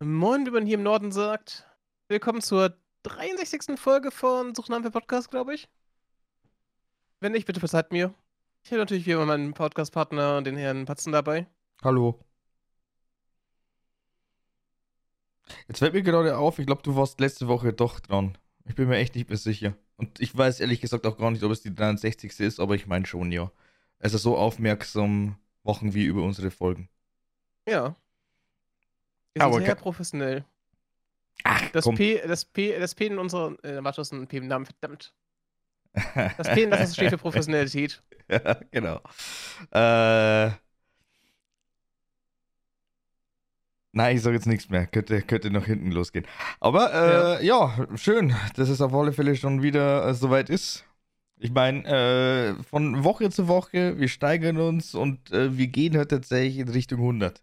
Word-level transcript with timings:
Moin, 0.00 0.46
wie 0.46 0.52
man 0.52 0.64
hier 0.64 0.76
im 0.76 0.84
Norden 0.84 1.10
sagt. 1.10 1.66
Willkommen 2.06 2.40
zur 2.40 2.72
63. 3.02 3.76
Folge 3.76 4.12
von 4.12 4.54
Suchnamen 4.54 4.84
für 4.84 4.92
Podcast, 4.92 5.28
glaube 5.28 5.56
ich. 5.56 5.68
Wenn 7.18 7.32
nicht, 7.32 7.46
bitte 7.46 7.58
verzeiht 7.58 7.90
mir. 7.90 8.14
Ich 8.62 8.70
habe 8.70 8.78
natürlich 8.78 9.06
wie 9.06 9.10
immer 9.10 9.26
meinen 9.26 9.54
Podcast-Partner, 9.54 10.42
den 10.42 10.56
Herrn 10.56 10.84
Patzen, 10.84 11.12
dabei. 11.12 11.48
Hallo. 11.82 12.24
Jetzt 15.66 15.80
fällt 15.80 15.94
mir 15.94 16.04
gerade 16.04 16.38
auf, 16.38 16.60
ich 16.60 16.66
glaube, 16.66 16.82
du 16.82 16.94
warst 16.94 17.18
letzte 17.18 17.48
Woche 17.48 17.72
doch 17.72 17.98
dran. 17.98 18.38
Ich 18.66 18.76
bin 18.76 18.88
mir 18.88 18.98
echt 18.98 19.16
nicht 19.16 19.28
mehr 19.28 19.36
sicher. 19.36 19.74
Und 19.96 20.20
ich 20.20 20.36
weiß 20.36 20.60
ehrlich 20.60 20.80
gesagt 20.80 21.06
auch 21.06 21.18
gar 21.18 21.32
nicht, 21.32 21.42
ob 21.42 21.50
es 21.50 21.62
die 21.62 21.74
63. 21.74 22.38
ist, 22.38 22.60
aber 22.60 22.76
ich 22.76 22.86
meine 22.86 23.06
schon, 23.06 23.32
ja. 23.32 23.50
Also 23.98 24.16
so 24.16 24.36
aufmerksam 24.36 25.38
machen 25.64 25.92
wir 25.92 26.06
über 26.06 26.22
unsere 26.22 26.52
Folgen. 26.52 26.88
Ja. 27.66 27.96
Wir 29.34 29.42
Aber 29.42 29.54
sind 29.54 29.64
sehr 29.66 29.74
professionell. 29.74 30.44
Ach, 31.44 31.70
Das 31.70 31.84
komm. 31.84 31.96
P, 31.96 32.20
das 32.26 32.44
P, 32.44 32.78
das 32.78 32.94
P 32.94 33.06
in 33.06 33.18
unserer, 33.18 33.52
äh, 33.64 33.82
warte, 33.82 34.00
das 34.00 34.08
ist 34.08 34.12
ein 34.12 34.26
P 34.26 34.38
im 34.38 34.48
Namen, 34.48 34.66
verdammt. 34.66 35.14
Das 36.36 36.48
P 36.48 36.64
in 36.64 36.70
das 36.70 36.94
steht 36.94 37.10
für 37.10 37.18
Professionalität. 37.18 38.02
ja, 38.28 38.60
genau. 38.70 39.00
Äh. 39.70 40.50
Nein, 43.92 44.16
ich 44.16 44.22
sage 44.22 44.36
jetzt 44.36 44.46
nichts 44.46 44.68
mehr. 44.68 44.86
Könnte, 44.86 45.22
könnte 45.22 45.50
nach 45.50 45.64
hinten 45.64 45.90
losgehen. 45.90 46.26
Aber 46.60 47.40
äh, 47.40 47.44
ja. 47.44 47.86
schön, 47.96 48.34
dass 48.54 48.68
es 48.68 48.80
auf 48.80 48.94
alle 48.94 49.12
Fälle 49.12 49.34
schon 49.34 49.62
wieder 49.62 50.06
äh, 50.06 50.14
soweit 50.14 50.50
ist. 50.50 50.84
Ich 51.40 51.52
meine, 51.52 51.84
äh, 52.58 52.62
von 52.64 53.02
Woche 53.04 53.30
zu 53.30 53.48
Woche, 53.48 53.98
wir 53.98 54.08
steigern 54.08 54.58
uns 54.58 54.94
und 54.94 55.30
äh, 55.32 55.56
wir 55.56 55.68
gehen 55.68 55.96
halt 55.96 56.10
tatsächlich 56.10 56.58
in 56.58 56.68
Richtung 56.68 56.98
100. 57.00 57.42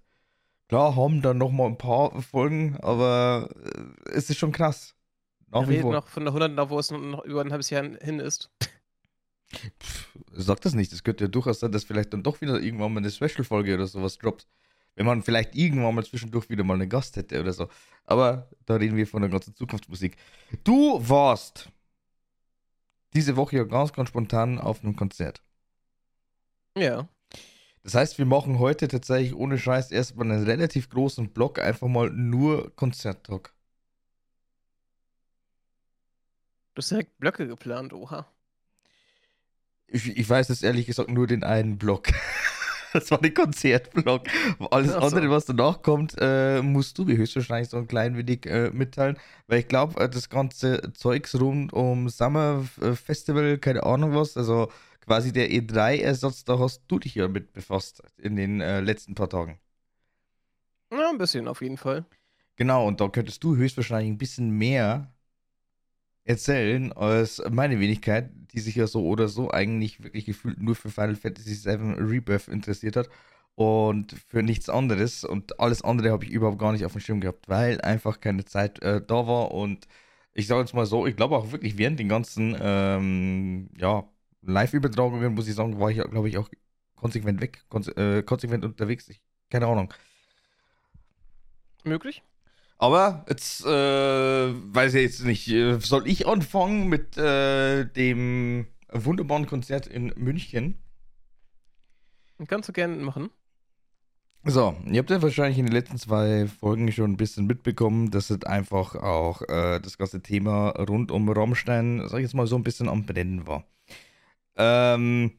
Klar, 0.67 0.95
haben 0.95 1.21
dann 1.21 1.37
noch 1.37 1.51
mal 1.51 1.67
ein 1.67 1.77
paar 1.77 2.21
Folgen, 2.21 2.77
aber 2.81 3.49
äh, 3.63 4.11
es 4.11 4.29
ist 4.29 4.37
schon 4.37 4.51
krass. 4.51 4.95
Nach 5.51 5.61
Wir 5.61 5.77
reden 5.77 5.91
noch 5.91 6.07
von 6.07 6.23
der 6.23 6.31
100, 6.31 6.51
noch, 6.51 6.69
wo 6.69 6.79
es 6.79 6.91
noch 6.91 7.23
über 7.23 7.41
ein 7.41 7.51
halbes 7.51 7.69
Jahr 7.69 7.83
hin 7.83 8.19
ist. 8.19 8.49
Pff, 9.79 10.09
sag 10.31 10.61
das 10.61 10.73
nicht. 10.73 10.91
Es 10.91 11.03
könnte 11.03 11.25
ja 11.25 11.27
durchaus 11.27 11.59
sein, 11.59 11.71
dass 11.71 11.83
vielleicht 11.83 12.13
dann 12.13 12.23
doch 12.23 12.41
wieder 12.41 12.59
irgendwann 12.59 12.93
mal 12.93 12.99
eine 12.99 13.11
Special-Folge 13.11 13.75
oder 13.75 13.87
sowas 13.87 14.17
droppt. 14.17 14.47
Wenn 14.95 15.05
man 15.05 15.23
vielleicht 15.23 15.55
irgendwann 15.55 15.93
mal 15.93 16.05
zwischendurch 16.05 16.49
wieder 16.49 16.63
mal 16.63 16.75
einen 16.75 16.89
Gast 16.89 17.15
hätte 17.17 17.39
oder 17.39 17.53
so. 17.53 17.67
Aber 18.05 18.49
da 18.65 18.75
reden 18.75 18.95
wir 18.95 19.05
von 19.05 19.21
der 19.21 19.29
ganzen 19.29 19.53
Zukunftsmusik. 19.55 20.17
Du 20.63 20.99
warst 21.07 21.69
diese 23.13 23.35
Woche 23.35 23.57
ja 23.57 23.63
ganz, 23.63 23.93
ganz 23.93 24.09
spontan 24.09 24.59
auf 24.59 24.83
einem 24.83 24.95
Konzert. 24.95 25.41
Ja. 26.77 27.07
Das 27.85 27.93
heißt, 27.93 28.17
wir 28.17 28.25
machen 28.25 28.57
heute 28.57 28.87
tatsächlich 28.87 29.35
ohne 29.35 29.59
Scheiß 29.59 29.91
erstmal 29.91 30.31
einen 30.31 30.43
relativ 30.43 30.89
großen 30.89 31.29
Block, 31.29 31.59
einfach 31.59 31.87
mal 31.87 32.09
nur 32.09 32.75
Konzerttalk. 32.75 33.53
Du 36.73 36.79
hast 36.79 36.89
direkt 36.89 37.15
Blöcke 37.19 37.47
geplant, 37.47 37.93
oha. 37.93 38.25
Ich, 39.85 40.17
ich 40.17 40.27
weiß 40.27 40.47
jetzt 40.47 40.63
ehrlich 40.63 40.87
gesagt 40.87 41.11
nur 41.11 41.27
den 41.27 41.43
einen 41.43 41.77
Block. 41.77 42.07
Das 42.93 43.11
war 43.11 43.17
der 43.17 43.33
Konzertblock. 43.33 44.21
Alles 44.71 44.93
so. 44.93 44.99
andere, 44.99 45.29
was 45.29 45.43
danach 45.43 45.81
kommt, 45.81 46.15
äh, 46.17 46.61
musst 46.61 46.97
du 46.97 47.03
mir 47.03 47.17
höchstwahrscheinlich 47.17 47.67
so 47.67 47.75
ein 47.75 47.89
klein 47.89 48.15
wenig 48.15 48.45
äh, 48.45 48.69
mitteilen. 48.69 49.17
Weil 49.47 49.59
ich 49.59 49.67
glaube, 49.67 49.99
äh, 49.99 50.07
das 50.07 50.29
ganze 50.29 50.93
Zeugs 50.93 51.37
rund 51.37 51.73
um 51.73 52.07
Summer 52.07 52.63
äh, 52.79 52.93
Festival, 52.93 53.57
keine 53.57 53.83
Ahnung 53.83 54.15
was, 54.15 54.37
also 54.37 54.69
quasi 55.05 55.31
der 55.31 55.51
E3-Ersatz, 55.51 56.43
da 56.43 56.59
hast 56.59 56.83
du 56.87 56.99
dich 56.99 57.15
ja 57.15 57.27
mit 57.27 57.53
befasst 57.53 58.01
in 58.17 58.35
den 58.35 58.61
äh, 58.61 58.81
letzten 58.81 59.15
paar 59.15 59.29
Tagen. 59.29 59.59
Ja, 60.91 61.09
ein 61.09 61.17
bisschen 61.17 61.47
auf 61.47 61.61
jeden 61.61 61.77
Fall. 61.77 62.05
Genau, 62.55 62.87
und 62.87 63.01
da 63.01 63.09
könntest 63.09 63.43
du 63.43 63.55
höchstwahrscheinlich 63.55 64.11
ein 64.11 64.17
bisschen 64.17 64.49
mehr 64.51 65.13
erzählen 66.23 66.91
als 66.93 67.41
meine 67.51 67.79
Wenigkeit, 67.79 68.31
die 68.51 68.59
sich 68.59 68.75
ja 68.75 68.87
so 68.87 69.05
oder 69.05 69.27
so 69.27 69.51
eigentlich 69.51 70.03
wirklich 70.03 70.25
gefühlt 70.25 70.59
nur 70.61 70.75
für 70.75 70.89
Final 70.89 71.15
Fantasy 71.15 71.63
VII 71.65 71.93
Rebirth 71.99 72.47
interessiert 72.47 72.95
hat 72.95 73.09
und 73.55 74.13
für 74.27 74.43
nichts 74.43 74.69
anderes. 74.69 75.23
Und 75.23 75.59
alles 75.59 75.81
andere 75.83 76.11
habe 76.11 76.25
ich 76.25 76.31
überhaupt 76.31 76.59
gar 76.59 76.71
nicht 76.71 76.85
auf 76.85 76.93
dem 76.93 77.01
Schirm 77.01 77.21
gehabt, 77.21 77.47
weil 77.47 77.81
einfach 77.81 78.19
keine 78.21 78.45
Zeit 78.45 78.81
äh, 78.81 79.01
da 79.05 79.27
war. 79.27 79.51
Und 79.51 79.87
ich 80.33 80.47
sage 80.47 80.61
jetzt 80.61 80.73
mal 80.73 80.85
so, 80.85 81.05
ich 81.07 81.15
glaube 81.15 81.35
auch 81.37 81.51
wirklich 81.51 81.77
während 81.77 81.99
den 81.99 82.09
ganzen 82.09 82.55
ähm, 82.59 83.69
ja, 83.77 84.05
Live-Übertragungen, 84.45 85.33
muss 85.33 85.47
ich 85.47 85.55
sagen, 85.55 85.79
war 85.79 85.91
ich, 85.91 85.97
glaube 85.97 86.29
ich, 86.29 86.37
auch 86.37 86.49
konsequent 86.95 87.41
weg, 87.41 87.63
konse 87.69 87.91
äh, 87.97 88.23
konsequent 88.23 88.65
unterwegs. 88.65 89.07
Ich, 89.09 89.21
keine 89.49 89.67
Ahnung. 89.67 89.93
Möglich? 91.83 92.23
Aber 92.77 93.25
jetzt 93.29 93.65
äh, 93.65 93.67
weiß 93.67 94.95
ich 94.95 95.01
jetzt 95.03 95.23
nicht, 95.23 95.47
äh, 95.49 95.79
soll 95.79 96.07
ich 96.07 96.27
anfangen 96.27 96.87
mit 96.87 97.17
äh, 97.17 97.85
dem 97.85 98.67
wunderbaren 98.91 99.45
Konzert 99.45 99.87
in 99.87 100.13
München? 100.17 100.77
Kannst 102.47 102.67
du 102.67 102.73
gerne 102.73 102.97
machen. 102.97 103.29
So, 104.47 104.75
ihr 104.85 104.99
habt 104.99 105.09
ja 105.09 105.21
wahrscheinlich 105.21 105.57
in 105.57 105.65
den 105.65 105.73
letzten 105.73 105.97
zwei 105.97 106.45
Folgen 106.47 106.91
schon 106.91 107.13
ein 107.13 107.17
bisschen 107.17 107.47
mitbekommen, 107.47 108.11
dass 108.11 108.29
es 108.29 108.43
einfach 108.43 108.93
auch 108.95 109.41
äh, 109.43 109.79
das 109.79 109.97
ganze 109.97 110.21
Thema 110.21 110.69
rund 110.69 111.11
um 111.11 111.27
Rammstein, 111.29 112.07
sag 112.07 112.19
ich 112.19 112.25
jetzt 112.25 112.35
mal, 112.35 112.45
so 112.45 112.55
ein 112.55 112.63
bisschen 112.63 112.87
am 112.87 113.07
Brennen 113.07 113.47
war. 113.47 113.65
Ähm, 114.57 115.31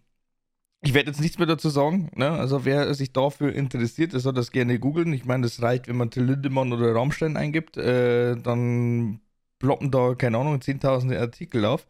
ich 0.82 0.94
werde 0.94 1.10
jetzt 1.10 1.20
nichts 1.20 1.38
mehr 1.38 1.46
dazu 1.46 1.68
sagen, 1.68 2.10
ne? 2.14 2.30
Also 2.30 2.64
wer 2.64 2.94
sich 2.94 3.12
dafür 3.12 3.52
interessiert, 3.52 4.12
der 4.12 4.20
soll 4.20 4.34
das 4.34 4.52
gerne 4.52 4.78
googeln. 4.78 5.12
Ich 5.12 5.24
meine, 5.24 5.44
das 5.44 5.62
reicht, 5.62 5.88
wenn 5.88 5.96
man 5.96 6.10
Till 6.10 6.24
Lindemann 6.24 6.72
oder 6.72 6.94
Rammstein 6.94 7.36
eingibt, 7.36 7.76
äh, 7.76 8.36
dann 8.36 9.20
ploppen 9.58 9.90
da, 9.90 10.14
keine 10.14 10.38
Ahnung, 10.38 10.60
zehntausende 10.60 11.18
Artikel 11.20 11.64
auf. 11.64 11.86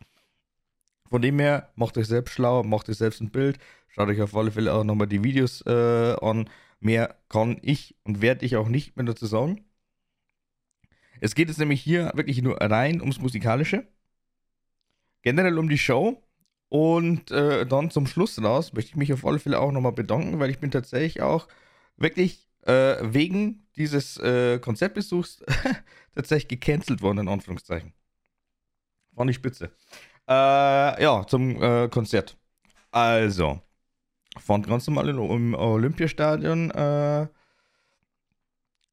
Von 1.10 1.22
dem 1.22 1.38
her, 1.38 1.70
macht 1.76 1.98
euch 1.98 2.06
selbst 2.06 2.32
schlau, 2.34 2.62
macht 2.62 2.88
euch 2.88 2.96
selbst 2.96 3.20
ein 3.20 3.30
Bild, 3.30 3.58
schaut 3.88 4.08
euch 4.08 4.20
auf 4.22 4.36
alle 4.36 4.50
Fälle 4.50 4.72
auch 4.74 4.84
nochmal 4.84 5.06
die 5.06 5.22
Videos 5.22 5.62
äh, 5.66 6.16
an. 6.20 6.48
Mehr 6.80 7.16
kann 7.28 7.58
ich 7.62 7.96
und 8.04 8.22
werde 8.22 8.44
ich 8.44 8.56
auch 8.56 8.68
nicht 8.68 8.96
mehr 8.96 9.06
dazu 9.06 9.26
sagen. 9.26 9.64
Es 11.20 11.34
geht 11.34 11.48
jetzt 11.48 11.58
nämlich 11.58 11.82
hier 11.82 12.12
wirklich 12.14 12.42
nur 12.42 12.60
rein 12.60 13.00
ums 13.00 13.20
Musikalische. 13.20 13.86
Generell 15.22 15.58
um 15.58 15.68
die 15.68 15.78
Show. 15.78 16.22
Und 16.68 17.30
äh, 17.30 17.64
dann 17.66 17.90
zum 17.90 18.06
Schluss 18.06 18.42
raus 18.42 18.72
möchte 18.72 18.90
ich 18.90 18.96
mich 18.96 19.12
auf 19.12 19.24
alle 19.24 19.38
Fälle 19.38 19.60
auch 19.60 19.72
nochmal 19.72 19.92
bedanken, 19.92 20.40
weil 20.40 20.50
ich 20.50 20.58
bin 20.58 20.70
tatsächlich 20.70 21.22
auch 21.22 21.46
wirklich 21.96 22.48
äh, 22.62 22.96
wegen 23.02 23.66
dieses 23.76 24.18
äh, 24.18 24.58
Konzertbesuchs 24.58 25.44
tatsächlich 26.14 26.48
gecancelt 26.48 27.02
worden, 27.02 27.18
in 27.18 27.28
Anführungszeichen. 27.28 27.92
Fand 29.14 29.30
ich 29.30 29.36
spitze. 29.36 29.70
Äh, 30.28 31.02
ja, 31.02 31.24
zum 31.26 31.62
äh, 31.62 31.88
Konzert. 31.88 32.36
Also, 32.90 33.60
fand 34.38 34.66
ganz 34.66 34.86
normal 34.86 35.08
im 35.08 35.54
Olympiastadion 35.54 36.72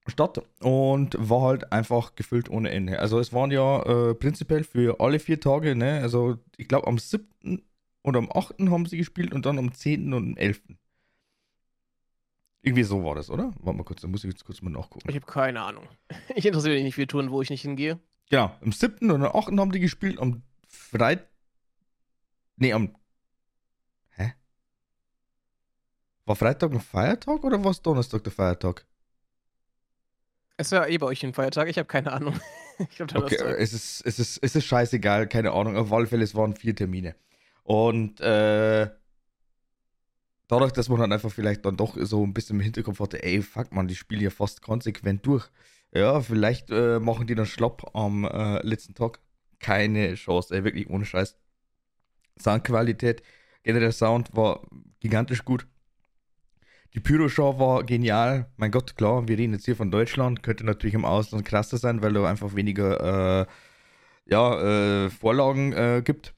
statt 0.08 0.41
und 0.59 1.16
war 1.18 1.41
halt 1.41 1.72
einfach 1.72 2.16
gefüllt 2.16 2.50
ohne 2.50 2.72
Ende. 2.72 3.00
Also 3.00 3.19
es 3.19 3.31
waren 3.31 3.52
ja 3.52 3.81
äh, 3.84 4.16
prinzipiell 4.16 4.64
für 4.64 5.00
alle 5.00 5.19
vier 5.19 5.40
Tage, 5.40 5.75
ne? 5.75 6.02
Also 6.02 6.38
ich 6.58 6.68
glaube 6.68 6.88
am 6.88 6.97
7. 6.97 7.25
und 8.02 8.16
am 8.16 8.30
8. 8.34 8.56
haben 8.69 8.86
sie 8.86 8.97
gespielt 8.97 9.34
und 9.34 9.46
dann 9.46 9.58
am 9.58 9.74
10. 9.74 10.13
und 10.13 10.31
am 10.31 10.38
11. 10.38 10.62
Irgendwie 12.62 12.84
so 12.84 13.03
war 13.03 13.16
das, 13.16 13.30
oder? 13.30 13.53
Warte 13.59 13.78
mal 13.78 13.84
kurz, 13.84 14.02
da 14.02 14.08
muss 14.08 14.24
ich 14.24 14.31
jetzt 14.31 14.46
kurz 14.46 14.62
mal 14.62 14.69
nachgucken. 14.69 15.09
Ich 15.09 15.16
habe 15.16 15.25
keine 15.25 15.62
Ahnung. 15.62 15.88
Ich 16.36 16.46
interessiere 16.46 16.75
mich 16.75 16.84
nicht 16.84 16.96
für 16.96 17.08
Touren, 17.08 17.31
wo 17.31 17.42
ich 17.42 17.50
nicht 17.50 17.62
hingehe. 17.62 18.00
Genau, 18.30 18.52
am 18.62 18.72
7. 18.72 19.09
und 19.12 19.24
am 19.24 19.36
8. 19.36 19.58
haben 19.59 19.72
die 19.72 19.80
gespielt, 19.80 20.19
am 20.19 20.44
Freitag. 20.68 21.28
Nee, 22.56 22.74
am. 22.74 22.96
Hä? 24.12 24.34
War 26.25 26.36
Freitag 26.36 26.72
ein 26.72 26.80
Feiertag 26.80 27.44
oder 27.44 27.63
war 27.63 27.72
es 27.72 27.81
Donnerstag 27.81 28.24
der 28.24 28.31
Feiertag? 28.31 28.86
Es 30.58 30.72
war 30.72 30.88
eh 30.88 30.97
bei 30.97 31.08
euch 31.08 31.24
ein 31.24 31.34
Feiertag, 31.34 31.68
ich 31.69 31.78
habe 31.78 31.88
keine 31.88 32.12
Ahnung. 32.12 32.39
ich 32.80 32.95
glaube, 32.95 33.16
Okay, 33.16 33.36
es 33.57 33.74
ist, 33.74 34.01
es, 34.06 34.19
ist, 34.19 34.39
es 34.42 34.56
ist 34.56 34.66
scheißegal, 34.66 35.28
keine 35.28 35.51
Ahnung. 35.51 35.78
Auf 35.78 35.92
alle 35.92 36.07
Fälle, 36.07 36.24
es 36.24 36.36
waren 36.36 36.56
vier 36.56 36.75
Termine. 36.75 37.16
Und 37.63 38.19
äh, 38.22 38.89
dadurch, 40.48 40.72
dass 40.72 40.89
man 40.89 41.00
dann 41.00 41.12
einfach 41.12 41.31
vielleicht 41.31 41.66
dann 41.66 41.78
doch 41.78 41.98
so 42.00 42.24
ein 42.25 42.33
bisschen 42.33 42.57
im 42.57 42.62
Hinterkopf 42.62 43.00
hatte, 43.00 43.24
ey, 43.24 43.42
fuck 43.42 43.74
man, 43.74 43.88
die 43.88 43.95
spielen 43.95 44.22
ja 44.22 44.30
fast 44.30 44.62
konsequent 44.62 45.25
durch. 45.25 45.50
Ja, 45.94 46.22
vielleicht 46.22 46.69
äh, 46.72 47.00
machen 47.00 47.28
die 47.28 47.36
dann 47.36 47.45
schlapp 47.45 47.95
am 47.95 48.25
äh, 48.25 48.66
letzten 48.66 48.95
Tag. 48.95 49.19
Keine 49.60 50.16
Chance, 50.16 50.56
ey, 50.56 50.63
wirklich 50.63 50.89
ohne 50.89 51.06
Scheiß. 51.06 51.38
Soundqualität, 52.39 53.22
generell 53.63 53.92
Sound 53.92 54.36
war 54.36 54.62
gigantisch 55.00 55.45
gut. 55.45 55.68
Die 56.95 57.00
Pyro-Show 57.00 57.57
war 57.57 57.84
genial. 57.84 58.45
Mein 58.57 58.69
Gott, 58.69 58.95
klar, 58.95 59.28
wir 59.28 59.38
reden 59.38 59.54
jetzt 59.54 59.66
hier 59.66 59.75
von 59.75 59.90
Deutschland. 59.90 60.44
Könnte 60.44 60.63
natürlich 60.63 60.94
im 60.94 61.06
Ausland 61.06 61.44
krasser 61.44 61.78
sein, 61.78 62.04
weil 62.04 62.13
da 62.13 62.28
einfach 62.30 62.56
weniger 62.56 63.42
äh, 63.42 63.45
ja, 64.25 65.06
äh, 65.06 65.10
Vorlagen 65.10 65.74
äh, 65.74 66.01
gibt. 66.06 66.36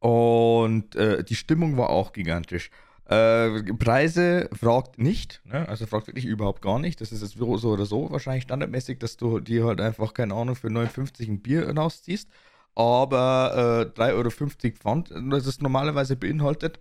Und 0.00 0.96
äh, 0.96 1.22
die 1.22 1.36
Stimmung 1.36 1.76
war 1.76 1.90
auch 1.90 2.12
gigantisch. 2.12 2.70
Äh, 3.08 3.62
Preise 3.74 4.50
fragt 4.52 4.98
nicht, 4.98 5.40
ne? 5.44 5.68
also 5.68 5.86
fragt 5.86 6.08
wirklich 6.08 6.24
überhaupt 6.24 6.60
gar 6.60 6.80
nicht. 6.80 7.00
Das 7.00 7.12
ist 7.12 7.22
jetzt 7.22 7.36
so 7.38 7.70
oder 7.70 7.86
so 7.86 8.10
wahrscheinlich 8.10 8.42
standardmäßig, 8.42 8.98
dass 8.98 9.16
du 9.16 9.38
dir 9.38 9.64
halt 9.64 9.80
einfach, 9.80 10.12
keine 10.12 10.34
Ahnung, 10.34 10.56
für 10.56 10.70
59 10.70 11.28
ein 11.28 11.40
Bier 11.40 11.70
rausziehst. 11.70 12.28
Aber 12.74 13.92
äh, 13.96 14.00
3,50 14.00 14.12
Euro 14.12 14.30
Pfand, 14.76 15.14
das 15.30 15.46
es 15.46 15.60
normalerweise 15.60 16.16
beinhaltet. 16.16 16.80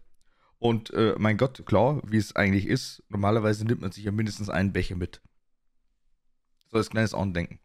Und 0.59 0.93
äh, 0.93 1.15
mein 1.17 1.37
Gott, 1.37 1.65
klar, 1.65 2.01
wie 2.05 2.17
es 2.17 2.35
eigentlich 2.35 2.67
ist, 2.67 3.03
normalerweise 3.09 3.65
nimmt 3.65 3.81
man 3.81 3.91
sich 3.91 4.03
ja 4.03 4.11
mindestens 4.11 4.49
einen 4.49 4.73
Becher 4.73 4.95
mit. 4.95 5.21
So 6.71 6.77
als 6.77 6.89
kleines 6.89 7.13
Andenken. 7.13 7.59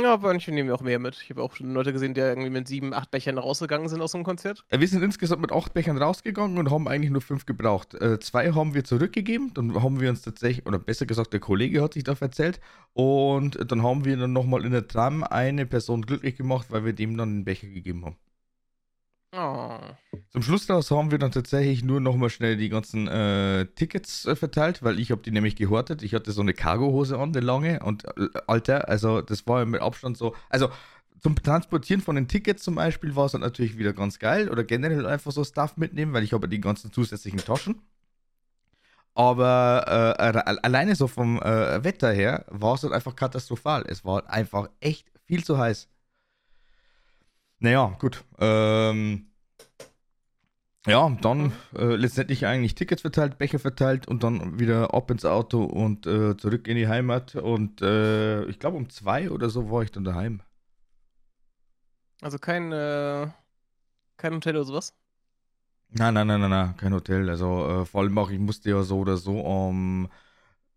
Ja, 0.00 0.16
manche 0.16 0.52
nehmen 0.52 0.70
auch 0.70 0.80
mehr 0.80 0.98
mit. 0.98 1.20
Ich 1.22 1.28
habe 1.30 1.42
auch 1.42 1.54
schon 1.54 1.74
Leute 1.74 1.92
gesehen, 1.92 2.14
die 2.14 2.20
irgendwie 2.20 2.48
mit 2.48 2.66
sieben, 2.66 2.94
acht 2.94 3.10
Bechern 3.10 3.36
rausgegangen 3.36 3.88
sind 3.88 4.00
aus 4.00 4.12
dem 4.12 4.24
Konzert. 4.24 4.64
Wir 4.70 4.88
sind 4.88 5.02
insgesamt 5.02 5.42
mit 5.42 5.52
acht 5.52 5.74
Bechern 5.74 5.98
rausgegangen 5.98 6.56
und 6.56 6.70
haben 6.70 6.88
eigentlich 6.88 7.10
nur 7.10 7.20
fünf 7.20 7.44
gebraucht. 7.44 7.94
Äh, 7.94 8.18
zwei 8.18 8.52
haben 8.52 8.72
wir 8.72 8.84
zurückgegeben, 8.84 9.52
dann 9.52 9.82
haben 9.82 10.00
wir 10.00 10.08
uns 10.08 10.22
tatsächlich, 10.22 10.64
oder 10.66 10.78
besser 10.78 11.04
gesagt, 11.04 11.32
der 11.34 11.40
Kollege 11.40 11.82
hat 11.82 11.92
sich 11.94 12.04
da 12.04 12.16
erzählt. 12.18 12.60
Und 12.94 13.70
dann 13.70 13.82
haben 13.82 14.04
wir 14.06 14.16
dann 14.16 14.32
nochmal 14.32 14.64
in 14.64 14.72
der 14.72 14.88
Tram 14.88 15.24
eine 15.24 15.66
Person 15.66 16.02
glücklich 16.02 16.36
gemacht, 16.36 16.68
weil 16.70 16.84
wir 16.86 16.94
dem 16.94 17.16
dann 17.16 17.28
einen 17.28 17.44
Becher 17.44 17.68
gegeben 17.68 18.06
haben. 18.06 18.16
Oh. 19.34 19.78
Zum 20.30 20.42
Schluss 20.42 20.66
daraus 20.66 20.90
haben 20.90 21.10
wir 21.10 21.18
dann 21.18 21.32
tatsächlich 21.32 21.82
nur 21.82 22.00
nochmal 22.00 22.28
schnell 22.28 22.58
die 22.58 22.68
ganzen 22.68 23.08
äh, 23.08 23.64
Tickets 23.64 24.26
äh, 24.26 24.36
verteilt, 24.36 24.82
weil 24.82 24.98
ich 24.98 25.10
habe 25.10 25.22
die 25.22 25.30
nämlich 25.30 25.56
gehortet. 25.56 26.02
Ich 26.02 26.12
hatte 26.12 26.32
so 26.32 26.42
eine 26.42 26.52
Cargohose 26.52 27.18
an, 27.18 27.30
eine 27.30 27.40
lange 27.40 27.80
und 27.80 28.04
äh, 28.04 28.28
Alter, 28.46 28.88
also 28.88 29.22
das 29.22 29.46
war 29.46 29.64
mit 29.64 29.80
Abstand 29.80 30.18
so, 30.18 30.34
also 30.50 30.68
zum 31.22 31.36
Transportieren 31.36 32.02
von 32.02 32.16
den 32.16 32.28
Tickets 32.28 32.62
zum 32.62 32.74
Beispiel 32.74 33.16
war 33.16 33.26
es 33.26 33.32
dann 33.32 33.40
natürlich 33.40 33.78
wieder 33.78 33.94
ganz 33.94 34.18
geil 34.18 34.50
oder 34.50 34.64
generell 34.64 35.06
einfach 35.06 35.32
so 35.32 35.44
Stuff 35.44 35.78
mitnehmen, 35.78 36.12
weil 36.12 36.24
ich 36.24 36.34
habe 36.34 36.48
die 36.48 36.60
ganzen 36.60 36.92
zusätzlichen 36.92 37.40
Taschen. 37.40 37.80
Aber 39.14 40.16
äh, 40.18 40.56
alleine 40.62 40.94
so 40.94 41.06
vom 41.06 41.40
äh, 41.40 41.84
Wetter 41.84 42.12
her 42.12 42.44
war 42.48 42.74
es 42.74 42.82
halt 42.82 42.92
einfach 42.92 43.14
katastrophal. 43.14 43.84
Es 43.86 44.04
war 44.04 44.28
einfach 44.28 44.68
echt 44.80 45.06
viel 45.26 45.44
zu 45.44 45.58
heiß. 45.58 45.88
Naja, 47.62 47.96
gut. 48.00 48.24
Ähm, 48.40 49.30
ja, 50.84 51.16
dann 51.20 51.52
äh, 51.76 51.94
letztendlich 51.94 52.44
eigentlich 52.44 52.74
Tickets 52.74 53.02
verteilt, 53.02 53.38
Becher 53.38 53.60
verteilt 53.60 54.08
und 54.08 54.24
dann 54.24 54.58
wieder 54.58 54.92
ab 54.92 55.12
ins 55.12 55.24
Auto 55.24 55.62
und 55.62 56.04
äh, 56.08 56.36
zurück 56.36 56.66
in 56.66 56.76
die 56.76 56.88
Heimat. 56.88 57.36
Und 57.36 57.80
äh, 57.80 58.44
ich 58.46 58.58
glaube, 58.58 58.78
um 58.78 58.90
zwei 58.90 59.30
oder 59.30 59.48
so 59.48 59.70
war 59.70 59.84
ich 59.84 59.92
dann 59.92 60.02
daheim. 60.02 60.42
Also 62.20 62.40
kein, 62.40 62.72
äh, 62.72 63.28
kein 64.16 64.34
Hotel 64.34 64.56
oder 64.56 64.64
sowas? 64.64 64.92
Nein, 65.90 66.14
nein, 66.14 66.26
nein, 66.26 66.40
nein, 66.40 66.50
nein 66.50 66.76
kein 66.76 66.92
Hotel. 66.92 67.30
Also 67.30 67.82
äh, 67.82 67.86
vor 67.86 68.00
allem 68.00 68.18
auch, 68.18 68.30
ich 68.30 68.40
musste 68.40 68.70
ja 68.70 68.82
so 68.82 68.98
oder 68.98 69.16
so. 69.16 69.38
Um, 69.38 70.08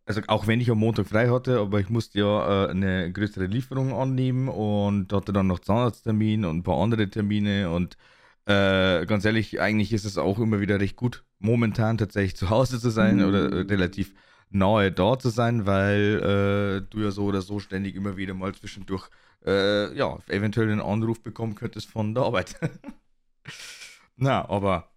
also 0.06 0.22
auch 0.28 0.48
wenn 0.48 0.62
ich 0.62 0.70
am 0.70 0.80
Montag 0.80 1.08
frei 1.08 1.30
hatte, 1.30 1.60
aber 1.60 1.80
ich 1.80 1.90
musste 1.90 2.20
ja 2.20 2.66
äh, 2.66 2.70
eine 2.70 3.12
größere 3.12 3.46
Lieferung 3.46 3.94
annehmen 3.94 4.50
und 4.50 5.12
hatte 5.12 5.34
dann 5.34 5.48
noch 5.48 5.60
Zahnarzttermin 5.60 6.46
und 6.46 6.58
ein 6.58 6.64
paar 6.64 6.82
andere 6.82 7.10
Termine 7.10 7.72
und 7.72 7.98
äh, 8.46 9.06
ganz 9.08 9.26
ehrlich, 9.26 9.60
eigentlich 9.60 9.92
ist 9.92 10.06
es 10.06 10.18
auch 10.20 10.38
immer 10.40 10.60
wieder 10.60 10.80
recht 10.80 10.96
gut, 10.96 11.26
momentan 11.40 11.98
tatsächlich 11.98 12.36
zu 12.36 12.52
Hause 12.52 12.80
zu 12.80 12.92
sein 12.92 13.18
mhm. 13.18 13.26
oder 13.26 13.52
äh, 13.52 13.62
relativ 13.62 14.14
nahe 14.52 14.92
da 14.92 15.18
zu 15.18 15.30
sein, 15.30 15.66
weil 15.66 16.84
äh, 16.86 16.88
du 16.90 17.02
ja 17.02 17.12
so 17.12 17.26
oder 17.26 17.42
so 17.42 17.60
ständig 17.60 17.96
immer 17.96 18.18
wieder 18.18 18.36
mal 18.36 18.54
zwischendurch 18.54 19.10
äh, 19.46 19.96
ja, 19.98 20.20
eventuell 20.28 20.72
einen 20.72 20.82
Anruf 20.82 21.22
bekommen 21.22 21.56
könntest 21.56 21.90
von 21.90 22.14
der 22.14 22.24
Arbeit. 22.24 22.56
Na, 24.16 24.48
aber 24.48 24.92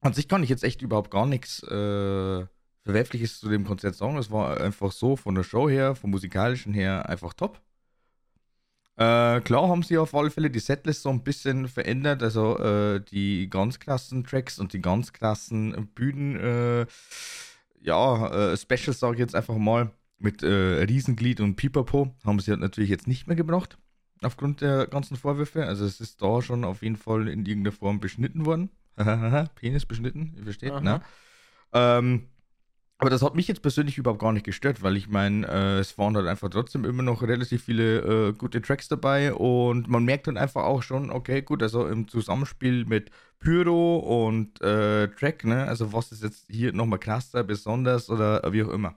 an 0.00 0.12
sich 0.12 0.28
kann 0.28 0.42
ich 0.44 0.48
jetzt 0.48 0.64
echt 0.64 0.82
überhaupt 0.82 1.10
gar 1.10 1.26
nichts 1.26 1.62
äh, 2.86 2.92
Verwerfliches 2.92 3.40
zu 3.40 3.48
dem 3.48 3.64
Konzert 3.64 3.94
sagen. 3.94 4.16
Es 4.16 4.30
war 4.30 4.60
einfach 4.60 4.92
so 4.92 5.16
von 5.16 5.34
der 5.34 5.42
Show 5.42 5.68
her, 5.68 5.94
vom 5.94 6.10
musikalischen 6.10 6.72
her 6.72 7.08
einfach 7.08 7.34
top. 7.34 7.60
Äh, 8.96 9.40
klar 9.42 9.68
haben 9.68 9.82
sie 9.82 9.98
auf 9.98 10.14
alle 10.14 10.30
Fälle 10.30 10.50
die 10.50 10.58
Setlist 10.58 11.02
so 11.02 11.10
ein 11.10 11.22
bisschen 11.22 11.68
verändert, 11.68 12.22
also 12.22 12.58
äh, 12.58 13.00
die 13.00 13.50
ganz 13.50 13.78
klassen 13.78 14.24
Tracks 14.24 14.58
und 14.58 14.72
die 14.72 14.80
ganz 14.80 15.12
klassen 15.12 15.88
Bühnen, 15.94 16.36
äh, 16.36 16.86
ja, 17.82 18.52
äh, 18.52 18.56
Specials 18.56 19.00
sage 19.00 19.14
ich 19.14 19.20
jetzt 19.20 19.34
einfach 19.34 19.56
mal, 19.56 19.90
mit 20.18 20.42
äh, 20.42 20.82
Riesenglied 20.84 21.40
und 21.40 21.56
Pipapo, 21.56 22.14
haben 22.24 22.40
sie 22.40 22.50
halt 22.50 22.60
natürlich 22.60 22.88
jetzt 22.88 23.06
nicht 23.06 23.26
mehr 23.26 23.36
gebracht, 23.36 23.76
aufgrund 24.22 24.62
der 24.62 24.86
ganzen 24.86 25.18
Vorwürfe. 25.18 25.66
Also 25.66 25.84
es 25.84 26.00
ist 26.00 26.22
da 26.22 26.40
schon 26.40 26.64
auf 26.64 26.82
jeden 26.82 26.96
Fall 26.96 27.28
in 27.28 27.44
irgendeiner 27.44 27.76
Form 27.76 28.00
beschnitten 28.00 28.46
worden. 28.46 28.70
Penis 29.56 29.84
beschnitten, 29.84 30.32
ihr 30.38 30.44
versteht, 30.44 30.80
ne? 30.80 31.02
Ähm, 31.74 32.28
aber 32.98 33.10
das 33.10 33.22
hat 33.22 33.34
mich 33.34 33.46
jetzt 33.48 33.60
persönlich 33.62 33.98
überhaupt 33.98 34.20
gar 34.20 34.32
nicht 34.32 34.46
gestört, 34.46 34.82
weil 34.82 34.96
ich 34.96 35.08
meine, 35.08 35.46
äh, 35.46 35.78
es 35.80 35.98
waren 35.98 36.16
halt 36.16 36.26
einfach 36.26 36.48
trotzdem 36.48 36.84
immer 36.84 37.02
noch 37.02 37.22
relativ 37.22 37.64
viele 37.64 38.28
äh, 38.28 38.32
gute 38.32 38.62
Tracks 38.62 38.88
dabei 38.88 39.34
und 39.34 39.88
man 39.88 40.04
merkt 40.04 40.26
dann 40.28 40.38
einfach 40.38 40.64
auch 40.64 40.82
schon, 40.82 41.10
okay, 41.10 41.42
gut, 41.42 41.62
also 41.62 41.86
im 41.86 42.08
Zusammenspiel 42.08 42.86
mit 42.86 43.10
Pyro 43.38 43.98
und 44.26 44.60
äh, 44.62 45.08
Track, 45.08 45.44
ne, 45.44 45.66
also 45.68 45.92
was 45.92 46.10
ist 46.12 46.22
jetzt 46.22 46.46
hier 46.48 46.72
nochmal 46.72 46.98
krasser, 46.98 47.44
besonders 47.44 48.08
oder 48.08 48.42
wie 48.52 48.62
auch 48.64 48.70
immer. 48.70 48.94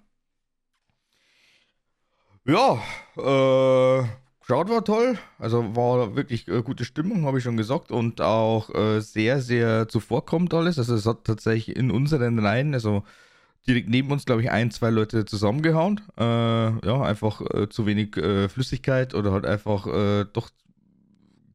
Ja, 2.45 2.81
äh, 3.17 4.07
Crowd 4.45 4.71
war 4.71 4.83
toll, 4.83 5.19
also 5.37 5.75
war 5.75 6.15
wirklich 6.15 6.47
äh, 6.47 6.63
gute 6.63 6.85
Stimmung, 6.85 7.25
habe 7.25 7.37
ich 7.37 7.43
schon 7.43 7.57
gesagt, 7.57 7.91
und 7.91 8.21
auch 8.21 8.73
äh, 8.73 9.01
sehr, 9.01 9.41
sehr 9.41 9.87
zuvorkommend 9.89 10.53
alles. 10.53 10.79
Also 10.79 10.95
es 10.95 11.05
hat 11.05 11.25
tatsächlich 11.25 11.75
in 11.75 11.91
unseren 11.91 12.39
Reihen, 12.39 12.73
also 12.73 13.03
direkt 13.67 13.89
neben 13.89 14.11
uns, 14.11 14.25
glaube 14.25 14.41
ich, 14.41 14.51
ein, 14.51 14.71
zwei 14.71 14.89
Leute 14.89 15.25
zusammengehauen. 15.25 16.01
Äh, 16.17 16.23
ja, 16.23 17.01
einfach 17.01 17.41
äh, 17.53 17.69
zu 17.69 17.85
wenig 17.85 18.17
äh, 18.17 18.49
Flüssigkeit 18.49 19.13
oder 19.13 19.31
halt 19.31 19.45
einfach 19.45 19.87
äh, 19.87 20.25
doch, 20.31 20.49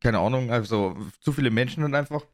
keine 0.01 0.19
Ahnung, 0.19 0.51
also 0.51 0.97
zu 1.21 1.33
viele 1.33 1.51
Menschen 1.51 1.83
dann 1.83 1.95
einfach. 1.95 2.25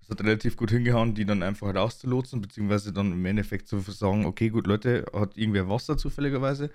Das 0.00 0.10
hat 0.10 0.24
relativ 0.24 0.56
gut 0.56 0.70
hingehauen, 0.70 1.14
die 1.14 1.24
dann 1.24 1.42
einfach 1.42 1.66
halt 1.66 1.76
auszulotsen, 1.76 2.40
beziehungsweise 2.40 2.92
dann 2.92 3.12
im 3.12 3.26
Endeffekt 3.26 3.66
zu 3.66 3.80
sagen, 3.80 4.24
okay, 4.24 4.50
gut, 4.50 4.66
Leute, 4.68 5.04
hat 5.12 5.36
irgendwer 5.36 5.68
Wasser 5.68 5.98
zufälligerweise. 5.98 6.70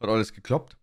Hat 0.00 0.08
alles 0.08 0.32
geklappt. 0.32 0.76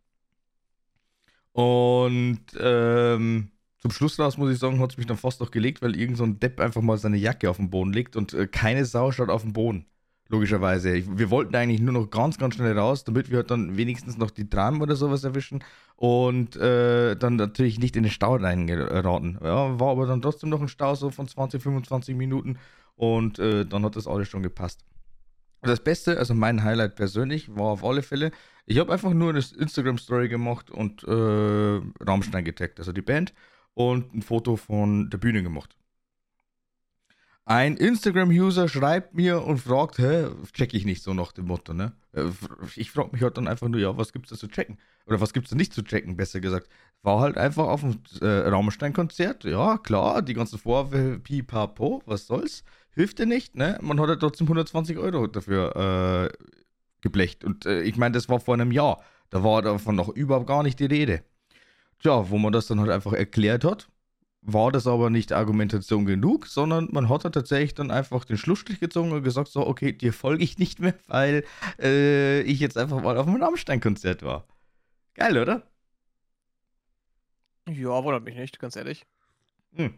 Und 1.51 2.39
ähm, 2.57 3.51
zum 3.79 3.91
Schluss 3.91 4.17
raus, 4.17 4.37
muss 4.37 4.51
ich 4.51 4.59
sagen, 4.59 4.79
hat 4.79 4.91
es 4.91 4.97
mich 4.97 5.07
dann 5.07 5.17
fast 5.17 5.41
noch 5.41 5.51
gelegt, 5.51 5.81
weil 5.81 5.97
irgend 5.97 6.15
so 6.15 6.23
ein 6.23 6.39
Depp 6.39 6.61
einfach 6.61 6.81
mal 6.81 6.97
seine 6.97 7.17
Jacke 7.17 7.49
auf 7.49 7.57
den 7.57 7.69
Boden 7.69 7.91
legt 7.91 8.15
und 8.15 8.33
äh, 8.33 8.47
keine 8.47 8.85
Sau 8.85 9.11
schaut 9.11 9.29
auf 9.29 9.41
den 9.41 9.51
Boden 9.51 9.85
logischerweise. 10.29 11.03
Wir 11.17 11.29
wollten 11.29 11.55
eigentlich 11.55 11.81
nur 11.81 11.93
noch 11.93 12.09
ganz, 12.09 12.37
ganz 12.37 12.55
schnell 12.55 12.77
raus, 12.77 13.03
damit 13.03 13.29
wir 13.29 13.43
dann 13.43 13.75
wenigstens 13.75 14.17
noch 14.17 14.31
die 14.31 14.49
Tram 14.49 14.81
oder 14.81 14.95
sowas 14.95 15.23
erwischen 15.23 15.63
und 15.95 16.55
äh, 16.55 17.15
dann 17.15 17.35
natürlich 17.35 17.79
nicht 17.79 17.95
in 17.95 18.03
den 18.03 18.11
Stau 18.11 18.35
reingeraten. 18.35 19.39
Ja, 19.43 19.79
war 19.79 19.89
aber 19.89 20.05
dann 20.05 20.21
trotzdem 20.21 20.49
noch 20.49 20.61
ein 20.61 20.67
Stau 20.67 20.95
so 20.95 21.09
von 21.09 21.27
20, 21.27 21.61
25 21.61 22.15
Minuten 22.15 22.57
und 22.95 23.39
äh, 23.39 23.65
dann 23.65 23.83
hat 23.83 23.95
das 23.95 24.07
alles 24.07 24.29
schon 24.29 24.43
gepasst. 24.43 24.85
Das 25.61 25.83
Beste, 25.83 26.17
also 26.17 26.33
mein 26.33 26.63
Highlight 26.63 26.95
persönlich, 26.95 27.53
war 27.53 27.65
auf 27.65 27.83
alle 27.83 28.01
Fälle, 28.01 28.31
ich 28.65 28.77
habe 28.77 28.93
einfach 28.93 29.13
nur 29.13 29.31
eine 29.31 29.39
Instagram-Story 29.39 30.29
gemacht 30.29 30.71
und 30.71 31.03
äh, 31.03 31.81
Rammstein 32.03 32.45
getaggt, 32.45 32.79
also 32.79 32.93
die 32.93 33.01
Band, 33.01 33.33
und 33.73 34.13
ein 34.13 34.21
Foto 34.21 34.55
von 34.55 35.09
der 35.09 35.17
Bühne 35.17 35.43
gemacht. 35.43 35.75
Ein 37.49 37.77
Instagram-User 37.77 38.67
schreibt 38.69 39.15
mir 39.15 39.43
und 39.43 39.57
fragt, 39.57 39.97
hä, 39.97 40.27
check 40.53 40.75
ich 40.75 40.85
nicht 40.85 41.01
so 41.01 41.15
nach 41.15 41.31
dem 41.31 41.47
Motto, 41.47 41.73
ne? 41.73 41.93
Äh, 42.13 42.25
ich 42.75 42.91
frage 42.91 43.09
mich 43.11 43.23
halt 43.23 43.37
dann 43.37 43.47
einfach 43.47 43.67
nur, 43.67 43.79
ja, 43.79 43.97
was 43.97 44.13
gibt's 44.13 44.29
da 44.29 44.35
zu 44.35 44.47
checken? 44.47 44.77
Oder 45.07 45.19
was 45.19 45.33
gibt's 45.33 45.49
da 45.49 45.55
nicht 45.55 45.73
zu 45.73 45.81
checken, 45.81 46.15
besser 46.15 46.41
gesagt. 46.41 46.69
War 47.01 47.19
halt 47.21 47.39
einfach 47.39 47.65
auf 47.65 47.81
dem 47.81 48.03
äh, 48.21 48.47
Raumstein-Konzert, 48.49 49.45
ja, 49.45 49.79
klar, 49.79 50.21
die 50.21 50.35
ganzen 50.35 50.59
Vorwürfe, 50.59 51.17
pipapo, 51.17 52.03
was 52.05 52.27
soll's? 52.27 52.63
Hilft 52.91 53.17
dir 53.17 53.25
nicht, 53.25 53.55
ne? 53.55 53.79
Man 53.81 53.99
hat 53.99 54.09
halt 54.09 54.19
trotzdem 54.19 54.45
120 54.45 54.99
Euro 54.99 55.25
dafür 55.25 56.29
äh, 56.29 56.45
geblecht. 57.01 57.43
Und 57.43 57.65
äh, 57.65 57.81
ich 57.81 57.97
meine, 57.97 58.13
das 58.13 58.29
war 58.29 58.39
vor 58.39 58.53
einem 58.53 58.71
Jahr. 58.71 59.01
Da 59.31 59.43
war 59.43 59.63
davon 59.63 59.95
noch 59.95 60.09
überhaupt 60.09 60.45
gar 60.45 60.61
nicht 60.61 60.79
die 60.79 60.85
Rede. 60.85 61.23
Tja, 61.97 62.29
wo 62.29 62.37
man 62.37 62.53
das 62.53 62.67
dann 62.67 62.79
halt 62.79 62.91
einfach 62.91 63.13
erklärt 63.13 63.63
hat, 63.63 63.89
war 64.41 64.71
das 64.71 64.87
aber 64.87 65.09
nicht 65.09 65.33
Argumentation 65.33 66.05
genug, 66.05 66.47
sondern 66.47 66.87
man 66.91 67.09
hat 67.09 67.25
da 67.25 67.29
tatsächlich 67.29 67.73
dann 67.73 67.91
einfach 67.91 68.25
den 68.25 68.37
Schlussstrich 68.37 68.79
gezogen 68.79 69.11
und 69.11 69.23
gesagt, 69.23 69.49
so, 69.49 69.67
okay, 69.67 69.91
dir 69.91 70.13
folge 70.13 70.43
ich 70.43 70.57
nicht 70.57 70.79
mehr, 70.79 70.95
weil 71.07 71.43
äh, 71.79 72.41
ich 72.41 72.59
jetzt 72.59 72.77
einfach 72.77 73.01
mal 73.01 73.17
auf 73.17 73.27
einem 73.27 73.41
Rammstein-Konzert 73.41 74.23
war. 74.23 74.45
Geil, 75.13 75.37
oder? 75.37 75.63
Ja, 77.67 78.03
wundert 78.03 78.23
mich 78.23 78.35
nicht, 78.35 78.59
ganz 78.59 78.75
ehrlich. 78.75 79.05
Hm. 79.75 79.93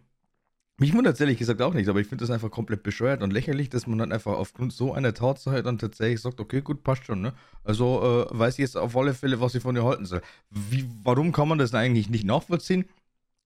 Mich 0.81 0.95
wundert 0.95 1.13
es 1.13 1.21
ehrlich 1.21 1.38
gesagt 1.38 1.62
auch 1.62 1.75
nicht, 1.75 1.88
aber 1.89 2.00
ich 2.00 2.07
finde 2.07 2.24
das 2.24 2.31
einfach 2.31 2.50
komplett 2.50 2.81
bescheuert 2.81 3.21
und 3.21 3.31
lächerlich, 3.31 3.69
dass 3.69 3.86
man 3.86 4.00
dann 4.00 4.12
einfach 4.12 4.33
aufgrund 4.33 4.74
so 4.74 4.93
einer 4.93 5.13
Tatsache 5.13 5.62
dann 5.62 5.77
tatsächlich 5.77 6.21
sagt, 6.21 6.39
okay, 6.39 6.62
gut, 6.62 6.83
passt 6.83 7.05
schon, 7.05 7.21
ne? 7.21 7.33
Also 7.63 8.27
äh, 8.31 8.39
weiß 8.39 8.55
ich 8.55 8.63
jetzt 8.63 8.75
auf 8.75 8.98
alle 8.98 9.13
Fälle, 9.13 9.39
was 9.39 9.53
ich 9.53 9.62
von 9.62 9.75
dir 9.75 9.83
halten 9.83 10.07
soll. 10.07 10.24
Wie, 10.50 10.89
warum 11.03 11.33
kann 11.33 11.48
man 11.48 11.60
das 11.60 11.75
eigentlich 11.75 12.10
nicht 12.10 12.25
nachvollziehen? 12.25 12.86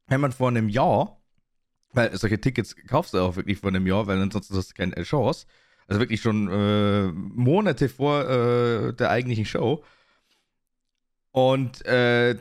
Wenn 0.07 0.21
man 0.21 0.31
vor 0.31 0.49
einem 0.49 0.69
Jahr 0.69 1.21
Weil 1.93 2.15
solche 2.17 2.39
Tickets 2.41 2.75
kaufst 2.87 3.13
du 3.13 3.19
auch 3.19 3.37
wirklich 3.37 3.59
vor 3.59 3.69
einem 3.69 3.87
Jahr, 3.87 4.05
weil 4.07 4.21
ansonsten 4.21 4.55
hast 4.55 4.71
du 4.71 4.73
keine 4.75 5.01
Chance. 5.03 5.47
Also 5.87 5.99
wirklich 6.01 6.21
schon 6.21 6.49
äh, 6.49 7.11
Monate 7.11 7.89
vor 7.89 8.29
äh, 8.29 8.93
der 8.93 9.09
eigentlichen 9.11 9.45
Show. 9.45 9.83
Und 11.31 11.85
äh, 11.85 12.37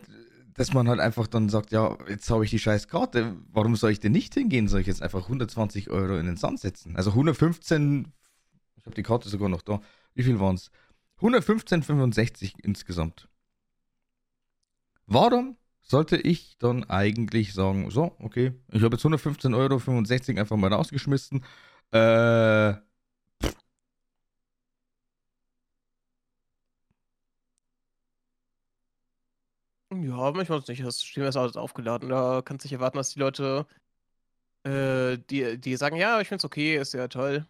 dass 0.54 0.72
man 0.72 0.88
halt 0.88 1.00
einfach 1.00 1.26
dann 1.26 1.48
sagt, 1.48 1.72
ja, 1.72 1.96
jetzt 2.08 2.30
habe 2.30 2.44
ich 2.44 2.50
die 2.50 2.58
scheiß 2.58 2.88
Karte, 2.88 3.36
warum 3.52 3.76
soll 3.76 3.90
ich 3.90 4.00
denn 4.00 4.12
nicht 4.12 4.34
hingehen? 4.34 4.68
Soll 4.68 4.80
ich 4.80 4.86
jetzt 4.86 5.02
einfach 5.02 5.24
120 5.24 5.90
Euro 5.90 6.16
in 6.16 6.26
den 6.26 6.36
Sand 6.36 6.60
setzen? 6.60 6.96
Also 6.96 7.10
115, 7.10 8.12
ich 8.76 8.86
habe 8.86 8.94
die 8.94 9.02
Karte 9.02 9.28
sogar 9.28 9.48
noch 9.48 9.62
da. 9.62 9.80
Wie 10.14 10.22
viel 10.22 10.38
waren 10.40 10.54
es? 10.54 10.70
115,65 11.20 12.54
insgesamt. 12.62 13.28
Warum 15.06 15.56
sollte 15.84 16.16
ich 16.16 16.58
dann 16.58 16.84
eigentlich 16.84 17.54
sagen, 17.54 17.90
so, 17.90 18.16
okay, 18.20 18.52
ich 18.72 18.82
habe 18.82 18.94
jetzt 18.96 19.02
115,65 19.04 20.34
Euro 20.34 20.40
einfach 20.40 20.56
mal 20.56 20.72
rausgeschmissen. 20.72 21.44
Äh, 21.92 22.74
Ja, 29.92 30.32
manchmal 30.32 30.60
nicht. 30.66 30.82
Das 30.84 31.02
Stream 31.04 31.26
ist 31.26 31.36
alles 31.36 31.56
aufgeladen. 31.56 32.08
Da 32.08 32.42
kannst 32.44 32.64
du 32.64 32.66
nicht 32.66 32.72
erwarten, 32.72 32.96
dass 32.98 33.10
die 33.10 33.20
Leute, 33.20 33.66
äh, 34.64 35.18
die, 35.30 35.58
die 35.60 35.76
sagen, 35.76 35.96
ja, 35.96 36.20
ich 36.20 36.28
find's 36.28 36.44
okay, 36.44 36.76
ist 36.76 36.94
ja 36.94 37.08
toll. 37.08 37.46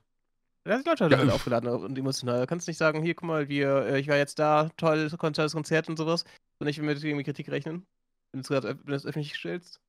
Da 0.65 0.77
sind 0.77 0.87
Leute 0.87 1.11
Ja, 1.11 1.19
halt 1.19 1.31
aufgeladen 1.31 1.69
und 1.71 1.99
emotional. 1.99 2.41
Da 2.41 2.47
kannst 2.47 2.67
du 2.69 2.71
nicht 2.71 2.79
sagen, 2.79 3.03
hier, 3.03 3.15
guck 3.15 3.29
mal, 3.29 3.49
wir, 3.49 3.87
äh, 3.87 4.01
ich 4.01 4.09
war 4.09 4.17
jetzt 4.19 4.39
da, 4.39 4.71
toll, 4.77 5.11
tolles 5.11 5.53
Konzert 5.55 5.89
und 5.89 5.97
sowas. 5.99 6.25
Und 6.61 6.67
nicht 6.67 6.81
mit 6.81 7.03
irgendwie 7.05 7.25
Kritik 7.25 7.51
rechnen. 7.51 7.87
Wenn 8.35 8.79
du 8.85 8.95
es 8.95 9.07
öffentlich 9.07 9.35
stellst. 9.35 9.81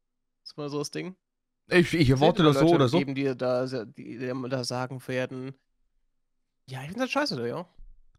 Das 0.41 0.51
ist 0.51 0.57
mal 0.57 0.69
so 0.69 0.79
das 0.79 0.91
Ding. 0.91 1.15
ich, 1.69 1.93
ich 1.93 2.09
erwarte 2.09 2.43
das 2.43 2.59
so 2.59 2.67
oder 2.69 2.87
so. 2.87 2.99
geben, 2.99 3.15
die 3.15 3.35
da, 3.35 3.65
die, 3.65 4.31
da 4.49 4.63
sagen 4.63 5.01
werden, 5.07 5.55
ja, 6.69 6.81
ich 6.81 6.87
finde 6.87 7.01
das 7.01 7.11
scheiße, 7.11 7.35
da, 7.35 7.45
ja. 7.45 7.67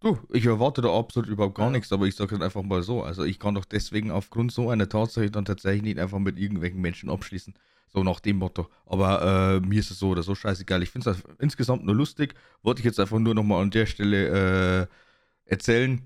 Du, 0.01 0.19
ich 0.33 0.45
erwarte 0.45 0.83
da 0.83 0.97
absolut 0.97 1.29
überhaupt 1.29 1.55
gar 1.57 1.67
Ja. 1.67 1.73
nichts, 1.73 1.91
aber 1.93 2.07
ich 2.07 2.15
sage 2.15 2.33
halt 2.33 2.43
einfach 2.43 2.63
mal 2.63 2.83
so. 2.83 3.03
Also 3.03 3.25
ich 3.25 3.39
kann 3.39 3.55
doch 3.55 3.65
deswegen 3.65 4.11
aufgrund 4.11 4.53
so 4.53 4.69
einer 4.71 4.89
Tatsache 4.89 5.31
dann 5.31 5.45
tatsächlich 5.45 5.83
nicht 5.83 5.99
einfach 5.99 6.19
mit 6.19 6.39
irgendwelchen 6.39 6.81
Menschen 6.81 7.09
abschließen. 7.09 7.55
So 7.89 8.03
nach 8.05 8.21
dem 8.21 8.37
Motto. 8.37 8.69
Aber 8.85 9.61
äh, 9.63 9.67
mir 9.67 9.81
ist 9.81 9.91
es 9.91 9.99
so 9.99 10.11
oder 10.11 10.23
so 10.23 10.35
scheißegal. 10.35 10.83
Ich 10.83 10.91
finde 10.91 11.11
es 11.11 11.23
insgesamt 11.39 11.85
nur 11.85 11.95
lustig. 11.95 12.35
Wollte 12.63 12.81
ich 12.81 12.85
jetzt 12.85 13.01
einfach 13.01 13.19
nur 13.19 13.35
nochmal 13.35 13.63
an 13.63 13.71
der 13.71 13.87
Stelle 13.87 14.83
äh, 14.83 15.51
erzählen. 15.51 16.03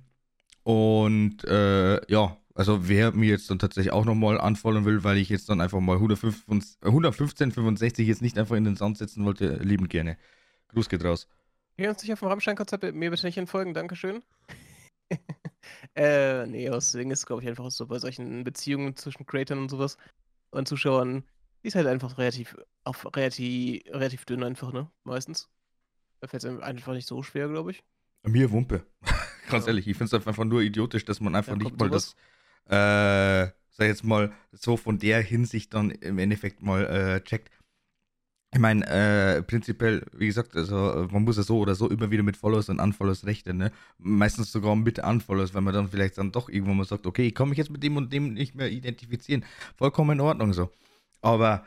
Und 0.62 1.42
äh, 1.44 2.00
ja, 2.10 2.36
also 2.60 2.88
wer 2.88 3.12
mir 3.12 3.30
jetzt 3.30 3.48
dann 3.48 3.58
tatsächlich 3.58 3.90
auch 3.90 4.04
nochmal 4.04 4.38
anfallen 4.38 4.84
will, 4.84 5.02
weil 5.02 5.16
ich 5.16 5.30
jetzt 5.30 5.48
dann 5.48 5.62
einfach 5.62 5.80
mal 5.80 5.96
115,65 5.96 8.02
jetzt 8.02 8.20
nicht 8.20 8.36
einfach 8.36 8.54
in 8.54 8.64
den 8.64 8.76
Sand 8.76 8.98
setzen 8.98 9.24
wollte, 9.24 9.54
liebend 9.62 9.88
gerne. 9.88 10.18
Gruß 10.68 10.90
geht 10.90 11.02
raus. 11.02 11.26
Wir 11.78 11.88
uns 11.88 12.02
nicht 12.02 12.12
auf 12.12 12.18
dem 12.18 12.28
Rammstein-Konzert, 12.28 12.94
mir 12.94 13.10
bitte 13.10 13.24
nicht 13.24 13.38
entfolgen, 13.38 13.72
Dankeschön. 13.72 14.22
äh, 15.94 16.46
nee, 16.48 16.68
Ding 16.68 17.10
ist, 17.10 17.24
glaube 17.24 17.40
ich, 17.40 17.48
einfach 17.48 17.70
so 17.70 17.86
bei 17.86 17.98
solchen 17.98 18.44
Beziehungen 18.44 18.94
zwischen 18.94 19.24
Creators 19.24 19.56
und 19.56 19.70
sowas 19.70 19.96
und 20.50 20.68
Zuschauern, 20.68 21.24
die 21.62 21.68
ist 21.68 21.76
halt 21.76 21.86
einfach 21.86 22.18
relativ, 22.18 22.58
auf 22.84 23.06
relativ, 23.16 23.84
relativ 23.86 24.26
dünn 24.26 24.44
einfach, 24.44 24.74
ne? 24.74 24.90
Meistens. 25.04 25.48
Da 26.20 26.28
fällt 26.28 26.44
es 26.44 26.60
einfach 26.60 26.92
nicht 26.92 27.08
so 27.08 27.22
schwer, 27.22 27.48
glaube 27.48 27.70
ich. 27.70 27.82
Mir 28.24 28.50
Wumpe. 28.50 28.84
Ganz 29.48 29.64
Ja. 29.64 29.68
ehrlich, 29.68 29.88
ich 29.88 29.96
finde 29.96 30.14
es 30.14 30.26
einfach 30.26 30.44
nur 30.44 30.60
idiotisch, 30.60 31.06
dass 31.06 31.20
man 31.20 31.34
einfach 31.34 31.52
Ja, 31.52 31.56
nicht 31.56 31.78
mal 31.78 31.88
das, 31.88 32.14
äh, 32.66 33.48
sag 33.70 33.86
jetzt 33.86 34.04
mal, 34.04 34.32
so 34.52 34.76
von 34.76 34.98
der 34.98 35.22
Hinsicht 35.22 35.74
dann 35.74 35.90
im 35.90 36.18
Endeffekt 36.18 36.62
mal 36.62 36.84
äh, 36.86 37.20
checkt. 37.22 37.50
Ich 38.52 38.58
meine, 38.58 38.84
äh, 38.86 39.42
prinzipiell, 39.42 40.04
wie 40.12 40.26
gesagt, 40.26 40.56
also 40.56 41.06
man 41.12 41.22
muss 41.22 41.36
ja 41.36 41.44
so 41.44 41.58
oder 41.60 41.76
so 41.76 41.88
immer 41.88 42.10
wieder 42.10 42.24
mit 42.24 42.36
Follows 42.36 42.68
und 42.68 42.80
Unfollows 42.80 43.24
rechnen, 43.24 43.58
ne? 43.58 43.72
Meistens 43.98 44.50
sogar 44.50 44.74
mit 44.74 44.98
Unfollows, 44.98 45.54
wenn 45.54 45.62
man 45.62 45.72
dann 45.72 45.88
vielleicht 45.88 46.18
dann 46.18 46.32
doch 46.32 46.48
irgendwann 46.48 46.78
mal 46.78 46.84
sagt, 46.84 47.06
okay, 47.06 47.28
ich 47.28 47.34
kann 47.34 47.48
mich 47.48 47.58
jetzt 47.58 47.70
mit 47.70 47.82
dem 47.84 47.96
und 47.96 48.12
dem 48.12 48.34
nicht 48.34 48.56
mehr 48.56 48.68
identifizieren. 48.68 49.44
Vollkommen 49.76 50.18
in 50.18 50.20
Ordnung 50.20 50.52
so. 50.52 50.68
Aber 51.22 51.64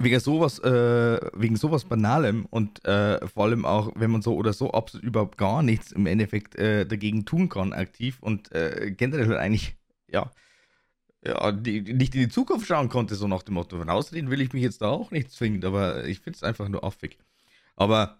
wegen 0.00 0.18
sowas, 0.18 0.58
äh, 0.60 1.20
wegen 1.34 1.56
sowas 1.56 1.84
Banalem 1.84 2.46
und 2.46 2.84
äh, 2.86 3.26
vor 3.28 3.44
allem 3.44 3.64
auch, 3.64 3.92
wenn 3.94 4.10
man 4.10 4.22
so 4.22 4.34
oder 4.34 4.52
so 4.52 4.72
absolut 4.72 5.04
überhaupt 5.04 5.36
gar 5.36 5.62
nichts 5.62 5.92
im 5.92 6.06
Endeffekt 6.06 6.56
äh, 6.56 6.86
dagegen 6.86 7.26
tun 7.26 7.48
kann, 7.48 7.72
aktiv 7.72 8.18
und 8.20 8.50
äh, 8.52 8.92
generell 8.96 9.28
halt 9.28 9.38
eigentlich, 9.38 9.76
ja, 10.08 10.30
ja, 11.24 11.52
die, 11.52 11.82
nicht 11.82 12.14
in 12.14 12.22
die 12.22 12.28
Zukunft 12.28 12.66
schauen 12.66 12.88
konnte, 12.88 13.14
so 13.14 13.28
nach 13.28 13.42
dem 13.42 13.54
Motto. 13.54 13.78
Und 13.78 13.90
außerdem 13.90 14.30
will 14.30 14.40
ich 14.40 14.54
mich 14.54 14.62
jetzt 14.62 14.80
da 14.80 14.88
auch 14.88 15.10
nicht 15.10 15.30
zwingen, 15.30 15.62
aber 15.64 16.04
ich 16.06 16.20
finde 16.20 16.38
es 16.38 16.42
einfach 16.42 16.68
nur 16.68 16.82
affig. 16.82 17.18
Aber 17.76 18.18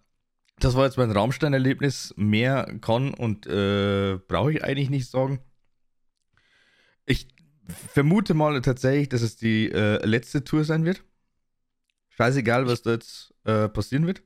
das 0.59 0.75
war 0.75 0.85
jetzt 0.85 0.99
mein 0.99 1.11
Raumstein-Erlebnis. 1.11 2.13
Mehr 2.17 2.77
kann 2.83 3.15
und 3.15 3.47
äh, 3.47 4.19
brauche 4.29 4.53
ich 4.53 4.63
eigentlich 4.63 4.91
nicht 4.91 5.11
sagen. 5.11 5.41
Ich 7.07 7.29
vermute 7.67 8.35
mal 8.35 8.61
tatsächlich, 8.61 9.09
dass 9.09 9.23
es 9.23 9.37
die 9.37 9.73
äh, 9.73 10.05
letzte 10.05 10.45
Tour 10.45 10.65
sein 10.65 10.85
wird. 10.85 11.03
Scheißegal, 12.21 12.67
was 12.67 12.83
da 12.83 12.91
jetzt 12.91 13.33
äh, 13.45 13.69
passieren 13.69 14.07
wird. 14.07 14.23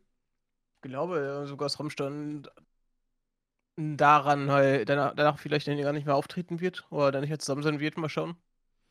Ich 0.82 0.90
glaube, 0.90 1.20
äh, 1.44 1.46
sogar 1.46 1.66
das 1.66 1.78
Rammstein 1.78 2.44
daran 3.76 4.50
halt, 4.50 4.88
danach, 4.88 5.14
danach 5.14 5.38
vielleicht 5.38 5.66
gar 5.66 5.92
nicht 5.92 6.06
mehr 6.06 6.16
auftreten 6.16 6.60
wird 6.60 6.84
oder 6.90 7.12
dann 7.12 7.20
nicht 7.20 7.30
mehr 7.30 7.38
zusammen 7.38 7.62
sein 7.62 7.78
wird, 7.78 7.96
mal 7.96 8.08
schauen. 8.08 8.36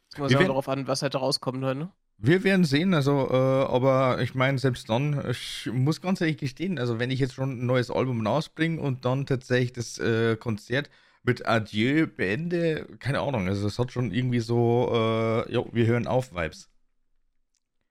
Es 0.10 0.16
kommt 0.16 0.32
darauf 0.32 0.70
an, 0.70 0.88
was 0.88 1.02
halt 1.02 1.16
rauskommt 1.16 1.64
halt, 1.66 1.80
ne? 1.80 1.92
Wir 2.18 2.46
werden 2.46 2.64
sehen, 2.64 2.94
also, 2.94 3.28
äh, 3.30 3.34
aber 3.36 4.22
ich 4.22 4.36
meine, 4.36 4.58
selbst 4.58 4.90
dann, 4.90 5.30
ich 5.30 5.70
muss 5.74 6.00
ganz 6.00 6.22
ehrlich 6.22 6.38
gestehen, 6.38 6.80
also 6.80 6.98
wenn 6.98 7.12
ich 7.12 7.20
jetzt 7.20 7.34
schon 7.34 7.60
ein 7.64 7.66
neues 7.66 7.92
Album 7.92 8.26
rausbringe 8.26 8.80
und 8.80 9.04
dann 9.04 9.26
tatsächlich 9.26 9.74
das 9.74 9.98
äh, 9.98 10.38
Konzert 10.38 10.90
mit 11.24 11.46
Adieu 11.46 12.08
beende, 12.08 12.88
keine 13.00 13.20
Ahnung, 13.20 13.48
also 13.50 13.68
es 13.68 13.80
hat 13.80 13.92
schon 13.92 14.12
irgendwie 14.12 14.40
so, 14.40 14.90
äh, 14.94 15.52
jo, 15.52 15.68
wir 15.74 15.88
hören 15.88 16.08
auf 16.08 16.34
Vibes. 16.34 16.70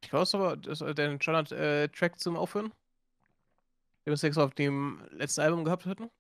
Ich 0.03 0.13
weiß 0.13 0.35
aber, 0.35 0.57
dass 0.57 0.81
der 0.81 1.19
hat 1.19 1.53
äh, 1.53 1.89
Track 1.89 2.19
zum 2.21 2.37
Aufhören. 2.37 2.73
Den 4.05 4.13
wir 4.13 4.25
extra 4.25 4.45
auf 4.45 4.55
dem 4.55 5.01
letzten 5.11 5.43
Album 5.43 5.65
gehabt 5.65 5.87
hätten. 5.87 6.11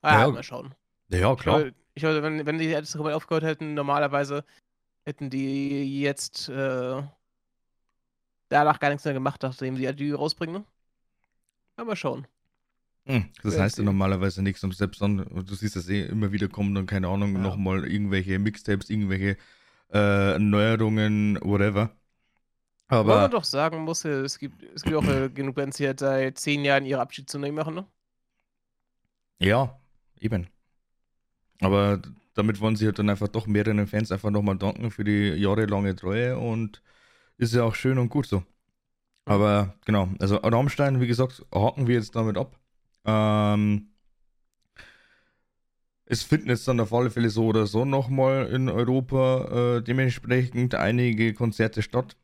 Ah, 0.00 0.20
Ja. 0.20 0.28
mal 0.30 0.42
schauen. 0.42 0.74
Ja, 1.08 1.34
glaube, 1.34 1.74
ich 1.94 2.00
glaube, 2.02 2.22
wenn, 2.22 2.46
wenn 2.46 2.58
die 2.58 2.64
jetzt 2.64 2.94
komplett 2.94 3.14
aufgehört 3.14 3.44
hätten, 3.44 3.74
normalerweise 3.74 4.44
hätten 5.04 5.28
die 5.28 6.00
jetzt 6.00 6.48
äh, 6.48 7.02
danach 8.48 8.80
gar 8.80 8.88
nichts 8.88 9.04
mehr 9.04 9.14
gemacht, 9.14 9.42
nachdem 9.42 9.76
die 9.76 9.86
Adieu 9.86 10.16
rausbringen. 10.16 10.62
Ne? 10.62 10.64
Ja, 11.78 11.84
mal 11.84 11.96
schauen. 11.96 12.26
Hm, 13.06 13.30
das 13.42 13.58
heißt 13.58 13.78
ja 13.78 13.84
normalerweise 13.84 14.42
nichts 14.42 14.62
und 14.62 14.74
selbst 14.76 15.02
dann, 15.02 15.16
du 15.18 15.54
siehst 15.54 15.74
das 15.74 15.88
eh 15.88 16.06
immer 16.06 16.30
wieder 16.30 16.48
kommen 16.48 16.74
dann, 16.74 16.86
keine 16.86 17.08
Ahnung, 17.08 17.34
Ja. 17.34 17.40
nochmal 17.42 17.84
irgendwelche 17.84 18.38
Mixtapes, 18.38 18.90
irgendwelche 18.90 19.36
äh, 19.92 20.38
Neuerungen, 20.38 21.38
whatever. 21.42 21.90
Aber 22.92 23.16
man 23.16 23.24
Aber 23.24 23.28
doch 23.30 23.44
sagen 23.44 23.84
muss, 23.84 24.04
äh, 24.04 24.10
es 24.20 24.38
gibt, 24.38 24.62
es 24.62 24.82
gibt 24.82 24.96
auch 24.96 25.06
äh, 25.06 25.30
genug 25.30 25.54
Bands, 25.56 25.78
die 25.78 25.86
halt 25.86 26.00
seit 26.00 26.38
zehn 26.38 26.64
Jahren 26.64 26.84
ihre 26.84 27.00
Abschiedstournee 27.00 27.52
machen, 27.52 27.74
ne? 27.74 27.86
ja, 29.40 29.78
eben. 30.20 30.48
Aber 31.60 32.00
damit 32.34 32.60
wollen 32.60 32.76
sie 32.76 32.86
halt 32.86 32.98
dann 32.98 33.10
einfach 33.10 33.28
doch 33.28 33.46
mehreren 33.46 33.86
Fans 33.86 34.10
einfach 34.12 34.30
nochmal 34.30 34.56
danken 34.58 34.90
für 34.90 35.04
die 35.04 35.28
jahrelange 35.30 35.94
Treue 35.96 36.38
und 36.38 36.82
ist 37.38 37.54
ja 37.54 37.64
auch 37.64 37.74
schön 37.74 37.98
und 37.98 38.08
gut 38.10 38.26
so. 38.26 38.44
Aber 39.26 39.76
genau, 39.86 40.10
also 40.20 40.36
Rammstein, 40.38 41.00
wie 41.00 41.06
gesagt, 41.08 41.44
haken 41.54 41.86
wir 41.88 41.96
jetzt 41.96 42.16
damit 42.16 42.38
ab. 42.38 42.58
Ähm, 43.06 43.92
es 46.06 46.22
finden 46.22 46.48
jetzt 46.48 46.68
dann 46.68 46.80
auf 46.80 46.92
alle 46.92 47.10
Fälle 47.10 47.30
so 47.30 47.46
oder 47.46 47.66
so 47.66 47.84
nochmal 47.84 48.46
in 48.48 48.68
Europa 48.68 49.76
äh, 49.78 49.82
dementsprechend 49.82 50.74
einige 50.74 51.34
Konzerte 51.34 51.82
statt. 51.82 52.16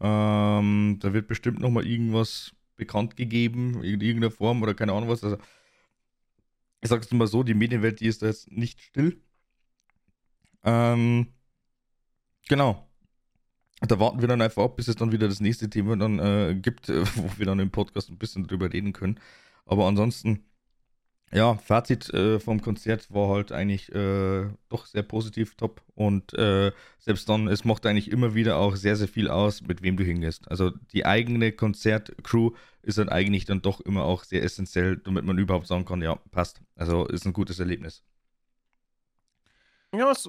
Ähm, 0.00 0.98
da 1.00 1.12
wird 1.12 1.28
bestimmt 1.28 1.60
nochmal 1.60 1.86
irgendwas 1.86 2.54
bekannt 2.76 3.16
gegeben, 3.16 3.82
in 3.84 4.00
irgendeiner 4.00 4.30
Form 4.30 4.62
oder 4.62 4.74
keine 4.74 4.92
Ahnung 4.92 5.08
was. 5.08 5.22
Also, 5.22 5.38
ich 6.80 6.88
sag's 6.88 7.10
mal 7.12 7.26
so, 7.26 7.42
die 7.42 7.54
Medienwelt, 7.54 8.00
die 8.00 8.06
ist 8.06 8.22
da 8.22 8.26
jetzt 8.26 8.50
nicht 8.50 8.80
still. 8.80 9.20
Ähm, 10.64 11.28
genau. 12.48 12.88
Da 13.80 13.98
warten 13.98 14.20
wir 14.20 14.28
dann 14.28 14.42
einfach 14.42 14.64
ab, 14.64 14.76
bis 14.76 14.88
es 14.88 14.96
dann 14.96 15.12
wieder 15.12 15.28
das 15.28 15.40
nächste 15.40 15.68
Thema 15.68 15.96
dann 15.96 16.18
äh, 16.18 16.54
gibt, 16.54 16.88
wo 17.16 17.38
wir 17.38 17.46
dann 17.46 17.58
im 17.58 17.70
Podcast 17.70 18.10
ein 18.10 18.18
bisschen 18.18 18.46
drüber 18.46 18.72
reden 18.72 18.92
können. 18.92 19.18
Aber 19.66 19.86
ansonsten, 19.86 20.44
ja, 21.32 21.54
Fazit 21.56 22.12
äh, 22.12 22.38
vom 22.38 22.60
Konzert 22.60 23.12
war 23.12 23.28
halt 23.28 23.52
eigentlich 23.52 23.90
äh, 23.94 24.48
doch 24.68 24.84
sehr 24.86 25.02
positiv, 25.02 25.54
top. 25.54 25.82
Und 25.94 26.34
äh, 26.34 26.72
selbst 26.98 27.28
dann, 27.28 27.48
es 27.48 27.64
macht 27.64 27.86
eigentlich 27.86 28.10
immer 28.10 28.34
wieder 28.34 28.58
auch 28.58 28.76
sehr, 28.76 28.96
sehr 28.96 29.08
viel 29.08 29.28
aus, 29.30 29.62
mit 29.62 29.82
wem 29.82 29.96
du 29.96 30.04
hingehst. 30.04 30.50
Also 30.50 30.70
die 30.92 31.06
eigene 31.06 31.52
Konzertcrew 31.52 32.50
ist 32.82 32.98
dann 32.98 33.08
eigentlich 33.08 33.46
dann 33.46 33.62
doch 33.62 33.80
immer 33.80 34.04
auch 34.04 34.24
sehr 34.24 34.42
essentiell, 34.42 34.98
damit 34.98 35.24
man 35.24 35.38
überhaupt 35.38 35.66
sagen 35.66 35.86
kann, 35.86 36.02
ja, 36.02 36.16
passt. 36.32 36.60
Also 36.76 37.06
ist 37.06 37.24
ein 37.24 37.32
gutes 37.32 37.58
Erlebnis. 37.58 38.02
Ja, 39.94 40.10
es, 40.10 40.28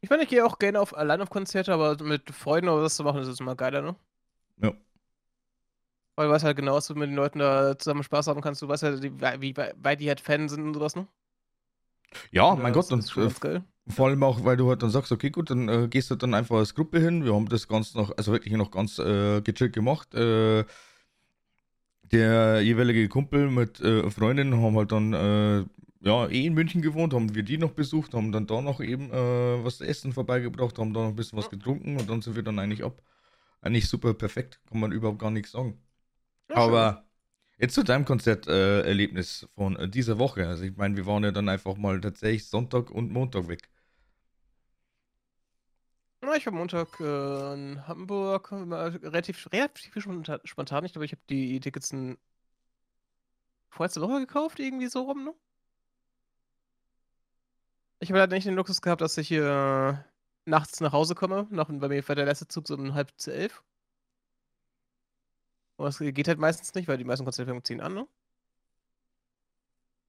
ich 0.00 0.10
meine, 0.10 0.22
ich 0.22 0.28
gehe 0.28 0.44
auch 0.44 0.58
gerne 0.58 0.80
auf, 0.80 0.96
allein 0.96 1.20
auf 1.20 1.30
Konzerte, 1.30 1.72
aber 1.72 2.02
mit 2.02 2.30
Freunden 2.30 2.68
oder 2.68 2.82
was 2.82 2.96
zu 2.96 3.02
machen, 3.02 3.22
ist 3.22 3.28
es 3.28 3.40
immer 3.40 3.56
geiler, 3.56 3.82
ne? 3.82 3.96
Ja. 4.62 4.72
Weil 6.14 6.26
du 6.26 6.32
weißt 6.32 6.44
halt 6.44 6.56
genau, 6.56 6.74
dass 6.74 6.86
du 6.86 6.94
mit 6.94 7.08
den 7.08 7.16
Leuten 7.16 7.38
da 7.38 7.78
zusammen 7.78 8.02
Spaß 8.02 8.26
haben 8.26 8.40
kannst. 8.40 8.60
Du 8.62 8.68
weißt 8.68 8.82
ja, 8.82 8.96
die, 8.96 9.12
wie 9.40 9.56
weit 9.56 10.00
die 10.00 10.08
halt 10.08 10.20
Fan 10.20 10.48
sind 10.48 10.62
und 10.62 10.74
sowas, 10.74 10.94
ne? 10.94 11.06
Ja, 12.30 12.54
mein 12.54 12.74
Gott, 12.74 12.92
und 12.92 13.16
äh, 13.16 13.60
vor 13.88 14.08
allem 14.08 14.22
auch, 14.22 14.44
weil 14.44 14.56
du 14.56 14.68
halt 14.68 14.82
dann 14.82 14.90
sagst, 14.90 15.10
okay, 15.12 15.30
gut, 15.30 15.50
dann 15.50 15.68
äh, 15.68 15.88
gehst 15.88 16.10
du 16.10 16.14
dann 16.14 16.34
einfach 16.34 16.56
als 16.56 16.74
Gruppe 16.74 17.00
hin. 17.00 17.24
Wir 17.24 17.34
haben 17.34 17.48
das 17.48 17.66
ganz 17.66 17.94
noch, 17.94 18.16
also 18.16 18.32
wirklich 18.32 18.54
noch 18.54 18.70
ganz 18.70 18.98
äh, 18.98 19.40
gechillt 19.40 19.72
gemacht. 19.72 20.14
Äh, 20.14 20.64
der 22.12 22.60
jeweilige 22.60 23.08
Kumpel 23.08 23.50
mit 23.50 23.80
äh, 23.80 24.08
Freundin 24.10 24.54
haben 24.54 24.76
halt 24.76 24.92
dann 24.92 25.14
äh, 25.14 25.64
ja, 26.04 26.28
eh 26.28 26.46
in 26.46 26.54
München 26.54 26.82
gewohnt, 26.82 27.14
haben 27.14 27.34
wir 27.34 27.42
die 27.42 27.58
noch 27.58 27.72
besucht, 27.72 28.12
haben 28.12 28.32
dann 28.32 28.46
da 28.46 28.60
noch 28.60 28.80
eben 28.80 29.10
äh, 29.10 29.64
was 29.64 29.78
zu 29.78 29.84
essen 29.84 30.12
vorbeigebracht, 30.12 30.78
haben 30.78 30.92
da 30.92 31.00
noch 31.00 31.08
ein 31.08 31.16
bisschen 31.16 31.38
was 31.38 31.48
getrunken 31.48 31.96
und 31.96 32.10
dann 32.10 32.20
sind 32.20 32.36
wir 32.36 32.42
dann 32.42 32.58
eigentlich 32.58 32.84
ab. 32.84 33.02
Eigentlich 33.60 33.88
super 33.88 34.12
perfekt, 34.12 34.60
kann 34.68 34.80
man 34.80 34.92
überhaupt 34.92 35.20
gar 35.20 35.30
nichts 35.30 35.52
sagen. 35.52 35.78
Ja, 36.54 36.62
Aber 36.62 37.04
jetzt 37.58 37.74
zu 37.74 37.82
deinem 37.84 38.04
Konzerterlebnis 38.04 39.48
von 39.54 39.76
äh, 39.76 39.88
dieser 39.88 40.18
Woche. 40.18 40.46
Also 40.48 40.64
ich 40.64 40.76
meine, 40.76 40.96
wir 40.96 41.06
waren 41.06 41.24
ja 41.24 41.30
dann 41.32 41.48
einfach 41.48 41.76
mal 41.76 42.00
tatsächlich 42.00 42.48
Sonntag 42.48 42.90
und 42.90 43.10
Montag 43.12 43.48
weg. 43.48 43.70
Ja, 46.22 46.34
ich 46.36 46.46
war 46.46 46.52
Montag 46.52 47.00
äh, 47.00 47.54
in 47.54 47.86
Hamburg, 47.88 48.52
relativ, 48.52 49.48
relativ 49.52 49.92
spontan. 50.44 50.84
Ich 50.84 50.92
glaube, 50.92 51.04
ich 51.04 51.12
habe 51.12 51.22
die 51.28 51.58
Tickets 51.60 51.92
vorletzte 53.70 54.00
Woche 54.00 54.20
gekauft, 54.20 54.60
irgendwie 54.60 54.86
so 54.86 55.02
rum, 55.02 55.24
ne? 55.24 55.34
Ich 58.00 58.10
habe 58.10 58.18
leider 58.18 58.34
nicht 58.34 58.46
den 58.46 58.54
Luxus 58.54 58.82
gehabt, 58.82 59.00
dass 59.00 59.16
ich 59.16 59.28
hier 59.28 60.04
nachts 60.44 60.80
nach 60.80 60.92
Hause 60.92 61.14
komme. 61.14 61.46
Nach, 61.50 61.68
bei 61.70 61.88
mir 61.88 62.06
war 62.08 62.16
der 62.16 62.26
letzte 62.26 62.48
Zug 62.48 62.66
so 62.68 62.74
um 62.74 62.94
halb 62.94 63.12
zu 63.16 63.32
elf. 63.32 63.62
Aber 65.76 65.88
es 65.88 65.98
geht 65.98 66.28
halt 66.28 66.38
meistens 66.38 66.74
nicht, 66.74 66.88
weil 66.88 66.98
die 66.98 67.04
meisten 67.04 67.24
Konzerte 67.24 67.62
10 67.62 67.80
an, 67.80 67.94
ne? 67.94 68.06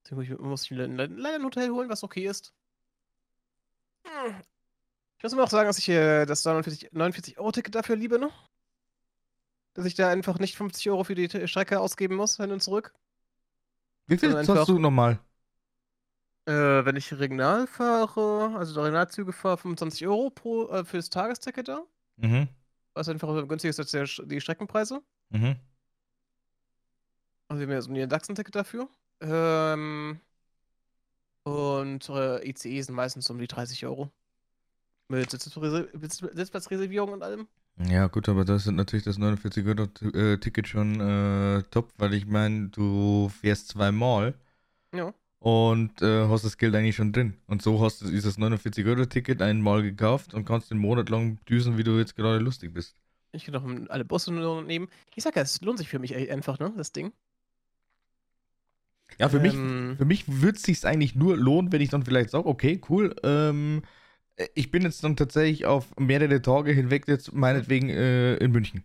Deswegen 0.04 0.44
muss 0.44 0.64
ich 0.64 0.72
mir 0.72 0.86
leider 0.88 1.36
ein 1.36 1.44
Hotel 1.44 1.70
holen, 1.70 1.90
was 1.90 2.04
okay 2.04 2.28
ist. 2.28 2.54
Ich 5.18 5.24
muss 5.24 5.34
immer 5.34 5.44
auch 5.44 5.50
sagen, 5.50 5.68
dass 5.68 5.78
ich 5.78 5.90
äh, 5.90 6.26
das 6.26 6.46
49-Euro-Ticket 6.46 7.74
dafür 7.74 7.96
liebe, 7.96 8.20
ne? 8.20 8.30
Dass 9.74 9.86
ich 9.86 9.96
da 9.96 10.10
einfach 10.10 10.38
nicht 10.40 10.58
50 10.58 10.90
Euro 10.90 11.04
für 11.06 11.16
die 11.16 11.48
Strecke 11.48 11.80
ausgeben 11.80 12.16
muss, 12.16 12.38
hin 12.38 12.52
und 12.52 12.62
zurück. 12.62 12.94
Wie 14.08 14.18
viel 14.18 14.32
zahlst 14.44 14.68
du 14.68 14.80
nochmal? 14.80 15.20
Äh, 16.46 16.84
wenn 16.86 16.98
ich 16.98 17.18
Regional 17.18 17.68
fahre, 17.68 18.54
also 18.58 18.82
Regionalzüge 18.82 19.32
fahre, 19.32 19.58
25 19.58 20.06
Euro 20.08 20.30
pro, 20.30 20.68
äh, 20.68 20.84
fürs 20.84 21.10
Tagesticket 21.10 21.70
da. 21.70 21.84
Mhm. 22.18 22.50
Was 22.94 23.08
einfach 23.08 23.48
günstiger 23.48 23.70
ist 23.70 23.80
als 23.80 24.22
die 24.26 24.42
Streckenpreise. 24.42 25.02
Mhm. 25.34 25.56
Also 27.48 27.60
wir 27.60 27.68
haben 27.68 27.74
ja 27.74 27.82
so 27.82 27.92
ein 27.92 28.10
Sachsen-Ticket 28.10 28.56
dafür. 28.56 28.88
Ähm, 29.20 30.20
und 31.44 32.10
äh, 32.10 32.50
ICE 32.50 32.82
sind 32.82 32.96
meistens 32.96 33.30
um 33.30 33.38
die 33.38 33.48
30 33.48 33.86
Euro. 33.86 34.10
Mit 35.10 35.30
Sitzplatzreservierung 35.30 37.12
und 37.12 37.24
allem. 37.24 37.48
Ja, 37.78 38.08
gut, 38.08 38.30
aber 38.30 38.46
das 38.46 38.64
sind 38.64 38.76
natürlich 38.76 39.04
das 39.04 39.18
49-Euro-Ticket 39.18 40.68
schon 40.68 41.00
äh, 41.02 41.64
top, 41.72 41.92
weil 41.98 42.14
ich 42.14 42.26
meine, 42.26 42.70
du 42.70 43.30
fährst 43.30 43.68
zweimal. 43.70 44.34
Ja 44.94 45.14
und 45.44 46.02
äh, 46.02 46.30
hast 46.30 46.46
das 46.46 46.58
Geld 46.58 46.74
eigentlich 46.74 46.96
schon 46.96 47.12
drin. 47.12 47.34
Und 47.48 47.62
so 47.62 47.82
hast 47.82 48.02
du 48.02 48.10
dieses 48.10 48.38
49-Euro-Ticket 48.38 49.42
einmal 49.42 49.84
gekauft 49.84 50.34
und 50.34 50.46
kannst 50.46 50.72
den 50.72 50.78
Monat 50.78 51.10
lang 51.10 51.38
düsen, 51.50 51.78
wie 51.78 51.84
du 51.84 51.98
jetzt 51.98 52.16
gerade 52.16 52.40
lustig 52.40 52.74
bist. 52.74 52.96
Ich 53.34 53.46
kann 53.46 53.54
doch 53.54 53.90
alle 53.90 54.06
Busse 54.06 54.32
nehmen. 54.32 54.88
Ich 55.16 55.24
sag 55.24 55.36
ja, 55.36 55.42
es 55.42 55.60
lohnt 55.62 55.80
sich 55.80 55.90
für 55.90 56.00
mich 56.00 56.16
einfach, 56.16 56.60
ne, 56.60 56.72
das 56.78 56.92
Ding. 56.92 57.12
Ja, 59.20 59.28
für 59.30 59.38
ähm, 59.38 59.90
mich, 59.90 59.98
für 59.98 60.06
mich 60.06 60.24
würde 60.28 60.58
es 60.58 60.64
sich 60.64 60.86
eigentlich 60.86 61.16
nur 61.16 61.36
lohnen, 61.36 61.72
wenn 61.72 61.82
ich 61.82 61.90
dann 61.90 62.06
vielleicht 62.06 62.30
sage, 62.30 62.48
okay, 62.48 62.80
cool, 62.90 63.16
ähm, 63.24 63.82
ich 64.56 64.72
bin 64.72 64.84
jetzt 64.84 65.04
dann 65.04 65.16
tatsächlich 65.16 65.66
auf 65.66 65.96
mehrere 65.98 66.42
Tage 66.42 66.72
hinweg 66.72 67.08
jetzt 67.08 67.34
meinetwegen 67.34 67.90
äh, 67.90 68.36
in 68.36 68.52
München. 68.52 68.84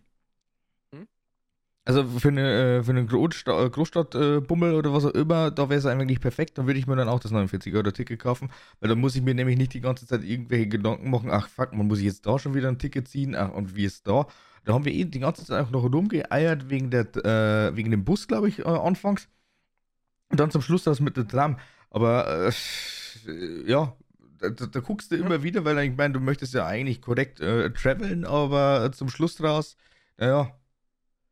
Also 1.89 2.03
für, 2.03 2.27
eine, 2.27 2.77
äh, 2.77 2.83
für 2.83 2.91
einen 2.91 3.07
Großstadt, 3.07 3.71
Großstadtbummel 3.71 4.73
äh, 4.73 4.75
oder 4.75 4.93
was 4.93 5.05
auch 5.05 5.13
immer, 5.15 5.49
da 5.49 5.69
wäre 5.69 5.79
es 5.79 5.87
eigentlich 5.87 6.19
perfekt. 6.19 6.59
Dann 6.59 6.67
würde 6.67 6.79
ich 6.79 6.85
mir 6.85 6.95
dann 6.95 7.09
auch 7.09 7.19
das 7.19 7.31
49-Euro-Ticket 7.31 8.19
kaufen, 8.19 8.51
weil 8.79 8.89
dann 8.89 8.99
muss 8.99 9.15
ich 9.15 9.23
mir 9.23 9.33
nämlich 9.33 9.57
nicht 9.57 9.73
die 9.73 9.81
ganze 9.81 10.05
Zeit 10.05 10.23
irgendwelche 10.23 10.67
Gedanken 10.67 11.09
machen, 11.09 11.31
ach 11.31 11.49
fuck, 11.49 11.73
man 11.73 11.87
muss 11.87 11.99
jetzt 11.99 12.27
da 12.27 12.37
schon 12.37 12.53
wieder 12.53 12.67
ein 12.67 12.77
Ticket 12.77 13.07
ziehen, 13.07 13.33
ach 13.33 13.51
und 13.53 13.75
wie 13.75 13.85
ist 13.85 14.07
da? 14.07 14.27
Da 14.65 14.73
haben 14.73 14.85
wir 14.85 14.93
eh 14.93 15.03
die 15.03 15.19
ganze 15.19 15.43
Zeit 15.43 15.65
auch 15.65 15.71
noch 15.71 15.83
rumgeeiert 15.91 16.69
wegen, 16.69 16.91
der, 16.91 17.07
äh, 17.25 17.75
wegen 17.75 17.89
dem 17.89 18.05
Bus, 18.05 18.27
glaube 18.27 18.49
ich, 18.49 18.59
äh, 18.59 18.65
anfangs. 18.65 19.27
Und 20.29 20.39
dann 20.39 20.51
zum 20.51 20.61
Schluss 20.61 20.83
das 20.83 20.99
mit 20.99 21.17
der 21.17 21.27
Tram. 21.27 21.57
Aber 21.89 22.51
äh, 22.51 23.63
ja, 23.65 23.95
da, 24.37 24.49
da, 24.49 24.79
guckst 24.79 25.11
du 25.11 25.15
immer 25.15 25.41
wieder, 25.41 25.65
weil 25.65 25.79
ich 25.79 25.97
meine, 25.97 26.13
du 26.13 26.19
möchtest 26.19 26.53
ja 26.53 26.67
eigentlich 26.67 27.01
korrekt 27.01 27.39
äh, 27.39 27.71
traveln, 27.71 28.25
aber 28.25 28.91
zum 28.91 29.09
Schluss 29.09 29.41
raus, 29.41 29.75
naja, 30.17 30.58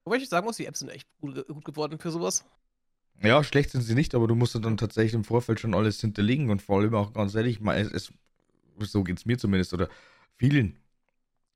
Wobei 0.07 0.15
ich 0.15 0.29
sagen 0.29 0.45
muss, 0.45 0.55
die 0.55 0.65
Apps 0.65 0.79
sind 0.79 0.87
echt 0.87 1.05
gut, 1.19 1.45
gut 1.49 1.65
geworden 1.65 1.99
für 1.99 2.11
sowas. 2.11 2.45
Ja, 3.21 3.43
schlecht 3.43 3.71
sind 3.71 3.81
sie 3.81 3.93
nicht, 3.93 4.15
aber 4.15 4.25
du 4.25 4.35
musst 4.35 4.55
dann 4.55 4.77
tatsächlich 4.77 5.15
im 5.15 5.25
Vorfeld 5.25 5.59
schon 5.59 5.73
alles 5.73 5.99
hinterlegen 5.99 6.49
und 6.49 6.61
vor 6.61 6.79
allem 6.79 6.95
auch 6.95 7.11
ganz 7.11 7.35
ehrlich, 7.35 7.59
mal, 7.59 7.77
es, 7.77 7.91
es, 7.91 8.13
so 8.79 9.03
geht 9.03 9.17
es 9.17 9.25
mir 9.25 9.37
zumindest 9.37 9.73
oder 9.73 9.89
vielen. 10.37 10.79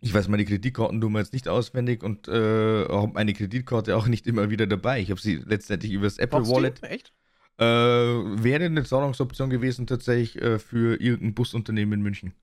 Ich 0.01 0.13
weiß 0.13 0.27
meine 0.27 0.43
Kreditkartennummer 0.43 1.19
jetzt 1.19 1.31
nicht 1.31 1.47
auswendig 1.47 2.03
und 2.03 2.27
äh, 2.27 2.89
habe 2.89 3.13
meine 3.13 3.31
Kreditkarte 3.31 3.95
auch 3.95 4.07
nicht 4.07 4.27
immer 4.27 4.49
wieder 4.49 4.67
dabei. 4.67 4.99
Ich 4.99 5.11
habe 5.11 5.21
sie 5.21 5.35
letztendlich 5.35 5.93
über 5.93 6.07
das 6.07 6.17
Apple 6.17 6.39
Brauchst 6.39 6.51
Wallet. 6.51 6.83
Echt? 6.83 7.13
Äh, 7.57 7.63
wäre 7.63 8.65
eine 8.65 8.83
Zahlungsoption 8.83 9.49
gewesen 9.49 9.87
tatsächlich 9.87 10.41
äh, 10.41 10.59
für 10.59 10.99
irgendein 10.99 11.35
Busunternehmen 11.35 11.99
in 11.99 12.01
München. 12.01 12.33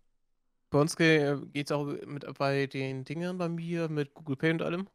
Bei 0.71 0.81
uns 0.81 0.97
geht 0.97 1.53
es 1.55 1.71
auch 1.71 1.85
mit 2.07 2.25
bei 2.38 2.66
den 2.66 3.05
Dingern 3.05 3.37
bei 3.37 3.51
mir 3.51 3.90
mit 3.90 4.14
Google 4.14 4.37
Pay 4.37 4.53
und 4.53 4.62
allem. 4.62 4.88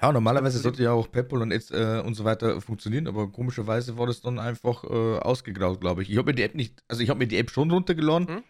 Ja, 0.00 0.12
normalerweise 0.12 0.58
sollte 0.58 0.82
ja 0.82 0.92
auch 0.92 1.10
PayPal 1.10 1.42
und, 1.42 1.52
äh, 1.52 2.02
und 2.04 2.14
so 2.14 2.24
weiter 2.24 2.60
funktionieren, 2.60 3.06
aber 3.06 3.30
komischerweise 3.30 3.98
war 3.98 4.06
das 4.06 4.22
dann 4.22 4.38
einfach 4.38 4.84
äh, 4.84 5.18
ausgegraut, 5.18 5.80
glaube 5.80 6.02
ich. 6.02 6.10
Ich 6.10 6.16
habe 6.16 6.30
mir 6.30 6.34
die 6.34 6.42
App 6.42 6.54
nicht, 6.54 6.82
also 6.88 7.02
ich 7.02 7.10
habe 7.10 7.18
mir 7.18 7.26
die 7.26 7.36
App 7.36 7.50
schon 7.50 7.70
runtergeladen, 7.70 8.28
hm? 8.28 8.44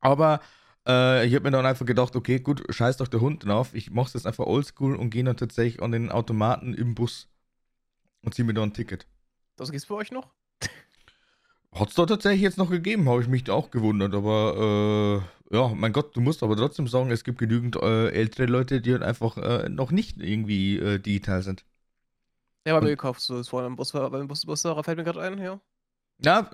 aber 0.00 0.40
äh, 0.86 1.26
ich 1.26 1.34
habe 1.34 1.44
mir 1.44 1.52
dann 1.52 1.64
einfach 1.64 1.86
gedacht, 1.86 2.14
okay, 2.16 2.38
gut, 2.40 2.62
scheiß 2.68 2.98
doch 2.98 3.08
der 3.08 3.20
Hund 3.20 3.46
drauf, 3.46 3.72
ich 3.72 3.90
mache 3.90 4.08
es 4.08 4.14
jetzt 4.14 4.26
einfach 4.26 4.44
oldschool 4.44 4.94
und 4.94 5.08
gehe 5.08 5.24
dann 5.24 5.38
tatsächlich 5.38 5.82
an 5.82 5.92
den 5.92 6.10
Automaten 6.10 6.74
im 6.74 6.94
Bus 6.94 7.28
und 8.22 8.34
ziehe 8.34 8.44
mir 8.44 8.54
da 8.54 8.62
ein 8.62 8.74
Ticket. 8.74 9.06
Das 9.56 9.70
gibt's 9.70 9.86
bei 9.86 9.94
euch 9.94 10.12
noch? 10.12 10.28
Hat 11.72 11.88
es 11.88 11.94
da 11.94 12.04
tatsächlich 12.04 12.42
jetzt 12.42 12.58
noch 12.58 12.70
gegeben, 12.70 13.08
habe 13.08 13.22
ich 13.22 13.28
mich 13.28 13.44
da 13.44 13.52
auch 13.54 13.70
gewundert, 13.70 14.14
aber 14.14 15.22
äh, 15.22 15.37
ja, 15.50 15.68
mein 15.68 15.92
Gott, 15.92 16.14
du 16.16 16.20
musst 16.20 16.42
aber 16.42 16.56
trotzdem 16.56 16.86
sagen, 16.88 17.10
es 17.10 17.24
gibt 17.24 17.38
genügend 17.38 17.76
äh, 17.76 18.10
ältere 18.10 18.46
Leute, 18.46 18.80
die 18.80 18.92
halt 18.92 19.02
einfach 19.02 19.36
äh, 19.38 19.68
noch 19.68 19.90
nicht 19.90 20.18
irgendwie 20.18 20.78
äh, 20.78 20.98
digital 20.98 21.42
sind. 21.42 21.64
Ja, 22.66 22.76
aber 22.76 22.84
mir 22.84 22.90
gekauft, 22.90 23.20
so 23.20 23.38
ist 23.38 23.48
vorhin 23.48 23.70
beim 23.70 23.76
Busfahrer, 23.76 24.10
beim 24.10 24.28
Bus 24.28 24.44
Busfahrer 24.44 24.84
fällt 24.84 24.98
mir 24.98 25.04
gerade 25.04 25.22
ein, 25.22 25.38
ja. 25.38 25.60
Ja, 26.20 26.50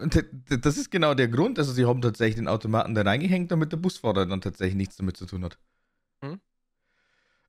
das 0.48 0.76
ist 0.76 0.90
genau 0.90 1.14
der 1.14 1.28
Grund, 1.28 1.58
also 1.58 1.72
sie 1.72 1.86
haben 1.86 2.02
tatsächlich 2.02 2.36
den 2.36 2.48
Automaten 2.48 2.94
da 2.94 3.02
reingehängt, 3.02 3.50
damit 3.50 3.72
der 3.72 3.78
Busfahrer 3.78 4.26
dann 4.26 4.42
tatsächlich 4.42 4.76
nichts 4.76 4.96
damit 4.96 5.16
zu 5.16 5.26
tun 5.26 5.44
hat. 5.44 5.58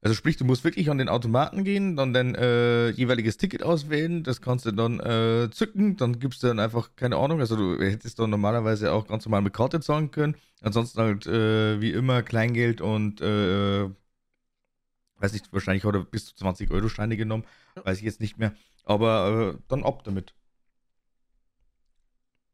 Also 0.02 0.14
sprich, 0.14 0.38
du 0.38 0.46
musst 0.46 0.64
wirklich 0.64 0.92
an 0.92 1.00
den 1.00 1.10
Automaten 1.10 1.64
gehen, 1.64 1.96
dann 1.96 2.14
dein 2.14 2.36
äh, 2.36 2.90
jeweiliges 2.90 3.38
Ticket 3.38 3.64
auswählen, 3.64 4.24
das 4.24 4.40
kannst 4.40 4.66
du 4.66 4.72
dann 4.72 5.00
äh, 5.00 5.50
zücken, 5.52 5.98
dann 5.98 6.20
gibst 6.20 6.44
du 6.44 6.48
dann 6.48 6.60
einfach, 6.60 6.92
keine 6.96 7.18
Ahnung, 7.18 7.40
also 7.40 7.56
du 7.56 7.84
hättest 7.84 8.20
dann 8.20 8.30
normalerweise 8.30 8.94
auch 8.94 9.08
ganz 9.08 9.26
normal 9.26 9.42
mit 9.42 9.54
Karte 9.54 9.80
zahlen 9.80 10.12
können, 10.12 10.36
ansonsten 10.62 11.00
halt 11.02 11.26
äh, 11.26 11.82
wie 11.82 11.92
immer 11.92 12.22
Kleingeld 12.22 12.82
und 12.82 13.20
äh, 13.22 13.90
weiß 15.18 15.34
nicht, 15.34 15.52
wahrscheinlich 15.52 15.84
hat 15.84 15.96
er 15.96 16.04
bis 16.04 16.26
zu 16.28 16.36
20 16.36 16.70
Euro 16.70 16.88
Scheine 16.88 17.18
genommen, 17.18 17.46
weiß 17.84 17.98
ich 17.98 18.04
jetzt 18.04 18.22
nicht 18.22 18.38
mehr, 18.38 18.54
aber 18.84 19.56
äh, 19.56 19.62
dann 19.68 19.84
ab 19.84 20.04
damit. 20.04 20.36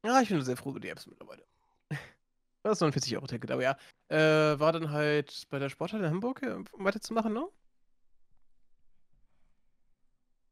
Ja, 0.05 0.21
ich 0.21 0.29
bin 0.29 0.41
sehr 0.41 0.57
froh 0.57 0.71
über 0.71 0.79
die 0.79 0.89
Apps 0.89 1.05
mittlerweile. 1.05 1.43
Das 2.63 2.77
ist 2.77 2.83
ein 2.83 2.91
40-Euro-Ticket, 2.91 3.51
aber 3.51 3.63
ja. 3.63 3.77
Äh, 4.07 4.59
war 4.59 4.71
dann 4.71 4.91
halt 4.91 5.47
bei 5.49 5.57
der 5.57 5.69
Sporthalle 5.69 6.05
in 6.05 6.11
Hamburg, 6.11 6.43
äh, 6.43 6.51
um 6.51 6.85
weiterzumachen, 6.85 7.33
ne? 7.33 7.47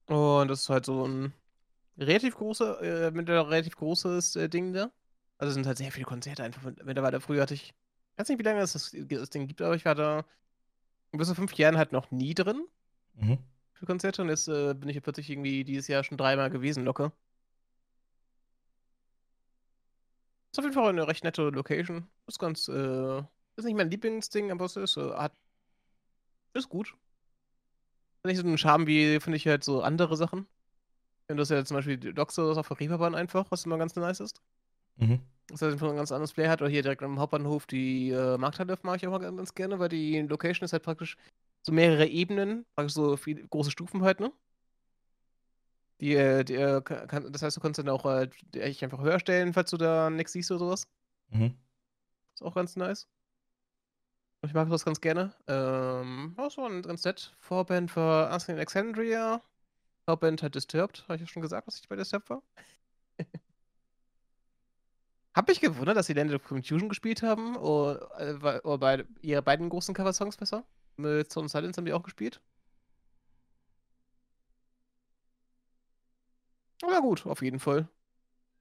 Und 0.07 0.47
das 0.47 0.61
ist 0.61 0.69
halt 0.69 0.85
so 0.85 1.07
ein 1.07 1.33
relativ 1.97 2.35
großer, 2.35 2.81
äh, 2.81 3.11
mit 3.11 3.29
relativ 3.29 3.75
großes 3.75 4.37
äh, 4.37 4.49
Ding 4.49 4.73
da. 4.73 4.91
Also 5.37 5.53
sind 5.53 5.67
halt 5.67 5.77
sehr 5.77 5.91
viele 5.91 6.05
Konzerte 6.05 6.43
einfach 6.43 6.63
mittlerweile. 6.83 7.21
Früher 7.21 7.43
hatte 7.43 7.53
ich, 7.53 7.73
ich 8.13 8.19
weiß 8.19 8.29
nicht, 8.29 8.39
wie 8.39 8.43
lange 8.43 8.61
es 8.61 8.73
das, 8.73 8.91
das, 8.93 9.29
Ding 9.29 9.47
gibt, 9.47 9.61
aber 9.61 9.75
ich 9.75 9.85
war 9.85 9.95
da 9.95 10.25
bis 11.11 11.27
zu 11.27 11.35
fünf 11.35 11.53
Jahren 11.53 11.77
halt 11.77 11.91
noch 11.91 12.09
nie 12.11 12.33
drin. 12.33 12.65
Mhm. 13.15 13.37
Für 13.73 13.85
Konzerte 13.85 14.21
und 14.21 14.29
jetzt 14.29 14.47
äh, 14.47 14.73
bin 14.73 14.89
ich 14.89 14.95
ja 14.95 15.01
plötzlich 15.01 15.29
irgendwie 15.29 15.63
dieses 15.63 15.87
Jahr 15.87 16.03
schon 16.03 16.17
dreimal 16.17 16.49
gewesen, 16.49 16.83
locker. 16.83 17.13
Ist 20.59 20.65
auf 20.65 20.71
jeden 20.73 20.83
Fall 20.83 20.89
eine 20.89 21.07
recht 21.07 21.23
nette 21.23 21.49
Location. 21.49 22.05
Ist 22.27 22.37
ganz, 22.37 22.67
äh, 22.67 23.19
ist 23.55 23.63
nicht 23.63 23.77
mein 23.77 23.89
Lieblingsding, 23.89 24.51
aber 24.51 24.65
es 24.65 24.75
ist, 24.75 24.97
äh, 24.97 25.13
hat, 25.13 25.31
ist 26.53 26.67
gut. 26.67 26.95
nicht 28.25 28.35
so 28.35 28.45
einen 28.45 28.57
Charme 28.57 28.85
wie, 28.85 29.21
finde 29.21 29.37
ich, 29.37 29.47
halt 29.47 29.63
so 29.63 29.81
andere 29.81 30.17
Sachen. 30.17 30.47
Wenn 31.27 31.37
du 31.37 31.41
hast 31.41 31.49
ja 31.51 31.63
zum 31.63 31.77
Beispiel 31.77 31.95
die 31.95 32.13
Docs 32.13 32.37
oder 32.39 32.55
so 32.55 32.59
auf 32.59 32.67
der 32.67 32.77
Reeperbahn 32.77 33.15
einfach, 33.15 33.49
was 33.51 33.65
immer 33.65 33.77
ganz 33.77 33.95
nice 33.95 34.19
ist. 34.19 34.41
Mhm. 34.97 35.21
Das 35.47 35.61
heißt, 35.61 35.81
ein 35.81 35.95
ganz 35.95 36.11
anderes 36.11 36.33
Play 36.33 36.49
hat. 36.49 36.61
Oder 36.61 36.69
hier 36.69 36.81
direkt 36.81 37.03
am 37.03 37.19
Hauptbahnhof 37.19 37.65
die 37.65 38.09
äh, 38.09 38.37
Markthalle 38.37 38.77
mag 38.81 38.97
ich 38.97 39.07
auch 39.07 39.17
ganz 39.17 39.55
gerne, 39.55 39.79
weil 39.79 39.87
die 39.87 40.19
Location 40.23 40.65
ist 40.65 40.73
halt 40.73 40.83
praktisch 40.83 41.15
so 41.61 41.71
mehrere 41.71 42.05
Ebenen, 42.05 42.65
praktisch 42.75 42.95
so 42.95 43.15
viele 43.15 43.47
große 43.47 43.71
Stufen 43.71 44.01
halt, 44.01 44.19
ne? 44.19 44.33
Die, 46.01 46.15
äh, 46.15 46.43
die 46.43 46.55
äh, 46.55 46.81
kann, 46.81 47.31
das 47.31 47.41
heißt, 47.41 47.57
du 47.57 47.61
kannst 47.61 47.79
dann 47.79 47.89
auch 47.89 48.05
echt 48.53 48.83
einfach 48.83 49.01
höher 49.01 49.19
stellen, 49.19 49.53
falls 49.53 49.69
du 49.71 49.77
da 49.77 50.09
nichts 50.09 50.33
siehst 50.33 50.51
oder 50.51 50.59
sowas. 50.59 50.87
Mhm. 51.29 51.57
Ist 52.33 52.41
auch 52.41 52.55
ganz 52.55 52.75
nice. 52.75 53.07
Ich 54.41 54.53
mag 54.53 54.69
das 54.69 54.85
ganz 54.85 55.01
gerne. 55.01 55.33
Ähm, 55.47 56.33
auch 56.37 56.49
so 56.49 56.65
ein 56.65 56.81
ganz 56.81 57.03
nett. 57.03 57.35
Vorband 57.39 57.93
war 57.97 58.31
Asking 58.31 58.55
Alexandria. 58.55 59.41
Vorband 60.05 60.41
hat 60.41 60.55
Disturbed. 60.55 61.03
Habe 61.03 61.15
ich 61.15 61.21
ja 61.21 61.27
schon 61.27 61.41
gesagt, 61.41 61.67
was 61.67 61.77
ich 61.79 61.89
bei 61.89 61.97
Disturbed 61.97 62.29
war? 62.29 62.41
Hab 65.35 65.49
mich 65.49 65.59
gewundert, 65.59 65.97
dass 65.97 66.07
sie 66.07 66.13
Land 66.13 66.33
of 66.33 66.45
Confusion 66.45 66.87
gespielt 66.87 67.21
haben. 67.21 67.57
Oder, 67.57 68.09
äh, 68.17 68.59
oder 68.61 68.77
bei 68.77 69.05
ihre 69.21 69.41
beiden 69.41 69.67
großen 69.67 69.93
Cover-Songs 69.93 70.37
besser. 70.37 70.63
Mit 70.95 71.29
Zone 71.31 71.49
Silence 71.49 71.77
haben 71.77 71.85
die 71.85 71.93
auch 71.93 72.03
gespielt. 72.03 72.39
Aber 76.83 77.01
gut, 77.01 77.25
auf 77.25 77.41
jeden 77.41 77.59
Fall. 77.59 77.87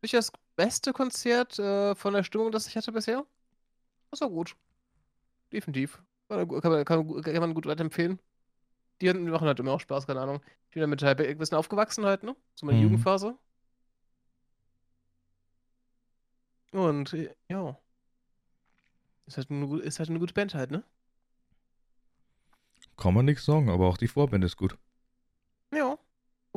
Nicht 0.02 0.14
das 0.14 0.33
beste 0.57 0.92
Konzert 0.92 1.59
äh, 1.59 1.94
von 1.94 2.14
der 2.14 2.24
Stimmung, 2.24 2.52
das 2.52 2.66
ich 2.66 2.76
hatte 2.76 2.92
bisher. 2.92 3.24
Das 4.11 4.20
war 4.20 4.31
gut. 4.31 4.57
Definitiv. 5.52 6.02
Kann 6.28 6.46
man, 6.46 6.85
kann, 6.85 7.22
kann, 7.22 7.40
man 7.40 7.54
gut 7.54 7.66
weiterempfehlen. 7.66 8.18
Die 9.00 9.12
machen 9.12 9.46
halt 9.46 9.61
immer 9.61 9.72
auch 9.72 9.81
Spaß, 9.81 10.07
keine 10.07 10.20
Ahnung. 10.20 10.40
Ich 10.68 10.74
bin 10.74 10.83
damit 10.83 11.02
halt 11.02 11.20
ein 11.20 11.38
bisschen 11.38 11.57
aufgewachsen 11.57 12.04
halt, 12.04 12.22
ne? 12.22 12.37
So 12.54 12.66
meine 12.66 12.78
mhm. 12.78 12.85
Jugendphase. 12.85 13.37
Und 16.72 17.12
äh, 17.14 17.35
ja. 17.48 17.78
Ist 19.26 19.37
halt, 19.37 19.50
eine, 19.50 19.81
ist 19.81 19.98
halt 19.98 20.11
eine 20.11 20.18
gute 20.18 20.35
Band 20.35 20.54
halt, 20.54 20.70
ne? 20.70 20.83
Kann 22.96 23.14
man 23.14 23.26
nichts 23.26 23.44
sagen, 23.44 23.70
aber 23.70 23.87
auch 23.87 23.96
die 23.96 24.09
Vorband 24.09 24.44
ist 24.44 24.57
gut. 24.57 24.76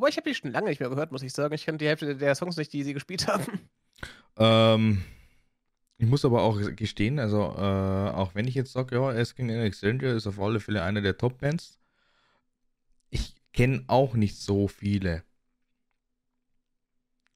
Wobei 0.01 0.09
ich 0.09 0.17
habe 0.17 0.27
die 0.27 0.33
schon 0.33 0.51
lange 0.51 0.67
nicht 0.67 0.79
mehr 0.79 0.89
gehört, 0.89 1.11
muss 1.11 1.21
ich 1.21 1.31
sagen. 1.31 1.53
Ich 1.53 1.63
kenne 1.63 1.77
die 1.77 1.87
Hälfte 1.87 2.15
der 2.15 2.33
Songs 2.33 2.57
nicht, 2.57 2.73
die 2.73 2.81
sie 2.81 2.95
gespielt 2.95 3.27
haben. 3.27 3.45
Ähm, 4.35 5.03
ich 5.99 6.07
muss 6.07 6.25
aber 6.25 6.41
auch 6.41 6.59
gestehen, 6.75 7.19
also 7.19 7.37
äh, 7.55 8.09
auch 8.09 8.33
wenn 8.33 8.47
ich 8.47 8.55
jetzt 8.55 8.71
sage, 8.71 8.95
ja, 8.95 9.09
Asking 9.09 9.51
Alexandria 9.51 10.15
ist 10.15 10.25
auf 10.25 10.39
alle 10.39 10.59
Fälle 10.59 10.81
eine 10.81 11.03
der 11.03 11.19
Top-Bands, 11.19 11.77
ich 13.11 13.35
kenne 13.53 13.83
auch 13.85 14.15
nicht 14.15 14.37
so 14.37 14.67
viele. 14.67 15.21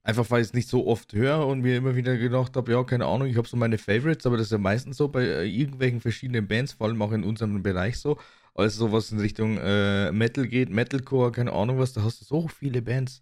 Einfach 0.01 0.32
weil 0.32 0.41
ich 0.41 0.47
es 0.47 0.54
nicht 0.56 0.67
so 0.67 0.88
oft 0.88 1.13
höre 1.13 1.45
und 1.45 1.62
mir 1.62 1.78
immer 1.78 1.95
wieder 1.95 2.17
gedacht 2.17 2.58
habe, 2.58 2.71
ja, 2.71 2.84
keine 2.84 3.06
Ahnung, 3.06 3.28
ich 3.28 3.38
habe 3.38 3.47
so 3.47 3.58
meine 3.58 3.78
Favorites, 3.78 4.25
aber 4.25 4.38
das 4.38 4.47
ist 4.47 4.51
ja 4.54 4.58
meistens 4.58 4.97
so 4.97 5.08
bei 5.08 5.23
äh, 5.23 5.45
irgendwelchen 5.47 6.01
verschiedenen 6.01 6.47
Bands, 6.47 6.73
vor 6.73 6.88
allem 6.88 7.01
auch 7.04 7.12
in 7.12 7.23
unserem 7.23 7.62
Bereich 7.62 7.99
so. 7.99 8.17
Also 8.56 8.88
sowas 8.88 9.12
in 9.12 9.20
Richtung 9.20 9.58
äh, 9.58 10.13
Metal 10.13 10.48
geht, 10.48 10.70
Metalcore, 10.70 11.34
keine 11.34 11.52
Ahnung 11.52 11.78
was, 11.78 11.91
da 11.91 12.04
hast 12.04 12.22
du 12.22 12.26
so 12.26 12.48
viele 12.48 12.82
Bands. 12.82 13.22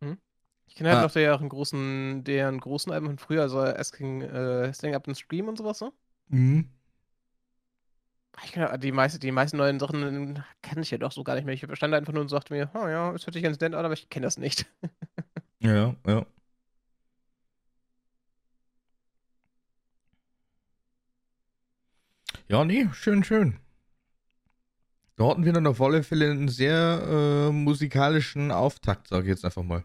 Hm. 0.00 0.16
Ich 0.68 0.76
kenne 0.76 0.90
halt 0.90 1.00
ah. 1.00 1.02
noch 1.02 1.10
deren 1.10 1.48
großen, 1.48 2.22
deren 2.22 2.60
großen 2.60 2.92
Alben 2.92 3.06
von 3.06 3.18
früher, 3.18 3.42
also 3.42 3.58
Asking, 3.58 4.22
äh, 4.22 4.72
Staying 4.72 4.94
Up 4.94 5.08
and 5.08 5.18
Stream 5.18 5.48
und 5.48 5.58
sowas, 5.58 5.80
ne? 5.80 5.92
Mhm. 6.28 6.68
Ich 8.44 8.52
kann, 8.52 8.80
die, 8.80 8.92
meiste, 8.92 9.18
die 9.18 9.32
meisten 9.32 9.56
neuen 9.56 9.80
Sachen 9.80 10.42
kenne 10.62 10.82
ich 10.82 10.90
ja 10.90 10.98
doch 10.98 11.12
so 11.12 11.24
gar 11.24 11.34
nicht 11.34 11.44
mehr. 11.44 11.54
Ich 11.54 11.66
stand 11.76 11.94
einfach 11.94 12.12
nur 12.12 12.22
und 12.22 12.28
sagte 12.28 12.52
mir, 12.52 12.70
oh 12.74 12.86
ja, 12.86 13.12
es 13.12 13.26
hört 13.26 13.34
sich 13.34 13.42
ganz 13.42 13.58
nett 13.60 13.74
an, 13.74 13.84
aber 13.84 13.94
ich 13.94 14.08
kenne 14.08 14.26
das 14.26 14.38
nicht. 14.38 14.66
Ja, 15.60 15.96
ja. 16.06 16.26
Ja, 22.48 22.64
nee, 22.66 22.86
schön, 22.92 23.24
schön. 23.24 23.63
Da 25.16 25.28
hatten 25.28 25.44
wir 25.44 25.52
dann 25.52 25.66
auf 25.66 25.80
alle 25.80 26.02
Fälle 26.02 26.30
einen 26.30 26.48
sehr 26.48 27.48
äh, 27.48 27.52
musikalischen 27.52 28.50
Auftakt, 28.50 29.08
sage 29.08 29.24
ich 29.24 29.28
jetzt 29.28 29.44
einfach 29.44 29.62
mal. 29.62 29.84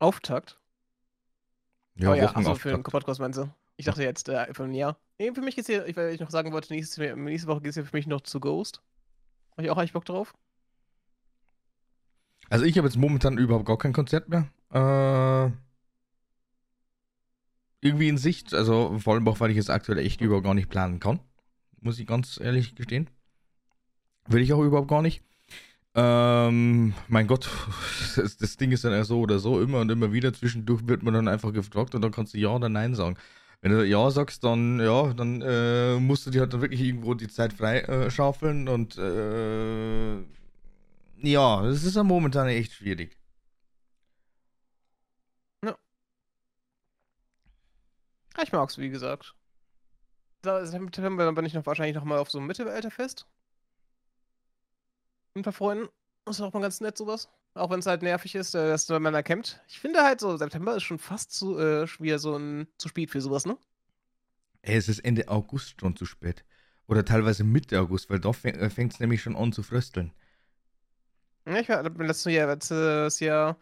Auftakt? 0.00 0.58
Ja, 1.94 2.10
oh, 2.10 2.14
ja 2.14 2.34
achso, 2.34 2.54
für 2.54 2.70
den 2.70 2.82
Podcast 2.82 3.20
meinst 3.20 3.38
du? 3.38 3.48
Ich 3.76 3.86
dachte 3.86 4.02
jetzt 4.02 4.28
äh, 4.28 4.52
für 4.52 4.64
ein 4.64 4.74
Jahr. 4.74 4.98
Nee, 5.18 5.32
für 5.32 5.40
mich 5.40 5.54
geht's 5.54 5.68
hier, 5.68 5.84
weil 5.96 6.14
ich 6.14 6.20
noch 6.20 6.30
sagen 6.30 6.52
wollte, 6.52 6.72
nächste, 6.72 7.16
nächste 7.16 7.48
Woche 7.48 7.60
geht 7.60 7.70
es 7.70 7.76
ja 7.76 7.84
für 7.84 7.96
mich 7.96 8.06
noch 8.06 8.20
zu 8.20 8.40
Ghost. 8.40 8.82
Habe 9.52 9.62
ich 9.64 9.70
auch 9.70 9.78
eigentlich 9.78 9.92
Bock 9.92 10.04
drauf? 10.04 10.34
Also 12.50 12.64
ich 12.64 12.76
habe 12.78 12.88
jetzt 12.88 12.96
momentan 12.96 13.38
überhaupt 13.38 13.66
gar 13.66 13.78
kein 13.78 13.92
Konzert 13.92 14.28
mehr. 14.28 14.48
Äh, 14.72 15.50
irgendwie 17.80 18.08
in 18.08 18.18
Sicht, 18.18 18.54
also 18.54 18.98
vor 18.98 19.14
allem 19.14 19.28
auch, 19.28 19.38
weil 19.40 19.50
ich 19.50 19.56
jetzt 19.56 19.70
aktuell 19.70 19.98
echt 19.98 20.20
überhaupt 20.20 20.44
gar 20.44 20.54
nicht 20.54 20.68
planen 20.68 20.98
kann. 20.98 21.20
Muss 21.80 21.98
ich 21.98 22.06
ganz 22.06 22.40
ehrlich 22.40 22.74
gestehen. 22.74 23.10
Will 24.28 24.42
ich 24.42 24.52
auch 24.52 24.62
überhaupt 24.62 24.88
gar 24.88 25.02
nicht. 25.02 25.22
Ähm, 25.94 26.94
mein 27.08 27.26
Gott, 27.26 27.48
das, 28.16 28.36
das, 28.36 28.56
Ding 28.56 28.70
ist 28.72 28.84
dann 28.84 28.92
ja 28.92 29.04
so 29.04 29.20
oder 29.20 29.38
so, 29.38 29.60
immer 29.60 29.80
und 29.80 29.90
immer 29.90 30.12
wieder. 30.12 30.32
Zwischendurch 30.32 30.86
wird 30.86 31.02
man 31.02 31.14
dann 31.14 31.28
einfach 31.28 31.52
gefragt 31.52 31.94
und 31.94 32.02
dann 32.02 32.12
kannst 32.12 32.34
du 32.34 32.38
Ja 32.38 32.50
oder 32.50 32.68
Nein 32.68 32.94
sagen. 32.94 33.16
Wenn 33.62 33.72
du 33.72 33.84
Ja 33.84 34.10
sagst, 34.10 34.44
dann 34.44 34.80
ja, 34.80 35.12
dann 35.14 35.42
äh, 35.42 35.98
musst 35.98 36.26
du 36.26 36.30
dir 36.30 36.42
halt 36.42 36.52
dann 36.52 36.60
wirklich 36.60 36.80
irgendwo 36.80 37.14
die 37.14 37.28
Zeit 37.28 37.52
frei 37.52 37.80
äh, 37.80 38.10
und 38.70 38.98
äh, 38.98 40.18
ja, 41.20 41.62
das 41.62 41.84
ist 41.84 41.96
ja 41.96 42.04
momentan 42.04 42.46
echt 42.48 42.72
schwierig. 42.74 43.18
Ich 48.42 48.52
mag's, 48.52 48.78
wie 48.78 48.88
gesagt. 48.88 49.34
September 50.42 51.32
bin 51.32 51.44
ich 51.44 51.54
noch 51.54 51.66
wahrscheinlich 51.66 51.96
noch 51.96 52.04
mal 52.04 52.18
auf 52.18 52.30
so 52.30 52.38
einem 52.38 52.46
Mittelalterfest. 52.46 53.26
Mit 55.38 55.44
ein 55.46 55.52
paar 55.52 55.52
Freunden. 55.52 55.88
Das 56.24 56.36
ist 56.36 56.42
auch 56.42 56.52
mal 56.52 56.60
ganz 56.60 56.80
nett, 56.80 56.98
sowas. 56.98 57.28
Auch 57.54 57.70
wenn 57.70 57.78
es 57.78 57.86
halt 57.86 58.02
nervig 58.02 58.34
ist, 58.34 58.54
äh, 58.54 58.68
dass 58.68 58.88
man 58.88 59.12
da 59.12 59.22
campt. 59.22 59.60
Ich 59.68 59.78
finde 59.78 60.02
halt 60.02 60.20
so, 60.20 60.36
September 60.36 60.76
ist 60.76 60.82
schon 60.82 60.98
fast 60.98 61.32
zu, 61.32 61.58
äh, 61.58 61.86
wieder 62.00 62.18
so 62.18 62.36
ein 62.36 62.66
zu 62.76 62.88
spät 62.88 63.10
für 63.10 63.20
sowas, 63.20 63.46
ne? 63.46 63.56
Ey, 64.62 64.76
es 64.76 64.88
ist 64.88 64.98
Ende 65.00 65.28
August 65.28 65.80
schon 65.80 65.96
zu 65.96 66.06
spät. 66.06 66.44
Oder 66.88 67.04
teilweise 67.04 67.44
Mitte 67.44 67.80
August, 67.80 68.10
weil 68.10 68.18
da 68.18 68.30
äh, 68.30 68.68
fängt 68.68 68.94
es 68.94 69.00
nämlich 69.00 69.22
schon 69.22 69.36
an 69.36 69.52
zu 69.52 69.62
frösteln. 69.62 70.12
Ja, 71.46 71.60
ich 71.60 71.68
war 71.68 71.82
letztes 71.82 72.32
Jahr, 72.32 72.48
letztes 72.48 73.20
Jahr, 73.20 73.56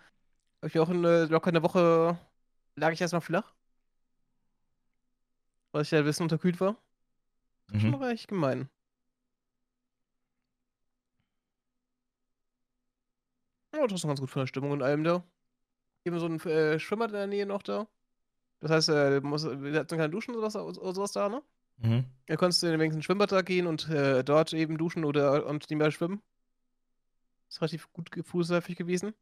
habe 0.62 0.68
ich 0.68 0.78
auch 0.78 0.88
eine, 0.88 1.26
locker 1.26 1.48
eine 1.48 1.62
Woche, 1.62 2.18
lag 2.74 2.92
ich 2.92 3.00
erstmal 3.00 3.20
flach 3.20 3.54
weil 5.76 5.82
ich 5.82 5.90
ja 5.90 5.98
ein 5.98 6.04
bisschen 6.06 6.24
unterkühlt 6.24 6.58
war. 6.58 6.74
Mhm. 7.70 7.80
Schon 7.80 7.94
aber 7.94 8.10
echt 8.10 8.28
gemein. 8.28 8.70
Ja, 13.76 13.86
das 13.86 14.00
ist 14.00 14.04
noch 14.04 14.10
ganz 14.10 14.20
gut 14.20 14.30
von 14.30 14.40
der 14.40 14.46
Stimmung 14.46 14.70
und 14.70 14.82
allem 14.82 15.04
da. 15.04 15.22
Eben 16.04 16.18
so 16.18 16.26
ein 16.26 16.40
äh, 16.40 16.78
Schwimmer 16.78 17.06
in 17.06 17.12
der 17.12 17.26
Nähe 17.26 17.46
noch 17.46 17.62
da. 17.62 17.86
Das 18.60 18.70
heißt, 18.70 18.88
äh, 18.88 19.20
muss, 19.20 19.44
wir 19.44 19.78
hatten 19.78 19.98
keine 19.98 20.08
Duschen 20.08 20.34
oder 20.34 20.50
sowas, 20.50 20.78
oder 20.78 20.94
sowas 20.94 21.12
da, 21.12 21.28
ne? 21.28 21.42
Mhm. 21.78 22.04
Da 22.26 22.36
konntest 22.36 22.62
du 22.62 22.66
in 22.66 22.72
den 22.72 22.80
wenigsten 22.80 23.02
Schwimmbad 23.02 23.32
da 23.32 23.42
gehen 23.42 23.66
und 23.66 23.88
äh, 23.90 24.24
dort 24.24 24.54
eben 24.54 24.78
duschen 24.78 25.04
oder 25.04 25.46
und 25.46 25.68
nicht 25.68 25.78
mehr 25.78 25.90
schwimmen. 25.90 26.22
Das 27.48 27.56
ist 27.56 27.60
relativ 27.60 27.92
gut 27.92 28.10
fußläufig 28.24 28.76
gewesen. 28.76 29.12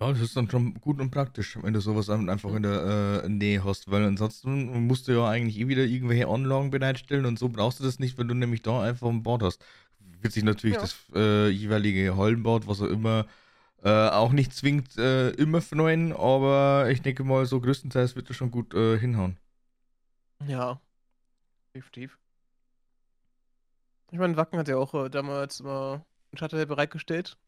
Ja, 0.00 0.10
das 0.10 0.20
ist 0.22 0.34
dann 0.34 0.48
schon 0.48 0.74
gut 0.80 0.98
und 0.98 1.10
praktisch, 1.10 1.58
wenn 1.62 1.74
du 1.74 1.80
sowas 1.80 2.08
einfach 2.08 2.54
in 2.54 2.62
der 2.62 3.22
äh, 3.24 3.28
Nähe 3.28 3.62
hast, 3.62 3.90
weil 3.90 4.02
ansonsten 4.02 4.86
musst 4.86 5.08
du 5.08 5.12
ja 5.12 5.28
eigentlich 5.28 5.58
eh 5.58 5.68
wieder 5.68 5.84
irgendwelche 5.84 6.26
Anlagen 6.26 6.70
bereitstellen 6.70 7.26
und 7.26 7.38
so 7.38 7.50
brauchst 7.50 7.80
du 7.80 7.84
das 7.84 7.98
nicht, 7.98 8.16
wenn 8.16 8.28
du 8.28 8.34
nämlich 8.34 8.62
da 8.62 8.82
einfach 8.82 9.08
ein 9.08 9.22
Bord 9.22 9.42
hast. 9.42 9.62
Wird 10.20 10.32
sich 10.32 10.44
natürlich 10.44 10.76
ja. 10.76 10.82
das 10.82 10.96
äh, 11.14 11.48
jeweilige 11.48 12.16
Hallenbad, 12.16 12.66
was 12.66 12.82
auch 12.82 12.86
immer, 12.86 13.26
äh, 13.82 14.08
auch 14.08 14.32
nicht 14.32 14.54
zwingend 14.54 14.96
äh, 14.98 15.30
immer 15.30 15.62
freuen, 15.62 16.12
aber 16.12 16.88
ich 16.90 17.02
denke 17.02 17.24
mal, 17.24 17.46
so 17.46 17.60
größtenteils 17.60 18.16
wird 18.16 18.28
das 18.28 18.36
schon 18.36 18.50
gut 18.50 18.74
äh, 18.74 18.98
hinhauen. 18.98 19.38
Ja, 20.46 20.80
definitiv. 21.74 22.18
Ich 24.10 24.18
meine, 24.18 24.36
Wacken 24.36 24.58
hat 24.58 24.68
ja 24.68 24.76
auch 24.76 24.92
äh, 24.94 25.08
damals 25.08 25.60
immer 25.60 26.04
ein 26.32 26.38
Shuttle 26.38 26.66
bereitgestellt 26.66 27.38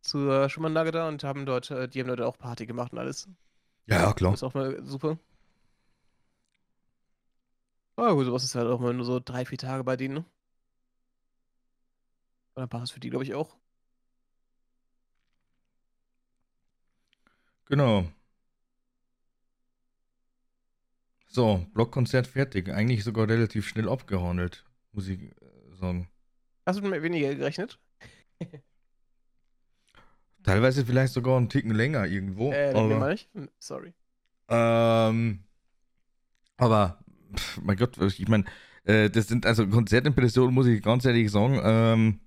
zur 0.00 0.48
Schwimmanlage 0.48 0.90
da 0.90 1.08
und 1.08 1.24
haben 1.24 1.46
dort, 1.46 1.70
äh, 1.70 1.88
die 1.88 2.00
haben 2.00 2.08
dort 2.08 2.20
auch 2.20 2.38
Party 2.38 2.66
gemacht 2.66 2.92
und 2.92 2.98
alles. 2.98 3.28
Ja, 3.86 4.12
klar. 4.12 4.32
Das 4.32 4.40
ist 4.40 4.44
auch 4.44 4.54
mal 4.54 4.84
super. 4.84 5.18
Aber 7.96 8.14
gut, 8.14 8.26
sowas 8.26 8.44
ist 8.44 8.54
halt 8.54 8.68
auch 8.68 8.80
mal 8.80 8.94
nur 8.94 9.04
so 9.04 9.20
drei, 9.20 9.44
vier 9.44 9.58
Tage 9.58 9.84
bei 9.84 9.96
denen, 9.96 10.14
ne? 10.14 10.24
Und 12.54 12.60
dann 12.60 12.68
passt 12.68 12.84
es 12.84 12.90
für 12.90 13.00
die, 13.00 13.10
glaube 13.10 13.24
ich, 13.24 13.34
auch. 13.34 13.56
Genau. 17.66 18.06
So, 21.28 21.64
Blockkonzert 21.72 22.26
fertig. 22.26 22.68
Eigentlich 22.68 23.04
sogar 23.04 23.26
relativ 23.26 23.66
schnell 23.66 23.88
abgehandelt, 23.88 24.64
muss 24.92 25.08
ich 25.08 25.22
äh, 25.22 25.30
sagen. 25.80 26.10
Hast 26.66 26.78
du 26.78 26.82
mit 26.86 27.02
weniger 27.02 27.34
gerechnet? 27.34 27.78
Teilweise 30.42 30.84
vielleicht 30.84 31.14
sogar 31.14 31.38
einen 31.38 31.48
Ticken 31.48 31.70
länger 31.72 32.06
irgendwo. 32.06 32.52
Äh, 32.52 32.74
aber, 32.74 32.98
mal 32.98 33.12
nicht. 33.12 33.32
Hm, 33.32 33.48
Sorry. 33.58 33.94
ähm, 34.48 35.44
aber, 36.58 37.02
pf, 37.34 37.62
mein 37.62 37.76
Gott, 37.78 37.96
ich 37.96 38.28
meine, 38.28 38.44
äh, 38.84 39.08
das 39.08 39.28
sind 39.28 39.46
also 39.46 39.66
Konzertimpressionen, 39.66 40.52
muss 40.54 40.66
ich 40.66 40.82
ganz 40.82 41.06
ehrlich 41.06 41.30
sagen, 41.30 41.58
ähm, 41.64 42.20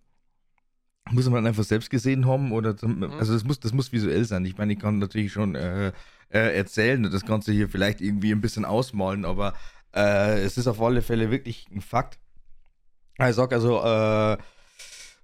muss 1.11 1.29
man 1.29 1.45
einfach 1.45 1.63
selbst 1.63 1.89
gesehen 1.89 2.25
haben 2.25 2.51
oder 2.51 2.75
zum, 2.75 2.99
Mhm. 2.99 3.13
also 3.19 3.33
das 3.33 3.43
muss, 3.43 3.59
das 3.59 3.73
muss 3.73 3.91
visuell 3.91 4.25
sein. 4.25 4.45
Ich 4.45 4.57
meine, 4.57 4.73
ich 4.73 4.79
kann 4.79 4.99
natürlich 4.99 5.31
schon 5.31 5.55
äh, 5.55 5.91
äh, 6.29 6.57
erzählen 6.57 7.05
und 7.05 7.13
das 7.13 7.25
Ganze 7.25 7.51
hier 7.51 7.69
vielleicht 7.69 8.01
irgendwie 8.01 8.31
ein 8.31 8.41
bisschen 8.41 8.65
ausmalen, 8.65 9.25
aber 9.25 9.53
äh, 9.95 10.41
es 10.41 10.57
ist 10.57 10.67
auf 10.67 10.81
alle 10.81 11.01
Fälle 11.01 11.29
wirklich 11.31 11.67
ein 11.71 11.81
Fakt. 11.81 12.19
Ich 13.19 13.35
sag 13.35 13.53
also, 13.53 13.81
äh, 13.81 14.37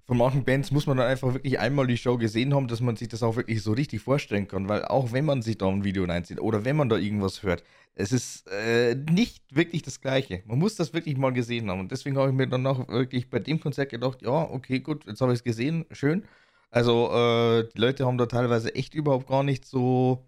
von 0.04 0.16
manchen 0.16 0.44
Bands 0.44 0.70
muss 0.72 0.86
man 0.86 0.96
dann 0.96 1.06
einfach 1.06 1.32
wirklich 1.32 1.58
einmal 1.58 1.86
die 1.86 1.96
Show 1.96 2.16
gesehen 2.18 2.54
haben, 2.54 2.68
dass 2.68 2.80
man 2.80 2.96
sich 2.96 3.08
das 3.08 3.22
auch 3.22 3.36
wirklich 3.36 3.62
so 3.62 3.72
richtig 3.72 4.00
vorstellen 4.02 4.48
kann, 4.48 4.68
weil 4.68 4.84
auch 4.84 5.12
wenn 5.12 5.24
man 5.24 5.42
sich 5.42 5.58
da 5.58 5.68
ein 5.68 5.84
Video 5.84 6.04
reinzieht 6.04 6.40
oder 6.40 6.64
wenn 6.64 6.76
man 6.76 6.88
da 6.88 6.96
irgendwas 6.96 7.42
hört, 7.42 7.62
es 7.94 8.12
ist 8.12 8.48
äh, 8.48 8.94
nicht 8.94 9.44
wirklich 9.54 9.82
das 9.82 10.00
Gleiche. 10.00 10.42
Man 10.46 10.58
muss 10.58 10.76
das 10.76 10.92
wirklich 10.94 11.16
mal 11.16 11.32
gesehen 11.32 11.70
haben. 11.70 11.80
Und 11.80 11.92
deswegen 11.92 12.16
habe 12.16 12.30
ich 12.30 12.34
mir 12.34 12.48
dann 12.48 12.66
auch 12.66 12.88
wirklich 12.88 13.30
bei 13.30 13.38
dem 13.38 13.60
Konzert 13.60 13.90
gedacht, 13.90 14.22
ja, 14.22 14.30
okay, 14.30 14.80
gut, 14.80 15.06
jetzt 15.06 15.20
habe 15.20 15.32
ich 15.32 15.38
es 15.40 15.44
gesehen, 15.44 15.84
schön. 15.92 16.24
Also 16.70 17.10
äh, 17.12 17.68
die 17.74 17.78
Leute 17.78 18.06
haben 18.06 18.18
da 18.18 18.26
teilweise 18.26 18.74
echt 18.74 18.94
überhaupt 18.94 19.28
gar 19.28 19.42
nicht 19.42 19.66
so, 19.66 20.26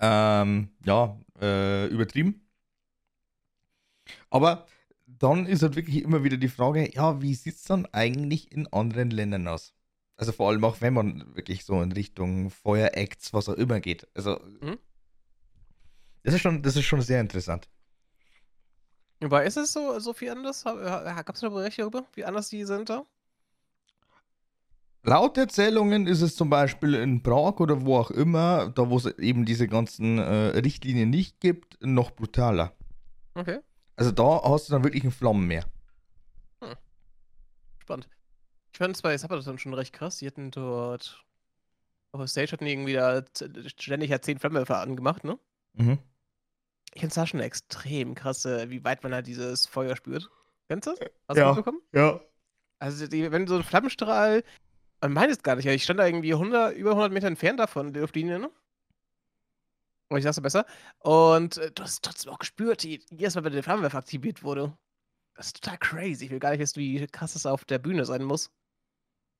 ähm, 0.00 0.70
ja, 0.84 1.16
äh, 1.40 1.86
übertrieben. 1.88 2.42
Aber 4.30 4.66
dann 5.20 5.46
ist 5.46 5.62
halt 5.62 5.76
wirklich 5.76 6.02
immer 6.02 6.24
wieder 6.24 6.38
die 6.38 6.48
Frage, 6.48 6.92
ja, 6.92 7.22
wie 7.22 7.34
sieht 7.34 7.56
es 7.56 7.64
dann 7.64 7.86
eigentlich 7.92 8.50
in 8.50 8.66
anderen 8.72 9.10
Ländern 9.10 9.46
aus? 9.46 9.74
Also 10.16 10.32
vor 10.32 10.48
allem 10.48 10.64
auch, 10.64 10.80
wenn 10.80 10.94
man 10.94 11.36
wirklich 11.36 11.64
so 11.64 11.80
in 11.82 11.92
Richtung 11.92 12.50
Feueracts, 12.50 13.32
was 13.32 13.48
auch 13.48 13.54
immer 13.54 13.80
geht. 13.80 14.08
Also 14.14 14.40
Mhm. 14.60 14.78
das 16.24 16.34
ist 16.34 16.40
schon, 16.40 16.62
das 16.62 16.76
ist 16.76 16.84
schon 16.84 17.02
sehr 17.02 17.20
interessant. 17.20 17.68
Aber 19.22 19.44
ist 19.44 19.58
es 19.58 19.72
so, 19.72 19.98
so 20.00 20.14
viel 20.14 20.30
anders? 20.30 20.64
Gab 20.64 21.34
es 21.34 21.40
da 21.40 21.48
Berichte 21.50 21.82
darüber, 21.82 22.06
wie 22.14 22.24
anders 22.24 22.48
die 22.48 22.64
sind 22.64 22.88
da? 22.88 23.04
Laut 25.02 25.36
Erzählungen 25.38 26.06
ist 26.06 26.20
es 26.20 26.36
zum 26.36 26.50
Beispiel 26.50 26.94
in 26.94 27.22
Prag 27.22 27.58
oder 27.60 27.84
wo 27.84 27.96
auch 27.96 28.10
immer, 28.10 28.70
da 28.70 28.88
wo 28.90 28.96
es 28.98 29.06
eben 29.18 29.46
diese 29.46 29.66
ganzen 29.66 30.18
äh, 30.18 30.58
Richtlinien 30.58 31.08
nicht 31.08 31.40
gibt, 31.40 31.78
noch 31.80 32.10
brutaler. 32.10 32.74
Okay, 33.34 33.60
Also 34.00 34.12
da 34.12 34.40
hast 34.44 34.66
du 34.66 34.72
dann 34.72 34.82
wirklich 34.82 35.04
ein 35.04 35.10
Flammenmeer. 35.10 35.64
spannend. 37.82 38.08
Ich 38.72 38.78
fand 38.78 38.94
es 38.96 39.02
bei 39.02 39.16
Sabaton 39.18 39.58
schon 39.58 39.74
recht 39.74 39.92
krass. 39.92 40.18
Die 40.18 40.26
hatten 40.26 40.50
dort. 40.50 41.22
Auf 42.12 42.20
der 42.20 42.28
Stage 42.28 42.52
hatten 42.52 42.64
die 42.64 42.72
irgendwie 42.72 42.94
da 42.94 43.22
ständig 43.76 44.10
halt 44.10 44.24
10 44.24 44.38
Flammenwerfer 44.38 44.78
angemacht, 44.78 45.24
ne? 45.24 45.38
Mhm. 45.74 45.98
Ich 46.94 47.00
finde 47.00 47.08
es 47.08 47.14
da 47.14 47.26
schon 47.26 47.40
extrem 47.40 48.14
krass, 48.14 48.44
äh, 48.46 48.70
wie 48.70 48.84
weit 48.84 49.02
man 49.02 49.12
halt 49.12 49.26
dieses 49.26 49.66
Feuer 49.66 49.96
spürt. 49.96 50.30
Kennst 50.68 50.86
du 50.86 50.92
das? 50.92 51.00
Hast 51.28 51.36
Ja. 51.36 51.42
du 51.44 51.48
mitbekommen? 51.56 51.82
Ja. 51.92 52.20
Also, 52.78 53.06
die, 53.06 53.30
wenn 53.30 53.46
so 53.46 53.56
ein 53.56 53.64
Flammenstrahl. 53.64 54.42
Man 55.02 55.12
meint 55.12 55.30
es 55.32 55.42
gar 55.42 55.56
nicht, 55.56 55.66
aber 55.66 55.74
ich 55.74 55.84
stand 55.84 55.98
da 56.00 56.06
irgendwie 56.06 56.32
100, 56.34 56.74
über 56.74 56.90
100 56.90 57.12
Meter 57.12 57.26
entfernt 57.26 57.58
davon, 57.60 57.92
die 57.92 58.00
Luftlinie, 58.00 58.38
ne? 58.38 58.50
Ich 60.16 60.24
sag's 60.24 60.40
besser. 60.40 60.66
Und 60.98 61.58
äh, 61.58 61.70
du 61.70 61.82
hast 61.82 62.02
trotzdem 62.02 62.32
auch 62.32 62.38
gespürt, 62.38 62.82
jedes 62.84 63.34
Mal, 63.34 63.44
wenn 63.44 63.52
der 63.52 63.62
Flammenwerfer 63.62 63.98
aktiviert 63.98 64.42
wurde. 64.42 64.76
Das 65.36 65.46
ist 65.46 65.62
total 65.62 65.78
crazy. 65.78 66.24
Ich 66.26 66.30
will 66.30 66.40
gar 66.40 66.50
nicht 66.50 66.60
wissen, 66.60 66.80
wie 66.80 67.06
krass 67.06 67.34
das 67.34 67.46
auf 67.46 67.64
der 67.64 67.78
Bühne 67.78 68.04
sein 68.04 68.24
muss. 68.24 68.50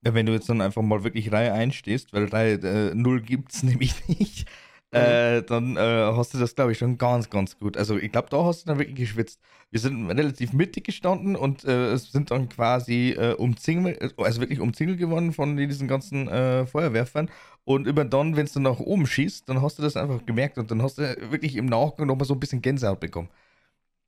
Ja, 0.03 0.15
wenn 0.15 0.27
du 0.27 0.33
jetzt 0.33 0.49
dann 0.49 0.61
einfach 0.61 0.83
mal 0.83 1.05
wirklich 1.05 1.31
Reihe 1.31 1.53
einstehst, 1.53 2.13
weil 2.13 2.25
Reihe 2.27 2.55
äh, 2.55 2.95
0 2.95 3.21
gibt's 3.21 3.63
nämlich 3.65 4.09
nicht. 4.09 4.49
Äh, 4.93 5.43
dann 5.43 5.77
äh, 5.77 5.81
hast 5.81 6.35
du 6.35 6.39
das, 6.39 6.55
glaube 6.57 6.73
ich, 6.73 6.79
schon 6.79 6.99
ganz, 6.99 7.31
ganz 7.31 7.59
gut. 7.59 7.77
Also 7.77 7.97
ich 7.97 8.11
glaube, 8.11 8.29
da 8.31 8.45
hast 8.45 8.63
du 8.63 8.67
dann 8.67 8.79
wirklich 8.79 8.97
geschwitzt. 8.97 9.41
Wir 9.71 9.79
sind 9.79 10.11
relativ 10.11 10.53
mittig 10.53 10.85
gestanden 10.85 11.37
und 11.37 11.65
äh, 11.65 11.97
sind 11.97 12.31
dann 12.33 12.49
quasi 12.49 13.11
äh, 13.17 13.35
umzingelt, 13.35 14.19
also 14.19 14.41
wirklich 14.41 14.61
umzingelt 14.61 14.99
geworden 14.99 15.33
von 15.33 15.57
diesen 15.57 15.87
ganzen 15.87 16.27
äh, 16.29 16.67
Feuerwerfern. 16.67 17.31
Und 17.65 17.87
immer 17.87 18.05
dann, 18.05 18.37
wenn 18.37 18.47
es 18.47 18.53
dann 18.53 18.65
nach 18.65 18.81
oben 18.81 19.07
schießt, 19.07 19.49
dann 19.49 19.63
hast 19.63 19.79
du 19.79 19.83
das 19.83 19.97
einfach 19.97 20.27
gemerkt 20.27 20.59
und 20.59 20.71
dann 20.73 20.83
hast 20.83 20.99
du 20.99 21.03
wirklich 21.31 21.55
im 21.55 21.67
Nachgang 21.67 22.09
nochmal 22.09 22.27
so 22.27 22.35
ein 22.35 22.41
bisschen 22.41 22.63
Gänsehaut 22.63 22.99
bekommen. 22.99 23.29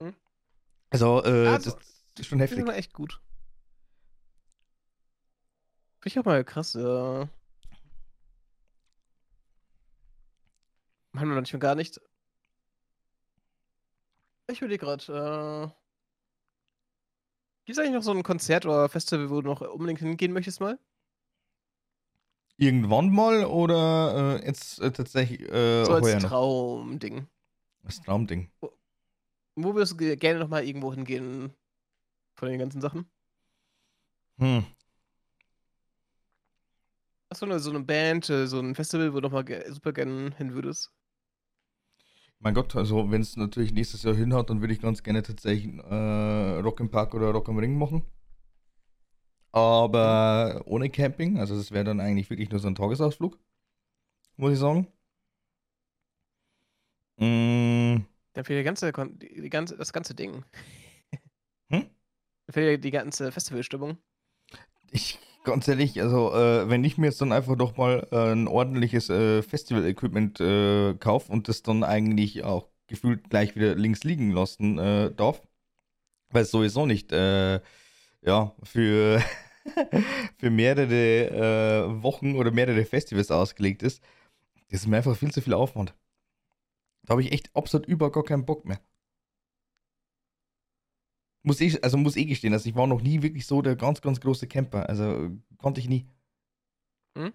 Mhm. 0.00 0.14
Also, 0.90 1.22
äh, 1.24 1.46
Also, 1.46 1.70
das 1.70 2.20
ist 2.20 2.26
schon 2.26 2.38
Das 2.40 2.50
heftig. 2.50 2.66
ist 2.66 2.74
echt 2.74 2.92
gut. 2.92 3.20
Ich 6.04 6.18
auch 6.18 6.24
mal 6.24 6.42
krass. 6.44 6.74
Äh... 6.74 7.26
Machen 11.12 11.28
wir 11.28 11.34
noch 11.34 11.42
nicht 11.42 11.52
mal 11.52 11.58
gar 11.58 11.74
nicht. 11.74 12.00
Ich 14.50 14.60
überlege 14.60 14.84
gerade. 14.84 15.72
Äh... 15.72 15.82
Gibt 17.64 17.78
es 17.78 17.78
eigentlich 17.78 17.94
noch 17.94 18.02
so 18.02 18.12
ein 18.12 18.22
Konzert 18.22 18.66
oder 18.66 18.88
Festival, 18.88 19.30
wo 19.30 19.40
du 19.40 19.48
noch 19.48 19.60
unbedingt 19.60 20.00
hingehen 20.00 20.32
möchtest 20.32 20.60
mal? 20.60 20.78
Irgendwann 22.56 23.10
mal 23.10 23.44
oder 23.44 24.40
äh, 24.40 24.46
jetzt 24.46 24.80
äh, 24.80 24.92
tatsächlich 24.92 25.40
äh, 25.50 25.84
So 25.84 25.94
als? 25.94 26.22
Traumding. 26.22 27.26
Das 27.82 28.00
Traumding. 28.02 28.50
Wo 29.56 29.74
würdest 29.74 29.92
du 29.92 29.96
ge- 29.96 30.16
gerne 30.16 30.40
noch 30.40 30.48
mal 30.48 30.64
irgendwo 30.64 30.92
hingehen 30.92 31.52
von 32.36 32.48
den 32.48 32.58
ganzen 32.58 32.80
Sachen? 32.80 33.10
Hm. 34.38 34.64
Hast 37.30 37.42
du 37.42 37.46
eine, 37.46 37.58
so 37.58 37.70
eine 37.70 37.80
Band, 37.80 38.28
äh, 38.30 38.46
so 38.46 38.60
ein 38.60 38.74
Festival, 38.74 39.12
wo 39.12 39.16
du 39.16 39.22
noch 39.22 39.32
mal 39.32 39.44
ge 39.44 39.68
super 39.70 39.92
gerne 39.92 40.34
hin 40.36 40.54
würdest? 40.54 40.92
Mein 42.44 42.54
Gott, 42.54 42.74
also 42.74 43.08
wenn 43.12 43.20
es 43.22 43.36
natürlich 43.36 43.72
nächstes 43.72 44.02
Jahr 44.02 44.16
hinhaut, 44.16 44.50
dann 44.50 44.60
würde 44.60 44.74
ich 44.74 44.80
ganz 44.80 45.04
gerne 45.04 45.22
tatsächlich 45.22 45.72
äh, 45.78 46.58
Rock 46.58 46.80
im 46.80 46.90
Park 46.90 47.14
oder 47.14 47.30
Rock 47.30 47.48
am 47.48 47.58
Ring 47.58 47.78
machen. 47.78 48.02
Aber 49.52 50.62
ohne 50.64 50.90
Camping, 50.90 51.38
also 51.38 51.56
das 51.56 51.70
wäre 51.70 51.84
dann 51.84 52.00
eigentlich 52.00 52.30
wirklich 52.30 52.50
nur 52.50 52.58
so 52.58 52.66
ein 52.66 52.74
Tagesausflug, 52.74 53.38
muss 54.36 54.54
ich 54.54 54.58
sagen. 54.58 54.88
Mm, 57.18 58.04
Dann 58.32 58.44
fehlt 58.44 58.58
die 58.58 58.64
ganze, 58.64 58.92
die, 58.92 59.48
ganze, 59.50 59.76
das 59.76 59.92
ganze 59.92 60.14
Ding. 60.14 60.44
Hm? 61.70 61.86
Dann 62.46 62.54
fehlt 62.54 62.82
die 62.82 62.90
ganze 62.90 63.30
Festivalstimmung. 63.30 63.98
ich, 64.90 65.18
ganz 65.44 65.68
ehrlich, 65.68 66.00
also 66.00 66.32
äh, 66.34 66.68
wenn 66.68 66.84
ich 66.84 66.98
mir 66.98 67.06
jetzt 67.06 67.20
dann 67.20 67.32
einfach 67.32 67.56
doch 67.56 67.76
mal 67.76 68.06
äh, 68.12 68.32
ein 68.32 68.48
ordentliches 68.48 69.10
äh, 69.10 69.42
Festival-Equipment 69.42 70.40
äh, 70.40 70.94
kaufe 70.94 71.32
und 71.32 71.48
das 71.48 71.62
dann 71.62 71.84
eigentlich 71.84 72.44
auch 72.44 72.68
gefühlt 72.86 73.30
gleich 73.30 73.54
wieder 73.56 73.74
links 73.74 74.04
liegen 74.04 74.30
lassen 74.32 74.78
äh, 74.78 75.10
darf, 75.12 75.42
weil 76.30 76.42
es 76.42 76.50
sowieso 76.50 76.86
nicht 76.86 77.12
äh, 77.12 77.60
ja, 78.22 78.54
für, 78.62 79.22
für 80.38 80.50
mehrere 80.50 81.86
äh, 81.88 82.02
Wochen 82.02 82.36
oder 82.36 82.50
mehrere 82.50 82.84
Festivals 82.84 83.30
ausgelegt 83.30 83.82
ist, 83.82 84.02
das 84.70 84.80
ist 84.80 84.86
mir 84.86 84.98
einfach 84.98 85.16
viel 85.16 85.32
zu 85.32 85.42
viel 85.42 85.54
Aufwand. 85.54 85.94
Da 87.04 87.12
habe 87.12 87.22
ich 87.22 87.32
echt 87.32 87.54
absolut 87.54 87.86
über 87.88 88.10
gar 88.12 88.24
keinen 88.24 88.46
Bock 88.46 88.64
mehr. 88.64 88.80
Muss 91.42 91.60
ich, 91.60 91.82
also 91.82 91.96
muss 91.96 92.16
ich 92.16 92.28
gestehen, 92.28 92.52
also 92.52 92.68
ich 92.68 92.76
war 92.76 92.86
noch 92.86 93.02
nie 93.02 93.22
wirklich 93.22 93.46
so 93.46 93.62
der 93.62 93.76
ganz, 93.76 94.00
ganz 94.00 94.20
große 94.20 94.46
Camper. 94.46 94.88
Also 94.88 95.30
konnte 95.58 95.80
ich 95.80 95.88
nie. 95.88 96.06
Hm? 97.16 97.32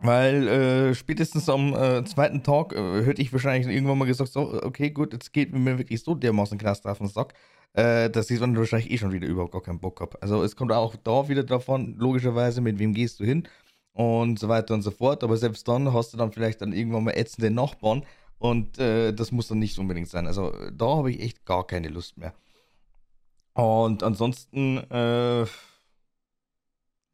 Weil 0.00 0.46
äh, 0.48 0.94
spätestens 0.94 1.48
am 1.48 1.74
äh, 1.74 2.04
zweiten 2.04 2.42
Tag 2.44 2.72
äh, 2.72 3.04
hätte 3.04 3.20
ich 3.20 3.32
wahrscheinlich 3.32 3.72
irgendwann 3.74 3.98
mal 3.98 4.04
gesagt, 4.04 4.30
so, 4.30 4.62
okay, 4.62 4.90
gut, 4.90 5.12
jetzt 5.12 5.32
geht 5.32 5.52
mir 5.52 5.76
wirklich 5.76 6.04
so 6.04 6.14
dermaßen 6.14 6.56
krass 6.56 6.84
auf 6.86 6.98
den 6.98 7.08
Sack, 7.08 7.34
äh, 7.72 8.08
dass 8.08 8.30
ich 8.30 8.38
dann 8.38 8.56
wahrscheinlich 8.56 8.92
eh 8.92 8.98
schon 8.98 9.12
wieder 9.12 9.26
überhaupt 9.26 9.52
gar 9.52 9.62
keinen 9.62 9.80
Bock 9.80 10.00
habe. 10.00 10.22
Also 10.22 10.44
es 10.44 10.54
kommt 10.54 10.70
auch 10.72 10.94
da 10.96 11.28
wieder 11.28 11.42
davon, 11.42 11.96
logischerweise, 11.98 12.60
mit 12.60 12.78
wem 12.78 12.94
gehst 12.94 13.18
du 13.18 13.24
hin 13.24 13.48
und 13.92 14.38
so 14.38 14.48
weiter 14.48 14.74
und 14.74 14.82
so 14.82 14.92
fort. 14.92 15.24
Aber 15.24 15.36
selbst 15.36 15.66
dann 15.66 15.92
hast 15.92 16.12
du 16.12 16.16
dann 16.16 16.32
vielleicht 16.32 16.62
dann 16.62 16.72
irgendwann 16.72 17.04
mal 17.04 17.16
ätzende 17.16 17.50
Nachbarn 17.50 18.04
und 18.38 18.78
äh, 18.78 19.12
das 19.12 19.32
muss 19.32 19.48
dann 19.48 19.58
nicht 19.58 19.78
unbedingt 19.78 20.08
sein. 20.08 20.26
Also 20.26 20.52
da 20.72 20.86
habe 20.96 21.10
ich 21.10 21.20
echt 21.20 21.44
gar 21.44 21.66
keine 21.66 21.88
Lust 21.88 22.16
mehr. 22.18 22.34
Und 23.54 24.02
ansonsten, 24.04 24.78
äh, 24.90 25.46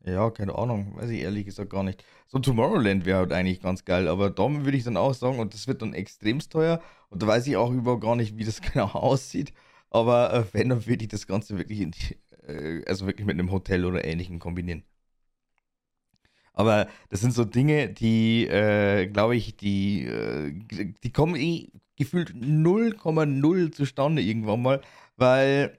ja, 0.06 0.30
keine 0.30 0.54
Ahnung, 0.56 0.96
weiß 0.96 1.08
ich 1.10 1.20
ehrlich 1.22 1.46
gesagt 1.46 1.70
gar 1.70 1.82
nicht. 1.82 2.04
So 2.28 2.38
Tomorrowland 2.38 3.06
wäre 3.06 3.18
halt 3.18 3.32
eigentlich 3.32 3.60
ganz 3.62 3.84
geil, 3.84 4.08
aber 4.08 4.28
da 4.30 4.50
würde 4.50 4.76
ich 4.76 4.84
dann 4.84 4.98
auch 4.98 5.14
sagen, 5.14 5.38
und 5.38 5.54
das 5.54 5.66
wird 5.66 5.80
dann 5.82 5.94
extremst 5.94 6.52
teuer, 6.52 6.80
und 7.08 7.22
da 7.22 7.26
weiß 7.26 7.46
ich 7.46 7.56
auch 7.56 7.70
überhaupt 7.72 8.02
gar 8.02 8.16
nicht, 8.16 8.36
wie 8.36 8.44
das 8.44 8.60
genau 8.72 8.88
aussieht. 8.88 9.52
Aber 9.90 10.32
äh, 10.34 10.44
wenn, 10.52 10.68
dann 10.70 10.86
würde 10.86 11.04
ich 11.04 11.08
das 11.08 11.26
Ganze 11.26 11.56
wirklich, 11.58 11.80
in, 11.80 11.92
äh, 12.46 12.82
also 12.86 13.06
wirklich 13.06 13.26
mit 13.26 13.34
einem 13.38 13.50
Hotel 13.50 13.84
oder 13.86 14.04
ähnlichem 14.04 14.38
kombinieren. 14.38 14.84
Aber 16.54 16.88
das 17.10 17.20
sind 17.20 17.32
so 17.32 17.44
Dinge, 17.44 17.88
die, 17.90 18.46
äh, 18.46 19.06
glaube 19.08 19.36
ich, 19.36 19.56
die, 19.56 20.04
äh, 20.06 20.52
die 21.02 21.12
kommen 21.12 21.36
eh 21.36 21.68
gefühlt 21.96 22.30
0,0 22.34 23.72
zustande 23.72 24.22
irgendwann 24.22 24.62
mal, 24.62 24.80
weil 25.16 25.78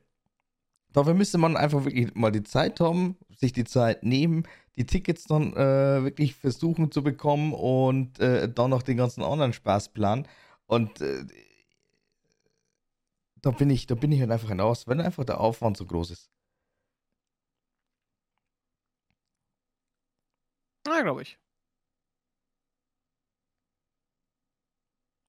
Dafür 0.96 1.14
müsste 1.14 1.38
man 1.38 1.58
einfach 1.58 1.84
wirklich 1.84 2.16
mal 2.16 2.32
die 2.32 2.44
Zeit 2.44 2.80
haben, 2.80 3.18
sich 3.36 3.52
die 3.52 3.66
Zeit 3.66 4.04
nehmen, 4.04 4.44
die 4.78 4.86
Tickets 4.86 5.26
dann 5.26 5.52
äh, 5.52 6.04
wirklich 6.06 6.36
versuchen 6.36 6.90
zu 6.90 7.04
bekommen 7.04 7.54
und 7.54 8.18
äh, 8.20 8.48
dann 8.48 8.70
noch 8.70 8.82
den 8.82 8.96
ganzen 8.96 9.22
anderen 9.22 9.52
Spaß 9.52 9.90
planen. 9.90 10.26
Und 10.68 11.02
äh, 11.02 11.26
da 13.42 13.52
bin 13.52 13.70
ich, 13.70 13.88
da 13.88 13.96
bin 13.96 14.14
ich 14.14 14.22
halt 14.22 14.32
einfach 14.32 14.48
hinaus, 14.48 14.88
wenn 14.88 15.02
einfach 15.02 15.26
der 15.26 15.42
Aufwand 15.42 15.76
so 15.76 15.86
groß 15.86 16.12
ist. 16.12 16.30
Na, 20.86 21.02
glaube 21.02 21.22
ich. 21.24 21.38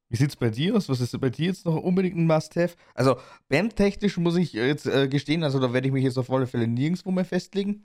Wie 0.08 0.16
sieht 0.16 0.30
es 0.30 0.36
bei 0.36 0.50
dir 0.50 0.76
aus? 0.76 0.88
Was 0.88 1.00
ist 1.00 1.18
bei 1.20 1.30
dir 1.30 1.46
jetzt 1.46 1.64
noch 1.66 1.74
unbedingt 1.76 2.16
ein 2.16 2.26
Must-Have? 2.26 2.76
Also, 2.94 3.16
bandtechnisch 3.48 4.18
muss 4.18 4.36
ich 4.36 4.52
jetzt 4.52 4.86
äh, 4.86 5.08
gestehen, 5.08 5.42
also 5.42 5.58
da 5.58 5.72
werde 5.72 5.88
ich 5.88 5.92
mich 5.92 6.04
jetzt 6.04 6.18
auf 6.18 6.30
alle 6.30 6.46
Fälle 6.46 6.68
nirgendwo 6.68 7.10
mehr 7.10 7.24
festlegen. 7.24 7.84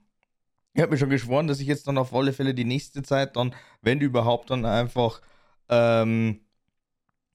Ich 0.74 0.82
habe 0.82 0.92
mir 0.92 0.98
schon 0.98 1.10
geschworen, 1.10 1.48
dass 1.48 1.60
ich 1.60 1.68
jetzt 1.68 1.88
dann 1.88 1.98
auf 1.98 2.14
alle 2.14 2.34
Fälle 2.34 2.54
die 2.54 2.66
nächste 2.66 3.04
Zeit 3.04 3.36
dann, 3.36 3.56
wenn 3.82 4.02
überhaupt, 4.02 4.52
dann 4.52 4.66
einfach 4.66 5.22
ähm, 5.70 6.42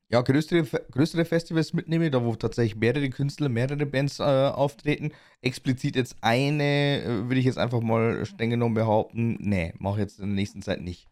ja, 0.08 0.20
größere, 0.20 0.62
größere 0.90 1.24
Festivals 1.24 1.72
mitnehme, 1.72 2.10
da 2.10 2.24
wo 2.24 2.34
tatsächlich 2.36 2.76
mehrere 2.76 3.10
Künstler, 3.10 3.48
mehrere 3.48 3.86
Bands 3.86 4.20
äh, 4.20 4.22
auftreten. 4.22 5.12
Explizit 5.42 5.96
jetzt 5.96 6.16
eine, 6.20 7.02
äh, 7.02 7.28
würde 7.28 7.38
ich 7.40 7.44
jetzt 7.44 7.58
einfach 7.58 7.80
mal 7.80 8.24
streng 8.24 8.50
genommen 8.50 8.74
behaupten, 8.74 9.36
nee, 9.40 9.74
mache 9.78 10.00
jetzt 10.00 10.20
in 10.20 10.26
der 10.26 10.34
nächsten 10.36 10.62
Zeit 10.62 10.80
nicht. 10.80 11.08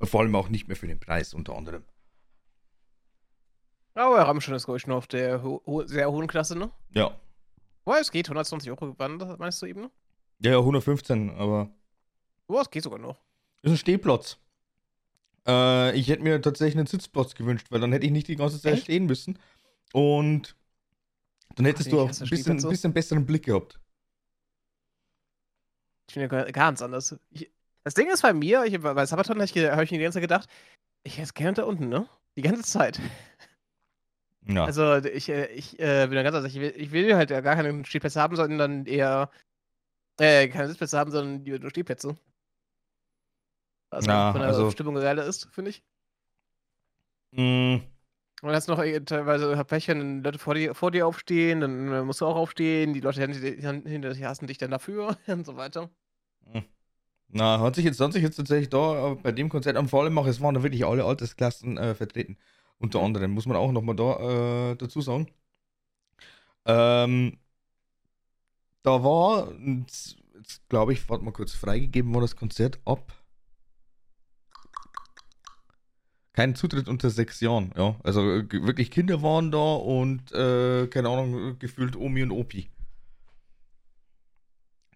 Und 0.00 0.08
vor 0.08 0.20
allem 0.20 0.34
auch 0.34 0.48
nicht 0.48 0.68
mehr 0.68 0.76
für 0.76 0.86
den 0.86 1.00
Preis 1.00 1.32
unter 1.32 1.56
anderem. 1.56 1.84
Aber 3.94 4.16
oh, 4.16 4.18
Rammstein 4.18 4.54
ist, 4.54 4.64
glaube 4.64 4.78
ich, 4.78 4.86
nur 4.86 4.96
auf 4.96 5.06
der 5.06 5.42
ho 5.42 5.62
ho 5.66 5.84
sehr 5.86 6.10
hohen 6.10 6.26
Klasse, 6.26 6.58
ne? 6.58 6.70
Ja. 6.94 7.18
Boah, 7.84 7.98
es 7.98 8.10
geht 8.10 8.26
120 8.26 8.70
Euro. 8.70 8.94
Wann 8.98 9.18
meinst 9.38 9.60
du 9.60 9.66
eben? 9.66 9.90
Ja, 10.38 10.52
ja, 10.52 10.58
115, 10.58 11.30
aber. 11.30 11.70
Boah, 12.46 12.62
es 12.62 12.70
geht 12.70 12.82
sogar 12.82 12.98
noch. 12.98 13.18
Das 13.62 13.72
ist 13.72 13.78
ein 13.78 13.80
Stehplatz. 13.80 14.38
Äh, 15.46 15.96
ich 15.96 16.08
hätte 16.08 16.22
mir 16.22 16.40
tatsächlich 16.40 16.76
einen 16.78 16.86
Sitzplatz 16.86 17.34
gewünscht, 17.34 17.66
weil 17.70 17.80
dann 17.80 17.92
hätte 17.92 18.06
ich 18.06 18.12
nicht 18.12 18.28
die 18.28 18.36
ganze 18.36 18.60
Zeit 18.60 18.74
Echt? 18.74 18.84
stehen 18.84 19.06
müssen. 19.06 19.38
Und 19.92 20.56
dann 21.56 21.66
hättest 21.66 21.88
Ach, 21.88 21.92
du 21.92 22.00
auch 22.00 22.08
ein 22.08 22.28
bisschen, 22.28 22.58
so? 22.58 22.68
bisschen 22.68 22.92
besseren 22.92 23.26
Blick 23.26 23.44
gehabt. 23.44 23.78
Ich 26.08 26.14
finde 26.14 26.36
ja 26.36 26.50
ganz 26.50 26.82
anders. 26.82 27.16
Ich, 27.30 27.50
das 27.84 27.94
Ding 27.94 28.10
ist 28.10 28.22
bei 28.22 28.32
mir, 28.32 28.64
ich, 28.64 28.80
bei 28.80 29.06
Sabaton 29.06 29.36
habe 29.36 29.44
ich, 29.44 29.56
hab 29.56 29.82
ich 29.82 29.90
mir 29.90 29.98
die 29.98 30.04
ganze 30.04 30.16
Zeit 30.16 30.22
gedacht, 30.22 30.48
ich 31.04 31.14
hätte 31.14 31.24
es 31.24 31.34
gerne 31.34 31.54
da 31.54 31.64
unten, 31.64 31.88
ne? 31.88 32.08
Die 32.36 32.42
ganze 32.42 32.62
Zeit. 32.62 33.00
Ja. 34.46 34.64
Also 34.64 34.96
ich, 34.96 35.28
äh, 35.28 35.46
ich 35.52 35.78
äh, 35.78 36.06
bin 36.06 36.16
da 36.16 36.22
ganz 36.22 36.34
ehrlich, 36.34 36.56
ich 36.56 36.60
will, 36.60 36.74
ich 36.76 36.92
will 36.92 37.14
halt 37.14 37.28
gar 37.30 37.42
keine 37.42 37.84
Stehplätze 37.84 38.20
haben, 38.20 38.36
sondern 38.36 38.86
eher 38.86 39.30
äh, 40.18 40.48
keine 40.48 40.68
Sitzplätze 40.68 40.98
haben, 40.98 41.10
sondern 41.10 41.42
nur 41.60 41.70
Stehplätze. 41.70 42.16
Also 43.92 44.10
ja, 44.10 44.32
von 44.32 44.40
der 44.40 44.48
also, 44.48 44.70
Stimmung 44.70 44.94
geiler 44.94 45.24
ist, 45.24 45.48
finde 45.52 45.70
ich. 45.70 45.82
Mm. 47.32 47.74
Und 48.42 48.48
dann 48.48 48.54
hast 48.54 48.68
du 48.68 48.72
noch 48.72 48.82
äh, 48.82 49.00
teilweise 49.00 49.54
Pech, 49.64 49.86
wenn 49.88 50.22
Leute 50.24 50.38
vor 50.38 50.54
dir, 50.54 50.74
vor 50.74 50.90
dir 50.90 51.06
aufstehen, 51.06 51.60
dann 51.60 51.92
äh, 51.92 52.02
musst 52.02 52.22
du 52.22 52.26
auch 52.26 52.36
aufstehen, 52.36 52.94
die 52.94 53.00
Leute 53.00 53.20
hinter 53.20 54.14
dir 54.14 54.28
hassen 54.28 54.46
dich 54.46 54.58
dann 54.58 54.70
dafür 54.70 55.16
und 55.26 55.44
so 55.44 55.56
weiter. 55.56 55.90
Hm. 56.50 56.64
Na, 57.28 57.60
hat 57.60 57.76
sich 57.76 57.84
jetzt, 57.84 58.00
hat 58.00 58.14
sich 58.14 58.22
jetzt 58.22 58.36
tatsächlich 58.36 58.70
da 58.70 59.14
bei 59.22 59.30
dem 59.30 59.50
Konzert 59.50 59.76
am 59.76 59.88
Vor 59.88 60.02
allem 60.02 60.18
auch, 60.18 60.26
es 60.26 60.40
waren 60.40 60.54
da 60.54 60.62
wirklich 60.62 60.84
alle 60.86 61.04
Altersklassen 61.04 61.76
äh, 61.76 61.94
vertreten. 61.94 62.38
Unter 62.78 63.00
anderem, 63.00 63.30
muss 63.30 63.46
man 63.46 63.56
auch 63.56 63.72
nochmal 63.72 63.94
da 63.94 64.72
äh, 64.72 64.76
dazu 64.76 65.02
sagen. 65.02 65.28
Ähm, 66.64 67.38
da 68.82 69.04
war, 69.04 69.52
glaube 70.68 70.92
ich, 70.94 71.08
warte 71.08 71.24
mal 71.24 71.32
kurz, 71.32 71.52
freigegeben 71.52 72.14
war 72.14 72.22
das 72.22 72.36
Konzert 72.36 72.80
ab. 72.84 73.12
Kein 76.34 76.54
Zutritt 76.54 76.88
unter 76.88 77.10
sechs 77.10 77.40
Jahren, 77.40 77.72
ja. 77.76 77.96
Also 78.02 78.22
äh, 78.22 78.50
wirklich 78.50 78.90
Kinder 78.90 79.22
waren 79.22 79.50
da 79.50 79.74
und, 79.74 80.32
äh, 80.32 80.86
keine 80.86 81.08
Ahnung, 81.10 81.58
gefühlt 81.58 81.94
Omi 81.96 82.22
und 82.22 82.30
Opi. 82.30 82.70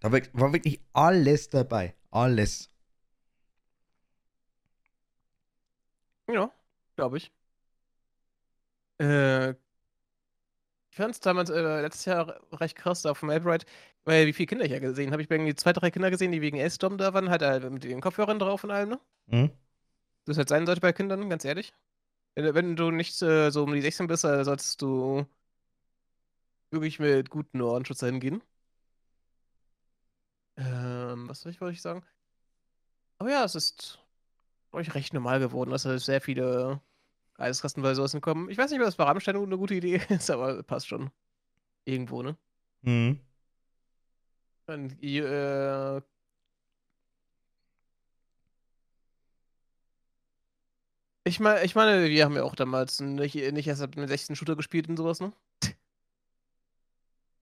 Da 0.00 0.12
war 0.12 0.52
wirklich 0.52 0.80
alles 0.92 1.50
dabei. 1.50 1.94
Alles. 2.10 2.70
Ja, 6.28 6.50
glaube 6.96 7.18
ich. 7.18 7.32
Äh, 8.98 9.50
ich 9.50 10.96
fand 10.96 11.14
es 11.14 11.20
damals 11.20 11.50
äh, 11.50 11.60
letztes 11.82 12.06
Jahr 12.06 12.40
recht 12.52 12.76
krass 12.76 13.02
da 13.02 13.14
vom 13.14 13.28
Albright, 13.30 13.66
weil 14.04 14.26
wie 14.26 14.32
viele 14.32 14.46
Kinder 14.46 14.64
ich 14.64 14.72
ja 14.72 14.78
gesehen 14.78 15.12
habe. 15.12 15.20
Ich 15.22 15.28
bin 15.28 15.40
irgendwie 15.40 15.54
zwei, 15.54 15.72
drei 15.72 15.90
Kinder 15.90 16.10
gesehen, 16.10 16.32
die 16.32 16.40
wegen 16.40 16.56
S-Dom 16.58 16.96
da 16.98 17.12
waren, 17.12 17.28
halt 17.28 17.42
äh, 17.42 17.68
mit 17.68 17.84
den 17.84 18.00
Kopfhörern 18.00 18.38
drauf 18.38 18.64
und 18.64 18.70
allem, 18.70 18.88
ne? 18.90 19.00
Mhm. 19.26 19.50
Das 20.26 20.36
halt 20.38 20.48
sein 20.48 20.66
sollte 20.66 20.80
bei 20.80 20.92
Kindern, 20.92 21.30
ganz 21.30 21.44
ehrlich. 21.44 21.72
Wenn, 22.34 22.54
wenn 22.54 22.76
du 22.76 22.90
nicht 22.90 23.20
äh, 23.22 23.50
so 23.50 23.64
um 23.64 23.72
die 23.72 23.80
16 23.80 24.06
bist, 24.08 24.24
äh, 24.24 24.44
solltest 24.44 24.82
du 24.82 25.26
wirklich 26.70 26.98
mit 26.98 27.30
guten 27.30 27.60
Ohrenschutz 27.62 28.00
hingehen. 28.00 28.42
Ähm, 30.56 31.28
was 31.28 31.40
soll 31.40 31.52
ich, 31.52 31.60
wollte 31.60 31.74
ich 31.74 31.82
sagen? 31.82 32.04
Aber 33.18 33.30
ja, 33.30 33.44
es 33.44 33.54
ist, 33.54 33.98
glaube 34.70 34.82
ich, 34.82 34.94
recht 34.94 35.14
normal 35.14 35.38
geworden, 35.40 35.70
dass 35.70 35.84
es 35.84 36.04
sehr 36.04 36.20
viele 36.20 36.80
Eiskastenweise 37.38 37.96
sowas 37.96 38.20
kommen. 38.20 38.50
Ich 38.50 38.58
weiß 38.58 38.70
nicht, 38.70 38.80
ob 38.80 38.86
das 38.86 38.96
bei 38.96 39.04
Rammstein 39.04 39.36
eine 39.36 39.58
gute 39.58 39.74
Idee 39.74 40.00
ist, 40.08 40.30
aber 40.30 40.62
passt 40.62 40.88
schon. 40.88 41.10
Irgendwo, 41.84 42.22
ne? 42.22 42.36
Mhm. 42.82 43.20
Dann, 44.66 44.90
äh, 45.00 46.00
ich 51.26 51.40
meine, 51.40 51.64
ich 51.64 51.74
meine, 51.74 52.08
wir 52.08 52.24
haben 52.24 52.36
ja 52.36 52.44
auch 52.44 52.54
damals 52.54 53.00
nicht, 53.00 53.34
nicht 53.34 53.66
erst 53.66 53.96
mit 53.96 54.08
16 54.08 54.36
Shooter 54.36 54.54
gespielt 54.54 54.88
und 54.88 54.96
sowas, 54.96 55.18
ne? 55.18 55.32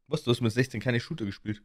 Was, 0.07 0.23
du 0.23 0.31
hast 0.31 0.41
mit 0.41 0.53
16 0.53 0.81
keine 0.81 1.01
Shooter 1.01 1.27
gespielt? 1.27 1.63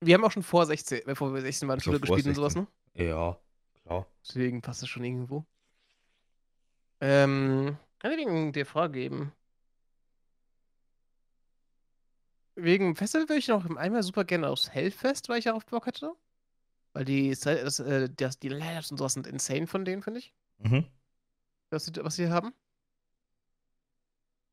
Wir 0.00 0.14
haben 0.14 0.24
auch 0.24 0.30
schon 0.30 0.42
vor 0.42 0.66
16, 0.66 1.02
bevor 1.06 1.32
wir 1.32 1.40
16 1.40 1.68
waren, 1.68 1.80
Shooter 1.80 2.00
gespielt 2.00 2.24
16. 2.24 2.30
und 2.30 2.34
sowas, 2.34 2.54
ne? 2.54 2.66
Ja, 2.94 3.38
klar. 3.82 4.06
Deswegen 4.28 4.60
passt 4.60 4.82
das 4.82 4.90
schon 4.90 5.04
irgendwo. 5.04 5.46
Ähm, 7.00 7.78
kann 7.98 8.12
ich 8.12 8.18
wegen 8.18 8.52
dir 8.52 8.66
Frage 8.66 8.92
geben? 8.92 9.32
Wegen 12.56 12.94
Festival 12.94 13.28
würde 13.28 13.38
ich 13.38 13.48
noch 13.48 13.64
einmal 13.76 14.02
super 14.02 14.24
gerne 14.24 14.48
aufs 14.48 14.70
Hellfest, 14.70 15.30
weil 15.30 15.38
ich 15.38 15.46
ja 15.46 15.54
auf 15.54 15.64
Bock 15.64 15.86
hätte. 15.86 16.12
Weil 16.92 17.06
die, 17.06 17.30
das, 17.30 17.80
äh, 17.80 18.10
das, 18.14 18.38
die 18.38 18.48
Layups 18.48 18.90
und 18.90 18.98
sowas 18.98 19.14
sind 19.14 19.26
insane 19.26 19.66
von 19.66 19.86
denen, 19.86 20.02
finde 20.02 20.20
ich. 20.20 20.34
Mhm. 20.58 20.84
Was, 21.70 21.90
was 21.96 22.16
sie 22.16 22.28
haben. 22.28 22.52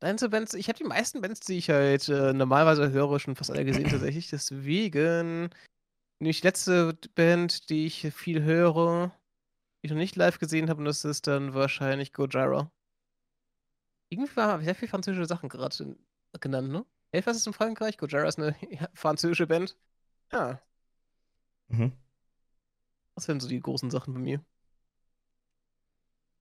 Deine 0.00 0.28
Bands, 0.28 0.54
ich 0.54 0.68
habe 0.68 0.76
die 0.76 0.84
meisten 0.84 1.22
Bands, 1.22 1.40
die 1.40 1.56
ich 1.56 1.70
halt 1.70 2.08
äh, 2.08 2.32
normalerweise 2.32 2.90
höre, 2.90 3.18
schon 3.20 3.36
fast 3.36 3.50
alle 3.50 3.64
gesehen 3.64 3.88
tatsächlich. 3.88 4.28
Deswegen, 4.28 5.48
die 6.20 6.30
letzte 6.42 6.98
Band, 7.14 7.70
die 7.70 7.86
ich 7.86 8.12
viel 8.12 8.42
höre, 8.42 9.12
ich 9.82 9.90
noch 9.90 9.96
nicht 9.96 10.16
live 10.16 10.38
gesehen 10.38 10.68
habe, 10.68 10.80
und 10.80 10.84
das 10.86 11.04
ist 11.04 11.26
dann 11.26 11.54
wahrscheinlich 11.54 12.12
Gojira. 12.12 12.70
Irgendwie 14.10 14.36
war 14.36 14.60
sehr 14.60 14.74
viel 14.74 14.88
französische 14.88 15.26
Sachen 15.26 15.48
gerade 15.48 15.96
genannt, 16.40 16.70
ne? 16.70 16.84
Elfers 17.12 17.36
ist 17.36 17.46
in 17.46 17.52
Frankreich, 17.52 17.96
Gojira 17.96 18.26
ist 18.26 18.38
eine 18.38 18.54
französische 18.94 19.46
Band. 19.46 19.76
Ja. 20.32 20.60
Mhm. 21.68 21.92
Was 23.14 23.28
wären 23.28 23.40
so 23.40 23.48
die 23.48 23.60
großen 23.60 23.90
Sachen 23.90 24.12
bei 24.12 24.20
mir? 24.20 24.44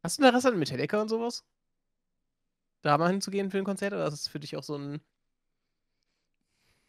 Hast 0.04 0.20
du 0.20 0.26
Interesse 0.26 0.50
an 0.50 0.60
Metallica 0.60 1.02
und 1.02 1.08
sowas? 1.08 1.46
Da 2.82 2.98
mal 2.98 3.10
hinzugehen 3.10 3.50
für 3.50 3.58
ein 3.58 3.64
Konzert? 3.64 3.94
Oder 3.94 4.08
ist 4.08 4.14
das 4.14 4.28
für 4.28 4.40
dich 4.40 4.58
auch 4.58 4.64
so 4.64 4.76
ein. 4.76 5.02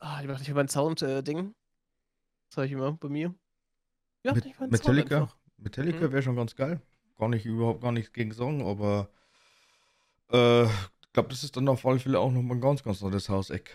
Ah, 0.01 0.21
ich 0.21 0.27
mach 0.27 0.41
nicht 0.41 0.49
über 0.49 0.61
ein 0.61 0.69
Sound-Ding? 0.69 1.39
Äh, 1.39 1.53
das 2.51 2.57
habe 2.57 2.67
ich 2.67 2.73
immer 2.73 2.93
bei 2.93 3.09
mir. 3.09 3.33
Ja, 4.25 4.35
Met 4.35 4.45
nicht 4.45 4.61
Metallica? 4.61 5.33
Metallica 5.57 6.09
mhm. 6.09 6.13
wäre 6.13 6.23
schon 6.23 6.37
ganz 6.37 6.57
geil. 6.57 6.81
Gar 7.17 7.29
nicht, 7.29 7.47
überhaupt 7.47 7.83
gar 7.83 7.93
nichts 7.93 8.13
gegen 8.13 8.33
sagen, 8.33 8.67
aber 8.67 9.09
äh, 10.33 10.65
ich 10.65 11.13
glaube, 11.13 11.29
das 11.29 11.45
ist 11.45 11.57
dann 11.57 11.69
auf 11.69 11.87
alle 11.87 12.01
Fälle 12.01 12.19
auch 12.19 12.33
nochmal 12.33 12.57
ein 12.57 12.61
ganz, 12.61 12.83
ganz 12.83 13.01
neues 13.01 13.29
Hauseck. 13.29 13.71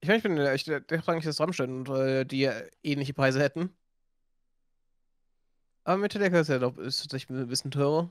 Ich 0.00 0.08
meine, 0.08 0.18
ich 0.18 0.22
bin 0.24 0.38
echt 0.38 0.66
der 0.66 0.80
nicht, 1.14 1.26
dass 1.26 1.40
Rammstein 1.40 1.70
und 1.70 1.88
äh, 1.88 2.24
die 2.24 2.50
ähnliche 2.82 3.14
Preise 3.14 3.40
hätten. 3.40 3.70
Aber 5.86 5.98
Metallica 5.98 6.40
ist 6.40 6.48
ja 6.48 6.58
doch 6.58 6.76
ist 6.78 7.02
tatsächlich 7.02 7.30
ein 7.30 7.46
bisschen 7.46 7.70
teurer. 7.70 8.10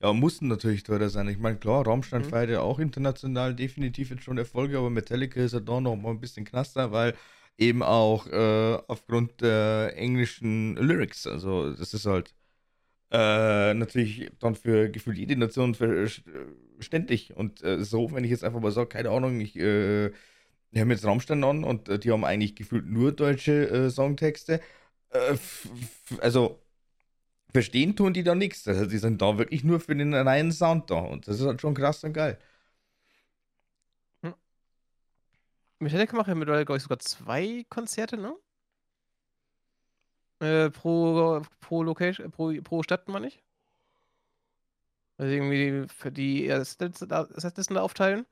Ja, 0.00 0.14
mussten 0.14 0.48
natürlich 0.48 0.84
teurer 0.84 1.10
sein. 1.10 1.28
Ich 1.28 1.38
meine, 1.38 1.58
klar, 1.58 1.86
Rammstein 1.86 2.22
mhm. 2.22 2.30
feiert 2.30 2.48
ja 2.48 2.60
auch 2.62 2.78
international 2.78 3.54
definitiv 3.54 4.08
jetzt 4.10 4.22
schon 4.22 4.38
Erfolge, 4.38 4.78
aber 4.78 4.88
Metallica 4.88 5.38
ist 5.38 5.52
ja 5.52 5.60
da 5.60 5.82
noch 5.82 5.96
mal 5.96 6.12
ein 6.12 6.20
bisschen 6.20 6.46
knaster, 6.46 6.92
weil 6.92 7.14
eben 7.58 7.82
auch 7.82 8.26
äh, 8.26 8.78
aufgrund 8.86 9.42
der 9.42 9.92
englischen 9.98 10.76
Lyrics. 10.76 11.26
Also 11.26 11.74
das 11.74 11.92
ist 11.92 12.06
halt 12.06 12.34
äh, 13.10 13.74
natürlich 13.74 14.30
dann 14.38 14.54
für 14.54 14.88
gefühlt 14.88 15.18
jede 15.18 15.36
Nation 15.36 15.74
verständlich. 15.74 17.36
Und 17.36 17.62
äh, 17.62 17.84
so, 17.84 18.12
wenn 18.12 18.24
ich 18.24 18.30
jetzt 18.30 18.44
einfach 18.44 18.60
mal 18.60 18.72
sage, 18.72 18.88
keine 18.88 19.10
Ahnung, 19.10 19.38
ich 19.40 19.56
äh, 19.56 20.10
die 20.72 20.80
haben 20.80 20.90
jetzt 20.90 21.04
Rammstein 21.04 21.44
an 21.44 21.64
und 21.64 21.90
äh, 21.90 21.98
die 21.98 22.12
haben 22.12 22.24
eigentlich 22.24 22.54
gefühlt 22.56 22.86
nur 22.86 23.12
deutsche 23.12 23.68
äh, 23.68 23.90
Songtexte. 23.90 24.60
Äh, 25.10 25.36
also 26.20 26.62
verstehen 27.52 27.96
tun 27.96 28.12
die 28.12 28.22
da 28.22 28.34
nichts. 28.34 28.66
Also 28.68 28.86
die 28.86 28.98
sind 28.98 29.20
da 29.22 29.38
wirklich 29.38 29.64
nur 29.64 29.80
für 29.80 29.94
den 29.94 30.14
reinen 30.14 30.52
Sound 30.52 30.90
da 30.90 30.96
und 30.96 31.26
das 31.28 31.40
ist 31.40 31.46
halt 31.46 31.60
schon 31.60 31.74
krass 31.74 32.04
und 32.04 32.12
geil. 32.12 32.38
Hm. 34.22 34.34
Metallica 35.78 36.16
macht 36.16 36.28
ja 36.28 36.34
mittlerweile, 36.34 36.64
glaube 36.64 36.78
ich, 36.78 36.82
sogar 36.82 36.98
zwei 36.98 37.64
Konzerte, 37.68 38.16
ne? 38.16 38.34
Äh, 40.40 40.70
pro, 40.70 41.42
pro 41.60 41.82
Location, 41.82 42.30
pro, 42.30 42.52
pro 42.62 42.82
Stadt, 42.82 43.08
meine 43.08 43.28
ich. 43.28 43.42
Also 45.18 45.32
irgendwie 45.32 45.86
für 45.88 46.10
die 46.10 46.48
Setlisten 46.64 47.74
da 47.74 47.82
aufteilen. 47.82 48.24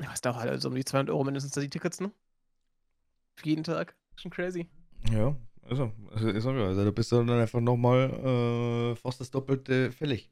Ja, 0.00 0.12
es 0.12 0.20
dauert 0.20 0.36
halt 0.36 0.50
also 0.50 0.68
um 0.68 0.74
die 0.74 0.84
200 0.84 1.10
Euro 1.10 1.24
mindestens 1.24 1.52
die 1.52 1.68
Tickets, 1.68 2.00
ne? 2.00 2.12
Für 3.34 3.48
jeden 3.48 3.64
Tag. 3.64 3.96
Schon 4.16 4.30
crazy. 4.30 4.68
Ja, 5.10 5.36
also, 5.68 5.92
also, 6.14 6.50
also 6.50 6.84
da 6.84 6.90
bist 6.90 7.12
du 7.12 7.16
dann 7.16 7.40
einfach 7.40 7.60
nochmal 7.60 8.10
äh, 8.92 8.96
fast 8.96 9.20
das 9.20 9.30
Doppelte 9.30 9.92
fällig. 9.92 10.30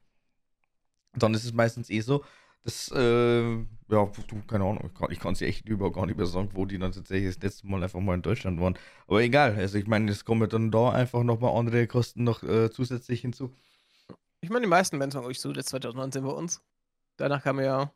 Dann 1.15 1.35
ist 1.35 1.45
es 1.45 1.53
meistens 1.53 1.91
eh 1.91 2.01
so, 2.01 2.25
dass, 2.63 2.91
äh, 2.95 3.53
ja, 3.53 4.13
keine 4.47 4.65
Ahnung, 4.65 4.91
ich 5.09 5.19
kann 5.19 5.33
es 5.33 5.43
echt 5.43 5.69
überhaupt 5.69 5.97
gar 5.97 6.07
nicht 6.07 6.17
mehr 6.17 6.27
sagen, 6.27 6.51
wo 6.53 6.67
die 6.67 6.79
dann 6.79 6.93
tatsächlich 6.93 7.35
das 7.35 7.43
letzte 7.43 7.67
Mal 7.67 7.83
einfach 7.83 8.01
mal 8.01 8.15
in 8.15 8.23
Deutschland 8.23 8.61
waren. 8.61 8.79
Aber 9.07 9.23
egal, 9.23 9.57
also 9.57 9.79
ich 9.79 9.87
meine, 9.87 10.11
es 10.11 10.25
kommen 10.25 10.49
dann 10.49 10.71
da 10.71 10.91
einfach 10.93 11.23
nochmal 11.23 11.57
andere 11.59 11.87
Kosten 11.87 12.25
noch 12.25 12.43
äh, 12.43 12.71
zusätzlich 12.71 13.23
hinzu. 13.23 13.53
Ich 14.41 14.51
meine, 14.51 14.63
die 14.63 14.71
meisten 14.71 14.99
Bands 14.99 15.15
waren 15.17 15.25
euch 15.25 15.41
so 15.41 15.53
das 15.53 15.67
2019 15.67 16.23
bei 16.23 16.31
uns. 16.31 16.63
Danach 17.17 17.43
kam 17.43 17.61
ja 17.61 17.93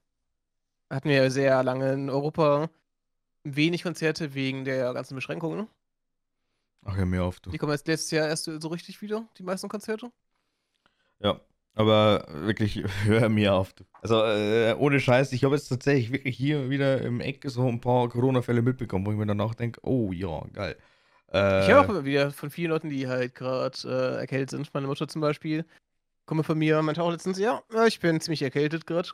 hatten 0.90 1.08
wir 1.08 1.16
ja 1.16 1.30
sehr 1.30 1.62
lange 1.62 1.92
in 1.92 2.10
Europa 2.10 2.70
wenig 3.42 3.82
Konzerte 3.82 4.34
wegen 4.34 4.64
der 4.64 4.92
ganzen 4.94 5.14
Beschränkungen. 5.14 5.68
Ach 6.84 6.96
ja, 6.96 7.04
mehr 7.04 7.24
auf, 7.24 7.40
du. 7.40 7.50
Die 7.50 7.58
kommen 7.58 7.72
jetzt 7.72 7.88
letztes 7.88 8.10
Jahr 8.10 8.28
erst 8.28 8.44
so 8.44 8.68
richtig 8.68 9.00
wieder, 9.00 9.26
die 9.38 9.42
meisten 9.42 9.68
Konzerte. 9.68 10.10
Ja, 11.20 11.40
aber 11.74 12.26
wirklich, 12.28 12.84
hör 13.04 13.28
mir 13.28 13.54
auf. 13.54 13.72
Du. 13.72 13.84
Also 14.02 14.22
äh, 14.22 14.74
ohne 14.78 15.00
Scheiß, 15.00 15.32
ich 15.32 15.44
habe 15.44 15.56
jetzt 15.56 15.68
tatsächlich 15.68 16.12
wirklich 16.12 16.36
hier 16.36 16.70
wieder 16.70 17.00
im 17.00 17.20
Eck 17.20 17.44
so 17.46 17.66
ein 17.66 17.80
paar 17.80 18.08
Corona-Fälle 18.08 18.62
mitbekommen, 18.62 19.06
wo 19.06 19.12
ich 19.12 19.16
mir 19.16 19.26
danach 19.26 19.54
denke, 19.54 19.80
oh 19.82 20.12
ja, 20.12 20.42
geil. 20.52 20.76
Äh, 21.32 21.62
ich 21.62 21.68
höre 21.68 21.80
auch 21.80 21.88
immer 21.88 22.04
wieder 22.04 22.30
von 22.30 22.50
vielen 22.50 22.70
Leuten, 22.70 22.90
die 22.90 23.08
halt 23.08 23.34
gerade 23.34 23.76
äh, 23.84 24.20
erkältet 24.20 24.50
sind. 24.50 24.72
Meine 24.74 24.86
Mutter 24.86 25.08
zum 25.08 25.20
Beispiel. 25.20 25.64
Komme 26.26 26.44
von 26.44 26.56
mir, 26.58 26.80
meinte 26.82 27.02
auch 27.02 27.10
letztens, 27.10 27.38
ja, 27.38 27.62
ich 27.86 28.00
bin 28.00 28.20
ziemlich 28.20 28.42
erkältet 28.42 28.86
gerade. 28.86 29.10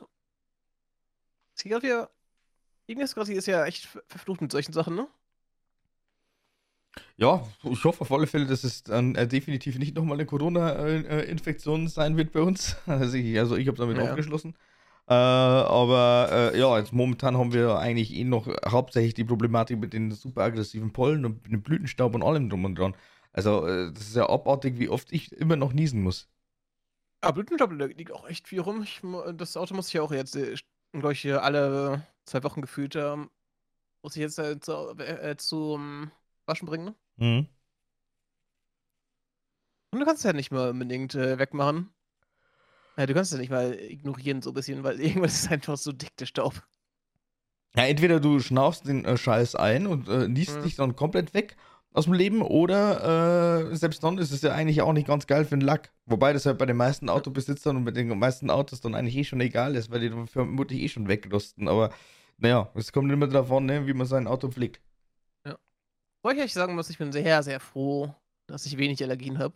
Sie 1.55 1.69
gerade 1.69 1.83
wieder. 1.83 2.09
Ignis 2.87 3.15
gerade 3.15 3.33
ist 3.33 3.47
ja 3.47 3.65
echt 3.65 3.87
verflucht 4.07 4.41
mit 4.41 4.51
solchen 4.51 4.73
Sachen, 4.73 4.95
ne? 4.95 5.07
Ja, 7.17 7.47
ich 7.63 7.83
hoffe 7.83 8.01
auf 8.01 8.11
alle 8.11 8.27
Fälle, 8.27 8.45
dass 8.45 8.63
es 8.63 8.83
dann 8.83 9.15
äh, 9.15 9.27
definitiv 9.27 9.77
nicht 9.79 9.95
nochmal 9.95 10.15
eine 10.15 10.25
Corona-Infektion 10.25 11.87
sein 11.87 12.17
wird 12.17 12.31
bei 12.31 12.41
uns. 12.41 12.75
Also 12.85 13.17
ich, 13.17 13.37
also 13.39 13.55
ich 13.55 13.67
habe 13.67 13.77
damit 13.77 13.97
ja. 13.97 14.03
aufgeschlossen. 14.03 14.55
Äh, 15.07 15.13
aber 15.13 16.29
äh, 16.31 16.59
ja, 16.59 16.77
jetzt 16.77 16.93
momentan 16.93 17.37
haben 17.37 17.53
wir 17.53 17.77
eigentlich 17.77 18.13
eh 18.13 18.23
noch 18.23 18.47
hauptsächlich 18.65 19.13
die 19.13 19.23
Problematik 19.23 19.79
mit 19.79 19.93
den 19.93 20.11
super 20.11 20.43
aggressiven 20.43 20.91
Pollen 20.93 21.25
und 21.25 21.45
dem 21.47 21.61
Blütenstaub 21.61 22.13
und 22.15 22.23
allem 22.23 22.49
drum 22.49 22.65
und 22.65 22.77
dran. 22.77 22.95
Also 23.33 23.65
äh, 23.65 23.91
das 23.93 24.03
ist 24.03 24.15
ja 24.15 24.29
abartig, 24.29 24.77
wie 24.79 24.89
oft 24.89 25.11
ich 25.11 25.31
immer 25.31 25.55
noch 25.55 25.73
niesen 25.73 26.01
muss. 26.01 26.27
Aber 27.21 27.33
Blütenstaub 27.33 27.71
liegt 27.71 28.11
auch 28.11 28.27
echt 28.27 28.47
viel 28.47 28.59
rum. 28.59 28.83
Ich, 28.83 29.01
das 29.35 29.55
Auto 29.55 29.75
muss 29.75 29.87
ich 29.87 29.93
ja 29.93 30.01
auch 30.01 30.11
jetzt 30.11 30.35
äh, 30.35 30.55
glaube 30.99 31.13
ich, 31.13 31.33
alle 31.33 32.05
zwei 32.25 32.43
Wochen 32.43 32.61
gefühlt, 32.61 32.95
ähm, 32.95 33.29
muss 34.03 34.15
ich 34.15 34.21
jetzt 34.21 34.39
äh, 34.39 34.59
zu, 34.59 34.97
äh, 34.97 35.35
zum 35.37 36.11
Waschen 36.51 36.67
bringen, 36.67 36.85
ne? 36.85 36.95
Mhm. 37.17 37.47
Und 39.91 39.99
du 39.99 40.05
kannst 40.05 40.19
es 40.19 40.23
ja 40.23 40.33
nicht 40.33 40.51
mal 40.51 40.69
unbedingt 40.69 41.15
äh, 41.15 41.37
wegmachen. 41.37 41.93
Ja, 42.97 43.05
du 43.05 43.13
kannst 43.13 43.31
es 43.31 43.37
ja 43.37 43.41
nicht 43.41 43.51
mal 43.51 43.73
ignorieren, 43.73 44.41
so 44.41 44.51
ein 44.51 44.53
bisschen, 44.53 44.83
weil 44.83 44.99
irgendwas 45.01 45.33
ist 45.33 45.51
einfach 45.51 45.77
so 45.77 45.91
dick, 45.91 46.15
der 46.17 46.25
Staub. 46.25 46.61
Ja, 47.75 47.85
entweder 47.85 48.19
du 48.19 48.39
schnaufst 48.39 48.87
den 48.87 49.05
äh, 49.05 49.17
Scheiß 49.17 49.55
ein 49.55 49.87
und 49.87 50.07
äh, 50.09 50.27
niest 50.27 50.57
mhm. 50.57 50.63
dich 50.63 50.75
dann 50.75 50.95
komplett 50.95 51.33
weg 51.33 51.55
aus 51.93 52.05
dem 52.05 52.13
Leben 52.13 52.41
oder 52.41 53.69
äh, 53.71 53.75
selbst 53.75 54.03
dann 54.03 54.17
ist 54.17 54.31
es 54.31 54.41
ja 54.41 54.53
eigentlich 54.53 54.81
auch 54.81 54.93
nicht 54.93 55.07
ganz 55.07 55.27
geil 55.27 55.43
für 55.43 55.57
den 55.57 55.61
Lack. 55.61 55.91
Wobei 56.05 56.31
das 56.31 56.45
ja 56.45 56.53
bei 56.53 56.65
den 56.65 56.77
meisten 56.77 57.09
Autobesitzern 57.09 57.75
und 57.75 57.85
bei 57.85 57.91
den 57.91 58.17
meisten 58.17 58.49
Autos 58.49 58.81
dann 58.81 58.95
eigentlich 58.95 59.17
eh 59.17 59.23
schon 59.23 59.41
egal 59.41 59.75
ist, 59.75 59.91
weil 59.91 59.99
die 59.99 60.09
dann 60.09 60.27
vermutlich 60.27 60.81
eh 60.81 60.87
schon 60.87 61.07
wegrusten. 61.07 61.67
Aber 61.67 61.91
naja, 62.37 62.71
es 62.75 62.93
kommt 62.93 63.11
immer 63.11 63.27
davon, 63.27 63.65
ne, 63.65 63.87
wie 63.87 63.93
man 63.93 64.07
sein 64.07 64.27
Auto 64.27 64.49
pflegt. 64.49 64.81
Wollte 66.23 66.39
ich 66.39 66.45
euch 66.45 66.53
sagen 66.53 66.75
muss, 66.75 66.89
ich 66.89 66.97
bin 66.97 67.11
sehr, 67.11 67.41
sehr 67.43 67.59
froh, 67.59 68.13
dass 68.47 68.65
ich 68.65 68.77
wenig 68.77 69.01
Allergien 69.03 69.39
habe. 69.39 69.55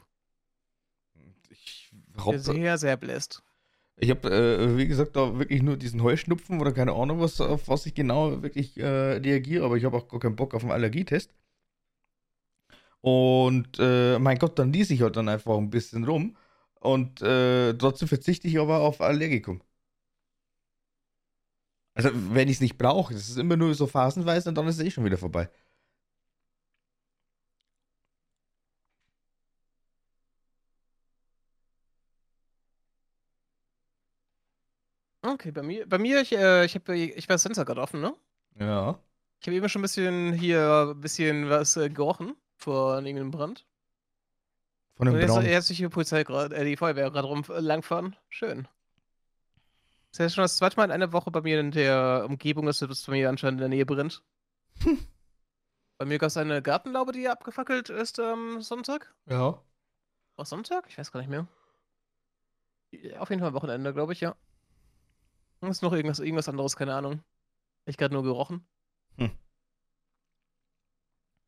Ich 2.18 2.26
bin 2.26 2.40
sehr, 2.40 2.78
sehr 2.78 2.98
bläst. 2.98 3.44
Ich 3.98 4.10
habe, 4.10 4.30
äh, 4.30 4.78
wie 4.78 4.88
gesagt, 4.88 5.16
da 5.16 5.40
wirklich 5.40 5.62
nur 5.62 5.78
diesen 5.78 6.04
Heuschnupfen 6.04 6.60
oder 6.60 6.74
keine 6.74 6.94
Ahnung, 6.94 7.20
was, 7.22 7.40
auf 7.40 7.68
was 7.70 7.86
ich 7.86 7.94
genau 7.94 8.42
wirklich 8.44 8.78
äh, 8.78 8.86
reagiere, 8.86 9.64
aber 9.66 9.78
ich 9.78 9.86
habe 9.86 9.96
auch 9.98 10.08
gar 10.08 10.20
keinen 10.20 10.36
Bock 10.36 10.54
auf 10.54 10.64
einen 10.64 10.72
Allergietest. 10.72 11.32
Und 13.02 13.78
äh, 13.80 14.18
mein 14.20 14.40
Gott, 14.40 14.58
dann 14.60 14.74
ließ 14.74 14.90
ich 14.92 15.02
halt 15.02 15.16
dann 15.16 15.30
einfach 15.30 15.58
ein 15.58 15.70
bisschen 15.70 16.04
rum. 16.06 16.36
Und 16.80 17.22
äh, 17.22 17.74
trotzdem 17.76 18.08
verzichte 18.08 18.48
ich 18.48 18.60
aber 18.60 18.80
auf 18.82 19.02
Allergikum. 19.02 19.62
Also, 21.94 22.10
wenn 22.14 22.48
ich 22.50 22.56
es 22.56 22.62
nicht 22.62 22.78
brauche, 22.78 23.14
das 23.14 23.30
ist 23.30 23.38
immer 23.38 23.56
nur 23.56 23.74
so 23.74 23.88
phasenweise 23.88 24.50
und 24.50 24.56
dann 24.56 24.68
ist 24.68 24.80
es 24.80 24.86
eh 24.86 24.92
schon 24.92 25.06
wieder 25.06 25.18
vorbei. 25.18 25.50
Okay, 35.26 35.52
bei 35.52 35.64
mir, 35.64 35.90
bei 35.90 35.98
mir, 35.98 36.22
ich, 36.22 36.34
äh, 36.34 36.66
ich 36.66 36.76
habe 36.76 36.96
ich 36.96 37.28
war 37.28 37.38
Sensor 37.40 37.66
gerade 37.66 37.82
offen, 37.82 38.00
ne? 38.00 38.14
Ja. 38.60 39.00
Ich 39.40 39.48
habe 39.48 39.56
eben 39.56 39.68
schon 39.70 39.80
ein 39.80 39.84
bisschen 39.84 40.34
hier 40.34 40.92
ein 40.94 41.02
bisschen 41.02 41.50
was 41.50 41.76
äh, 41.78 41.90
gerochen 41.90 42.36
vor 42.56 42.98
irgendeinem 42.98 43.32
Brand. 43.32 43.66
Von 44.96 45.08
einem 45.08 45.26
Brand? 45.26 45.48
Jetzt 45.48 45.72
ist 45.72 45.80
die 45.80 45.90
Polizei 45.90 46.24
gerade, 46.24 46.56
äh, 46.56 46.64
die 46.64 46.78
Feuerwehr 46.78 47.10
gerade 47.10 47.28
rum 47.28 47.44
äh, 47.50 47.60
langfahren. 47.60 48.16
Schön. 48.30 48.68
Das 50.12 50.28
ist 50.28 50.36
schon 50.36 50.44
das 50.44 50.58
zweite 50.58 50.78
Mal 50.78 50.86
in 50.86 50.92
einer 50.92 51.12
Woche 51.12 51.32
bei 51.32 51.42
mir 51.42 51.60
in 51.60 51.72
der 51.72 52.26
Umgebung, 52.30 52.68
dass 52.68 52.82
es 52.82 53.06
bei 53.06 53.14
mir 53.14 53.30
anscheinend 53.30 53.60
in 53.60 53.70
der 53.70 53.70
Nähe 53.70 53.86
brennt. 53.86 54.24
Bei 55.98 56.04
mir 56.04 56.18
gab 56.18 56.28
es 56.28 56.36
eine 56.36 56.62
Gartenlaube, 56.62 57.14
die 57.14 57.30
abgefackelt 57.30 57.90
ist 57.90 58.20
am 58.20 58.56
ähm, 58.56 58.62
Sonntag. 58.62 59.16
Ja. 59.28 59.62
War 60.36 60.46
Sonntag? 60.46 60.88
Ich 60.90 60.98
weiß 60.98 61.14
gar 61.14 61.22
nicht 61.22 61.30
mehr. 61.30 61.48
Auf 63.18 63.30
jeden 63.30 63.42
Fall 63.42 63.54
Wochenende, 63.54 63.94
glaube 63.94 64.12
ich, 64.12 64.20
ja. 64.20 64.36
Ist 65.62 65.82
noch 65.82 65.94
irgendwas, 65.94 66.20
irgendwas 66.20 66.50
anderes, 66.50 66.76
keine 66.76 66.94
Ahnung. 66.94 67.22
Ich 67.86 67.98
gerade 67.98 68.14
nur 68.14 68.24
gerochen. 68.24 68.68
Hm. 69.18 69.32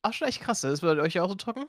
Ach, 0.02 0.14
schon 0.14 0.28
echt 0.28 0.42
krass. 0.42 0.64
Ist 0.64 0.82
bei 0.82 0.98
euch 1.00 1.20
auch 1.20 1.30
so 1.30 1.36
trocken? 1.36 1.66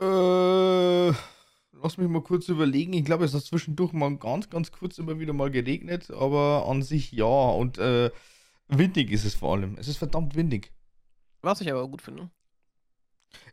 Äh, 0.00 1.14
lass 1.72 1.96
mich 1.96 2.08
mal 2.08 2.22
kurz 2.22 2.48
überlegen. 2.48 2.92
Ich 2.92 3.04
glaube, 3.04 3.24
es 3.24 3.34
hat 3.34 3.42
zwischendurch 3.42 3.92
mal 3.92 4.16
ganz, 4.16 4.50
ganz 4.50 4.72
kurz 4.72 4.98
immer 4.98 5.18
wieder 5.18 5.32
mal 5.32 5.50
geregnet, 5.50 6.10
aber 6.10 6.66
an 6.68 6.82
sich 6.82 7.12
ja. 7.12 7.24
Und 7.24 7.78
äh, 7.78 8.10
windig 8.68 9.10
ist 9.10 9.24
es 9.24 9.34
vor 9.34 9.54
allem. 9.54 9.76
Es 9.78 9.88
ist 9.88 9.98
verdammt 9.98 10.34
windig. 10.34 10.72
Was 11.42 11.60
ich 11.60 11.70
aber 11.70 11.86
gut 11.88 12.02
finde. 12.02 12.30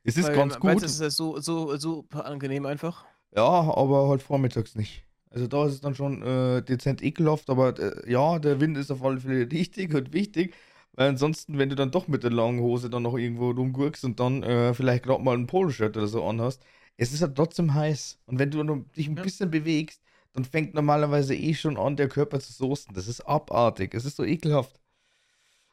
Es 0.03 0.17
ist 0.17 0.27
Weil, 0.27 0.35
ganz 0.35 0.59
gut. 0.59 0.83
Es 0.83 0.99
ist 0.99 1.17
so, 1.17 1.39
so 1.39 1.75
super 1.77 2.25
angenehm 2.25 2.65
einfach. 2.65 3.05
Ja, 3.35 3.43
aber 3.43 4.09
halt 4.09 4.21
vormittags 4.21 4.75
nicht. 4.75 5.05
Also 5.31 5.47
da 5.47 5.65
ist 5.65 5.73
es 5.73 5.81
dann 5.81 5.95
schon 5.95 6.21
äh, 6.21 6.61
dezent 6.61 7.01
ekelhaft, 7.01 7.49
aber 7.49 7.79
äh, 7.79 8.11
ja, 8.11 8.37
der 8.39 8.59
Wind 8.59 8.77
ist 8.77 8.91
auf 8.91 9.03
alle 9.03 9.19
Fälle 9.19 9.49
richtig 9.51 9.93
und 9.93 10.13
wichtig. 10.13 10.53
Weil 10.93 11.09
ansonsten, 11.09 11.57
wenn 11.57 11.69
du 11.69 11.75
dann 11.75 11.91
doch 11.91 12.07
mit 12.09 12.23
der 12.23 12.31
langen 12.31 12.59
Hose 12.59 12.89
dann 12.89 13.03
noch 13.03 13.17
irgendwo 13.17 13.51
rumgurkst 13.51 14.03
und 14.03 14.19
dann 14.19 14.43
äh, 14.43 14.73
vielleicht 14.73 15.03
gerade 15.03 15.23
mal 15.23 15.37
ein 15.37 15.47
Poloshirt 15.47 15.95
oder 15.97 16.07
so 16.07 16.23
anhast, 16.25 16.63
es 16.97 17.13
ist 17.13 17.21
halt 17.21 17.35
trotzdem 17.35 17.73
heiß. 17.73 18.19
Und 18.25 18.39
wenn 18.39 18.51
du 18.51 18.61
dich 18.97 19.07
ein 19.07 19.15
ja. 19.15 19.23
bisschen 19.23 19.49
bewegst, 19.49 20.01
dann 20.33 20.43
fängt 20.45 20.73
normalerweise 20.73 21.35
eh 21.35 21.53
schon 21.53 21.77
an, 21.77 21.95
der 21.95 22.09
Körper 22.09 22.39
zu 22.41 22.51
soßen. 22.51 22.93
Das 22.93 23.07
ist 23.07 23.21
abartig. 23.21 23.93
Es 23.93 24.05
ist 24.05 24.17
so 24.17 24.25
ekelhaft. 24.25 24.80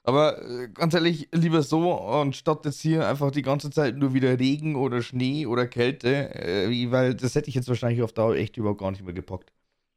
Aber 0.05 0.43
äh, 0.43 0.69
ganz 0.69 0.95
ehrlich, 0.95 1.29
lieber 1.33 1.63
so, 1.63 1.93
anstatt 1.99 2.65
jetzt 2.65 2.81
hier 2.81 3.07
einfach 3.07 3.31
die 3.31 3.43
ganze 3.43 3.71
Zeit 3.71 3.97
nur 3.97 4.15
wieder 4.15 4.39
Regen 4.39 4.77
oder 4.77 5.03
Schnee 5.03 5.47
oder 5.47 5.67
Kälte, 5.67 6.35
äh, 6.35 6.91
weil 6.91 7.15
das 7.15 7.35
hätte 7.35 7.49
ich 7.49 7.55
jetzt 7.55 7.69
wahrscheinlich 7.69 8.03
auf 8.03 8.13
Dauer 8.13 8.37
echt 8.37 8.57
überhaupt 8.57 8.81
gar 8.81 8.91
nicht 8.91 9.05
mehr 9.05 9.13
gepackt. 9.13 9.53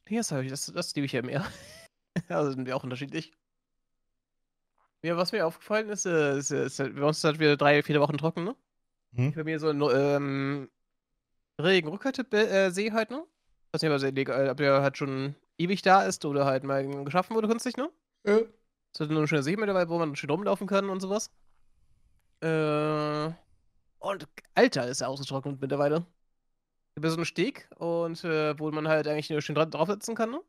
Ja, 0.09 0.19
das, 0.19 0.27
das, 0.27 0.71
das 0.73 0.95
liebe 0.95 1.05
ich 1.05 1.13
ja 1.13 1.21
mehr. 1.21 1.45
da 2.27 2.51
sind 2.51 2.65
wir 2.65 2.75
auch 2.75 2.83
unterschiedlich. 2.83 3.31
Ja, 5.03 5.17
was 5.17 5.31
mir 5.31 5.45
aufgefallen 5.45 5.89
ist, 5.89 6.05
äh, 6.05 6.37
ist, 6.37 6.51
ist, 6.51 6.79
ist 6.79 6.95
bei 6.95 7.03
uns 7.03 7.23
halt 7.23 7.39
wieder 7.39 7.57
drei, 7.57 7.81
vier 7.81 7.99
Wochen 8.01 8.17
trocken, 8.17 8.43
ne? 8.43 8.55
Hm? 9.15 9.33
Bei 9.33 9.43
mir 9.43 9.59
so 9.59 9.69
ein 9.69 9.81
ähm, 9.81 10.69
Regen-Rückkarte 11.59 12.23
äh, 12.31 12.69
See 12.71 12.91
halt, 12.91 13.09
ne? 13.09 13.23
Ich 13.73 13.81
weiß 13.81 14.03
nicht, 14.03 14.29
ob 14.29 14.57
der 14.57 14.81
halt 14.81 14.97
schon 14.97 15.35
ewig 15.57 15.81
da 15.81 16.03
ist 16.03 16.25
oder 16.25 16.45
halt 16.45 16.63
mal 16.63 16.85
geschaffen 17.05 17.35
wurde 17.35 17.47
künstlich, 17.47 17.77
ne? 17.77 17.89
Ja. 18.25 18.41
Es 18.93 18.99
hat 19.01 19.09
eine 19.09 19.27
schöne 19.27 19.43
Seele 19.43 19.65
dabei, 19.65 19.89
wo 19.89 19.97
man 19.99 20.15
schön 20.15 20.29
rumlaufen 20.29 20.67
kann 20.67 20.89
und 20.89 21.01
sowas. 21.01 21.29
Äh, 22.41 23.31
und 23.99 24.27
Alter, 24.55 24.87
ist 24.87 25.01
er 25.01 25.09
ausgetrocknet 25.09 25.61
mittlerweile. 25.61 26.05
Über 26.95 27.09
so 27.11 27.17
einen 27.17 27.25
Steg 27.25 27.69
und 27.77 28.23
äh, 28.25 28.57
wo 28.59 28.71
man 28.71 28.87
halt 28.87 29.07
eigentlich 29.07 29.29
nur 29.31 29.41
schön 29.41 29.55
dra 29.55 29.65
draufsetzen 29.65 30.15
kann, 30.15 30.31
ne? 30.31 30.41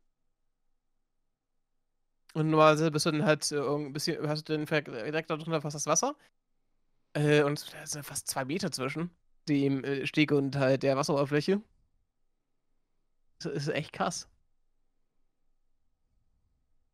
Und 2.34 2.49
normalerweise 2.51 2.90
bist 2.90 3.07
du 3.07 3.11
dann 3.11 3.24
halt 3.24 3.51
äh, 3.53 3.59
ein 3.61 3.93
bisschen, 3.93 4.26
hast 4.28 4.49
du 4.49 4.57
dann 4.57 4.64
direkt 4.66 5.30
da 5.30 5.36
drunter 5.36 5.61
fast 5.61 5.74
das 5.74 5.86
Wasser. 5.86 6.16
Äh, 7.14 7.43
und 7.43 7.72
da 7.74 7.86
sind 7.86 8.05
fast 8.05 8.28
zwei 8.28 8.45
Meter 8.45 8.70
zwischen 8.70 9.11
dem 9.49 9.84
äh, 9.84 10.07
Steg 10.07 10.32
und 10.32 10.57
halt 10.57 10.82
der 10.82 10.97
Wasseroberfläche. 10.97 11.62
Das 13.40 13.53
ist 13.53 13.68
echt 13.68 13.93
krass. 13.93 14.26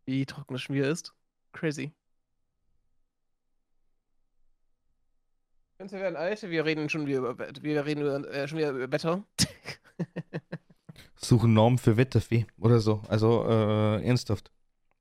Wie 0.07 0.27
trocken 0.27 0.55
das 0.55 0.63
Schmier 0.63 0.89
ist. 0.89 1.15
Crazy. 1.59 1.91
Wir 5.79 5.91
werden 5.91 6.17
alt, 6.17 6.43
wir 6.49 6.65
reden 6.65 6.89
schon 6.89 7.07
wieder 7.07 7.19
über, 7.19 7.37
wir 7.39 7.85
reden 7.85 8.03
über, 8.03 8.33
äh, 8.33 8.47
schon 8.47 8.59
wieder 8.59 8.71
über 8.71 8.93
Wetter. 8.93 9.25
Suchen 11.17 11.55
Normen 11.55 11.79
für 11.79 11.97
Wetterfee 11.97 12.47
oder 12.61 12.79
so. 12.79 13.03
Also 13.09 13.45
äh, 13.49 14.07
ernsthaft. 14.07 14.53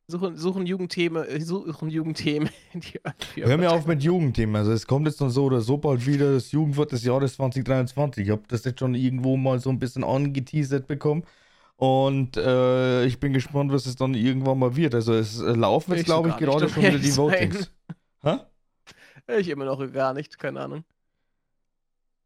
Suchen, 0.07 0.35
suchen 0.35 0.65
Jugendthemen, 0.65 1.25
äh, 1.25 1.39
suchen 1.41 1.89
Jugendthemen. 1.89 2.49
Hör 3.35 3.57
mir 3.57 3.71
auf 3.71 3.85
mit 3.85 4.01
Jugendthemen. 4.01 4.55
Also 4.55 4.71
es 4.71 4.87
kommt 4.87 5.05
jetzt 5.05 5.21
noch 5.21 5.29
so 5.29 5.45
oder 5.45 5.61
so 5.61 5.77
bald 5.77 6.07
wieder 6.07 6.33
das 6.33 6.51
Jugendwort 6.51 6.91
des 6.91 7.03
Jahres 7.03 7.35
2023. 7.35 8.25
Ich 8.25 8.31
habe 8.31 8.43
das 8.47 8.63
jetzt 8.63 8.79
schon 8.79 8.95
irgendwo 8.95 9.37
mal 9.37 9.59
so 9.59 9.69
ein 9.69 9.77
bisschen 9.77 10.03
angeteasert 10.03 10.87
bekommen. 10.87 11.23
Und 11.77 12.37
äh, 12.37 13.05
ich 13.05 13.19
bin 13.19 13.33
gespannt, 13.33 13.71
was 13.71 13.85
es 13.85 13.95
dann 13.95 14.15
irgendwann 14.15 14.57
mal 14.57 14.75
wird. 14.75 14.95
Also 14.95 15.13
es 15.13 15.39
äh, 15.39 15.51
laufen 15.51 15.93
jetzt, 15.93 16.05
glaube 16.05 16.29
ich, 16.29 16.37
gerade 16.37 16.67
schon 16.67 16.83
wieder 16.83 16.97
die 16.97 17.15
Votings. 17.15 17.71
Hä? 18.23 18.37
Ich 19.39 19.47
immer 19.47 19.65
noch 19.65 19.79
gar 19.93 20.13
nicht, 20.13 20.39
keine 20.39 20.61
Ahnung. 20.61 20.83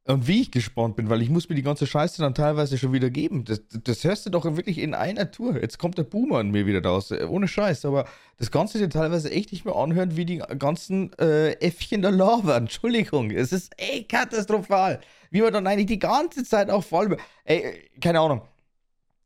Und 0.06 0.28
wie 0.28 0.42
ich 0.42 0.52
gespannt 0.52 0.96
bin, 0.96 1.10
weil 1.10 1.22
ich 1.22 1.30
muss 1.30 1.48
mir 1.48 1.56
die 1.56 1.62
ganze 1.62 1.86
Scheiße 1.86 2.22
dann 2.22 2.34
teilweise 2.34 2.78
schon 2.78 2.92
wieder 2.92 3.10
geben. 3.10 3.44
Das, 3.44 3.62
das 3.84 4.04
hörst 4.04 4.26
du 4.26 4.30
doch 4.30 4.46
wirklich 4.56 4.80
in 4.80 4.96
einer 4.96 5.32
Tour. 5.32 5.62
Jetzt 5.62 5.78
kommt 5.78 5.98
der 5.98 6.04
Boomer 6.04 6.40
an 6.40 6.50
mir 6.50 6.66
wieder 6.66 6.84
raus. 6.84 7.12
Äh, 7.12 7.26
ohne 7.26 7.48
Scheiß. 7.48 7.86
Aber 7.86 8.06
das 8.38 8.52
Ganze 8.52 8.80
dir 8.80 8.90
teilweise 8.90 9.30
echt 9.30 9.52
nicht 9.52 9.66
mehr 9.66 9.76
anhören, 9.76 10.16
wie 10.16 10.26
die 10.26 10.38
ganzen 10.58 11.12
äh, 11.20 11.52
Äffchen 11.60 12.02
der 12.02 12.12
Lava. 12.12 12.58
Entschuldigung. 12.58 13.32
Es 13.32 13.52
ist 13.52 13.74
ey 13.78 14.04
katastrophal. 14.06 15.02
Wie 15.30 15.42
man 15.42 15.54
dann 15.54 15.68
eigentlich 15.68 15.88
die 15.88 16.00
ganze 16.00 16.46
Zeit 16.46 16.70
auch 16.70 16.84
voll. 16.84 17.18
Ey, 17.44 17.90
keine 18.00 18.22
Ahnung. 18.22 18.42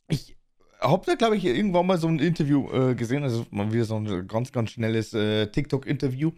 Ich 0.08 0.36
habe 0.80 1.06
da, 1.06 1.16
glaube 1.16 1.38
ich, 1.38 1.46
irgendwann 1.46 1.88
mal 1.88 1.98
so 1.98 2.08
ein 2.08 2.20
Interview 2.20 2.70
äh, 2.72 2.96
gesehen. 2.96 3.24
Also 3.24 3.46
mal 3.50 3.72
wieder 3.72 3.86
so 3.86 3.96
ein 3.96 4.28
ganz, 4.28 4.52
ganz 4.52 4.72
schnelles 4.72 5.14
äh, 5.14 5.48
TikTok-Interview 5.48 6.32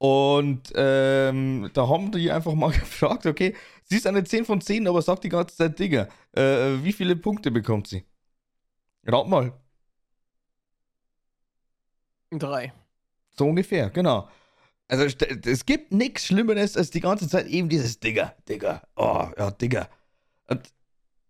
und 0.00 0.72
ähm, 0.76 1.70
da 1.74 1.86
haben 1.86 2.10
die 2.10 2.30
einfach 2.30 2.54
mal 2.54 2.70
gefragt, 2.72 3.26
okay, 3.26 3.54
sie 3.84 3.96
ist 3.96 4.06
eine 4.06 4.24
10 4.24 4.46
von 4.46 4.62
10, 4.62 4.88
aber 4.88 5.02
sagt 5.02 5.24
die 5.24 5.28
ganze 5.28 5.54
Zeit 5.54 5.78
Digga, 5.78 6.08
äh, 6.32 6.82
wie 6.82 6.94
viele 6.94 7.16
Punkte 7.16 7.50
bekommt 7.50 7.86
sie? 7.86 8.02
Rat 9.04 9.28
mal. 9.28 9.52
Drei. 12.30 12.72
So 13.36 13.46
ungefähr, 13.46 13.90
genau. 13.90 14.26
Also 14.88 15.04
es 15.04 15.66
gibt 15.66 15.92
nichts 15.92 16.24
Schlimmeres 16.24 16.78
als 16.78 16.90
die 16.90 17.00
ganze 17.00 17.28
Zeit 17.28 17.46
eben 17.48 17.68
dieses 17.68 18.00
Digga, 18.00 18.34
Digga, 18.48 18.82
oh, 18.96 19.28
ja, 19.36 19.50
Digga. 19.50 19.86
Und 20.46 20.72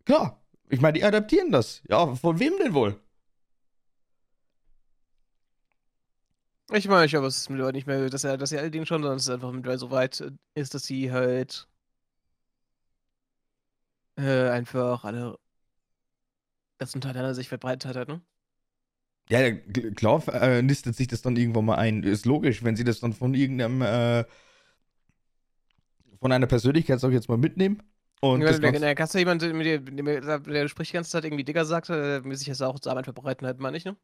klar, 0.05 0.40
ich 0.71 0.81
meine, 0.81 0.95
die 0.95 1.05
adaptieren 1.05 1.51
das. 1.53 1.83
Ja, 1.89 2.15
von 2.15 2.39
wem 2.39 2.55
denn 2.59 2.75
wohl? 2.75 3.01
Ich 6.73 6.87
meine, 6.89 7.05
ich 7.05 7.11
glaube, 7.11 7.27
es 7.27 7.37
ist 7.39 7.51
mittlerweile 7.51 7.77
nicht 7.77 7.87
mehr, 7.87 8.09
dass 8.09 8.23
er, 8.25 8.37
dass 8.37 8.53
er 8.53 8.61
all 8.63 8.71
den 8.71 8.87
schon, 8.87 9.03
sondern 9.03 9.19
es 9.19 9.25
ist 9.25 9.31
einfach 9.31 9.51
mittlerweile 9.51 9.79
so 9.79 9.91
weit 9.91 10.21
äh, 10.21 10.31
ist, 10.55 10.73
dass 10.75 10.85
sie 10.85 11.11
halt 11.11 11.69
äh, 14.17 14.51
einfach 14.51 15.05
alle 15.05 15.37
das 16.79 16.95
untereinander 16.95 17.35
sich 17.35 17.49
verbreitet 17.49 17.95
hat, 17.95 18.09
ne? 18.09 18.23
Ja, 19.29 19.53
klar 19.53 20.27
äh, 20.35 20.63
nistet 20.63 20.97
sich 20.97 21.07
das 21.07 21.23
dann 21.23 21.37
irgendwann 21.37 21.65
mal 21.65 21.77
ein. 21.77 22.03
Ist 22.03 22.27
logisch, 22.27 22.65
wenn 22.65 22.75
sie 22.77 22.85
das 22.85 23.01
dann 23.01 23.13
von 23.13 23.35
irgendeinem, 23.35 23.83
äh, 23.83 24.25
von 26.19 26.33
einer 26.33 26.47
Persönlichkeit, 26.47 26.99
sag 27.01 27.11
ich 27.11 27.15
jetzt 27.15 27.29
mal, 27.29 27.39
mitnehmen. 27.39 27.83
Und 28.21 28.43
ja, 28.43 28.53
der, 28.59 28.95
kannst 28.95 29.15
du 29.15 29.19
jemanden, 29.19 29.59
der, 29.59 29.79
der, 29.79 30.39
der 30.41 30.69
spricht 30.69 30.93
die 30.93 30.95
ganze 30.95 31.11
Zeit 31.11 31.25
irgendwie 31.25 31.45
Digger 31.45 31.65
sagt, 31.65 31.89
äh, 31.89 32.21
sich 32.35 32.49
das 32.49 32.61
auch 32.61 32.79
zur 32.79 32.93
Arbeit 32.93 33.07
verbreiten 33.07 33.47
hat, 33.47 33.59
meine 33.59 33.79
ich, 33.79 33.85
ne? 33.87 33.97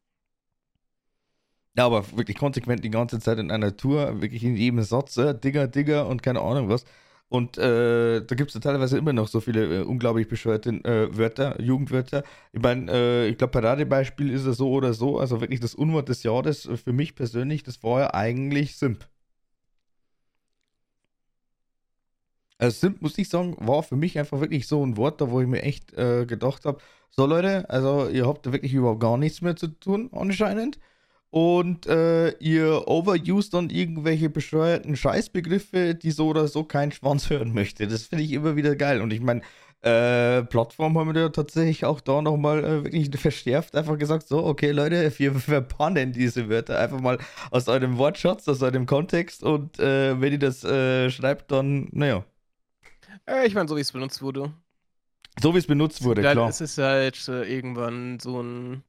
Ja, 1.77 1.85
aber 1.85 2.03
wirklich 2.17 2.37
konsequent 2.37 2.83
die 2.83 2.89
ganze 2.89 3.19
Zeit 3.19 3.37
in 3.37 3.51
einer 3.51 3.77
Tour, 3.77 4.19
wirklich 4.19 4.43
in 4.43 4.55
jedem 4.55 4.81
Satz, 4.81 5.15
äh, 5.17 5.35
Digger, 5.37 5.67
Digger 5.67 6.07
und 6.07 6.23
keine 6.23 6.41
Ahnung 6.41 6.69
was. 6.69 6.85
Und 7.29 7.57
äh, 7.59 8.21
da 8.25 8.35
gibt 8.35 8.49
es 8.49 8.55
ja 8.55 8.61
teilweise 8.61 8.97
immer 8.97 9.13
noch 9.13 9.27
so 9.27 9.41
viele 9.41 9.81
äh, 9.81 9.83
unglaublich 9.83 10.27
bescheuerte 10.27 10.69
äh, 10.71 11.15
Wörter, 11.15 11.61
Jugendwörter. 11.61 12.23
Ich 12.53 12.61
meine, 12.61 12.91
äh, 12.91 13.27
ich 13.27 13.37
glaube, 13.37 13.51
Paradebeispiel 13.51 14.31
ist 14.31 14.45
es 14.45 14.57
so 14.57 14.71
oder 14.71 14.93
so. 14.93 15.19
Also 15.19 15.41
wirklich 15.41 15.59
das 15.59 15.75
Unwort 15.75 16.09
des 16.09 16.23
Jahres 16.23 16.67
für 16.83 16.93
mich 16.93 17.15
persönlich, 17.15 17.63
das 17.63 17.83
war 17.83 17.99
ja 17.99 18.13
eigentlich 18.13 18.77
Simp. 18.77 19.07
Also 22.59 22.79
Simp, 22.79 23.01
muss 23.01 23.17
ich 23.17 23.29
sagen, 23.29 23.55
war 23.59 23.83
für 23.83 23.95
mich 23.95 24.17
einfach 24.17 24.39
wirklich 24.39 24.67
so 24.67 24.83
ein 24.85 24.97
Wort, 24.97 25.21
da 25.21 25.29
wo 25.29 25.41
ich 25.41 25.47
mir 25.47 25.61
echt 25.61 25.93
äh, 25.93 26.25
gedacht 26.25 26.65
habe, 26.65 26.79
so 27.09 27.25
Leute, 27.25 27.69
also 27.69 28.09
ihr 28.09 28.27
habt 28.27 28.45
da 28.45 28.51
wirklich 28.51 28.73
überhaupt 28.73 28.99
gar 28.99 29.17
nichts 29.17 29.41
mehr 29.41 29.55
zu 29.55 29.67
tun 29.67 30.09
anscheinend 30.11 30.79
und 31.29 31.85
äh, 31.87 32.29
ihr 32.39 32.87
overused 32.87 33.53
dann 33.53 33.69
irgendwelche 33.69 34.29
bescheuerten 34.29 34.95
Scheißbegriffe, 34.95 35.95
die 35.95 36.11
so 36.11 36.27
oder 36.27 36.47
so 36.47 36.63
kein 36.63 36.91
Schwanz 36.91 37.29
hören 37.29 37.53
möchte. 37.53 37.87
Das 37.87 38.03
finde 38.03 38.23
ich 38.23 38.31
immer 38.31 38.55
wieder 38.55 38.75
geil. 38.75 39.01
Und 39.01 39.11
ich 39.11 39.21
meine, 39.21 39.41
äh, 39.81 40.43
Plattform 40.43 40.97
haben 40.97 41.13
wir 41.13 41.21
ja 41.21 41.29
tatsächlich 41.29 41.85
auch 41.85 42.01
da 42.01 42.21
nochmal 42.21 42.63
äh, 42.63 42.83
wirklich 42.83 43.09
verschärft, 43.19 43.75
einfach 43.75 43.97
gesagt, 43.97 44.27
so, 44.27 44.43
okay 44.45 44.71
Leute, 44.71 45.11
wir 45.17 45.35
verpannen 45.35 46.11
diese 46.13 46.49
Wörter 46.49 46.79
einfach 46.79 46.99
mal 46.99 47.19
aus 47.51 47.67
eurem 47.67 47.97
Wortschatz, 47.97 48.47
aus 48.47 48.61
eurem 48.63 48.85
Kontext 48.87 49.43
und 49.43 49.79
äh, 49.79 50.19
wenn 50.19 50.33
ihr 50.33 50.39
das 50.39 50.63
äh, 50.63 51.09
schreibt, 51.11 51.51
dann, 51.51 51.89
naja. 51.91 52.25
Äh, 53.25 53.47
ich 53.47 53.53
meine, 53.53 53.67
so 53.67 53.75
wie 53.75 53.81
es 53.81 53.91
benutzt 53.91 54.21
wurde. 54.21 54.53
So 55.39 55.53
wie 55.53 55.59
es 55.59 55.67
benutzt 55.67 56.03
wurde, 56.03 56.21
klar. 56.21 56.49
Es 56.49 56.61
ist 56.61 56.77
halt 56.77 57.27
äh, 57.27 57.43
irgendwann 57.43 58.19
so 58.19 58.41
ein 58.41 58.83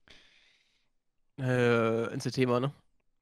äh, 1.39 2.13
ins 2.13 2.25
Thema, 2.25 2.61
ne? 2.61 2.73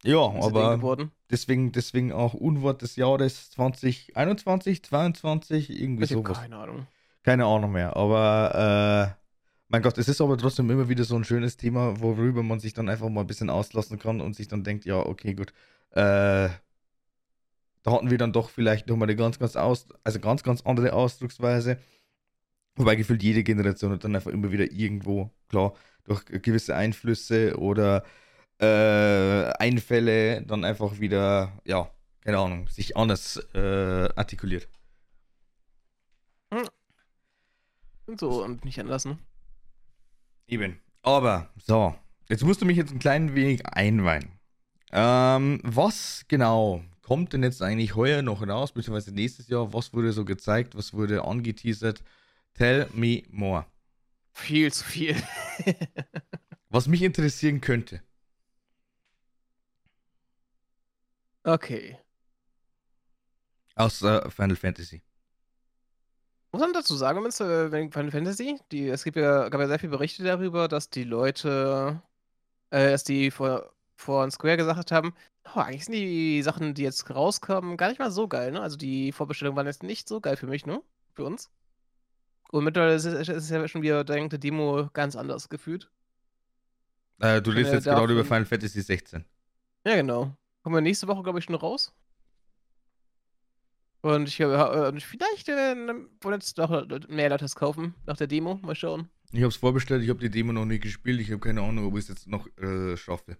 Ja, 0.05 0.19
aber 0.19 1.11
deswegen, 1.31 1.73
deswegen 1.73 2.13
auch 2.13 2.35
Unwort 2.35 2.83
des 2.83 2.97
Jahres 2.97 3.51
2021, 3.51 4.85
2022, 4.85 5.71
irgendwie 5.71 6.05
ich 6.05 6.11
sowas. 6.11 6.41
Keine 6.41 6.57
Ahnung. 6.57 6.87
Keine 7.25 7.45
Ahnung 7.47 7.73
mehr, 7.73 7.97
aber 7.97 9.17
äh, 9.19 9.27
mein 9.69 9.83
Gott, 9.83 9.99
es 9.99 10.07
ist 10.07 10.21
aber 10.21 10.39
trotzdem 10.39 10.71
immer 10.71 10.89
wieder 10.89 11.03
so 11.03 11.17
ein 11.17 11.25
schönes 11.25 11.57
Thema, 11.57 12.01
worüber 12.01 12.45
man 12.45 12.61
sich 12.61 12.73
dann 12.73 12.89
einfach 12.89 13.09
mal 13.09 13.23
ein 13.23 13.27
bisschen 13.27 13.51
auslassen 13.51 13.99
kann 13.99 14.21
und 14.21 14.37
sich 14.37 14.47
dann 14.47 14.63
denkt, 14.63 14.85
ja, 14.85 15.05
okay, 15.05 15.35
gut, 15.35 15.53
äh, 15.91 16.49
da 17.87 17.93
hatten 17.93 18.11
wir 18.11 18.19
dann 18.19 18.33
doch 18.33 18.51
vielleicht 18.51 18.89
nochmal 18.89 19.07
eine 19.07 19.15
ganz, 19.15 19.39
ganz 19.39 19.55
aus, 19.55 19.87
also 20.03 20.19
ganz, 20.19 20.43
ganz 20.43 20.61
andere 20.63 20.93
Ausdrucksweise. 20.93 21.79
Wobei 22.75 22.97
gefühlt 22.97 23.23
jede 23.23 23.45
Generation 23.45 23.93
hat 23.93 24.03
dann 24.03 24.17
einfach 24.17 24.33
immer 24.33 24.51
wieder 24.51 24.73
irgendwo, 24.73 25.31
klar, 25.49 25.73
durch 26.03 26.25
gewisse 26.25 26.75
Einflüsse 26.75 27.57
oder 27.57 28.03
äh, 28.59 29.53
Einfälle 29.61 30.43
dann 30.43 30.65
einfach 30.65 30.99
wieder, 30.99 31.53
ja, 31.65 31.89
keine 32.23 32.39
Ahnung, 32.39 32.67
sich 32.67 32.97
anders 32.97 33.37
äh, 33.55 34.09
artikuliert. 34.17 34.67
Hm. 36.53 36.69
So 38.19 38.43
und 38.43 38.65
nicht 38.65 38.81
anders, 38.81 39.05
ne? 39.05 39.17
Eben. 40.49 40.81
Aber, 41.03 41.51
so, 41.57 41.95
jetzt 42.29 42.43
musst 42.43 42.61
du 42.61 42.67
mich 42.67 42.79
jetzt 42.79 42.93
ein 42.93 42.99
klein 42.99 43.37
wenig 43.37 43.65
einweihen. 43.65 44.33
Ähm, 44.91 45.61
was 45.63 46.25
genau 46.27 46.83
kommt 47.07 47.33
denn 47.33 47.45
jetzt 47.45 47.63
eigentlich 47.63 47.95
heuer 47.95 48.21
noch 48.21 48.45
raus, 48.45 48.73
beziehungsweise 48.73 49.15
nächstes 49.15 49.47
Jahr? 49.47 49.73
Was 49.73 49.95
wurde 49.95 50.13
so 50.13 50.25
gezeigt? 50.25 50.75
Was 50.75 50.93
wurde 50.93 51.25
angeteasert? 51.25 52.03
Tell 52.55 52.89
me 52.95 53.23
more. 53.31 53.65
Viel 54.33 54.73
zu 54.73 54.83
viel. 54.83 55.15
Was 56.69 56.89
mich 56.89 57.03
interessieren 57.03 57.61
könnte. 57.61 58.03
Okay. 61.45 61.97
Aus 63.77 64.03
äh, 64.03 64.29
Final 64.29 64.57
Fantasy. 64.57 65.01
Muss 66.51 66.61
man 66.61 66.73
dazu 66.73 66.97
sagen, 66.97 67.23
wenn 67.23 67.87
äh, 67.87 67.91
Final 67.93 68.11
Fantasy, 68.11 68.59
die, 68.73 68.89
es 68.89 69.05
gibt 69.05 69.17
ja, 69.17 69.49
gab 69.49 69.61
ja 69.61 69.69
sehr 69.69 69.79
viele 69.79 69.93
Berichte 69.93 70.25
darüber, 70.25 70.67
dass 70.67 70.91
die 70.91 71.05
Leute, 71.05 72.03
äh, 72.71 72.91
dass 72.91 73.05
die 73.05 73.31
vor, 73.31 73.76
vor 73.97 74.31
Square 74.31 74.59
gesagt 74.59 74.93
haben, 74.93 75.15
oh, 75.55 75.61
eigentlich 75.61 75.87
sind 75.87 75.95
die 75.95 76.43
Sachen, 76.43 76.75
die 76.75 76.83
jetzt 76.83 77.09
rauskommen, 77.11 77.77
gar 77.77 77.89
nicht 77.89 77.99
mal 77.99 78.11
so 78.11 78.29
geil, 78.29 78.53
ne? 78.53 78.61
Also 78.61 78.77
die 78.77 79.13
Vorbestellungen 79.13 79.57
waren 79.57 79.67
jetzt 79.67 79.83
nicht 79.83 80.09
so 80.09 80.21
geil 80.21 80.37
für 80.37 80.47
mich, 80.47 80.67
ne? 80.67 80.83
Für 81.15 81.25
uns. 81.25 81.51
Und 82.51 82.65
mittlerweile 82.65 82.95
ist 82.95 83.05
es 83.05 83.51
ja 83.51 83.67
schon 83.69 83.83
wieder 83.83 84.05
die 84.05 84.39
Demo 84.39 84.89
ganz 84.93 85.17
anders 85.17 85.49
gefühlt. 85.49 85.91
Äh, 87.19 87.41
du 87.41 87.51
liest 87.51 87.73
jetzt 87.73 87.85
gerade 87.85 88.13
über 88.13 88.25
Final 88.25 88.45
Fantasy 88.45 88.81
16. 88.81 89.25
Ja, 89.85 89.97
genau. 89.97 90.37
Kommen 90.63 90.77
wir 90.77 90.81
nächste 90.81 91.09
Woche, 91.09 91.23
glaube 91.23 91.39
ich, 91.39 91.45
schon 91.45 91.55
raus. 91.55 91.93
Und 94.03 94.29
ich 94.29 94.41
habe 94.41 94.95
äh, 94.95 95.01
vielleicht 95.01 95.49
äh, 95.49 95.75
vorletzte 96.21 96.63
Woche 96.63 96.87
mehr 97.09 97.31
Leute 97.31 97.47
kaufen 97.55 97.95
nach 98.05 98.17
der 98.17 98.27
Demo. 98.27 98.57
Mal 98.63 98.75
schauen. 98.75 99.09
Ich 99.33 99.41
habe 99.41 99.49
es 99.49 99.57
vorbestellt, 99.57 100.03
ich 100.03 100.11
habe 100.11 100.21
die 100.21 100.31
Demo 100.31 100.53
noch 100.53 100.65
nicht 100.65 100.83
gespielt. 100.83 101.21
Ich 101.21 101.31
habe 101.31 101.41
keine 101.41 101.63
Ahnung, 101.63 101.87
ob 101.87 101.95
ich 101.95 102.05
es 102.05 102.09
jetzt 102.09 102.29
noch 102.29 102.47
äh, 102.59 102.97
schaffe. 102.97 103.37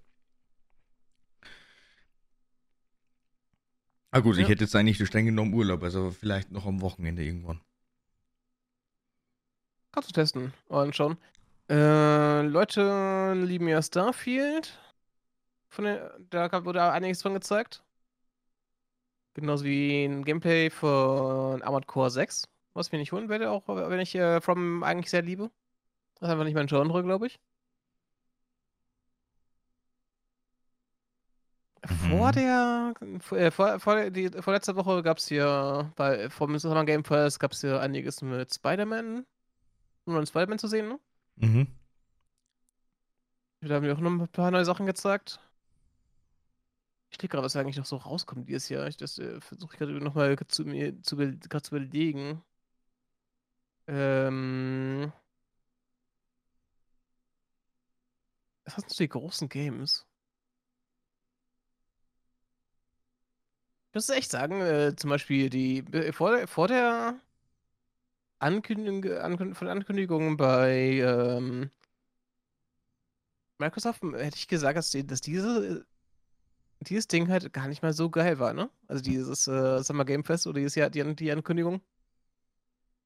Ah 4.17 4.21
gut, 4.21 4.37
ja. 4.37 4.43
ich 4.45 4.49
hätte 4.49 4.65
jetzt 4.65 4.75
eigentlich 4.75 4.97
so 4.97 5.05
streng 5.05 5.27
genommen 5.27 5.53
Urlaub, 5.53 5.83
also 5.83 6.11
vielleicht 6.11 6.51
noch 6.51 6.65
am 6.65 6.81
Wochenende 6.81 7.23
irgendwann. 7.23 7.61
Kannst 9.93 10.09
du 10.09 10.15
testen 10.15 10.55
und 10.69 10.97
schauen. 10.97 11.19
Äh, 11.69 12.41
Leute 12.41 13.35
lieben 13.37 13.69
ja 13.69 13.83
Starfield. 13.83 14.79
Von 15.69 15.85
der, 15.85 16.19
da 16.31 16.65
wurde 16.65 16.83
einiges 16.91 17.21
von 17.21 17.35
gezeigt. 17.35 17.85
Genauso 19.35 19.67
wie 19.67 20.07
ein 20.07 20.25
Gameplay 20.25 20.71
von 20.71 21.61
Armored 21.61 21.87
Core 21.87 22.11
6, 22.11 22.49
was 22.73 22.87
ich 22.87 22.93
mir 22.93 22.99
nicht 23.01 23.13
holen 23.13 23.29
werde, 23.29 23.51
auch 23.51 23.69
wenn 23.69 24.01
ich 24.01 24.15
äh, 24.15 24.41
From 24.41 24.83
eigentlich 24.83 25.11
sehr 25.11 25.21
liebe. 25.21 25.51
Das 26.15 26.29
ist 26.29 26.33
einfach 26.33 26.45
nicht 26.45 26.55
mein 26.55 26.69
Genre, 26.69 27.03
glaube 27.03 27.27
ich. 27.27 27.39
Vor 31.87 32.29
mhm. 32.29 32.33
der, 32.33 32.95
äh, 33.33 33.51
vor, 33.51 33.79
vor, 33.81 34.11
die, 34.11 34.29
vorletzte 34.31 34.77
Woche 34.77 35.03
gab 35.03 35.19
es 35.19 35.29
hier 35.29 35.93
bei 35.97 36.29
vom 36.31 36.59
Summer 36.59 36.85
Game 36.85 37.03
Pass 37.03 37.39
gab 37.39 37.53
es 37.53 37.61
hier 37.61 37.81
einiges 37.81 38.23
mit 38.23 38.53
Spider-Man. 38.53 39.27
Ein 40.07 40.27
Spider-Man 40.27 40.59
zu 40.59 40.69
sehen, 40.69 40.89
ne? 40.89 41.01
Mhm. 41.37 41.67
Da 43.61 43.75
haben 43.75 43.85
wir 43.85 43.95
auch 43.95 44.01
noch 44.01 44.11
ein 44.11 44.29
paar 44.29 44.51
neue 44.51 44.65
Sachen 44.65 44.87
gezeigt. 44.87 45.41
Ich 47.11 47.19
denke 47.19 47.33
gerade, 47.33 47.45
was 47.45 47.57
eigentlich 47.57 47.77
noch 47.77 47.87
so 47.87 47.97
rauskommt 47.97 48.49
dieses 48.49 48.69
Jahr. 48.69 48.87
Ich, 48.89 48.97
das 48.97 49.19
äh, 49.19 49.41
versuche 49.41 49.75
ich 49.75 49.79
gerade 49.79 49.93
nochmal 49.93 50.37
zu 50.49 50.65
mir 50.65 51.01
zu, 51.03 51.17
zu 51.17 51.77
überlegen. 51.77 52.43
Ähm. 53.87 55.13
Was 58.65 58.75
sind 58.75 58.91
so 58.91 59.05
die 59.05 59.09
großen 59.09 59.49
Games? 59.49 60.07
Muss 63.97 64.11
echt 64.11 64.31
sagen, 64.31 64.61
äh, 64.61 64.95
zum 64.95 65.11
Beispiel 65.11 65.51
die 65.51 65.79
äh, 65.93 66.13
vor, 66.13 66.47
vor 66.47 66.69
der 66.69 67.19
Ankündigung, 68.39 69.05
Ankündigung 69.19 69.55
von 69.55 69.69
Ankündigungen 69.69 70.37
bei 70.37 71.01
ähm, 71.01 71.71
Microsoft 73.59 74.03
hätte 74.03 74.37
ich 74.37 74.49
gesagt, 74.49 74.77
dass, 74.77 74.91
die, 74.91 75.07
dass 75.07 75.21
diese 75.23 75.87
dieses 76.81 77.09
Ding 77.09 77.29
halt 77.29 77.53
gar 77.53 77.69
nicht 77.69 77.83
mal 77.83 77.93
so 77.93 78.11
geil 78.11 78.39
war, 78.39 78.53
ne? 78.53 78.71
Also 78.87 79.03
dieses 79.03 79.49
äh, 79.49 79.83
Summer 79.83 80.05
Game 80.05 80.25
Fest 80.25 80.47
oder 80.47 80.59
dieses 80.59 80.75
Jahr 80.75 80.91
die, 80.91 81.17
die 81.17 81.33
Ankündigung. 81.33 81.81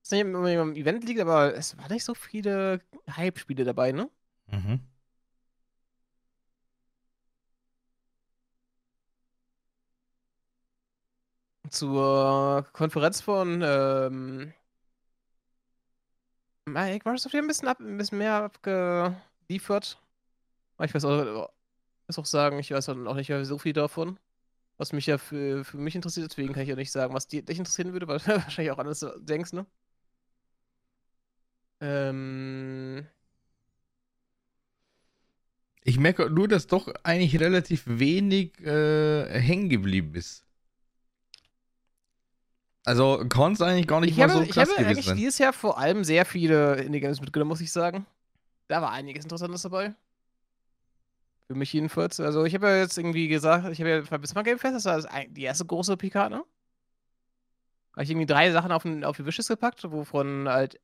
Das 0.02 0.10
nicht 0.10 0.22
immer 0.22 0.50
im 0.50 0.74
Event 0.74 1.04
liegt, 1.04 1.20
aber 1.20 1.54
es 1.54 1.76
waren 1.78 1.92
nicht 1.92 2.04
so 2.04 2.14
viele 2.14 2.80
Hype-Spiele 3.08 3.64
dabei, 3.64 3.92
ne? 3.92 4.10
Mhm. 4.48 4.80
Zur 11.70 12.66
Konferenz 12.72 13.20
von 13.20 13.62
ähm, 13.64 14.52
Microsoft 16.66 17.32
hier 17.32 17.42
ein 17.42 17.46
bisschen, 17.46 17.68
ab, 17.68 17.80
ein 17.80 17.96
bisschen 17.96 18.18
mehr 18.18 18.34
abgeliefert. 18.34 19.98
Ich 20.82 20.94
weiß 20.94 21.04
auch, 21.04 21.50
muss 22.06 22.18
auch 22.18 22.26
sagen, 22.26 22.58
ich 22.58 22.70
weiß 22.70 22.88
auch 22.88 23.14
nicht 23.14 23.32
so 23.42 23.58
viel 23.58 23.72
davon. 23.72 24.18
Was 24.78 24.92
mich 24.92 25.06
ja 25.06 25.18
für, 25.18 25.64
für 25.64 25.76
mich 25.76 25.94
interessiert, 25.94 26.30
deswegen 26.30 26.52
kann 26.54 26.62
ich 26.62 26.68
ja 26.70 26.76
nicht 26.76 26.90
sagen, 26.90 27.14
was 27.14 27.28
dich 27.28 27.46
interessieren 27.48 27.92
würde, 27.92 28.08
weil 28.08 28.18
du 28.24 28.28
wahrscheinlich 28.28 28.72
auch 28.72 28.78
anders 28.78 29.06
denkst, 29.20 29.52
ne? 29.52 29.66
Ähm. 31.80 33.06
Ich 35.82 35.98
merke 35.98 36.28
nur, 36.30 36.46
dass 36.48 36.66
doch 36.66 36.88
eigentlich 37.04 37.40
relativ 37.40 37.82
wenig 37.86 38.58
äh, 38.60 39.40
hängen 39.40 39.68
geblieben 39.68 40.14
ist. 40.14 40.44
Also 42.84 43.20
es 43.20 43.60
eigentlich 43.60 43.86
gar 43.86 44.00
nicht 44.00 44.12
ich 44.12 44.16
mal 44.16 44.30
habe, 44.30 44.44
so 44.44 44.52
krass 44.52 44.68
Ich 44.70 44.78
habe 44.78 44.86
eigentlich 44.86 45.12
dieses 45.12 45.38
Jahr 45.38 45.52
vor 45.52 45.78
allem 45.78 46.02
sehr 46.02 46.24
viele 46.24 46.76
Indie-Games 46.76 47.20
mitgenommen, 47.20 47.50
muss 47.50 47.60
ich 47.60 47.72
sagen. 47.72 48.06
Da 48.68 48.80
war 48.80 48.90
einiges 48.92 49.24
Interessantes 49.24 49.62
dabei. 49.62 49.94
Für 51.46 51.54
mich 51.54 51.72
jedenfalls. 51.72 52.20
Also 52.20 52.44
ich 52.44 52.54
habe 52.54 52.68
ja 52.68 52.76
jetzt 52.76 52.96
irgendwie 52.96 53.28
gesagt, 53.28 53.68
ich 53.68 53.80
habe 53.80 53.90
ja 53.90 54.00
bei 54.02 54.18
Bismarck 54.18 54.46
Game 54.46 54.58
Fest, 54.58 54.86
das 54.86 55.04
war 55.04 55.24
die 55.28 55.42
erste 55.42 55.66
große 55.66 55.96
PK, 55.96 56.28
ne? 56.28 56.44
Habe 57.92 58.04
ich 58.04 58.10
irgendwie 58.10 58.26
drei 58.26 58.50
Sachen 58.52 58.72
auf, 58.72 58.84
den, 58.84 59.04
auf 59.04 59.16
die 59.16 59.26
Wishes 59.26 59.48
gepackt, 59.48 59.82
wovon 59.90 60.48
halt 60.48 60.80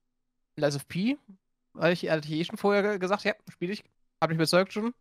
Lies 0.57 0.77
of 0.77 0.89
P, 0.89 1.17
hatte 1.79 1.93
ich, 1.93 2.11
hatte 2.11 2.27
ich 2.27 2.35
eh 2.35 2.45
schon 2.45 2.59
vorher 2.59 2.99
gesagt, 2.99 3.25
ja, 3.25 3.35
spiele 3.49 3.73
ich. 3.73 3.85
Hab 4.21 4.31
mich 4.31 4.37
überzeugt 4.37 4.73
schon. 4.73 4.93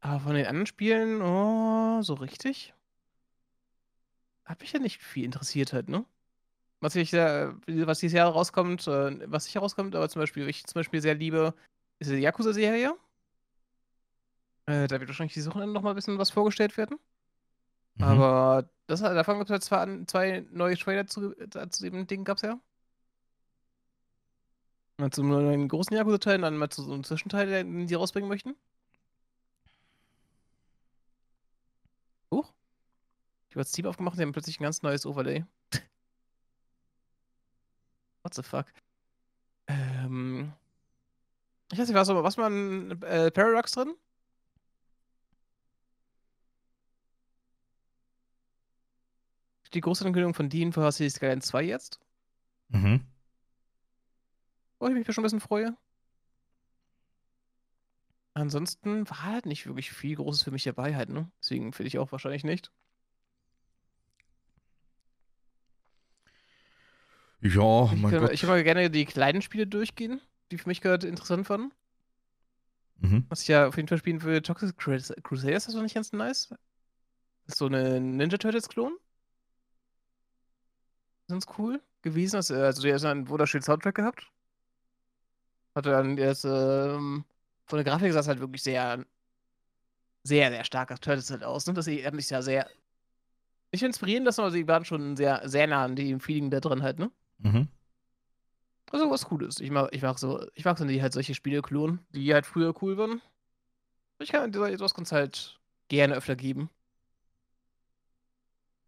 Aber 0.00 0.20
von 0.20 0.34
den 0.34 0.46
anderen 0.46 0.66
Spielen, 0.66 1.22
oh, 1.22 2.02
so 2.02 2.14
richtig. 2.14 2.74
Hat 4.50 4.60
mich 4.60 4.72
ja 4.72 4.80
nicht 4.80 5.00
viel 5.00 5.24
interessiert 5.24 5.72
halt, 5.72 5.88
ne? 5.88 6.04
Was 6.80 6.96
ich 6.96 7.12
äh, 7.12 7.52
was 7.86 8.00
dieses 8.00 8.16
Jahr 8.16 8.32
rauskommt, 8.32 8.84
äh, 8.88 9.30
was 9.30 9.44
sicher 9.44 9.60
rauskommt, 9.60 9.94
aber 9.94 10.08
zum 10.08 10.18
Beispiel, 10.18 10.48
ich 10.48 10.66
zum 10.66 10.80
Beispiel 10.80 11.00
sehr 11.00 11.14
liebe, 11.14 11.54
ist 12.00 12.10
die 12.10 12.16
Yakuza-Serie. 12.16 12.96
Äh, 14.66 14.88
da 14.88 14.98
wird 14.98 15.06
wahrscheinlich 15.08 15.34
die 15.34 15.40
Suche 15.40 15.64
noch 15.68 15.82
mal 15.82 15.90
ein 15.90 15.94
bisschen 15.94 16.18
was 16.18 16.30
vorgestellt 16.30 16.76
werden. 16.76 16.98
Mhm. 17.94 18.02
Aber 18.02 18.68
das, 18.88 19.02
davon 19.02 19.38
gibt 19.38 19.50
es 19.50 19.54
ja 19.54 19.60
zwei, 19.60 20.04
zwei 20.06 20.44
neue 20.50 20.76
Trailer 20.76 21.06
zu, 21.06 21.32
zu 21.68 21.88
dem 21.88 22.08
Ding 22.08 22.24
gab 22.24 22.38
es 22.38 22.42
ja. 22.42 22.58
Mal 24.98 25.12
zu 25.12 25.22
einem 25.22 25.68
großen 25.68 25.96
Yakuza-Teil 25.96 26.36
und 26.36 26.42
dann 26.42 26.56
mal 26.56 26.70
zu 26.70 26.82
so 26.82 26.92
einem 26.92 27.04
Zwischenteil, 27.04 27.46
den 27.46 27.86
die 27.86 27.94
rausbringen 27.94 28.28
möchten. 28.28 28.56
Ich 33.50 33.56
habe 33.56 33.64
das 33.64 33.72
Team 33.72 33.86
aufgemacht 33.86 34.14
und 34.14 34.18
die 34.18 34.22
haben 34.22 34.32
plötzlich 34.32 34.60
ein 34.60 34.62
ganz 34.62 34.82
neues 34.82 35.04
Overlay. 35.04 35.44
What 38.22 38.34
the 38.34 38.44
fuck? 38.44 38.66
Ähm. 39.66 40.52
Ich 41.72 41.78
weiß 41.78 41.88
nicht, 41.88 41.96
was, 41.96 42.08
was 42.08 42.38
war 42.38 42.48
ein 42.48 43.02
äh, 43.02 43.32
Paradox 43.32 43.72
drin? 43.72 43.92
Die 49.74 49.80
große 49.80 50.04
Ankündigung 50.04 50.34
von 50.34 50.48
Dean 50.48 50.72
für 50.72 50.90
City 50.92 51.10
Skyline 51.10 51.42
2 51.42 51.62
jetzt. 51.64 51.98
Mhm. 52.68 53.04
Wo 54.78 54.86
ich 54.86 54.94
mich 54.94 55.06
schon 55.06 55.22
ein 55.22 55.24
bisschen 55.24 55.40
freue. 55.40 55.76
Ansonsten 58.34 59.10
war 59.10 59.24
halt 59.24 59.46
nicht 59.46 59.66
wirklich 59.66 59.90
viel 59.90 60.14
Großes 60.14 60.44
für 60.44 60.52
mich 60.52 60.62
dabei 60.62 60.94
halt, 60.94 61.08
ne? 61.08 61.30
Deswegen 61.42 61.72
finde 61.72 61.88
ich 61.88 61.98
auch 61.98 62.12
wahrscheinlich 62.12 62.44
nicht. 62.44 62.70
Ja, 67.42 67.84
ich 67.84 68.00
mein 68.00 68.10
kann, 68.10 68.20
Gott. 68.20 68.32
Ich 68.32 68.42
würde 68.42 68.64
gerne 68.64 68.90
die 68.90 69.06
kleinen 69.06 69.42
Spiele 69.42 69.66
durchgehen, 69.66 70.20
die 70.50 70.58
für 70.58 70.68
mich 70.68 70.80
gerade 70.80 71.06
interessant 71.06 71.48
waren. 71.48 71.72
Mhm. 72.98 73.24
Was 73.28 73.42
ich 73.42 73.48
ja 73.48 73.66
auf 73.66 73.76
jeden 73.76 73.88
Fall 73.88 73.98
spielen 73.98 74.22
würde, 74.22 74.42
Toxic 74.42 74.76
Crusaders, 74.76 75.64
das 75.66 75.74
war 75.74 75.82
nicht 75.82 75.94
ganz 75.94 76.12
nice. 76.12 76.48
Das 76.48 77.54
ist 77.54 77.58
so 77.58 77.66
eine 77.66 78.00
Ninja 78.00 78.36
Turtles-Klon. 78.36 78.92
Ganz 81.28 81.46
cool 81.58 81.80
gewesen. 82.02 82.36
Also, 82.36 82.54
also 82.54 82.82
der 82.82 82.94
hat 82.94 83.04
einen 83.04 83.28
wunderschönen 83.28 83.62
Soundtrack 83.62 83.94
gehabt. 83.94 84.26
Hatte 85.74 85.90
dann 85.90 86.18
erst, 86.18 86.44
ähm, 86.44 87.24
von 87.66 87.76
der 87.76 87.84
Grafik 87.84 88.12
sah 88.12 88.20
es 88.20 88.28
halt 88.28 88.40
wirklich 88.40 88.62
sehr, 88.62 89.04
sehr, 90.24 90.50
sehr 90.50 90.64
stark 90.64 90.92
auf 90.92 90.98
Turtles 90.98 91.30
halt 91.30 91.44
aus. 91.44 91.66
Ne? 91.66 91.72
Das 91.72 91.86
hat 91.86 92.14
mich 92.14 92.28
ja 92.28 92.42
sehr, 92.42 92.68
nicht 93.72 93.82
inspirieren 93.82 94.24
lassen, 94.24 94.40
aber 94.40 94.50
sie 94.50 94.66
waren 94.68 94.84
schon 94.84 95.16
sehr, 95.16 95.48
sehr 95.48 95.66
nah 95.68 95.84
an 95.84 95.96
dem 95.96 96.20
Feeling 96.20 96.50
da 96.50 96.60
drin 96.60 96.82
halt, 96.82 96.98
ne? 96.98 97.10
Mhm. 97.42 97.68
Also 98.90 99.10
was 99.10 99.26
Cooles. 99.26 99.60
Ich 99.60 99.70
mag, 99.70 99.88
ich 99.92 100.02
mag 100.02 100.18
so, 100.18 100.44
ich 100.54 100.64
mag 100.64 100.76
so 100.78 100.84
die 100.84 101.00
halt 101.00 101.12
solche 101.12 101.34
Spiele 101.34 101.62
klonen, 101.62 102.00
die 102.10 102.32
halt 102.34 102.46
früher 102.46 102.74
cool 102.82 102.96
waren. 102.96 103.20
Ich 104.18 104.30
kann 104.30 104.52
sowas 104.52 104.94
kann 104.94 105.04
es 105.04 105.12
halt 105.12 105.60
gerne 105.88 106.14
öfter 106.14 106.36
geben. 106.36 106.70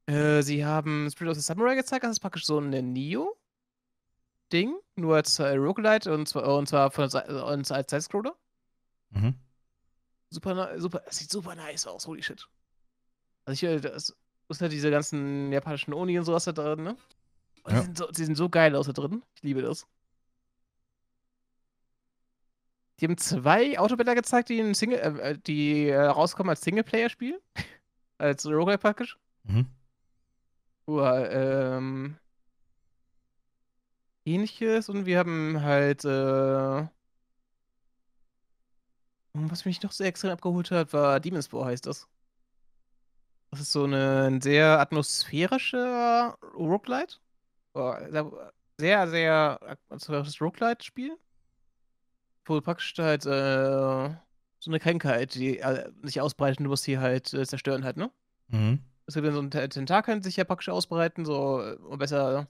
Äh, 0.06 0.42
sie 0.42 0.64
haben 0.64 1.08
Spirit 1.10 1.30
of 1.30 1.36
the 1.36 1.42
Samurai 1.42 1.74
gezeigt, 1.76 2.04
das 2.04 2.12
ist 2.12 2.20
praktisch 2.20 2.44
so 2.44 2.58
ein 2.58 2.70
Neo-Ding, 2.92 3.34
nur 4.96 5.14
als 5.14 5.38
äh, 5.38 5.54
Roguelite 5.54 6.12
und 6.12 6.28
zwar, 6.28 6.56
und 6.56 6.68
zwar 6.68 6.90
von, 6.90 7.04
und 7.04 7.70
als 7.70 7.90
Side-Scroller. 7.90 8.36
Mhm. 9.10 9.34
Super, 10.30 10.80
super, 10.80 11.02
es 11.06 11.18
sieht 11.18 11.30
super 11.30 11.54
nice 11.54 11.86
aus, 11.86 12.06
holy 12.06 12.22
shit. 12.22 12.48
Also 13.44 13.52
ich, 13.52 13.62
äh, 13.62 13.80
das 13.80 14.16
ist 14.48 14.60
ja 14.60 14.68
diese 14.68 14.90
ganzen 14.90 15.52
japanischen 15.52 15.94
Oni 15.94 16.18
und 16.18 16.24
sowas 16.24 16.44
da 16.44 16.52
drin, 16.52 16.82
ne? 16.82 16.96
Ja. 17.68 17.74
Die, 17.74 17.80
sind 17.82 17.98
so, 17.98 18.10
die 18.10 18.24
sind 18.24 18.36
so 18.36 18.48
geil 18.48 18.74
aus 18.74 18.86
da 18.86 18.92
drin. 18.92 19.22
Ich 19.36 19.42
liebe 19.42 19.62
das. 19.62 19.86
Die 23.00 23.06
haben 23.06 23.18
zwei 23.18 23.78
Autobilder 23.78 24.14
gezeigt, 24.14 24.48
die, 24.48 24.58
in 24.58 24.74
Single, 24.74 24.98
äh, 24.98 25.38
die 25.38 25.88
äh, 25.88 26.00
rauskommen 26.00 26.50
als 26.50 26.62
Singleplayer-Spiel. 26.62 27.40
als 28.18 28.46
Roguelike-Package. 28.46 29.18
Mhm. 29.44 29.66
Nur, 30.86 31.30
ähm, 31.30 32.16
ähnliches 34.24 34.88
und 34.88 35.06
wir 35.06 35.18
haben 35.18 35.62
halt, 35.62 36.04
äh, 36.04 36.86
was 39.32 39.64
mich 39.64 39.82
noch 39.82 39.92
sehr 39.92 40.06
extrem 40.06 40.30
abgeholt 40.30 40.70
hat, 40.70 40.92
war 40.92 41.20
Demon's 41.20 41.46
Spore 41.46 41.66
heißt 41.66 41.86
das. 41.86 42.08
Das 43.50 43.60
ist 43.60 43.72
so 43.72 43.84
eine, 43.84 44.28
ein 44.28 44.40
sehr 44.40 44.80
atmosphärischer 44.80 46.36
Roguelite. 46.54 47.21
Sehr, 47.74 49.08
sehr 49.08 49.58
atmosphärisches 49.62 50.40
Roguelite-Spiel. 50.40 51.16
Wo 52.44 52.60
praktisch 52.60 52.94
halt 52.98 53.24
äh, 53.24 54.08
so 54.58 54.70
eine 54.70 54.80
Krankheit, 54.80 55.34
die 55.34 55.58
äh, 55.58 55.90
sich 56.02 56.20
ausbreitet 56.20 56.58
und 56.58 56.64
du 56.64 56.70
musst 56.70 56.84
sie 56.84 56.98
halt 56.98 57.32
äh, 57.32 57.46
zerstören 57.46 57.84
halt, 57.84 57.96
ne? 57.96 58.10
Mhm. 58.48 58.80
Es 59.06 59.14
gibt 59.14 59.26
dann 59.26 59.34
so 59.34 59.40
ein 59.40 59.50
Tentakel, 59.50 60.22
sich 60.22 60.36
ja 60.36 60.44
praktisch 60.44 60.68
ausbreiten, 60.68 61.24
so 61.24 61.62
um 61.88 61.98
besser 61.98 62.48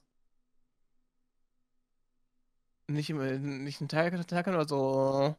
nicht, 2.89 3.11
nicht 3.11 3.81
ein 3.81 3.89
Tentakel, 3.89 4.55
aber 4.55 4.69
so 4.69 5.37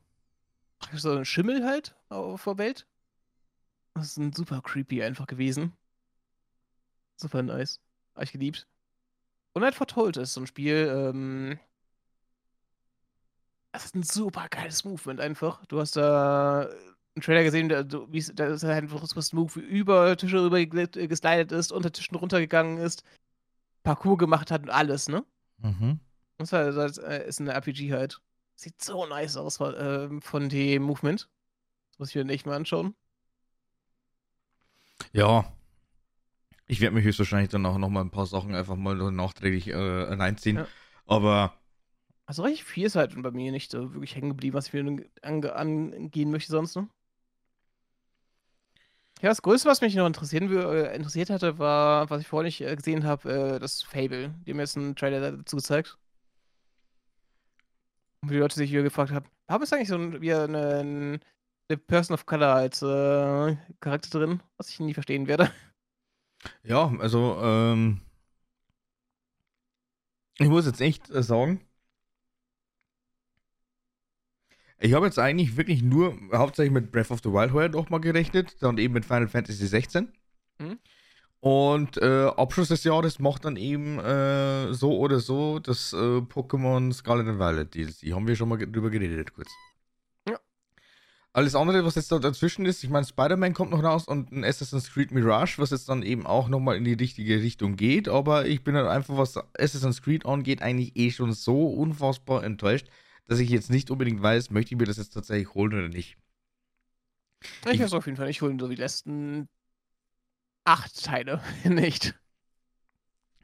so 0.94 1.18
ein 1.18 1.26
Schimmel 1.26 1.66
halt 1.66 1.96
auf 2.10 2.44
der 2.44 2.58
Welt. 2.58 2.88
Das 3.94 4.08
ist 4.08 4.18
ein 4.18 4.34
super 4.34 4.62
creepy 4.62 5.04
einfach 5.04 5.28
gewesen. 5.28 5.74
Super 7.16 7.44
nice. 7.44 7.80
Hab 8.16 8.24
ich 8.24 8.32
geliebt. 8.32 8.68
Und 9.54 9.64
halt 9.64 9.76
vertollt 9.76 10.18
ist 10.18 10.34
so 10.34 10.42
ein 10.42 10.48
Spiel. 10.48 10.92
Ähm, 10.92 11.60
das 13.72 13.86
ist 13.86 13.96
ein 13.96 14.04
super 14.04 14.48
geiles 14.50 14.84
Movement 14.84 15.20
einfach. 15.20 15.66
Du 15.66 15.80
hast 15.80 15.96
da 15.96 16.70
einen 17.16 17.22
Trailer 17.22 17.44
gesehen, 17.44 17.70
da, 17.70 17.84
du, 17.84 18.12
wie 18.12 18.22
da 18.34 18.48
ist 18.48 18.64
halt 18.64 18.84
einfach 18.84 19.06
so 19.06 19.36
Move 19.36 19.60
über 19.60 20.16
Tische 20.18 20.42
rüber 20.42 20.60
äh, 20.60 20.66
geslidet 21.08 21.52
ist, 21.52 21.72
unter 21.72 21.92
Tischen 21.92 22.16
runtergegangen 22.16 22.78
ist, 22.78 23.04
Parcours 23.84 24.18
gemacht 24.18 24.52
hat 24.52 24.64
und 24.64 24.70
alles, 24.70 25.10
ne? 25.10 25.24
Mhm. 25.58 26.00
Das 26.38 26.52
ist, 26.52 26.76
das 26.76 26.98
äh, 26.98 27.28
ist 27.28 27.40
ein 27.40 27.48
RPG 27.48 27.94
halt. 27.94 28.20
Sieht 28.56 28.82
so 28.84 29.06
nice 29.06 29.38
aus 29.38 29.60
äh, 29.60 30.10
von 30.22 30.50
dem 30.50 30.84
Movement. 30.84 31.30
Das 31.92 32.00
muss 32.00 32.16
ich 32.16 32.24
mir 32.24 32.32
echt 32.32 32.46
mal 32.46 32.56
anschauen. 32.56 32.96
Ja. 35.12 35.52
Ich 36.74 36.82
werde 36.82 36.96
mich 36.96 37.06
höchstwahrscheinlich 37.06 37.52
dann 37.52 37.68
auch 37.68 37.78
noch 37.78 37.90
mal 37.90 38.02
ein 38.02 38.10
paar 38.10 38.26
Sachen 38.26 38.56
einfach 38.56 38.76
mal 38.76 38.96
nachträglich 39.12 39.68
äh, 39.68 39.76
reinziehen. 39.76 40.58
Ja. 40.58 40.68
Aber. 41.06 41.54
Also 42.26 42.42
richtig 42.42 42.64
viel 42.64 42.88
ist 42.88 42.96
halt 42.96 43.14
bei 43.22 43.30
mir 43.30 43.52
nicht 43.52 43.70
so 43.70 43.94
wirklich 43.94 44.16
hängen 44.16 44.30
geblieben, 44.30 44.56
was 44.56 44.68
ich 44.68 44.74
mir 44.74 45.06
ange 45.22 45.54
angehen 45.54 46.32
möchte 46.32 46.52
sonst. 46.52 46.76
Ne? 46.76 46.90
Ja, 49.22 49.30
das 49.30 49.44
Größte, 49.44 49.70
was 49.70 49.82
mich 49.82 49.94
noch 49.94 50.08
interessieren, 50.08 50.52
äh, 50.52 50.96
interessiert 50.96 51.30
hatte, 51.30 51.60
war, 51.60 52.10
was 52.10 52.22
ich 52.22 52.28
vorhin 52.28 52.48
nicht 52.48 52.62
äh, 52.62 52.76
gesehen 52.76 53.04
habe, 53.04 53.32
äh, 53.32 53.60
das 53.60 53.84
Fable. 53.84 54.34
Die 54.44 54.52
haben 54.52 54.60
jetzt 54.60 54.76
einen 54.76 54.96
Trailer 54.96 55.32
dazu 55.32 55.58
gezeigt. 55.58 56.00
Und 58.24 58.32
die 58.32 58.38
Leute 58.38 58.56
sich 58.56 58.72
wieder 58.72 58.82
gefragt 58.82 59.12
haben, 59.12 59.28
haben 59.48 59.64
es 59.64 59.72
eigentlich 59.72 59.90
so 59.90 59.96
ein, 59.96 60.16
eine, 60.16 61.20
eine 61.70 61.78
Person 61.78 62.16
of 62.16 62.26
Color 62.26 62.56
als 62.56 62.80
Charakter 62.80 64.10
drin, 64.10 64.42
was 64.58 64.70
ich 64.70 64.80
nie 64.80 64.96
verstehen 64.96 65.28
werde. 65.28 65.52
Ja, 66.64 66.94
also, 67.00 67.38
ähm, 67.42 68.02
ich 70.38 70.48
muss 70.48 70.66
jetzt 70.66 70.82
echt 70.82 71.10
äh, 71.10 71.24
sagen, 71.24 71.62
ich 74.80 74.94
habe 74.94 75.06
jetzt 75.06 75.20
eigentlich 75.20 75.56
wirklich 75.56 75.82
nur 75.82 76.18
hauptsächlich 76.34 76.74
mit 76.74 76.92
Breath 76.92 77.12
of 77.12 77.22
the 77.24 77.32
Wild 77.32 77.54
heuer 77.54 77.70
noch 77.70 77.90
mal 77.90 78.00
gerechnet, 78.00 78.62
dann 78.62 78.78
eben 78.78 78.94
mit 78.94 79.06
Final 79.06 79.30
Fantasy 79.30 79.66
16. 79.66 80.12
Mhm. 80.60 80.80
Und 81.40 81.98
äh, 81.98 82.32
Abschluss 82.38 82.70
des 82.70 82.84
Jahres 82.84 83.20
macht 83.20 83.46
dann 83.46 83.58
eben 83.58 84.00
äh, 84.00 84.74
so 84.74 84.98
oder 84.98 85.20
so 85.20 85.60
das 85.60 85.94
äh, 85.94 85.98
Pokémon 85.98 86.94
Scarlet 86.94 87.28
and 87.28 87.40
Violet 87.40 87.74
DLC. 87.74 88.14
Haben 88.14 88.28
wir 88.28 88.36
schon 88.36 88.50
mal 88.50 88.58
drüber 88.58 88.90
geredet, 88.90 89.34
kurz. 89.34 89.52
Alles 91.36 91.56
andere, 91.56 91.84
was 91.84 91.96
jetzt 91.96 92.12
da 92.12 92.20
dazwischen 92.20 92.64
ist, 92.68 92.84
ich 92.84 92.92
meine, 92.92 93.08
Spider-Man 93.08 93.56
kommt 93.56 93.72
noch 93.72 93.82
raus 93.84 94.08
und 94.08 94.32
ein 94.32 94.44
Assassin's 94.44 94.92
Creed 94.92 95.12
Mirage, 95.12 95.58
was 95.58 95.72
jetzt 95.72 95.90
dann 95.90 96.04
eben 96.04 96.28
auch 96.28 96.48
nochmal 96.48 96.78
in 96.78 96.84
die 96.84 96.94
richtige 96.94 97.42
Richtung 97.42 97.76
geht. 97.76 98.08
Aber 98.08 98.46
ich 98.46 98.64
bin 98.64 98.76
halt 98.76 98.88
einfach, 98.88 99.18
was 99.18 99.38
Assassin's 99.58 100.04
Creed 100.04 100.28
angeht, 100.28 100.62
eigentlich 100.62 100.96
eh 100.96 101.10
schon 101.10 101.34
so 101.34 101.68
unfassbar 101.70 102.44
enttäuscht, 102.44 102.88
dass 103.26 103.40
ich 103.40 103.50
jetzt 103.50 103.72
nicht 103.72 103.90
unbedingt 103.90 104.22
weiß, 104.22 104.52
möchte 104.52 104.76
ich 104.76 104.80
mir 104.80 104.86
das 104.86 104.98
jetzt 104.98 105.10
tatsächlich 105.10 105.56
holen 105.56 105.74
oder 105.74 105.90
nicht. 105.90 106.18
Ich, 107.66 107.72
ich 107.72 107.80
werde 107.80 107.98
auf 107.98 108.06
jeden 108.06 108.18
Fall 108.18 108.28
nicht 108.28 108.44
holen, 108.44 108.60
so 108.60 108.68
die 108.68 108.76
letzten 108.76 109.50
acht 110.66 111.04
Teile 111.04 111.42
nicht. 111.64 112.14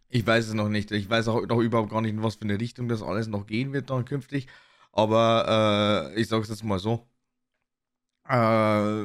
Ich 0.10 0.26
weiß 0.28 0.48
es 0.48 0.54
noch 0.54 0.70
nicht. 0.70 0.92
Ich 0.92 1.10
weiß 1.10 1.28
auch 1.28 1.46
noch 1.48 1.60
überhaupt 1.60 1.90
gar 1.90 2.02
nicht, 2.02 2.12
in 2.12 2.22
was 2.22 2.36
für 2.36 2.44
eine 2.44 2.60
Richtung 2.60 2.88
das 2.88 3.02
alles 3.02 3.28
noch 3.28 3.48
gehen 3.48 3.74
wird 3.74 3.90
dann 3.90 4.06
künftig. 4.06 4.48
Aber 4.92 6.12
äh, 6.16 6.22
ich 6.22 6.28
sage 6.28 6.44
es 6.44 6.50
jetzt 6.50 6.64
mal 6.64 6.80
so. 6.80 7.08
Äh, 8.30 9.04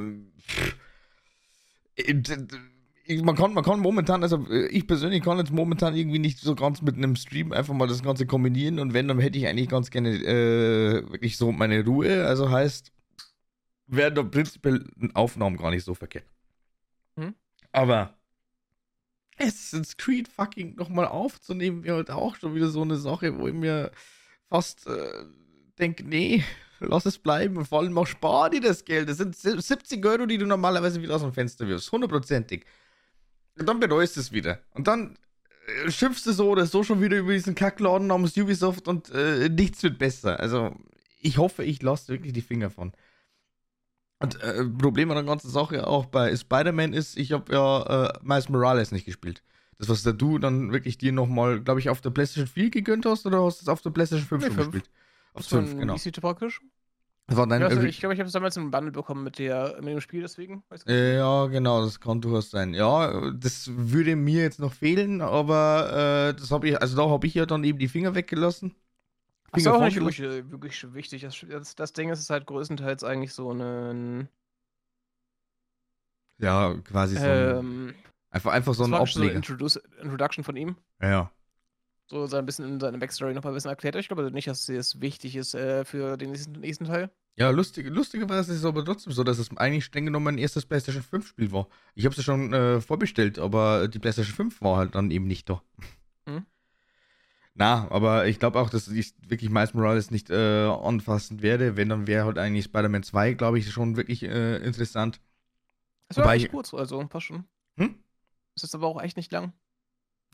man 3.21 3.35
kann, 3.35 3.53
man 3.53 3.63
kann 3.63 3.79
momentan, 3.79 4.23
also 4.23 4.45
ich 4.69 4.87
persönlich 4.87 5.23
kann 5.23 5.37
jetzt 5.37 5.51
momentan 5.51 5.95
irgendwie 5.95 6.19
nicht 6.19 6.39
so 6.39 6.55
ganz 6.55 6.81
mit 6.81 6.95
einem 6.95 7.15
Stream 7.15 7.51
einfach 7.51 7.73
mal 7.73 7.87
das 7.87 8.03
Ganze 8.03 8.25
kombinieren 8.25 8.79
und 8.79 8.93
wenn, 8.93 9.07
dann 9.07 9.19
hätte 9.19 9.37
ich 9.37 9.47
eigentlich 9.47 9.69
ganz 9.69 9.89
gerne 9.89 10.09
äh, 10.09 11.11
wirklich 11.11 11.37
so 11.37 11.51
meine 11.51 11.83
Ruhe. 11.85 12.25
Also 12.25 12.49
heißt, 12.49 12.91
wären 13.87 14.15
da 14.15 14.23
prinzipiell 14.23 14.85
Aufnahmen 15.13 15.57
gar 15.57 15.71
nicht 15.71 15.83
so 15.83 15.93
verkehrt. 15.93 16.25
Hm? 17.17 17.35
Aber 17.71 18.15
Assassin's 19.37 19.97
Creed 19.97 20.27
fucking 20.27 20.75
nochmal 20.75 21.07
aufzunehmen, 21.07 21.83
wäre 21.83 21.97
halt 21.97 22.11
auch 22.11 22.35
schon 22.35 22.55
wieder 22.55 22.69
so 22.69 22.81
eine 22.81 22.95
Sache, 22.95 23.37
wo 23.37 23.47
ich 23.47 23.53
mir 23.53 23.91
fast 24.49 24.87
äh, 24.87 25.25
denke, 25.77 26.03
nee, 26.03 26.43
lass 26.79 27.05
es 27.05 27.17
bleiben. 27.17 27.65
Vor 27.65 27.79
allem 27.79 27.97
auch 27.97 28.07
spar 28.07 28.49
dir 28.49 28.61
das 28.61 28.85
Geld. 28.85 29.09
Das 29.09 29.17
sind 29.17 29.35
70 29.35 30.05
Euro, 30.05 30.25
die 30.25 30.37
du 30.37 30.45
normalerweise 30.45 31.01
wieder 31.01 31.15
aus 31.15 31.21
dem 31.21 31.33
Fenster 31.33 31.67
wirfst. 31.67 31.91
Hundertprozentig. 31.91 32.65
Und 33.57 33.67
dann 33.67 33.79
bereust 33.79 34.15
du 34.15 34.19
es 34.19 34.31
wieder. 34.31 34.59
Und 34.73 34.87
dann 34.87 35.17
äh, 35.85 35.91
schimpfst 35.91 36.25
du 36.25 36.33
so 36.33 36.49
oder 36.49 36.65
so 36.65 36.83
schon 36.83 37.01
wieder 37.01 37.17
über 37.17 37.33
diesen 37.33 37.55
Kackladen 37.55 38.07
namens 38.07 38.37
Ubisoft 38.37 38.87
und 38.87 39.09
äh, 39.11 39.49
nichts 39.49 39.81
wird 39.83 39.97
besser. 39.97 40.39
Also, 40.39 40.75
ich 41.21 41.37
hoffe, 41.37 41.63
ich 41.63 41.81
lasse 41.81 42.09
wirklich 42.09 42.33
die 42.33 42.41
Finger 42.41 42.69
von. 42.69 42.93
Und 44.19 44.41
äh, 44.41 44.63
Problem 44.65 45.11
an 45.11 45.17
der 45.17 45.25
ganzen 45.25 45.49
Sache 45.49 45.87
auch 45.87 46.05
bei 46.05 46.35
Spider-Man 46.35 46.93
ist, 46.93 47.17
ich 47.17 47.31
habe 47.31 47.51
ja 47.53 48.07
äh, 48.07 48.19
Miles 48.23 48.49
Morales 48.49 48.91
nicht 48.91 49.05
gespielt. 49.05 49.43
Das, 49.77 49.89
was 49.89 50.03
da 50.03 50.13
du 50.13 50.39
dann 50.39 50.71
wirklich 50.71 50.97
dir 50.97 51.11
nochmal, 51.11 51.59
glaube 51.59 51.79
ich, 51.79 51.89
auf 51.89 51.99
der 51.99 52.09
PlayStation 52.09 52.47
4 52.47 52.69
gegönnt 52.69 53.05
hast 53.05 53.25
oder 53.25 53.43
hast 53.43 53.59
du 53.59 53.63
es 53.63 53.69
auf 53.69 53.81
der 53.81 53.89
PlayStation 53.89 54.27
5 54.27 54.43
nee, 54.43 54.55
schon 54.55 54.71
5. 54.71 54.83
Auf 55.35 55.45
5, 55.45 55.77
genau. 55.77 55.95
PC 55.95 56.21
praktisch? 56.21 56.61
Das 57.27 57.37
war 57.37 57.47
dein, 57.47 57.61
ja, 57.61 57.67
also 57.67 57.81
ich 57.81 57.99
glaube, 57.99 58.13
ich 58.13 58.19
habe 58.19 58.27
es 58.27 58.33
damals 58.33 58.55
im 58.55 58.69
Bundle 58.69 58.91
bekommen 58.91 59.23
mit, 59.23 59.39
der, 59.39 59.77
mit 59.81 59.87
dem 59.87 59.99
Spiel, 59.99 60.21
deswegen. 60.21 60.63
ja, 60.85 61.47
genau, 61.47 61.83
das 61.83 61.99
kann 61.99 62.21
durchaus 62.21 62.51
sein. 62.51 62.75
Ja, 62.75 63.31
das 63.31 63.69
würde 63.73 64.15
mir 64.15 64.43
jetzt 64.43 64.59
noch 64.59 64.73
fehlen, 64.73 65.21
aber 65.21 66.29
äh, 66.29 66.39
das 66.39 66.51
habe 66.51 66.69
ich, 66.69 66.79
also 66.79 66.95
da 66.95 67.09
habe 67.09 67.25
ich 67.25 67.33
ja 67.33 67.47
dann 67.47 67.63
eben 67.63 67.79
die 67.79 67.87
Finger 67.87 68.13
weggelassen. 68.13 68.75
Das 69.51 69.61
ist 69.61 69.67
auch 69.67 69.81
nicht 69.81 69.95
wirklich, 69.95 70.19
äh, 70.19 70.51
wirklich 70.51 70.93
wichtig. 70.93 71.21
Das, 71.23 71.75
das, 71.75 71.93
Ding 71.93 72.09
ist, 72.09 72.29
halt 72.29 72.45
größtenteils 72.45 73.03
eigentlich 73.03 73.33
so 73.33 73.51
ein. 73.51 74.27
Ja, 76.37 76.75
quasi 76.83 77.15
so 77.15 77.23
ein. 77.23 77.57
Ähm, 77.57 77.95
einfach, 78.29 78.51
einfach 78.51 78.73
so 78.73 78.83
ein 78.83 78.93
Aufleger. 78.93 79.41
So 79.41 79.79
Introduction 80.01 80.43
von 80.43 80.55
ihm. 80.57 80.75
Ja. 81.01 81.31
So 82.07 82.25
ein 82.25 82.45
bisschen 82.45 82.65
in 82.65 82.79
seiner 82.79 82.99
Backstory 82.99 83.33
noch 83.33 83.43
mal 83.43 83.49
ein 83.49 83.55
bisschen 83.55 83.69
erklärt. 83.69 83.95
Ich 83.95 84.07
glaube 84.07 84.29
nicht, 84.31 84.47
dass 84.47 84.69
es 84.69 85.01
wichtig 85.01 85.35
ist 85.35 85.55
äh, 85.55 85.85
für 85.85 86.17
den 86.17 86.31
nächsten, 86.31 86.51
nächsten 86.53 86.85
Teil. 86.85 87.09
Ja, 87.37 87.49
lustig, 87.49 87.87
lustigerweise 87.89 88.53
ist 88.53 88.59
es 88.59 88.65
aber 88.65 88.85
trotzdem 88.85 89.11
so, 89.11 89.23
dass 89.23 89.39
es 89.39 89.55
eigentlich 89.57 89.85
streng 89.85 90.05
genommen 90.05 90.25
mein 90.25 90.37
erstes 90.37 90.65
PlayStation 90.65 91.03
5 91.03 91.27
Spiel 91.27 91.51
war. 91.51 91.67
Ich 91.93 92.05
habe 92.05 92.11
es 92.11 92.17
ja 92.17 92.23
schon 92.23 92.53
äh, 92.53 92.79
vorbestellt, 92.79 93.39
aber 93.39 93.87
die 93.87 93.99
PlayStation 93.99 94.35
5 94.35 94.61
war 94.61 94.77
halt 94.77 94.95
dann 94.95 95.11
eben 95.11 95.27
nicht 95.27 95.49
da. 95.49 95.61
Hm? 96.27 96.45
Na, 97.55 97.89
aber 97.89 98.27
ich 98.27 98.39
glaube 98.39 98.59
auch, 98.59 98.69
dass 98.69 98.87
ich 98.87 99.13
wirklich 99.27 99.49
Miles 99.49 99.73
Morales 99.73 100.11
nicht 100.11 100.29
äh, 100.29 100.67
anfassen 100.67 101.41
werde. 101.41 101.75
Wenn, 101.75 101.89
dann 101.89 102.07
wäre 102.07 102.25
halt 102.25 102.37
eigentlich 102.37 102.65
Spider-Man 102.65 103.03
2, 103.03 103.33
glaube 103.33 103.59
ich, 103.59 103.69
schon 103.71 103.97
wirklich 103.97 104.23
äh, 104.23 104.57
interessant. 104.57 105.19
Das 106.07 106.17
war 106.17 106.35
echt 106.35 106.51
kurz, 106.51 106.73
also 106.73 107.05
passt 107.07 107.25
schon. 107.25 107.45
Hm? 107.77 107.95
Es 108.55 108.63
ist 108.63 108.75
aber 108.75 108.87
auch 108.87 109.01
echt 109.01 109.17
nicht 109.17 109.31
lang. 109.31 109.53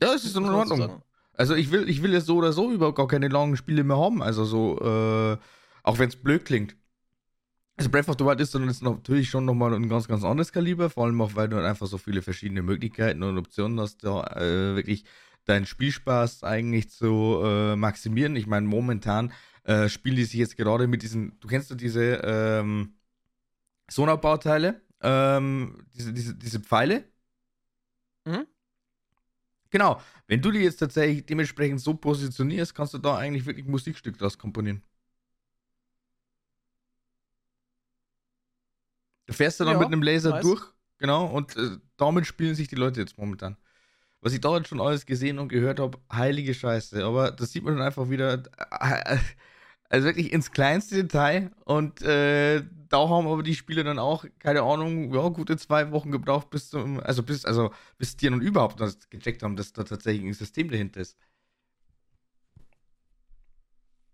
Ja, 0.00 0.14
es 0.14 0.24
ist 0.24 0.36
in 0.36 0.44
Ordnung. 0.44 1.02
Also 1.34 1.54
ich 1.54 1.70
will, 1.70 1.88
ich 1.88 2.02
will 2.02 2.12
jetzt 2.12 2.26
so 2.26 2.36
oder 2.36 2.52
so 2.52 2.70
überhaupt 2.70 2.96
gar 2.96 3.08
keine 3.08 3.28
langen 3.28 3.56
Spiele 3.56 3.84
mehr 3.84 3.96
haben. 3.96 4.22
Also 4.22 4.44
so, 4.44 4.78
äh, 4.80 5.38
auch 5.82 5.98
wenn 5.98 6.08
es 6.08 6.16
blöd 6.16 6.44
klingt. 6.44 6.76
Also 7.76 7.90
Breath 7.90 8.08
of 8.08 8.16
the 8.18 8.24
Wild 8.24 8.40
ist 8.40 8.54
dann 8.54 8.66
jetzt 8.66 8.82
natürlich 8.82 9.30
schon 9.30 9.44
nochmal 9.44 9.72
ein 9.74 9.88
ganz, 9.88 10.06
ganz 10.06 10.24
anderes 10.24 10.52
Kaliber, 10.52 10.90
vor 10.90 11.04
allem 11.04 11.20
auch, 11.22 11.34
weil 11.34 11.48
du 11.48 11.56
einfach 11.56 11.86
so 11.86 11.96
viele 11.98 12.20
verschiedene 12.22 12.62
Möglichkeiten 12.62 13.22
und 13.22 13.38
Optionen 13.38 13.80
hast, 13.80 14.04
da 14.04 14.24
äh, 14.36 14.76
wirklich 14.76 15.04
deinen 15.46 15.66
Spielspaß 15.66 16.44
eigentlich 16.44 16.90
zu 16.90 17.40
äh, 17.42 17.76
maximieren. 17.76 18.36
Ich 18.36 18.46
meine, 18.46 18.66
momentan 18.66 19.32
äh, 19.64 19.88
spielen 19.88 20.16
die 20.16 20.24
sich 20.24 20.38
jetzt 20.38 20.56
gerade 20.56 20.86
mit 20.86 21.02
diesen, 21.02 21.38
du 21.40 21.48
kennst 21.48 21.70
du 21.70 21.74
diese 21.74 22.20
ähm, 22.24 22.94
Sonar-Bauteile, 23.88 24.80
ähm, 25.00 25.84
diese, 25.94 26.12
diese, 26.12 26.34
diese 26.34 26.60
Pfeile? 26.60 27.04
Mhm. 28.24 28.46
Genau, 29.72 30.02
wenn 30.26 30.42
du 30.42 30.50
die 30.50 30.60
jetzt 30.60 30.76
tatsächlich 30.76 31.24
dementsprechend 31.24 31.80
so 31.80 31.94
positionierst, 31.94 32.74
kannst 32.74 32.92
du 32.92 32.98
da 32.98 33.16
eigentlich 33.16 33.46
wirklich 33.46 33.66
Musikstück 33.66 34.18
draus 34.18 34.36
komponieren. 34.36 34.82
Du 39.26 39.32
fährst 39.32 39.58
du 39.60 39.64
dann 39.64 39.74
ja, 39.74 39.78
mit 39.78 39.86
einem 39.86 40.02
Laser 40.02 40.30
nice. 40.30 40.42
durch, 40.42 40.62
genau, 40.98 41.24
und 41.24 41.56
äh, 41.56 41.78
damit 41.96 42.26
spielen 42.26 42.54
sich 42.54 42.68
die 42.68 42.74
Leute 42.74 43.00
jetzt 43.00 43.16
momentan. 43.16 43.56
Was 44.20 44.34
ich 44.34 44.42
da 44.42 44.54
jetzt 44.58 44.68
schon 44.68 44.80
alles 44.80 45.06
gesehen 45.06 45.38
und 45.38 45.48
gehört 45.48 45.80
habe, 45.80 45.98
heilige 46.12 46.52
Scheiße. 46.52 47.02
Aber 47.02 47.30
das 47.30 47.52
sieht 47.52 47.64
man 47.64 47.76
dann 47.76 47.86
einfach 47.86 48.10
wieder, 48.10 48.42
äh, 48.80 49.18
also 49.92 50.06
wirklich 50.06 50.32
ins 50.32 50.50
kleinste 50.50 51.02
Detail. 51.02 51.50
Und 51.64 52.00
äh, 52.02 52.62
da 52.88 53.08
haben 53.08 53.26
aber 53.26 53.42
die 53.42 53.54
Spieler 53.54 53.84
dann 53.84 53.98
auch, 53.98 54.24
keine 54.38 54.62
Ahnung, 54.62 55.12
ja, 55.14 55.28
gute 55.28 55.56
zwei 55.58 55.90
Wochen 55.90 56.10
gebraucht, 56.10 56.48
bis 56.50 56.70
zum, 56.70 56.98
also 57.00 57.22
bis, 57.22 57.44
also 57.44 57.72
bis 57.98 58.16
die 58.16 58.30
nun 58.30 58.40
überhaupt 58.40 58.80
das 58.80 59.10
gecheckt 59.10 59.42
haben, 59.42 59.54
dass 59.54 59.72
da 59.72 59.84
tatsächlich 59.84 60.24
ein 60.24 60.32
System 60.32 60.70
dahinter 60.70 61.00
ist. 61.00 61.18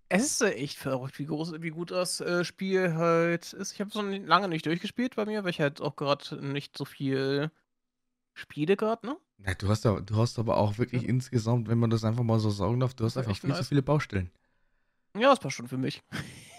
Es 0.09 0.25
ist 0.25 0.43
äh, 0.43 0.53
echt 0.55 0.79
verrückt, 0.79 1.19
wie 1.19 1.27
groß, 1.27 1.61
wie 1.61 1.71
gut 1.71 1.93
das 1.93 2.21
äh, 2.21 2.43
Spiel 2.43 2.95
halt 2.95 3.53
ist. 3.53 3.73
Ich 3.73 3.81
habe 3.81 3.91
es 3.91 3.95
noch 3.95 4.03
lange 4.03 4.49
nicht 4.49 4.67
durchgespielt 4.67 5.15
bei 5.15 5.27
mir, 5.27 5.45
weil 5.45 5.51
ich 5.51 5.61
halt 5.61 5.81
auch 5.81 5.95
gerade 5.95 6.45
nicht 6.45 6.77
so 6.77 6.85
viel 6.85 7.53
spiele 8.35 8.77
gerade, 8.77 9.07
ne? 9.07 9.17
Ja, 9.47 9.55
du 9.55 9.69
hast, 9.69 9.87
aber, 9.87 10.01
du 10.01 10.17
hast 10.17 10.41
aber 10.41 10.57
auch 10.57 10.79
wirklich 10.79 11.03
ja. 11.03 11.09
insgesamt, 11.09 11.69
wenn 11.69 11.79
man 11.79 11.91
das 11.91 12.03
einfach 12.03 12.25
mal 12.25 12.41
so 12.41 12.51
sagen 12.51 12.81
darf, 12.81 12.95
du 12.95 13.05
hast 13.05 13.17
einfach 13.17 13.37
viel 13.37 13.51
nice. 13.51 13.59
zu 13.59 13.65
viele 13.65 13.83
Baustellen. 13.83 14.33
Ja, 15.15 15.31
das 15.31 15.41
passt 15.41 15.57
schon 15.57 15.69
für 15.69 15.79
mich. 15.79 16.03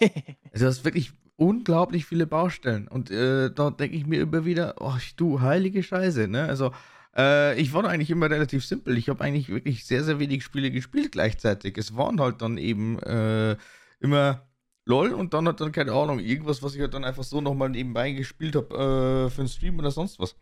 also 0.00 0.64
du 0.64 0.66
hast 0.66 0.84
wirklich 0.84 1.12
unglaublich 1.36 2.04
viele 2.04 2.26
Baustellen. 2.26 2.88
Und 2.88 3.10
äh, 3.10 3.50
da 3.52 3.70
denke 3.70 3.96
ich 3.96 4.06
mir 4.06 4.20
immer 4.20 4.44
wieder, 4.44 4.74
oh 4.80 4.96
du 5.16 5.40
heilige 5.40 5.82
Scheiße, 5.82 6.28
ne? 6.28 6.44
Also 6.44 6.72
äh, 7.16 7.58
ich 7.60 7.72
war 7.72 7.84
eigentlich 7.84 8.10
immer 8.10 8.30
relativ 8.30 8.64
simpel. 8.64 8.96
Ich 8.98 9.08
habe 9.08 9.24
eigentlich 9.24 9.48
wirklich 9.48 9.86
sehr, 9.86 10.04
sehr 10.04 10.18
wenig 10.18 10.44
Spiele 10.44 10.70
gespielt 10.70 11.12
gleichzeitig. 11.12 11.78
Es 11.78 11.96
waren 11.96 12.20
halt 12.20 12.42
dann 12.42 12.58
eben 12.58 12.98
äh, 13.00 13.56
immer 14.00 14.46
LOL 14.84 15.12
und 15.12 15.34
dann 15.34 15.48
hat 15.48 15.60
dann, 15.60 15.72
keine 15.72 15.92
Ahnung, 15.92 16.18
irgendwas, 16.18 16.62
was 16.62 16.74
ich 16.74 16.80
halt 16.80 16.94
dann 16.94 17.04
einfach 17.04 17.24
so 17.24 17.40
nochmal 17.40 17.70
nebenbei 17.70 18.12
gespielt 18.12 18.56
habe 18.56 18.74
äh, 18.74 19.30
für 19.30 19.40
einen 19.40 19.48
Stream 19.48 19.78
oder 19.78 19.90
sonst 19.90 20.18
was. 20.18 20.36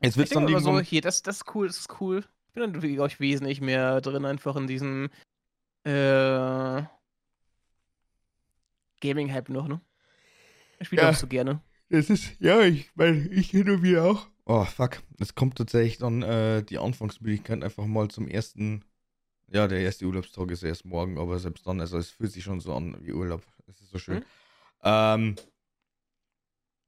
Jetzt 0.00 0.16
wird's 0.16 0.30
dann 0.30 0.48
irgendwann... 0.48 0.76
so, 0.76 0.80
hier, 0.80 1.00
das, 1.00 1.22
das 1.22 1.38
ist 1.38 1.54
cool, 1.54 1.66
das 1.66 1.78
ist 1.78 2.00
cool. 2.00 2.24
Ich 2.48 2.54
bin 2.54 2.62
dann, 2.62 2.80
glaube 2.80 3.08
ich, 3.08 3.20
wesentlich 3.20 3.60
mehr 3.60 4.00
drin, 4.00 4.24
einfach 4.24 4.56
in 4.56 4.66
diesem 4.66 5.10
äh, 5.84 6.82
Gaming-Hype 9.02 9.50
noch, 9.50 9.68
ne? 9.68 9.82
Ich 10.80 10.86
spiele 10.86 11.02
ja, 11.02 11.10
auch 11.10 11.14
so 11.14 11.26
gerne. 11.26 11.60
Das 11.90 12.08
ist, 12.08 12.40
ja, 12.40 12.62
ich 12.62 12.90
meine, 12.94 13.28
ich 13.28 13.50
hin 13.50 13.68
und 13.68 13.82
wieder 13.82 14.04
auch. 14.04 14.26
Oh, 14.46 14.64
fuck. 14.64 15.02
Es 15.20 15.34
kommt 15.34 15.56
tatsächlich 15.56 15.98
dann 15.98 16.22
äh, 16.22 16.62
die 16.62 16.78
Anfangsmöglichkeit 16.78 17.62
einfach 17.62 17.84
mal 17.84 18.08
zum 18.08 18.26
ersten. 18.26 18.84
Ja, 19.48 19.68
der 19.68 19.80
erste 19.80 20.06
Urlaubstag 20.06 20.50
ist 20.50 20.62
erst 20.62 20.86
morgen, 20.86 21.18
aber 21.18 21.38
selbst 21.38 21.66
dann, 21.66 21.80
also 21.80 21.98
es 21.98 22.10
fühlt 22.10 22.32
sich 22.32 22.42
schon 22.42 22.60
so 22.60 22.74
an 22.74 22.96
wie 23.02 23.12
Urlaub. 23.12 23.42
Es 23.66 23.80
ist 23.80 23.90
so 23.90 23.98
schön. 23.98 24.20
Mhm. 24.20 24.24
Ähm, 24.84 25.36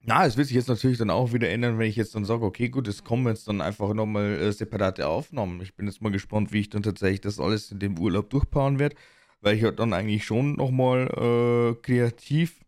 na, 0.06 0.26
es 0.26 0.36
wird 0.36 0.48
sich 0.48 0.56
jetzt 0.56 0.68
natürlich 0.68 0.98
dann 0.98 1.10
auch 1.10 1.32
wieder 1.32 1.48
ändern, 1.48 1.78
wenn 1.78 1.88
ich 1.88 1.96
jetzt 1.96 2.14
dann 2.14 2.24
sage, 2.24 2.44
okay, 2.44 2.68
gut, 2.68 2.88
es 2.88 3.04
kommen 3.04 3.26
jetzt 3.26 3.48
dann 3.48 3.60
einfach 3.60 3.94
nochmal 3.94 4.34
äh, 4.34 4.52
separate 4.52 5.06
Aufnahmen. 5.06 5.60
Ich 5.62 5.76
bin 5.76 5.86
jetzt 5.86 6.02
mal 6.02 6.12
gespannt, 6.12 6.52
wie 6.52 6.60
ich 6.60 6.70
dann 6.70 6.82
tatsächlich 6.82 7.22
das 7.22 7.40
alles 7.40 7.70
in 7.70 7.78
dem 7.78 7.98
Urlaub 7.98 8.28
durchpaaren 8.30 8.78
werde, 8.78 8.96
weil 9.44 9.56
ich 9.56 9.76
dann 9.76 9.92
eigentlich 9.92 10.24
schon 10.24 10.54
nochmal 10.56 11.06
äh, 11.08 11.74
kreativ 11.82 12.60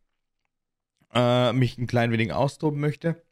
äh, 1.15 1.53
mich 1.53 1.79
ein 1.79 1.87
klein 1.87 2.13
wenig 2.13 2.33
austoben 2.33 2.81
möchte. 2.81 3.23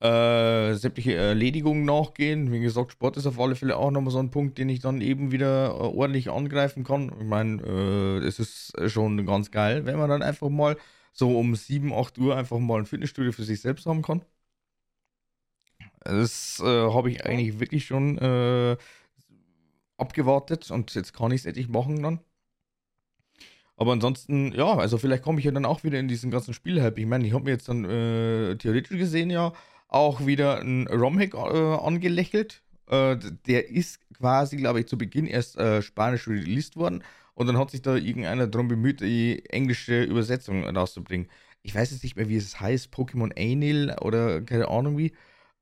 Äh, 0.00 0.74
sämtliche 0.74 1.14
Erledigungen 1.14 1.84
nachgehen. 1.86 2.52
Wie 2.52 2.60
gesagt, 2.60 2.92
Sport 2.92 3.16
ist 3.16 3.26
auf 3.26 3.40
alle 3.40 3.56
Fälle 3.56 3.76
auch 3.76 3.90
nochmal 3.90 4.12
so 4.12 4.18
ein 4.18 4.30
Punkt, 4.30 4.58
den 4.58 4.68
ich 4.68 4.80
dann 4.80 5.00
eben 5.00 5.32
wieder 5.32 5.68
äh, 5.68 5.70
ordentlich 5.70 6.30
angreifen 6.30 6.84
kann. 6.84 7.12
Ich 7.18 7.26
meine, 7.26 7.62
äh, 7.62 8.18
es 8.26 8.38
ist 8.38 8.74
schon 8.90 9.24
ganz 9.26 9.50
geil, 9.50 9.86
wenn 9.86 9.98
man 9.98 10.10
dann 10.10 10.22
einfach 10.22 10.50
mal 10.50 10.76
so 11.12 11.38
um 11.38 11.56
7, 11.56 11.92
8 11.94 12.18
Uhr 12.18 12.36
einfach 12.36 12.58
mal 12.58 12.78
ein 12.80 12.86
Fitnessstudio 12.86 13.32
für 13.32 13.44
sich 13.44 13.60
selbst 13.60 13.86
haben 13.86 14.02
kann. 14.02 14.22
Das 16.04 16.60
äh, 16.60 16.64
habe 16.64 17.10
ich 17.10 17.24
eigentlich 17.26 17.58
wirklich 17.60 17.84
schon 17.86 18.18
äh, 18.18 18.76
abgewartet 19.98 20.70
und 20.70 20.94
jetzt 20.94 21.12
kann 21.12 21.32
ich 21.32 21.40
es 21.40 21.46
endlich 21.46 21.68
machen 21.68 22.02
dann. 22.02 22.20
Aber 23.76 23.92
ansonsten, 23.92 24.52
ja, 24.52 24.74
also 24.76 24.96
vielleicht 24.96 25.22
komme 25.22 25.38
ich 25.38 25.44
ja 25.44 25.50
dann 25.50 25.66
auch 25.66 25.84
wieder 25.84 25.98
in 25.98 26.08
diesen 26.08 26.30
ganzen 26.30 26.54
Spielhype. 26.54 26.98
Ich 26.98 27.06
meine, 27.06 27.26
ich 27.26 27.34
habe 27.34 27.44
mir 27.44 27.50
jetzt 27.50 27.68
dann 27.68 27.84
äh, 27.84 28.56
theoretisch 28.56 28.96
gesehen 28.96 29.28
ja 29.30 29.52
auch 29.88 30.26
wieder 30.26 30.60
einen 30.60 30.88
ROM-Hack 30.88 31.34
äh, 31.34 31.74
angelächelt. 31.76 32.62
Äh, 32.88 33.16
der 33.46 33.68
ist 33.68 34.00
quasi, 34.16 34.56
glaube 34.56 34.80
ich, 34.80 34.86
zu 34.86 34.96
Beginn 34.96 35.26
erst 35.26 35.58
äh, 35.58 35.82
spanisch 35.82 36.26
released 36.26 36.76
worden 36.76 37.02
und 37.34 37.46
dann 37.46 37.58
hat 37.58 37.70
sich 37.70 37.82
da 37.82 37.96
irgendeiner 37.96 38.46
darum 38.46 38.68
bemüht, 38.68 39.00
die 39.00 39.44
englische 39.50 40.02
Übersetzung 40.02 40.64
rauszubringen. 40.64 41.28
Ich 41.62 41.74
weiß 41.74 41.90
jetzt 41.90 42.02
nicht 42.02 42.16
mehr, 42.16 42.28
wie 42.28 42.36
es 42.36 42.58
heißt, 42.58 42.94
Pokémon 42.94 43.30
Anil 43.36 43.94
oder 44.00 44.40
keine 44.40 44.68
Ahnung 44.68 44.96
wie. 44.96 45.12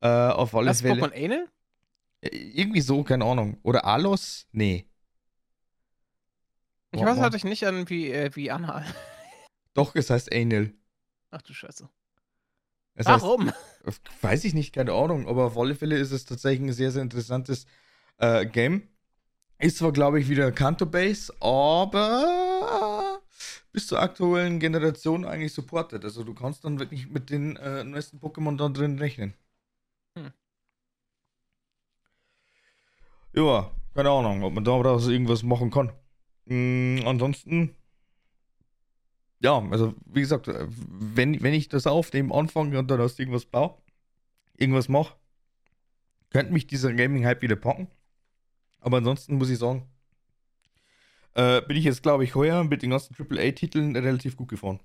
Äh, 0.01 0.09
auf 0.09 0.55
alle 0.55 0.71
Was, 0.71 0.83
Fälle. 0.83 1.03
Pokémon 1.03 1.13
Anil? 1.13 1.49
Irgendwie 2.33 2.81
so, 2.81 3.03
keine 3.03 3.25
Ahnung. 3.25 3.59
Oder 3.63 3.85
Alos? 3.85 4.47
Nee. 4.53 4.87
Ich 6.93 7.01
weiß 7.01 7.19
natürlich 7.19 7.45
nicht 7.45 7.67
an 7.67 7.89
wie, 7.91 8.11
äh, 8.11 8.31
wie 8.35 8.51
Anal. 8.51 8.85
Doch, 9.75 9.95
es 9.97 10.11
heißt 10.11 10.33
Anil. 10.33 10.75
Ach 11.31 11.43
du 11.43 11.53
Scheiße. 11.53 11.89
Es 12.95 13.07
Warum? 13.07 13.51
Heißt, 13.87 14.01
weiß 14.23 14.45
ich 14.45 14.55
nicht, 14.55 14.73
keine 14.73 14.93
Ahnung, 14.93 15.27
aber 15.27 15.47
auf 15.47 15.59
alle 15.59 15.75
Fälle 15.75 15.97
ist 15.97 16.13
es 16.13 16.25
tatsächlich 16.25 16.69
ein 16.69 16.73
sehr, 16.73 16.93
sehr 16.93 17.03
interessantes 17.03 17.67
äh, 18.19 18.47
Game. 18.47 18.89
Ist 19.59 19.79
zwar, 19.79 19.93
glaube 19.93 20.21
ich, 20.21 20.29
wieder 20.29 20.53
Kanto-Base, 20.53 21.33
aber 21.41 23.21
bis 23.73 23.89
zur 23.89 24.01
aktuellen 24.01 24.61
Generation 24.61 25.25
eigentlich 25.25 25.53
supported. 25.53 26.05
Also 26.05 26.23
du 26.23 26.35
kannst 26.35 26.65
dann 26.65 26.79
wirklich 26.79 27.09
mit 27.09 27.31
den 27.31 27.57
äh, 27.57 27.83
neuesten 27.83 28.19
Pokémon 28.19 28.57
da 28.57 28.69
drin 28.69 28.99
rechnen. 28.99 29.35
Hm. 30.17 30.33
Ja, 33.35 33.71
keine 33.95 34.11
Ahnung, 34.11 34.45
ob 34.45 34.55
man 34.55 34.65
daraus 34.65 35.09
irgendwas 35.09 35.43
machen 35.43 35.71
kann. 35.71 35.93
Mhm, 36.47 37.03
ansonsten, 37.05 37.75
ja, 39.41 39.59
also 39.71 39.95
wie 40.07 40.21
gesagt, 40.21 40.49
äh, 40.49 40.67
wenn, 40.69 41.43
wenn 41.43 41.55
ich 41.55 41.69
das 41.69 41.87
aufnehme, 41.87 42.35
anfange 42.35 42.79
und 42.79 42.91
dann 42.91 43.01
aus 43.01 43.19
irgendwas 43.19 43.47
baue, 43.47 43.77
irgendwas 44.57 44.89
mache, 44.89 45.17
könnte 46.31 46.53
mich 46.53 46.67
dieser 46.67 46.93
Gaming-Hype 46.93 47.43
wieder 47.43 47.57
packen. 47.57 47.89
Aber 48.81 48.99
ansonsten 48.99 49.37
muss 49.37 49.51
ich 49.51 49.59
sagen, 49.59 49.89
äh, 51.35 51.63
bin 51.63 51.77
ich 51.77 51.85
jetzt, 51.85 52.03
glaube 52.03 52.25
ich, 52.25 52.35
heuer 52.35 52.65
mit 52.65 52.83
den 52.83 52.91
ganzen 52.91 53.17
AAA-Titeln 53.17 53.97
relativ 53.97 54.37
gut 54.37 54.49
gefahren. 54.49 54.81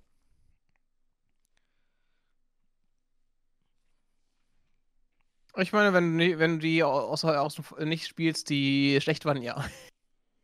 Ich 5.62 5.74
meine, 5.74 5.94
wenn, 5.94 6.18
wenn 6.40 6.54
du 6.54 6.60
die 6.60 6.84
außer, 6.84 7.42
außer 7.42 7.86
nicht 7.86 8.08
spielst, 8.08 8.50
die 8.50 9.00
schlecht 9.02 9.26
waren, 9.26 9.42
ja. 9.42 9.66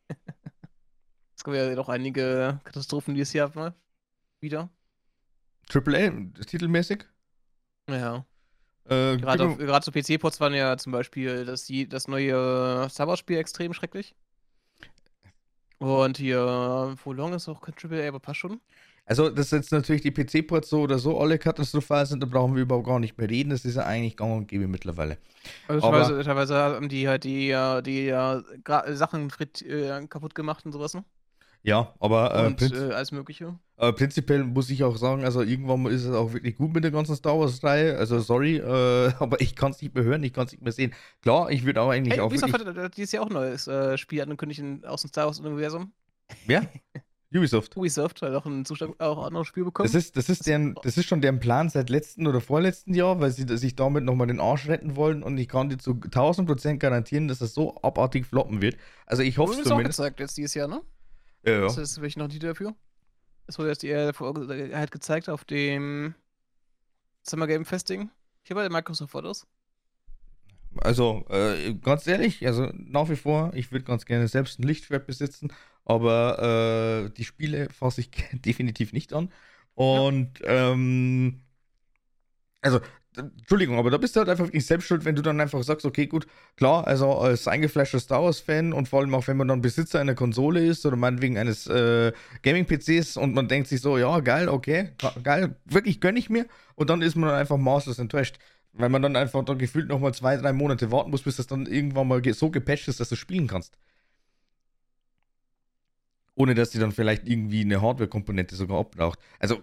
gab 1.46 1.54
ja 1.54 1.76
doch 1.76 1.90
einige 1.90 2.60
Katastrophen 2.64 3.14
dieses 3.14 3.34
Jahr 3.34 3.52
mal 3.54 3.74
wieder. 4.42 4.70
AAA, 5.74 6.10
titelmäßig? 6.46 7.06
Ja. 7.90 8.26
Äh, 8.86 9.18
gerade, 9.18 9.56
gerade 9.56 9.86
so 9.86 9.92
PC-Ports 9.92 10.40
waren 10.40 10.54
ja 10.54 10.78
zum 10.78 10.92
Beispiel 10.92 11.46
das, 11.46 11.72
das 11.90 12.08
neue 12.08 12.88
Star 12.90 13.08
Wars-Spiel 13.08 13.38
extrem 13.38 13.74
schrecklich. 13.74 14.16
Und 15.78 16.18
hier, 16.18 16.96
wo 17.04 17.14
long 17.14 17.34
ist 17.34 17.48
auch 17.48 17.62
kein 17.62 17.76
AAA, 17.76 18.08
aber 18.08 18.20
passt 18.20 18.40
schon. 18.40 18.60
Also, 19.08 19.30
dass 19.30 19.52
jetzt 19.52 19.72
natürlich 19.72 20.02
die 20.02 20.12
PC-Ports 20.12 20.70
so 20.70 20.82
oder 20.82 20.98
so 20.98 21.20
alle 21.20 21.38
katastrophal 21.38 22.06
sind, 22.08 22.24
da 22.24 22.28
brauchen 22.28 22.56
wir 22.56 22.64
überhaupt 22.64 22.88
gar 22.88 23.00
nicht 23.00 23.18
mehr 23.18 23.30
reden. 23.30 23.52
Das 23.52 23.64
ist 23.64 23.76
ja 23.76 23.84
eigentlich 23.84 24.18
gang 24.18 24.36
und 24.36 24.48
gäbe 24.48 24.68
mittlerweile. 24.68 25.18
Also, 25.68 25.88
aber, 25.88 26.02
teilweise, 26.02 26.24
teilweise 26.24 26.56
haben 26.56 26.90
die 26.90 27.08
halt 27.08 27.24
die, 27.24 27.56
die, 27.86 28.08
die 28.08 28.96
Sachen 28.96 29.32
äh, 29.68 30.08
kaputt 30.08 30.34
gemacht 30.34 30.66
und 30.66 30.72
sowas, 30.72 30.96
ne? 30.96 31.04
Ja, 31.66 31.94
aber 32.00 32.36
äh, 32.36 32.46
und, 32.46 32.62
äh, 32.62 32.94
alles 32.94 33.12
Mögliche. 33.12 33.58
Äh, 33.78 33.92
prinzipiell 33.94 34.44
muss 34.44 34.70
ich 34.70 34.84
auch 34.84 34.98
sagen, 34.98 35.24
also 35.24 35.42
irgendwann 35.42 35.88
ist 35.88 36.06
es 36.06 36.14
auch 36.14 36.32
wirklich 36.32 36.58
gut 36.58 36.72
mit 36.74 36.84
der 36.84 36.92
ganzen 36.92 37.16
Star 37.16 37.40
Wars-Reihe. 37.40 37.98
Also 37.98 38.20
sorry, 38.20 38.58
äh, 38.58 39.12
aber 39.20 39.42
ich 39.42 39.56
kann 39.56 39.72
es 39.72 39.82
nicht 39.82 39.96
mehr 39.96 40.04
hören, 40.04 40.24
ich 40.24 40.32
kann 40.32 40.46
es 40.46 40.52
nicht 40.52 40.62
mehr 40.62 40.72
sehen. 40.72 40.94
Klar, 41.24 41.50
ich 41.50 41.66
würde 41.66 41.82
auch 41.82 41.90
eigentlich 41.90 42.14
hey, 42.14 42.22
auch. 42.22 42.28
Ubisoft 42.28 42.54
wirklich... 42.54 42.78
hat 42.78 42.98
dieses 42.98 43.12
Jahr 43.14 43.24
auch 43.24 43.30
ein 43.30 43.34
neues 43.34 43.68
äh, 43.68 43.98
Spiel 43.98 44.22
angekündigt 44.22 44.64
aus 44.86 45.02
dem 45.02 45.10
Star 45.10 45.26
Wars-Universum. 45.26 45.92
Ja? 46.48 46.62
Ubisoft. 47.36 47.76
Ubisoft 47.78 48.22
hat 48.22 48.34
auch 48.34 48.46
ein 48.46 48.66
Zustand, 48.66 49.00
auch 49.00 49.20
ein 49.20 49.26
anderes 49.26 49.48
Spiel 49.48 49.64
bekommen. 49.66 49.88
Das 49.92 49.96
ist, 49.96 50.16
das, 50.18 50.30
ist 50.30 50.46
deren, 50.48 50.76
das 50.84 50.98
ist 50.98 51.06
schon 51.06 51.22
deren 51.22 51.40
Plan 51.40 51.70
seit 51.70 51.90
letzten 51.90 52.28
oder 52.28 52.42
vorletzten 52.42 52.94
Jahr, 52.94 53.20
weil 53.20 53.32
sie 53.32 53.46
sich 53.58 53.76
damit 53.76 54.04
nochmal 54.04 54.28
den 54.28 54.40
Arsch 54.40 54.68
retten 54.68 54.96
wollen 54.96 55.24
und 55.24 55.38
ich 55.38 55.48
kann 55.48 55.70
dir 55.70 55.78
zu 55.78 55.92
1000% 55.92 56.78
garantieren, 56.78 57.28
dass 57.28 57.40
das 57.40 57.54
so 57.54 57.76
abartig 57.82 58.26
floppen 58.26 58.62
wird. 58.62 58.78
Also 59.06 59.24
ich 59.24 59.38
hoffe 59.38 59.54
es 59.54 59.60
auch 59.60 59.72
zumindest. 59.72 59.98
gezeigt 59.98 60.20
jetzt 60.20 60.38
dieses 60.38 60.54
Jahr, 60.54 60.68
ne? 60.68 60.82
Ja, 61.46 61.52
ja. 61.54 61.62
Das 61.62 61.78
ist 61.78 61.98
wirklich 61.98 62.18
noch 62.18 62.28
nie 62.28 62.40
dafür. 62.40 62.74
Das 63.48 63.60
wurde 63.60 63.70
jetzt 63.70 63.84
die 63.84 63.92
äh, 63.92 64.14
vor- 64.14 64.34
halt 64.36 64.92
gezeigt 64.92 65.30
auf 65.30 65.46
dem 65.46 66.16
Summer 67.22 67.48
Game 67.48 67.66
Festing. 67.66 68.10
Hier 68.44 68.56
bei 68.56 68.62
der 68.62 68.72
Microsoft 68.72 69.12
Fotos. 69.12 69.46
Also, 70.82 71.26
äh, 71.30 71.74
ganz 71.76 72.06
ehrlich, 72.06 72.46
also 72.46 72.70
nach 72.74 73.10
wie 73.10 73.16
vor, 73.16 73.52
ich 73.54 73.72
würde 73.72 73.86
ganz 73.86 74.06
gerne 74.06 74.28
selbst 74.28 74.60
ein 74.60 74.64
Lichtschwert 74.64 75.08
besitzen, 75.08 75.54
aber 75.86 77.06
äh, 77.08 77.10
die 77.12 77.24
Spiele 77.24 77.70
fasse 77.70 78.02
ich 78.02 78.10
definitiv 78.34 78.94
nicht 78.94 79.14
an. 79.14 79.32
Und, 79.76 80.40
ähm, 80.46 81.42
also, 82.62 82.80
Entschuldigung, 83.18 83.78
aber 83.78 83.92
da 83.92 83.98
bist 83.98 84.16
du 84.16 84.20
halt 84.20 84.30
einfach 84.30 84.46
wirklich 84.46 84.66
selbst 84.66 84.88
schuld, 84.88 85.06
wenn 85.06 85.16
du 85.16 85.22
dann 85.22 85.40
einfach 85.40 85.64
sagst, 85.64 85.86
okay, 85.86 86.08
gut, 86.08 86.28
klar, 86.58 86.86
also 86.86 87.14
als 87.14 87.48
eingefleischter 87.48 88.00
Star 88.00 88.24
Wars-Fan 88.24 88.74
und 88.74 88.90
vor 88.90 89.00
allem 89.00 89.14
auch, 89.16 89.28
wenn 89.28 89.38
man 89.38 89.48
dann 89.48 89.62
Besitzer 89.62 90.00
einer 90.00 90.16
Konsole 90.16 90.66
ist 90.66 90.86
oder 90.86 90.98
meinetwegen 90.98 91.38
eines 91.38 91.68
äh, 91.68 92.12
Gaming-PCs 92.44 93.18
und 93.18 93.34
man 93.34 93.48
denkt 93.48 93.70
sich 93.70 93.82
so, 93.82 93.98
ja, 93.98 94.20
geil, 94.20 94.50
okay, 94.50 94.92
geil, 95.24 95.56
wirklich 95.66 96.02
gönne 96.02 96.20
ich 96.20 96.30
mir 96.30 96.46
und 96.76 96.90
dann 96.90 97.02
ist 97.02 97.16
man 97.16 97.30
dann 97.30 97.40
einfach 97.40 97.58
maßlos 97.58 98.00
enttäuscht. 98.00 98.38
Weil 98.78 98.90
man 98.90 99.02
dann 99.02 99.16
einfach 99.16 99.46
dann 99.46 99.58
gefühlt 99.58 99.88
nochmal 99.88 100.14
zwei, 100.14 100.36
drei 100.36 100.52
Monate 100.52 100.92
warten 100.92 101.10
muss, 101.10 101.22
bis 101.22 101.38
das 101.38 101.48
dann 101.48 101.66
irgendwann 101.66 102.10
mal 102.10 102.22
so 102.34 102.50
gepatcht 102.52 102.90
ist, 102.90 103.00
dass 103.00 103.08
du 103.08 103.16
spielen 103.16 103.48
kannst. 103.48 103.78
Ohne 106.36 106.54
dass 106.54 106.70
die 106.70 106.80
dann 106.80 106.92
vielleicht 106.92 107.28
irgendwie 107.28 107.62
eine 107.62 107.82
Hardware-Komponente 107.82 108.56
sogar 108.56 108.80
abbraucht. 108.80 109.20
Also, 109.40 109.62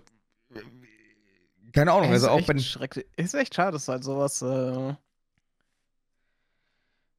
keine 1.72 1.92
Ahnung, 1.92 2.10
also 2.10 2.26
ist 2.26 2.32
auch 2.32 2.38
echt 2.38 2.46
bei 2.46 2.54
den. 2.54 3.04
Ist 3.16 3.34
echt 3.34 3.54
schade, 3.54 3.72
dass 3.72 3.88
halt 3.88 4.04
sowas 4.04 4.42
äh, 4.42 4.94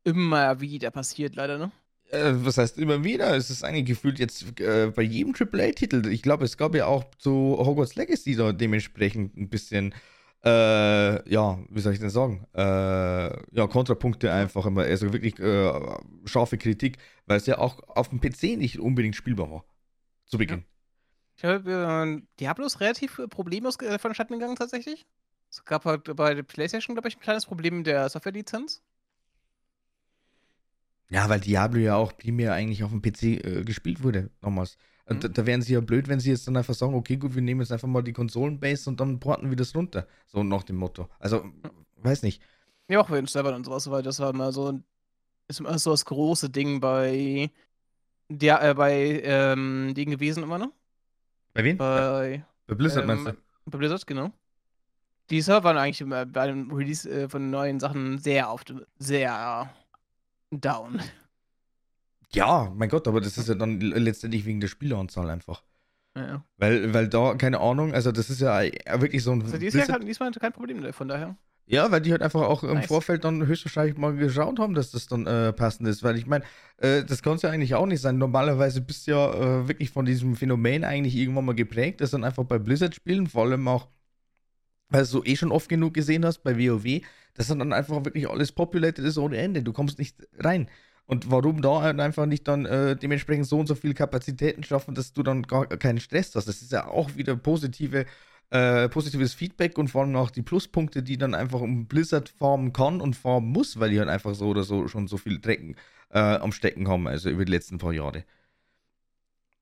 immer 0.03 0.59
wieder 0.59 0.91
passiert, 0.91 1.35
leider, 1.35 1.57
ne? 1.57 1.71
Äh, 2.11 2.33
was 2.45 2.57
heißt 2.57 2.77
immer 2.77 3.03
wieder? 3.03 3.35
Es 3.35 3.49
ist 3.49 3.63
eigentlich 3.63 3.85
gefühlt 3.85 4.19
jetzt 4.19 4.59
äh, 4.59 4.91
bei 4.95 5.01
jedem 5.01 5.33
AAA-Titel. 5.33 6.07
Ich 6.07 6.21
glaube, 6.21 6.45
es 6.45 6.57
gab 6.57 6.75
ja 6.75 6.85
auch 6.85 7.05
zu 7.17 7.57
Hogwarts 7.57 7.95
Legacy 7.95 8.35
da 8.35 8.51
dementsprechend 8.51 9.35
ein 9.37 9.49
bisschen, 9.49 9.95
äh, 10.45 11.29
ja, 11.29 11.59
wie 11.69 11.79
soll 11.79 11.93
ich 11.93 11.99
denn 11.99 12.09
sagen? 12.09 12.45
Äh, 12.53 12.61
ja, 12.61 13.67
Kontrapunkte 13.67 14.31
einfach 14.31 14.65
immer. 14.65 14.81
Also 14.81 15.13
wirklich 15.13 15.39
äh, 15.39 15.71
scharfe 16.25 16.57
Kritik, 16.57 16.97
weil 17.25 17.37
es 17.37 17.45
ja 17.45 17.57
auch 17.59 17.79
auf 17.87 18.09
dem 18.09 18.19
PC 18.19 18.57
nicht 18.57 18.79
unbedingt 18.79 19.15
spielbar 19.15 19.49
war. 19.49 19.65
Zu 20.25 20.37
Beginn. 20.37 20.65
Ich 21.35 21.45
habe 21.45 21.71
äh, 21.71 22.21
Diablo 22.39 22.65
ist 22.65 22.79
relativ 22.79 23.19
äh, 23.19 23.27
problemlos 23.27 23.79
äh, 23.79 23.97
vonstatten 23.97 24.33
gegangen, 24.33 24.55
tatsächlich. 24.55 25.05
Es 25.49 25.63
gab 25.65 25.85
halt 25.85 26.15
bei 26.15 26.33
der 26.33 26.43
PlayStation, 26.43 26.95
glaube 26.95 27.07
ich, 27.07 27.17
ein 27.17 27.21
kleines 27.21 27.45
Problem 27.45 27.77
mit 27.77 27.87
der 27.87 28.09
Software-Lizenz. 28.09 28.81
Ja, 31.09 31.29
weil 31.29 31.39
Diablo 31.39 31.79
ja 31.79 31.95
auch 31.95 32.17
primär 32.17 32.53
eigentlich 32.53 32.83
auf 32.83 32.89
dem 32.89 33.01
PC 33.01 33.23
äh, 33.23 33.63
gespielt 33.63 34.03
wurde 34.03 34.31
damals. 34.41 34.77
Und 35.05 35.17
Mhm. 35.17 35.19
da, 35.21 35.27
da 35.27 35.45
wären 35.45 35.61
sie 35.61 35.73
ja 35.73 35.81
blöd, 35.81 36.07
wenn 36.07 36.19
sie 36.19 36.29
jetzt 36.31 36.47
dann 36.47 36.55
einfach 36.57 36.73
sagen, 36.73 36.93
okay, 36.95 37.17
gut, 37.17 37.35
wir 37.35 37.41
nehmen 37.41 37.61
jetzt 37.61 37.71
einfach 37.71 37.87
mal 37.87 38.01
die 38.03 38.13
Konsolenbase 38.13 38.89
und 38.89 38.99
dann 38.99 39.19
porten 39.19 39.49
wir 39.49 39.57
das 39.57 39.75
runter. 39.75 40.07
So 40.27 40.43
nach 40.43 40.63
dem 40.63 40.77
Motto. 40.77 41.09
Also, 41.19 41.45
weiß 41.97 42.23
nicht. 42.23 42.41
Ja, 42.87 43.01
auch 43.01 43.09
Windows 43.09 43.33
Server 43.33 43.55
und 43.55 43.65
sowas, 43.65 43.89
weil 43.89 44.03
das 44.03 44.19
war 44.19 44.29
immer 44.29 44.51
so 44.51 44.79
ist 45.49 45.59
immer 45.59 45.77
so 45.77 45.91
das 45.91 46.05
große 46.05 46.49
Ding 46.49 46.79
bei 46.79 47.51
der, 48.29 48.61
äh, 48.61 48.73
bei 48.73 49.21
ähm, 49.23 49.93
Ding 49.93 50.09
gewesen 50.09 50.43
immer, 50.43 50.57
ne? 50.57 50.71
Bei 51.53 51.63
wem? 51.63 51.77
Bei, 51.77 52.45
Bei 52.65 52.75
Blizzard 52.75 53.01
ähm, 53.03 53.07
meinst 53.07 53.27
du? 53.27 53.33
bei 53.65 53.77
Blizzard, 53.77 54.07
genau. 54.07 54.31
Die 55.29 55.41
Server 55.41 55.63
waren 55.65 55.77
eigentlich 55.77 56.07
bei 56.31 56.47
dem 56.47 56.71
Release 56.71 57.09
äh, 57.09 57.29
von 57.29 57.49
neuen 57.49 57.79
Sachen 57.79 58.17
sehr 58.19 58.51
oft 58.51 58.73
sehr 58.99 59.73
down. 60.51 61.01
Ja, 62.35 62.71
mein 62.75 62.89
Gott, 62.89 63.07
aber 63.07 63.21
das 63.21 63.37
ist 63.37 63.47
ja 63.47 63.55
dann 63.55 63.79
letztendlich 63.79 64.45
wegen 64.45 64.59
der 64.59 64.67
Spieleranzahl 64.67 65.29
einfach. 65.29 65.63
Ja, 66.15 66.27
ja. 66.27 66.45
Weil, 66.57 66.93
weil 66.93 67.07
da, 67.07 67.33
keine 67.35 67.59
Ahnung, 67.59 67.93
also 67.93 68.11
das 68.11 68.29
ist 68.29 68.41
ja 68.41 68.61
wirklich 68.99 69.23
so 69.23 69.31
ein. 69.31 69.41
Also 69.41 69.57
dieses 69.57 69.87
Jahr 69.87 69.95
hatten 69.95 70.05
diesmal 70.05 70.31
kein 70.31 70.53
Problem 70.53 70.81
mehr, 70.81 70.93
von 70.93 71.07
daher. 71.07 71.35
ja, 71.65 71.89
weil 71.91 72.01
die 72.01 72.11
halt 72.11 72.21
einfach 72.21 72.41
auch 72.41 72.63
im 72.63 72.75
Nice. 72.75 72.87
Vorfeld 72.87 73.23
dann 73.23 73.45
höchstwahrscheinlich 73.45 73.97
mal 73.97 74.13
geschaut 74.15 74.59
haben, 74.59 74.73
dass 74.73 74.91
das 74.91 75.07
dann 75.07 75.25
äh, 75.25 75.53
passend 75.53 75.87
ist. 75.87 76.03
Weil 76.03 76.17
ich 76.17 76.27
meine, 76.27 76.43
äh, 76.77 77.03
das 77.03 77.23
kann 77.23 77.35
es 77.35 77.41
ja 77.41 77.49
eigentlich 77.49 77.75
auch 77.75 77.85
nicht 77.85 78.01
sein. 78.01 78.17
Normalerweise 78.17 78.81
bist 78.81 79.07
du 79.07 79.11
ja 79.11 79.33
äh, 79.33 79.67
wirklich 79.67 79.89
von 79.89 80.05
diesem 80.05 80.35
Phänomen 80.35 80.83
eigentlich 80.83 81.15
irgendwann 81.15 81.45
mal 81.45 81.55
geprägt, 81.55 82.01
dass 82.01 82.11
dann 82.11 82.23
einfach 82.23 82.43
bei 82.43 82.59
Blizzard-Spielen, 82.59 83.27
vor 83.27 83.45
allem 83.45 83.67
auch, 83.67 83.87
weil 84.89 85.05
du 85.07 85.23
eh 85.23 85.35
schon 85.35 85.51
oft 85.51 85.69
genug 85.69 85.95
gesehen 85.95 86.25
hast 86.25 86.43
bei 86.43 86.57
WoW, 86.57 87.01
dass 87.33 87.47
dann 87.47 87.73
einfach 87.73 88.05
wirklich 88.05 88.29
alles 88.29 88.51
populated 88.51 89.03
ist 89.03 89.17
ohne 89.17 89.37
Ende. 89.37 89.63
Du 89.63 89.73
kommst 89.73 89.97
nicht 89.97 90.17
rein. 90.37 90.69
Und 91.05 91.29
warum 91.29 91.61
da 91.61 91.81
halt 91.81 91.99
einfach 91.99 92.25
nicht 92.25 92.47
dann 92.47 92.65
äh, 92.65 92.95
dementsprechend 92.95 93.45
so 93.45 93.59
und 93.59 93.67
so 93.67 93.75
viel 93.75 93.93
Kapazitäten 93.93 94.63
schaffen, 94.63 94.95
dass 94.95 95.13
du 95.13 95.21
dann 95.21 95.43
gar 95.43 95.67
keinen 95.67 95.99
Stress 95.99 96.33
hast. 96.35 96.47
Das 96.47 96.61
ist 96.61 96.71
ja 96.71 96.87
auch 96.87 97.15
wieder 97.15 97.35
positive, 97.35 98.05
äh, 98.51 98.87
positives 98.87 99.33
Feedback 99.33 99.77
und 99.77 99.89
vor 99.89 100.03
allem 100.03 100.15
auch 100.15 100.31
die 100.31 100.41
Pluspunkte, 100.41 101.03
die 101.03 101.17
dann 101.17 101.35
einfach 101.35 101.59
um 101.59 101.87
Blizzard 101.87 102.29
formen 102.29 102.71
kann 102.71 103.01
und 103.01 103.15
formen 103.15 103.51
muss, 103.51 103.79
weil 103.79 103.89
die 103.89 103.99
halt 103.99 104.09
einfach 104.09 104.33
so 104.33 104.47
oder 104.47 104.63
so 104.63 104.87
schon 104.87 105.07
so 105.07 105.17
viel 105.17 105.39
Drecken 105.39 105.75
äh, 106.09 106.19
am 106.19 106.53
Stecken 106.53 106.87
haben, 106.87 107.07
also 107.07 107.29
über 107.29 107.43
die 107.43 107.51
letzten 107.51 107.79
paar 107.79 107.93
Jahre. 107.93 108.23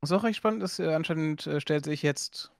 Was 0.02 0.12
auch 0.12 0.24
recht 0.24 0.38
spannend 0.38 0.62
ist, 0.62 0.80
äh, 0.80 0.94
anscheinend 0.94 1.48
äh, 1.48 1.60
stellt 1.60 1.86
sich 1.86 2.04
jetzt 2.04 2.52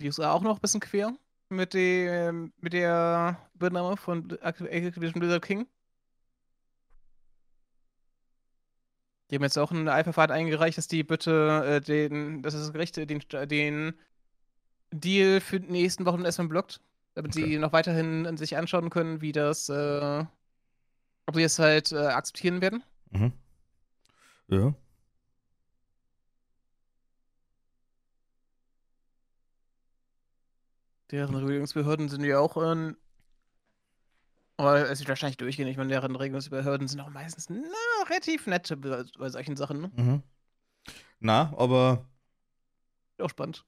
die 0.00 0.06
USA 0.06 0.32
auch 0.32 0.42
noch 0.42 0.56
ein 0.56 0.60
bisschen 0.60 0.80
quer 0.80 1.14
mit, 1.48 1.72
dem, 1.72 2.52
mit 2.60 2.74
der 2.74 3.38
Übernahme 3.54 3.96
von 3.96 4.30
Activision 4.42 5.20
Blizzard 5.20 5.42
King. 5.42 5.66
Die 9.30 9.34
haben 9.34 9.42
jetzt 9.42 9.58
auch 9.58 9.72
ein 9.72 9.88
Eilverfahren 9.88 10.30
eingereicht, 10.30 10.78
dass 10.78 10.86
die 10.88 11.02
bitte 11.02 11.64
äh, 11.66 11.80
den, 11.80 12.42
dass 12.42 12.54
das 12.54 12.72
Gericht 12.72 12.96
den, 12.96 13.20
den 13.48 13.94
Deal 14.92 15.40
für 15.40 15.60
die 15.60 15.72
nächsten 15.72 16.06
Wochen 16.06 16.24
erstmal 16.24 16.48
blockt, 16.48 16.80
damit 17.14 17.32
Okay. 17.36 17.44
sie 17.44 17.58
noch 17.58 17.72
weiterhin 17.72 18.36
sich 18.36 18.56
anschauen 18.56 18.90
können, 18.90 19.20
wie 19.20 19.32
das, 19.32 19.68
äh, 19.68 20.24
ob 21.26 21.34
sie 21.34 21.42
es 21.42 21.58
halt 21.58 21.90
äh, 21.92 21.96
akzeptieren 21.98 22.60
werden. 22.60 22.84
Mhm. 23.10 23.32
Ja. 24.48 24.74
Deren 31.10 31.34
Regulierungsbehörden 31.34 32.08
sind 32.08 32.24
ja 32.24 32.38
auch 32.38 32.56
in. 32.56 32.96
Aber 34.58 34.88
es 34.90 34.98
wird 35.00 35.08
wahrscheinlich 35.08 35.36
durchgehen. 35.36 35.68
Ich 35.68 35.76
meine, 35.76 35.90
deren 35.90 36.16
Regulierungsbehörden 36.16 36.88
sind 36.88 37.00
auch 37.00 37.10
meistens 37.10 37.48
na, 37.50 37.58
relativ 38.08 38.46
nett 38.46 38.72
bei, 38.80 39.04
bei 39.18 39.28
solchen 39.28 39.56
Sachen. 39.56 39.80
Ne? 39.82 39.90
Mhm. 39.96 40.22
Na, 41.20 41.52
aber 41.56 42.06
Auch 43.18 43.28
spannend. 43.30 43.64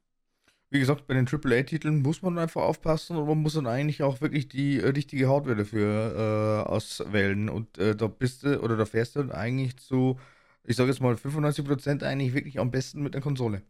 wie 0.70 0.80
gesagt, 0.80 1.06
bei 1.06 1.14
den 1.14 1.26
AAA-Titeln 1.26 2.02
muss 2.02 2.20
man 2.22 2.38
einfach 2.38 2.62
aufpassen 2.62 3.16
und 3.16 3.26
man 3.26 3.38
muss 3.38 3.54
dann 3.54 3.66
eigentlich 3.66 4.02
auch 4.02 4.20
wirklich 4.20 4.48
die 4.48 4.78
äh, 4.80 4.88
richtige 4.88 5.28
Hardware 5.28 5.56
dafür 5.56 6.64
äh, 6.66 6.70
auswählen. 6.70 7.48
Und 7.48 7.78
äh, 7.78 7.96
da 7.96 8.06
bist 8.06 8.42
du 8.44 8.60
oder 8.62 8.76
da 8.76 8.84
fährst 8.84 9.16
du 9.16 9.20
dann 9.20 9.32
eigentlich 9.32 9.78
zu, 9.78 10.18
ich 10.64 10.76
sage 10.76 10.90
jetzt 10.90 11.00
mal 11.00 11.16
95% 11.16 12.02
eigentlich 12.02 12.34
wirklich 12.34 12.58
am 12.60 12.70
besten 12.70 13.02
mit 13.02 13.14
der 13.14 13.22
Konsole. 13.22 13.62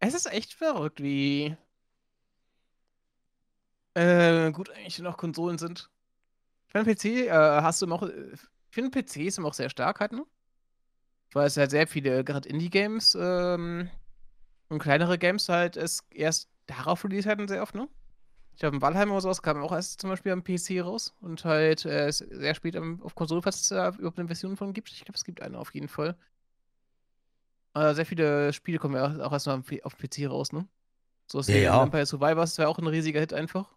Es 0.00 0.14
ist 0.14 0.26
echt 0.32 0.52
verrückt, 0.54 1.02
wie 1.02 1.56
äh, 3.94 4.50
gut 4.52 4.70
eigentlich 4.70 4.98
noch 5.00 5.16
Konsolen 5.16 5.58
sind. 5.58 5.90
Ich 6.68 6.74
meine, 6.74 6.86
PC 6.86 7.28
äh, 7.28 7.30
hast 7.32 7.82
du 7.82 7.86
noch. 7.86 8.02
äh, 8.04 8.32
Ich 8.34 8.40
finde, 8.74 8.90
PCs 8.90 9.36
sind 9.36 9.44
auch 9.46 9.54
sehr 9.54 9.70
stark 9.70 10.00
halt, 10.00 10.12
ne? 10.12 10.26
Weil 11.32 11.46
es 11.48 11.56
halt 11.56 11.70
sehr 11.70 11.86
viele, 11.86 12.22
gerade 12.24 12.48
Indie-Games 12.48 13.16
ähm, 13.20 13.90
und 14.68 14.80
kleinere 14.80 15.18
Games 15.18 15.48
halt 15.48 15.76
es 15.76 16.04
erst 16.10 16.50
darauf 16.66 17.04
release 17.04 17.28
hatten 17.28 17.48
sehr 17.48 17.62
oft, 17.62 17.74
ne? 17.74 17.88
Ich 18.54 18.60
glaube, 18.60 18.82
Valheim 18.82 19.10
oder 19.12 19.20
sowas 19.22 19.42
kam 19.42 19.62
auch 19.62 19.72
erst 19.72 20.00
zum 20.00 20.10
Beispiel 20.10 20.32
am 20.32 20.44
PC 20.44 20.80
raus 20.82 21.14
und 21.20 21.44
halt 21.44 21.86
äh, 21.86 22.08
ist 22.08 22.18
sehr 22.18 22.54
spät 22.54 22.76
am, 22.76 23.02
auf 23.02 23.14
Konsole, 23.14 23.42
falls 23.42 23.62
es 23.62 23.68
da 23.68 23.90
überhaupt 23.90 24.18
eine 24.18 24.28
Version 24.28 24.56
von 24.56 24.72
gibt. 24.74 24.90
Ich 24.92 25.04
glaube, 25.04 25.16
es 25.18 25.24
gibt 25.24 25.42
eine 25.42 25.58
auf 25.58 25.74
jeden 25.74 25.88
Fall. 25.88 26.16
Äh, 27.74 27.94
sehr 27.94 28.06
viele 28.06 28.52
Spiele 28.52 28.78
kommen 28.78 28.94
ja 28.94 29.04
auch 29.26 29.32
erstmal 29.32 29.62
auf 29.82 29.96
PC 29.98 30.26
raus, 30.26 30.52
ne? 30.52 30.66
So 31.26 31.40
ist 31.40 31.48
Ja, 31.48 31.56
ja. 31.56 31.74
Vampire 31.80 32.06
Survivors 32.06 32.58
wäre 32.58 32.68
auch 32.68 32.78
ein 32.78 32.86
riesiger 32.88 33.20
Hit 33.20 33.32
einfach. 33.34 33.76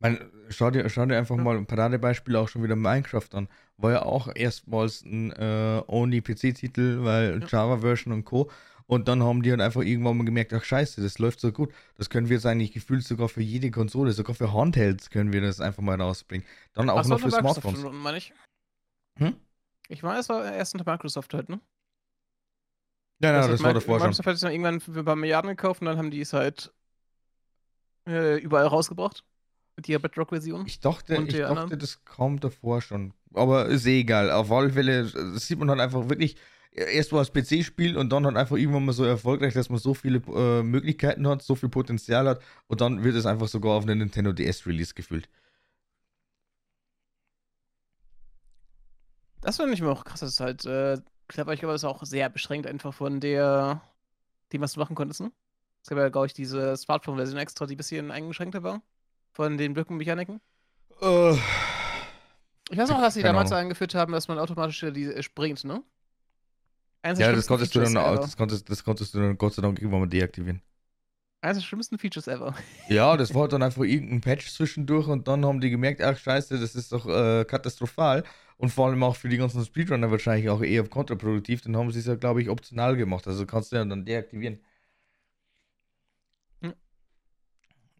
Man, 0.00 0.18
schau 0.48 0.70
dir, 0.70 0.88
schau 0.88 1.04
dir 1.06 1.18
einfach 1.18 1.36
Ja. 1.36 1.42
mal 1.42 1.56
ein 1.56 1.66
Paradebeispiel 1.66 2.36
auch 2.36 2.48
schon 2.48 2.62
wieder 2.62 2.76
Minecraft 2.76 3.28
an. 3.34 3.48
War 3.76 3.92
ja 3.92 4.02
auch 4.02 4.28
erstmals 4.34 5.02
ein 5.02 5.30
äh, 5.32 5.82
Only-PC-Titel, 5.86 7.04
weil 7.04 7.40
Ja. 7.40 7.46
Java-Version 7.46 8.12
und 8.12 8.24
Co. 8.24 8.50
Und 8.86 9.06
dann 9.08 9.22
haben 9.22 9.42
die 9.42 9.50
halt 9.50 9.60
einfach 9.60 9.82
irgendwann 9.82 10.16
mal 10.16 10.24
gemerkt, 10.24 10.52
ach 10.52 10.64
scheiße, 10.64 11.00
das 11.00 11.18
läuft 11.18 11.38
so 11.40 11.52
gut. 11.52 11.72
Das 11.96 12.10
können 12.10 12.28
wir 12.28 12.36
jetzt 12.36 12.46
eigentlich 12.46 12.72
gefühlt 12.72 13.04
sogar 13.04 13.28
für 13.28 13.42
jede 13.42 13.70
Konsole, 13.70 14.10
sogar 14.12 14.34
für 14.34 14.52
Handhelds 14.52 15.10
können 15.10 15.32
wir 15.32 15.40
das 15.42 15.60
einfach 15.60 15.82
mal 15.82 16.00
rausbringen. 16.00 16.44
Dann 16.72 16.90
auch 16.90 16.98
Ach, 16.98 17.04
noch 17.04 17.22
war 17.22 17.30
für 17.30 17.30
Smartphones. 17.30 17.84
meine 17.92 18.18
ich. 18.18 18.32
Hm? 19.18 19.36
Ich 19.88 20.02
meine, 20.02 20.18
es 20.18 20.28
war 20.28 20.44
erst 20.52 20.74
unter 20.74 20.90
Microsoft 20.90 21.34
halt, 21.34 21.48
ne? 21.48 21.60
Ja, 23.22 23.30
ja, 23.30 23.36
Also 23.36 23.52
das 23.52 23.62
war 23.62 23.74
davor 23.74 24.00
schon. 24.00 24.08
Microsoft 24.08 24.26
hat 24.26 24.34
es 24.34 24.40
dann 24.40 24.52
irgendwann 24.52 24.80
für 24.80 24.98
ein 24.98 25.04
paar 25.04 25.16
Milliarden 25.16 25.50
gekauft 25.50 25.82
und 25.82 25.86
dann 25.86 25.98
haben 25.98 26.10
die 26.10 26.20
es 26.20 26.32
halt 26.32 26.72
äh, 28.06 28.38
überall 28.38 28.66
rausgebracht. 28.66 29.24
Ihrer 29.88 30.00
Bedrock-Version. 30.00 30.64
Ich 30.66 30.80
dachte, 30.80 31.14
ich 31.14 31.28
die 31.28 31.38
dachte, 31.38 31.48
anderen? 31.48 31.78
das 31.78 32.04
kam 32.04 32.40
davor 32.40 32.82
schon. 32.82 33.12
Aber 33.34 33.66
ist 33.66 33.86
eh 33.86 34.00
egal. 34.00 34.30
Auf 34.30 34.50
alle 34.50 34.70
Fälle 34.70 35.04
das 35.04 35.46
sieht 35.46 35.58
man 35.58 35.68
dann 35.68 35.80
einfach 35.80 36.08
wirklich 36.08 36.36
erst 36.72 37.12
mal 37.12 37.18
das 37.18 37.32
PC-Spiel 37.32 37.96
und 37.96 38.10
dann 38.10 38.26
halt 38.26 38.36
einfach 38.36 38.56
irgendwann 38.56 38.84
mal 38.84 38.92
so 38.92 39.04
erfolgreich, 39.04 39.54
dass 39.54 39.70
man 39.70 39.78
so 39.78 39.94
viele 39.94 40.18
äh, 40.34 40.62
Möglichkeiten 40.62 41.26
hat, 41.26 41.42
so 41.42 41.54
viel 41.54 41.68
Potenzial 41.68 42.28
hat 42.28 42.42
und 42.68 42.80
dann 42.80 43.02
wird 43.02 43.16
es 43.16 43.26
einfach 43.26 43.48
sogar 43.48 43.72
auf 43.72 43.84
einen 43.84 43.98
Nintendo 43.98 44.32
DS-Release 44.32 44.94
gefüllt. 44.94 45.28
Das 49.40 49.56
finde 49.56 49.72
ich 49.72 49.80
mir 49.80 49.90
auch 49.90 50.04
krass. 50.04 50.20
Das 50.20 50.30
ist 50.30 50.40
halt 50.40 50.64
äh, 50.66 50.98
clever. 51.28 51.52
Ich 51.54 51.60
glaube, 51.60 51.72
das 51.72 51.82
ist 51.82 51.88
auch 51.88 52.04
sehr 52.04 52.28
beschränkt 52.28 52.66
einfach 52.66 52.92
von 52.92 53.20
der, 53.20 53.80
dem, 54.52 54.60
was 54.60 54.74
du 54.74 54.80
machen 54.80 54.94
konntest. 54.94 55.20
Ne? 55.20 55.32
Es 55.82 55.88
gab 55.88 55.98
ja, 55.98 56.08
glaube 56.10 56.26
ich, 56.26 56.34
diese 56.34 56.76
Smartphone-Version 56.76 57.38
extra, 57.38 57.66
die 57.66 57.74
ein 57.74 57.78
bisschen 57.78 58.10
eingeschränkter 58.10 58.62
war. 58.62 58.82
Von 59.32 59.56
den 59.58 59.74
Blöckenmechaniken. 59.74 60.40
Äh, 61.00 61.36
Ich 62.70 62.78
weiß 62.78 62.88
noch, 62.90 63.00
dass 63.00 63.14
sie 63.14 63.22
Keine 63.22 63.32
damals 63.32 63.50
Ahnung. 63.50 63.64
eingeführt 63.64 63.94
haben, 63.94 64.12
dass 64.12 64.28
man 64.28 64.38
automatisch 64.38 64.80
die 64.94 65.04
äh, 65.04 65.22
springt, 65.22 65.64
ne? 65.64 65.82
Ja, 67.02 67.32
das 67.32 67.46
konntest, 67.46 67.74
du 67.74 67.80
dann, 67.80 67.96
ever. 67.96 68.16
das, 68.18 68.36
konntest, 68.36 68.68
das 68.70 68.84
konntest 68.84 69.14
du 69.14 69.18
dann 69.18 69.36
Gott 69.38 69.54
sei 69.54 69.62
Dank 69.62 69.78
irgendwann 69.78 70.00
mal 70.00 70.06
deaktivieren. 70.08 70.62
Eines 71.42 71.58
der 71.58 71.64
schlimmsten 71.64 71.98
Features 71.98 72.28
ever. 72.28 72.54
Ja, 72.88 73.16
das 73.16 73.34
war 73.34 73.48
dann 73.48 73.62
einfach 73.62 73.82
irgendein 73.82 74.20
Patch 74.20 74.50
zwischendurch 74.52 75.06
und 75.06 75.28
dann 75.28 75.44
haben 75.46 75.60
die 75.60 75.70
gemerkt, 75.70 76.02
ach 76.02 76.18
scheiße, 76.18 76.58
das 76.58 76.74
ist 76.74 76.92
doch 76.92 77.06
äh, 77.06 77.44
katastrophal 77.44 78.24
und 78.56 78.70
vor 78.70 78.88
allem 78.88 79.02
auch 79.04 79.16
für 79.16 79.28
die 79.28 79.36
ganzen 79.36 79.64
Speedrunner 79.64 80.10
wahrscheinlich 80.10 80.48
auch 80.50 80.60
eher 80.62 80.86
kontraproduktiv, 80.88 81.62
dann 81.62 81.76
haben 81.76 81.90
sie 81.92 82.00
es 82.00 82.06
ja, 82.06 82.16
glaube 82.16 82.42
ich, 82.42 82.48
optional 82.50 82.96
gemacht, 82.96 83.26
also 83.28 83.46
kannst 83.46 83.70
du 83.72 83.76
ja 83.76 83.84
dann 83.84 84.04
deaktivieren. 84.04 84.60
Hm. 86.62 86.70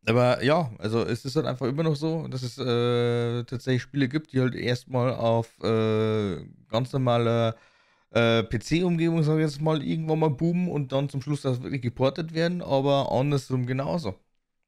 Aber 0.06 0.42
ja, 0.42 0.70
also 0.78 1.02
es 1.02 1.24
ist 1.24 1.36
halt 1.36 1.46
einfach 1.46 1.66
immer 1.66 1.82
noch 1.82 1.96
so, 1.96 2.26
dass 2.28 2.42
es 2.42 2.56
äh, 2.58 3.44
tatsächlich 3.44 3.82
Spiele 3.82 4.08
gibt, 4.08 4.32
die 4.32 4.40
halt 4.40 4.54
erstmal 4.54 5.14
auf 5.14 5.58
äh, 5.62 6.42
ganz 6.70 6.92
normaler 6.92 7.54
äh, 8.10 8.42
PC-Umgebung, 8.42 9.22
sage 9.22 9.40
ich 9.40 9.50
jetzt 9.50 9.60
mal, 9.60 9.82
irgendwann 9.82 10.18
mal 10.18 10.30
boomen 10.30 10.68
und 10.68 10.92
dann 10.92 11.08
zum 11.08 11.20
Schluss 11.22 11.42
das 11.42 11.62
wirklich 11.62 11.82
geportet 11.82 12.34
werden, 12.34 12.62
aber 12.62 13.12
andersrum 13.12 13.66
genauso. 13.66 14.14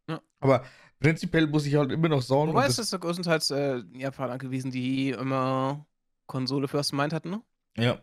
Ja. 0.09 0.21
Aber 0.41 0.65
prinzipiell 1.01 1.47
muss 1.47 1.67
ich 1.67 1.77
halt 1.77 1.93
immer 1.93 2.09
noch 2.09 2.23
sagen, 2.23 2.49
Wobei 2.49 2.67
ist 2.67 2.93
ja 2.93 2.99
größtenteils 2.99 3.51
äh, 3.51 3.83
Japaner 3.95 4.39
gewesen, 4.39 4.71
die 4.71 5.11
immer 5.11 5.87
Konsole 6.27 6.69
First 6.69 6.93
Mind 6.93 7.13
hatten, 7.13 7.31
ne? 7.31 7.43
Ja. 7.77 8.01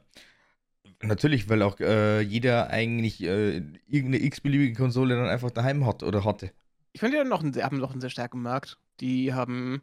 Natürlich, 1.02 1.48
weil 1.48 1.62
auch 1.62 1.80
äh, 1.80 2.20
jeder 2.22 2.72
eigentlich 2.72 3.24
äh, 3.24 3.58
irgendeine 3.88 4.24
x-beliebige 4.24 4.74
Konsole 4.74 5.16
dann 5.16 5.30
einfach 5.30 5.52
daheim 5.52 5.86
hat 5.86 6.04
oder 6.04 6.26
hatte. 6.26 6.52
Ich 7.00 7.02
finde, 7.02 7.16
die 7.16 7.22
haben 7.22 7.30
noch 7.30 7.42
einen, 7.42 7.56
haben 7.64 7.78
noch 7.78 7.92
einen 7.92 8.02
sehr 8.02 8.10
starken 8.10 8.42
Markt. 8.42 8.78
Die 9.00 9.34
haben 9.34 9.82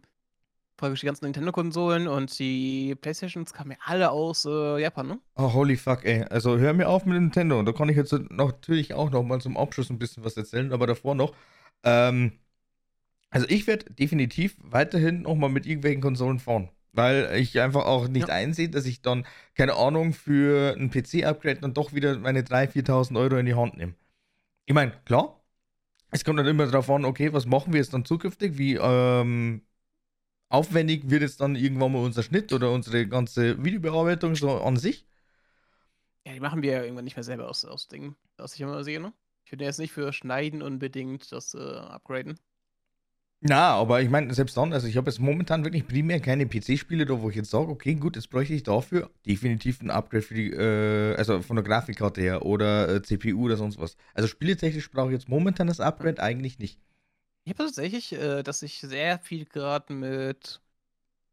praktisch 0.76 1.00
die 1.00 1.06
ganzen 1.06 1.24
Nintendo-Konsolen 1.24 2.08
und 2.08 2.38
die 2.38 2.94
Playstations 2.94 3.54
kamen 3.54 3.70
ja 3.70 3.78
alle 3.86 4.10
aus 4.10 4.44
äh, 4.44 4.82
Japan, 4.82 5.06
ne? 5.06 5.18
Oh, 5.34 5.50
holy 5.54 5.78
fuck, 5.78 6.04
ey. 6.04 6.24
Also 6.24 6.58
hör 6.58 6.74
mir 6.74 6.90
auf 6.90 7.06
mit 7.06 7.18
Nintendo. 7.18 7.62
Da 7.62 7.72
kann 7.72 7.88
ich 7.88 7.96
jetzt 7.96 8.12
natürlich 8.28 8.92
auch 8.92 9.08
noch 9.08 9.22
mal 9.22 9.40
zum 9.40 9.56
Abschluss 9.56 9.88
ein 9.88 9.98
bisschen 9.98 10.24
was 10.24 10.36
erzählen, 10.36 10.74
aber 10.74 10.86
davor 10.86 11.14
noch. 11.14 11.34
Ähm, 11.84 12.32
also 13.30 13.46
ich 13.48 13.66
werde 13.66 13.86
definitiv 13.94 14.58
weiterhin 14.60 15.22
noch 15.22 15.36
mal 15.36 15.48
mit 15.48 15.64
irgendwelchen 15.64 16.02
Konsolen 16.02 16.38
fahren. 16.38 16.68
Weil 16.92 17.34
ich 17.36 17.58
einfach 17.62 17.86
auch 17.86 18.08
nicht 18.08 18.28
Ja. 18.28 18.34
einsehe, 18.34 18.68
dass 18.68 18.84
ich 18.84 19.00
dann, 19.00 19.26
keine 19.54 19.74
Ahnung, 19.76 20.12
für 20.12 20.76
ein 20.76 20.90
PC-Upgrade 20.90 21.60
dann 21.62 21.72
doch 21.72 21.94
wieder 21.94 22.18
meine 22.18 22.42
3.000, 22.42 22.72
4.000 22.72 23.18
Euro 23.18 23.36
in 23.38 23.46
die 23.46 23.54
Hand 23.54 23.78
nehme. 23.78 23.94
Ich 24.66 24.74
meine, 24.74 24.92
klar, 25.04 25.40
es 26.10 26.24
kommt 26.24 26.38
dann 26.38 26.46
immer 26.46 26.66
darauf 26.66 26.90
an, 26.90 27.04
okay, 27.04 27.32
was 27.32 27.46
machen 27.46 27.72
wir 27.72 27.80
jetzt 27.80 27.94
dann 27.94 28.04
zukünftig? 28.04 28.58
Wie 28.58 28.74
ähm, 28.76 29.62
aufwendig 30.48 31.10
wird 31.10 31.22
jetzt 31.22 31.40
dann 31.40 31.56
irgendwann 31.56 31.92
mal 31.92 32.04
unser 32.04 32.22
Schnitt 32.22 32.52
oder 32.52 32.72
unsere 32.72 33.06
ganze 33.08 33.62
Videobearbeitung 33.64 34.34
so 34.36 34.60
an 34.60 34.76
sich? 34.76 35.06
Ja, 36.26 36.32
die 36.32 36.40
machen 36.40 36.62
wir 36.62 36.72
ja 36.72 36.82
irgendwann 36.82 37.04
nicht 37.04 37.16
mehr 37.16 37.24
selber 37.24 37.48
aus, 37.48 37.64
aus 37.64 37.88
Dingen, 37.88 38.16
was 38.36 38.54
ich 38.54 38.60
immer 38.60 38.82
sehe, 38.84 39.00
ne? 39.00 39.12
Ich 39.44 39.52
würde 39.52 39.64
jetzt 39.64 39.78
nicht 39.78 39.92
für 39.92 40.12
Schneiden 40.12 40.60
unbedingt 40.60 41.30
das 41.30 41.54
äh, 41.54 41.58
upgraden. 41.58 42.38
Na, 43.48 43.74
aber 43.74 44.02
ich 44.02 44.10
meine, 44.10 44.34
selbst 44.34 44.56
dann, 44.56 44.72
also 44.72 44.88
ich 44.88 44.96
habe 44.96 45.08
jetzt 45.08 45.20
momentan 45.20 45.62
wirklich 45.64 45.86
primär 45.86 46.20
keine 46.20 46.46
PC-Spiele 46.46 47.06
da, 47.06 47.20
wo 47.20 47.30
ich 47.30 47.36
jetzt 47.36 47.50
sage, 47.50 47.68
okay, 47.68 47.94
gut, 47.94 48.16
jetzt 48.16 48.28
bräuchte 48.30 48.54
ich 48.54 48.64
dafür 48.64 49.10
definitiv 49.24 49.80
ein 49.82 49.90
Upgrade 49.90 50.22
für 50.22 50.34
die, 50.34 50.50
äh, 50.50 51.14
also 51.16 51.40
von 51.42 51.54
der 51.54 51.64
Grafikkarte 51.64 52.20
her 52.20 52.44
oder 52.44 52.88
äh, 52.88 53.02
CPU 53.02 53.44
oder 53.44 53.56
sonst 53.56 53.78
was. 53.78 53.96
Also 54.14 54.26
spieletechnisch 54.26 54.90
brauche 54.90 55.08
ich 55.08 55.12
jetzt 55.12 55.28
momentan 55.28 55.68
das 55.68 55.78
Upgrade 55.78 56.20
eigentlich 56.20 56.58
nicht. 56.58 56.80
Ich 57.44 57.50
habe 57.50 57.64
tatsächlich, 57.64 58.12
äh, 58.12 58.42
dass 58.42 58.62
ich 58.62 58.80
sehr 58.80 59.20
viel 59.20 59.44
gerade 59.44 59.92
mit 59.92 60.60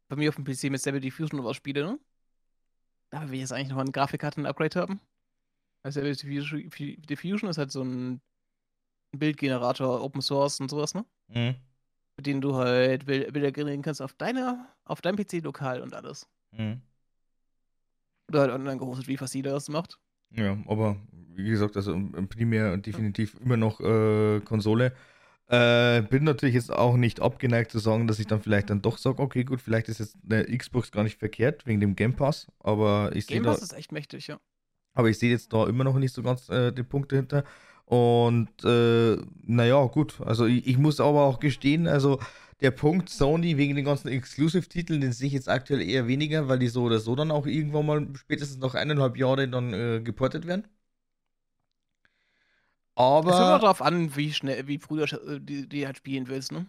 bei 0.08 0.16
mir 0.16 0.28
auf 0.28 0.36
dem 0.36 0.44
PC 0.44 0.70
mit 0.70 0.80
Stable 0.80 1.00
Diffusion 1.00 1.40
oder 1.40 1.48
was 1.48 1.56
spiele, 1.56 1.84
ne? 1.84 1.98
Da 3.10 3.22
will 3.26 3.34
ich 3.34 3.40
jetzt 3.40 3.52
eigentlich 3.52 3.70
noch 3.70 3.78
eine 3.78 3.90
Grafikkarte-Upgrade 3.90 4.80
haben. 4.80 5.00
Also 5.82 6.00
Stable 6.14 6.68
Diffusion 7.08 7.50
ist 7.50 7.58
halt 7.58 7.72
so 7.72 7.82
ein 7.82 8.20
Bildgenerator, 9.12 10.02
Open 10.02 10.22
Source 10.22 10.60
und 10.60 10.70
sowas, 10.70 10.94
ne? 10.94 11.04
Mhm. 11.28 11.56
Mit 12.16 12.26
denen 12.26 12.40
du 12.40 12.54
halt 12.54 13.06
Bil- 13.06 13.30
Bilder 13.32 13.50
generieren 13.52 13.82
kannst 13.82 14.00
auf 14.00 14.12
deiner, 14.14 14.68
auf 14.84 15.00
deinem 15.00 15.16
PC 15.16 15.40
lokal 15.42 15.80
und 15.80 15.94
alles. 15.94 16.28
Mhm. 16.52 16.80
Oder 18.28 18.40
halt 18.42 18.52
online 18.52 18.78
gehostet, 18.78 19.08
wie 19.08 19.16
fast 19.16 19.34
jeder 19.34 19.52
das 19.52 19.68
macht. 19.68 19.98
Ja, 20.30 20.56
aber 20.66 20.96
wie 21.34 21.48
gesagt, 21.50 21.76
also 21.76 21.92
im- 21.92 22.14
im 22.14 22.28
primär 22.28 22.72
und 22.72 22.86
definitiv 22.86 23.36
immer 23.40 23.56
noch 23.56 23.80
äh, 23.80 24.40
Konsole. 24.40 24.92
Äh, 25.48 26.02
bin 26.02 26.24
natürlich 26.24 26.54
jetzt 26.54 26.72
auch 26.72 26.96
nicht 26.96 27.20
abgeneigt 27.20 27.70
zu 27.70 27.78
sagen, 27.78 28.06
dass 28.06 28.18
ich 28.18 28.26
dann 28.26 28.40
vielleicht 28.40 28.70
dann 28.70 28.80
doch 28.80 28.96
sage, 28.96 29.20
okay, 29.20 29.44
gut, 29.44 29.60
vielleicht 29.60 29.88
ist 29.88 29.98
jetzt 30.00 30.16
eine 30.24 30.44
Xbox 30.56 30.90
gar 30.90 31.04
nicht 31.04 31.18
verkehrt 31.18 31.66
wegen 31.66 31.80
dem 31.80 31.96
Game 31.96 32.14
Pass, 32.14 32.46
aber 32.60 33.10
ich 33.14 33.26
sehe 33.26 33.36
Game 33.36 33.44
da, 33.44 33.50
Pass 33.50 33.62
ist 33.62 33.74
echt 33.74 33.92
mächtig, 33.92 34.26
ja. 34.28 34.40
aber 34.94 35.10
ich 35.10 35.18
sehe 35.18 35.30
jetzt 35.30 35.52
da 35.52 35.66
immer 35.66 35.84
noch 35.84 35.98
nicht 35.98 36.14
so 36.14 36.22
ganz 36.22 36.48
äh, 36.48 36.72
die 36.72 36.82
Punkte 36.82 37.16
hinter. 37.16 37.44
Und 37.86 38.48
äh, 38.64 39.16
naja, 39.42 39.84
gut, 39.86 40.20
also 40.22 40.46
ich, 40.46 40.66
ich 40.66 40.78
muss 40.78 41.00
aber 41.00 41.24
auch 41.24 41.38
gestehen, 41.40 41.86
also 41.86 42.18
der 42.60 42.70
Punkt 42.70 43.10
Sony 43.10 43.56
wegen 43.58 43.76
den 43.76 43.84
ganzen 43.84 44.08
Exclusive-Titeln, 44.08 45.00
den 45.00 45.12
sehe 45.12 45.26
ich 45.28 45.34
jetzt 45.34 45.48
aktuell 45.48 45.82
eher 45.82 46.06
weniger, 46.06 46.48
weil 46.48 46.58
die 46.58 46.68
so 46.68 46.84
oder 46.84 46.98
so 46.98 47.14
dann 47.14 47.30
auch 47.30 47.46
irgendwann 47.46 47.86
mal 47.86 48.08
spätestens 48.16 48.58
nach 48.58 48.74
eineinhalb 48.74 49.16
Jahren 49.18 49.52
dann 49.52 49.72
äh, 49.74 50.00
geportet 50.02 50.46
werden. 50.46 50.66
Es 53.26 53.36
kommt 53.36 53.50
auch 53.50 53.58
Aber 53.58 53.58
darauf 53.58 53.82
an, 53.82 54.14
wie 54.16 54.32
schnell, 54.32 54.66
wie 54.68 54.78
früh 54.78 55.04
du 55.04 55.16
äh, 55.16 55.40
die, 55.40 55.68
die 55.68 55.86
halt 55.86 55.96
spielen 55.96 56.28
willst, 56.28 56.52
ne? 56.52 56.66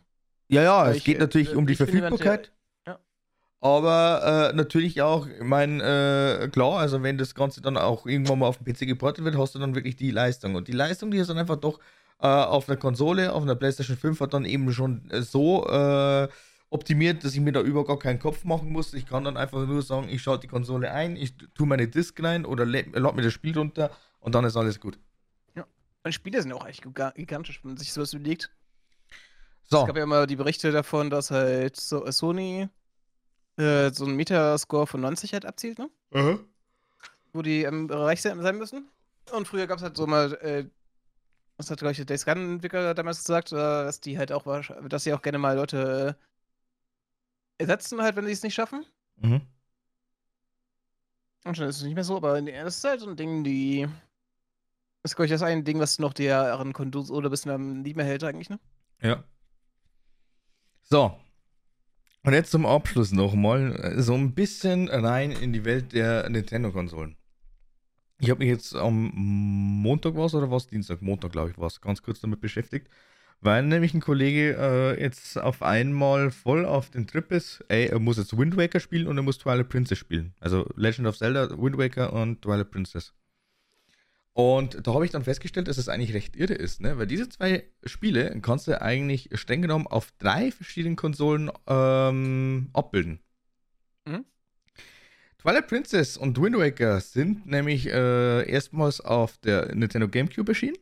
ja, 0.50 0.64
ja, 0.64 0.90
es 0.90 0.98
ich, 0.98 1.04
geht 1.04 1.18
äh, 1.18 1.20
natürlich 1.20 1.56
um 1.56 1.68
die 1.68 1.76
Verfügbarkeit. 1.76 2.52
Ja. 3.66 3.78
Aber 3.78 4.52
äh, 4.52 4.56
natürlich 4.56 5.02
auch, 5.02 5.28
ich 5.28 5.42
meine, 5.44 6.42
äh, 6.44 6.48
klar, 6.50 6.80
also 6.80 7.02
wenn 7.04 7.18
das 7.18 7.34
Ganze 7.36 7.62
dann 7.62 7.78
auch 7.78 8.06
irgendwann 8.06 8.40
mal 8.40 8.48
auf 8.48 8.58
dem 8.60 8.66
PC 8.66 8.86
geportet 8.86 9.26
wird, 9.26 9.38
hast 9.38 9.56
du 9.56 9.60
dann 9.60 9.76
wirklich 9.76 9.96
die 9.96 10.12
Leistung. 10.12 10.56
Und 10.56 10.68
die 10.68 10.72
Leistung, 10.74 11.12
die 11.12 11.18
ist 11.18 11.30
dann 11.30 11.38
einfach 11.38 11.58
doch 11.58 11.80
äh, 12.20 12.28
auf 12.28 12.70
einer 12.70 12.78
Konsole, 12.78 13.34
auf 13.34 13.44
einer 13.44 13.56
PlayStation 13.56 13.98
5 13.98 14.20
hat 14.20 14.34
dann 14.34 14.46
eben 14.46 14.72
schon 14.72 15.10
äh, 15.12 15.22
so 15.22 15.68
äh, 15.68 16.28
optimiert, 16.70 17.24
dass 17.24 17.34
ich 17.34 17.40
mir 17.40 17.52
da 17.52 17.62
über 17.62 17.86
gar 17.86 18.00
keinen 18.00 18.20
Kopf 18.20 18.44
machen 18.44 18.72
muss. 18.72 18.94
Ich 18.94 19.06
kann 19.06 19.24
dann 19.24 19.38
einfach 19.38 19.66
nur 19.66 19.82
sagen, 19.82 20.10
ich 20.10 20.22
schalte 20.22 20.42
die 20.42 20.48
Konsole 20.48 20.92
ein, 20.92 21.16
ich 21.16 21.36
tue 21.54 21.68
meine 21.68 21.88
Disk 21.88 22.22
rein 22.24 22.46
oder 22.46 22.66
lade 22.66 22.90
mir 23.16 23.22
das 23.22 23.34
Spiel 23.34 23.58
runter 23.58 23.92
und 24.20 24.36
dann 24.36 24.46
ist 24.46 24.56
alles 24.58 24.80
gut. 24.80 25.00
Und 26.04 26.14
Spiele 26.14 26.40
sind 26.40 26.54
auch 26.54 26.68
echt 26.68 26.86
giga- 26.86 27.16
gigantisch, 27.16 27.64
wenn 27.64 27.72
man 27.72 27.78
sich 27.78 27.92
sowas 27.92 28.14
überlegt. 28.14 28.52
So, 29.64 29.80
Es 29.80 29.88
gab 29.88 29.98
ja 29.98 30.04
immer 30.04 30.28
die 30.28 30.36
Berichte 30.36 30.72
davon, 30.72 31.10
dass 31.10 31.32
halt 31.32 31.76
so, 31.78 32.06
Sony 32.12 32.70
äh, 33.58 33.92
so 33.92 34.06
einen 34.06 34.16
Metascore 34.16 34.88
von 34.88 35.02
90 35.02 35.34
halt 35.34 35.46
abzielt, 35.46 35.80
ne? 35.80 35.90
Aha. 36.12 36.40
Wo 37.34 37.42
die 37.42 37.64
im 37.64 37.88
Bereich 37.88 38.22
sein 38.22 38.38
müssen. 38.58 38.90
Und 39.32 39.48
früher 39.48 39.68
gab 39.68 39.78
es 39.78 39.84
halt 39.84 39.98
so 39.98 40.08
mal, 40.08 40.34
äh, 40.36 40.66
was 41.58 41.72
hat, 41.72 41.80
glaube 41.80 41.92
ich, 41.92 41.98
der 41.98 42.06
Days 42.06 42.26
Gone-Entwickler 42.26 42.94
damals 42.94 43.20
gesagt, 43.20 43.52
äh, 43.52 43.56
dass 43.56 44.00
die 44.00 44.18
halt 44.18 44.32
auch, 44.32 44.46
dass 44.88 45.04
sie 45.04 45.14
auch 45.14 45.22
gerne 45.22 45.38
mal 45.38 45.56
Leute 45.56 46.18
äh, 47.58 47.64
ersetzen, 47.64 48.02
halt, 48.02 48.16
wenn 48.16 48.26
sie 48.26 48.32
es 48.32 48.44
nicht 48.44 48.54
schaffen. 48.54 48.86
Mhm. 49.18 49.42
Und 51.46 51.56
schon 51.56 51.68
ist 51.68 51.78
es 51.78 51.84
nicht 51.84 51.96
mehr 51.96 52.04
so, 52.04 52.18
aber 52.18 52.42
das 52.42 52.78
ist 52.78 52.84
halt 52.84 53.00
so 53.02 53.10
ein 53.10 53.16
Ding, 53.16 53.44
die. 53.44 53.88
Das 55.02 55.12
ist, 55.12 55.16
glaube 55.16 55.28
ich, 55.28 55.32
das 55.32 55.44
ein 55.44 55.64
Ding, 55.64 55.80
was 55.80 56.00
noch 56.00 56.14
deren 56.14 56.74
Konsole 56.74 57.28
ein 57.28 57.32
bisschen 57.32 57.52
am 57.52 57.84
Leben 57.84 58.00
hält, 58.02 58.24
eigentlich, 58.24 58.50
ne? 58.50 58.60
Ja. 59.02 59.24
So. 60.82 61.16
Und 62.26 62.34
jetzt 62.34 62.50
zum 62.50 62.66
Abschluss 62.66 63.12
nochmal 63.12 63.76
äh, 63.76 64.02
so 64.02 64.16
ein 64.16 64.34
bisschen 64.34 64.90
rein 64.90 65.30
in 65.32 65.54
die 65.54 65.64
Welt 65.64 65.94
der 65.94 66.28
Nintendo-Konsolen. 66.28 67.18
Ich 68.20 68.32
habe 68.32 68.40
mich 68.40 68.50
jetzt 68.50 68.76
am 68.76 69.12
Montag 69.14 70.16
was 70.16 70.34
oder 70.34 70.50
was? 70.50 70.66
Dienstag, 70.66 71.04
Montag 71.04 71.34
glaube 71.34 71.52
ich 71.52 71.60
was, 71.60 71.82
ganz 71.82 72.02
kurz 72.02 72.22
damit 72.22 72.42
beschäftigt, 72.42 72.88
weil 73.42 73.62
nämlich 73.62 73.94
ein 73.94 74.02
Kollege 74.02 74.58
äh, 74.58 75.00
jetzt 75.00 75.38
auf 75.38 75.62
einmal 75.62 76.32
voll 76.32 76.66
auf 76.66 76.90
den 76.90 77.06
Trip 77.06 77.32
ist, 77.32 77.64
ey, 77.68 77.88
er 77.88 78.00
muss 78.00 78.18
jetzt 78.18 78.36
Wind 78.36 78.58
Waker 78.58 78.80
spielen 78.80 79.06
und 79.06 79.18
er 79.18 79.24
muss 79.24 79.38
Twilight 79.38 79.70
Princess 79.70 80.00
spielen. 80.00 80.34
Also 80.40 80.68
Legend 80.76 81.08
of 81.08 81.18
Zelda, 81.20 81.50
Wind 81.62 81.78
Waker 81.78 82.12
und 82.12 82.42
Twilight 82.42 82.72
Princess. 82.72 83.14
Und 84.36 84.86
da 84.86 84.94
habe 84.94 85.06
ich 85.06 85.12
dann 85.12 85.24
festgestellt, 85.24 85.70
dass 85.70 85.78
es 85.78 85.88
eigentlich 85.88 86.14
recht 86.14 86.36
irre 86.36 86.56
ist, 86.56 86.82
ne? 86.82 86.98
Weil 86.98 87.08
diese 87.08 87.30
zwei 87.30 87.64
Spiele 87.86 88.38
kannst 88.42 88.68
du 88.68 88.82
eigentlich 88.82 89.30
streng 89.32 89.62
genommen 89.62 89.88
auf 89.88 90.12
drei 90.20 90.52
verschiedenen 90.52 90.98
Konsolen 90.98 91.50
ähm, 91.68 92.70
abbilden. 92.74 93.20
Mhm. 94.04 94.26
Twilight 95.38 95.68
Princess 95.68 96.18
und 96.18 96.38
Wind 96.38 96.58
Waker 96.58 97.00
sind 97.00 97.46
nämlich 97.46 97.88
äh, 97.88 98.46
erstmals 98.52 99.00
auf 99.00 99.38
der 99.38 99.74
Nintendo 99.74 100.10
GameCube 100.10 100.52
erschienen. 100.52 100.78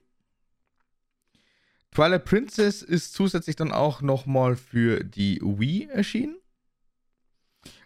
Twilight 1.92 2.26
Princess 2.26 2.82
ist 2.82 3.14
zusätzlich 3.14 3.56
dann 3.56 3.72
auch 3.72 4.02
nochmal 4.02 4.56
für 4.56 5.04
die 5.04 5.40
Wii 5.44 5.90
erschienen. 5.92 6.38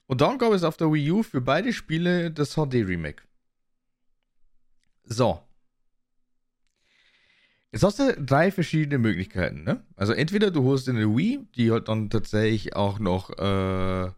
Und 0.06 0.22
dann 0.22 0.38
gab 0.38 0.54
es 0.54 0.64
auf 0.64 0.78
der 0.78 0.94
Wii 0.94 1.12
U 1.12 1.24
für 1.24 1.42
beide 1.42 1.74
Spiele 1.74 2.32
das 2.32 2.54
HD-Remake. 2.54 3.24
So. 5.04 5.44
Jetzt 7.72 7.84
hast 7.84 8.00
du 8.00 8.14
drei 8.14 8.52
verschiedene 8.52 8.98
Möglichkeiten, 8.98 9.64
ne? 9.64 9.84
Also 9.96 10.14
entweder 10.14 10.52
du 10.52 10.64
holst 10.64 10.88
eine 10.88 11.16
Wii, 11.16 11.48
die 11.56 11.72
halt 11.72 11.90
dann 11.90 12.10
tatsächlich 12.10 12.76
auch 12.76 13.00
noch 13.00 13.30
äh, 13.38 14.12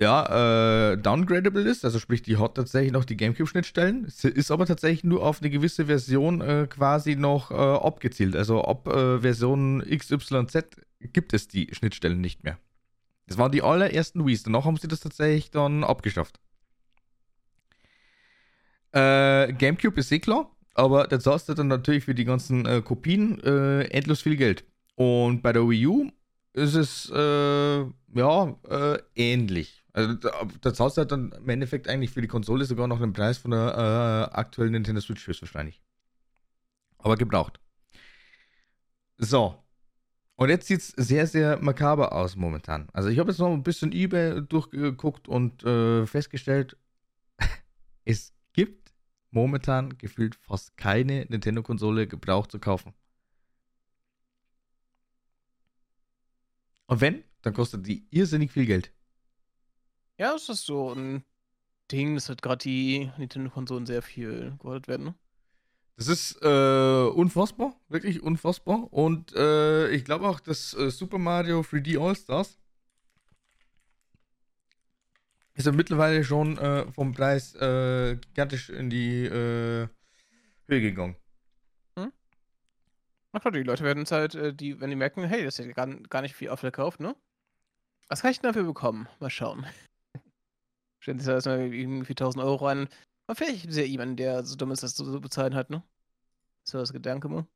ja, 0.00 0.92
äh, 0.92 0.98
downgradable 0.98 1.62
ist, 1.62 1.84
also 1.84 1.98
sprich, 1.98 2.22
die 2.22 2.38
hat 2.38 2.56
tatsächlich 2.56 2.92
noch 2.92 3.04
die 3.04 3.16
GameCube-Schnittstellen, 3.16 4.04
ist 4.04 4.50
aber 4.50 4.66
tatsächlich 4.66 5.04
nur 5.04 5.22
auf 5.22 5.40
eine 5.40 5.50
gewisse 5.50 5.86
Version 5.86 6.40
äh, 6.40 6.66
quasi 6.68 7.14
noch 7.14 7.50
äh, 7.50 7.54
abgezielt. 7.54 8.34
Also 8.34 8.64
ab 8.64 8.88
äh, 8.88 9.20
Version 9.20 9.80
XYZ 9.88 10.64
gibt 11.00 11.34
es 11.34 11.46
die 11.46 11.68
Schnittstellen 11.72 12.20
nicht 12.20 12.42
mehr. 12.42 12.58
Das 13.26 13.38
waren 13.38 13.52
die 13.52 13.62
allerersten 13.62 14.26
Wii's, 14.26 14.42
danach 14.42 14.64
haben 14.64 14.76
sie 14.76 14.88
das 14.88 15.00
tatsächlich 15.00 15.50
dann 15.50 15.84
abgeschafft. 15.84 16.40
Äh, 18.92 19.52
GameCube 19.52 20.00
ist 20.00 20.10
eh 20.10 20.18
klar, 20.18 20.50
aber 20.74 21.06
da 21.06 21.20
zahlst 21.20 21.48
du 21.48 21.54
dann 21.54 21.68
natürlich 21.68 22.04
für 22.04 22.14
die 22.14 22.24
ganzen 22.24 22.66
äh, 22.66 22.82
Kopien 22.82 23.40
endlos 23.42 24.22
viel 24.22 24.36
Geld. 24.36 24.64
Und 24.94 25.42
bei 25.42 25.52
der 25.52 25.68
Wii 25.68 25.86
U 25.86 26.10
ist 26.52 26.74
es 26.74 27.08
ja 27.08 28.56
ähnlich. 29.14 29.82
Also 29.92 30.14
da, 30.14 30.30
da 30.60 30.72
zahlst 30.72 30.96
du 30.96 31.00
halt 31.00 31.12
dann 31.12 31.32
im 31.32 31.48
Endeffekt 31.48 31.88
eigentlich 31.88 32.10
für 32.10 32.22
die 32.22 32.28
Konsole 32.28 32.64
sogar 32.64 32.88
noch 32.88 33.00
einen 33.00 33.12
Preis 33.12 33.38
von 33.38 33.50
der 33.50 34.30
äh, 34.32 34.34
aktuellen 34.34 34.72
Nintendo 34.72 35.00
Switch 35.00 35.26
höchstwahrscheinlich. 35.26 35.82
Aber 36.98 37.16
gebraucht. 37.16 37.60
So. 39.18 39.58
Und 40.36 40.48
jetzt 40.48 40.66
sieht 40.66 40.80
es 40.80 40.88
sehr, 40.88 41.26
sehr 41.26 41.58
makaber 41.60 42.12
aus 42.12 42.36
momentan. 42.36 42.88
Also 42.92 43.10
ich 43.10 43.18
habe 43.18 43.30
jetzt 43.30 43.38
noch 43.38 43.52
ein 43.52 43.62
bisschen 43.62 43.92
eBay 43.92 44.40
durchgeguckt 44.42 45.28
und 45.28 45.62
äh, 45.62 46.06
festgestellt, 46.06 46.76
es 48.04 48.32
momentan 49.32 49.98
gefühlt 49.98 50.36
fast 50.36 50.76
keine 50.76 51.26
Nintendo-Konsole 51.28 52.06
gebraucht 52.06 52.52
zu 52.52 52.60
kaufen. 52.60 52.94
Und 56.86 57.00
wenn, 57.00 57.24
dann 57.40 57.54
kostet 57.54 57.86
die 57.86 58.06
irrsinnig 58.10 58.52
viel 58.52 58.66
Geld. 58.66 58.92
Ja, 60.18 60.34
es 60.34 60.48
ist 60.48 60.66
so 60.66 60.92
ein 60.94 61.24
Ding, 61.90 62.14
dass 62.14 62.28
halt 62.28 62.42
gerade 62.42 62.62
die 62.62 63.10
Nintendo-Konsolen 63.16 63.86
sehr 63.86 64.02
viel 64.02 64.56
geordert 64.60 64.88
werden. 64.88 65.06
Ne? 65.06 65.14
Das 65.96 66.08
ist 66.08 66.38
äh, 66.42 67.08
unfassbar, 67.14 67.74
wirklich 67.88 68.22
unfassbar. 68.22 68.92
Und 68.92 69.34
äh, 69.34 69.90
ich 69.90 70.04
glaube 70.04 70.28
auch, 70.28 70.40
dass 70.40 70.74
äh, 70.74 70.90
Super 70.90 71.18
Mario 71.18 71.60
3D 71.60 71.98
All-Stars 71.98 72.58
ist 75.54 75.66
ja 75.66 75.72
mittlerweile 75.72 76.24
schon 76.24 76.58
äh, 76.58 76.90
vom 76.92 77.12
Preis 77.12 77.54
äh, 77.56 78.16
gigantisch 78.16 78.70
in 78.70 78.90
die 78.90 79.24
äh, 79.24 79.88
Höhe 80.68 80.80
gegangen. 80.80 81.16
Hm? 81.98 82.12
Na 83.32 83.40
klar, 83.40 83.52
die 83.52 83.62
Leute 83.62 83.84
werden 83.84 84.04
es 84.04 84.12
halt, 84.12 84.60
die, 84.60 84.80
wenn 84.80 84.90
die 84.90 84.96
merken, 84.96 85.24
hey, 85.24 85.44
das 85.44 85.58
ist 85.58 85.66
ja 85.66 85.72
gar, 85.72 85.86
gar 85.86 86.22
nicht 86.22 86.34
viel 86.34 86.48
aufgekauft, 86.48 87.00
ne? 87.00 87.14
Was 88.08 88.22
kann 88.22 88.30
ich 88.30 88.40
denn 88.40 88.48
dafür 88.48 88.64
bekommen? 88.64 89.08
Mal 89.20 89.30
schauen. 89.30 89.66
Stellen 91.00 91.18
sich 91.18 91.26
da 91.26 91.34
erstmal 91.34 91.72
irgendwie 91.72 92.12
1000 92.12 92.44
Euro 92.44 92.66
rein. 92.66 92.88
Aber 93.26 93.36
vielleicht 93.36 93.64
ist 93.64 93.76
ja 93.76 93.84
jemand, 93.84 94.18
der 94.18 94.44
so 94.44 94.56
dumm 94.56 94.70
ist, 94.70 94.82
das 94.82 94.94
zu 94.94 95.20
bezahlen 95.20 95.54
hat, 95.54 95.70
ne? 95.70 95.82
So 96.64 96.78
das 96.78 96.92
Gedanke 96.92 97.28
mal. 97.28 97.46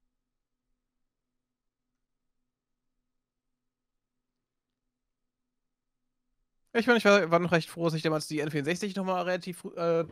Ich 6.79 6.87
meine, 6.87 6.99
ich 6.99 7.05
war, 7.07 7.31
war, 7.31 7.39
noch 7.39 7.53
recht 7.53 7.71
froh, 7.71 7.85
dass 7.85 7.95
ich 7.95 8.03
damals 8.03 8.29
die 8.29 8.45
N64 8.45 8.97
nochmal 8.97 9.23
relativ 9.23 9.65
äh, 9.77 10.05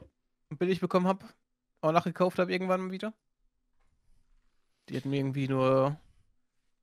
billig 0.48 0.80
bekommen 0.80 1.06
habe. 1.06 1.26
Auch 1.82 1.92
nachgekauft 1.92 2.38
habe 2.38 2.52
irgendwann 2.52 2.90
wieder. 2.90 3.12
Die 4.88 4.96
hatten 4.96 5.12
irgendwie 5.12 5.46
nur. 5.48 5.98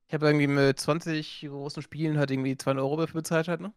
Ich 0.06 0.14
habe 0.14 0.26
irgendwie 0.26 0.46
mit 0.46 0.78
20 0.78 1.46
großen 1.48 1.82
Spielen 1.82 2.18
halt 2.18 2.30
irgendwie 2.30 2.56
2 2.56 2.76
Euro 2.76 2.96
dafür 2.96 3.22
bezahlt 3.22 3.48
halt, 3.48 3.60
ne? 3.60 3.72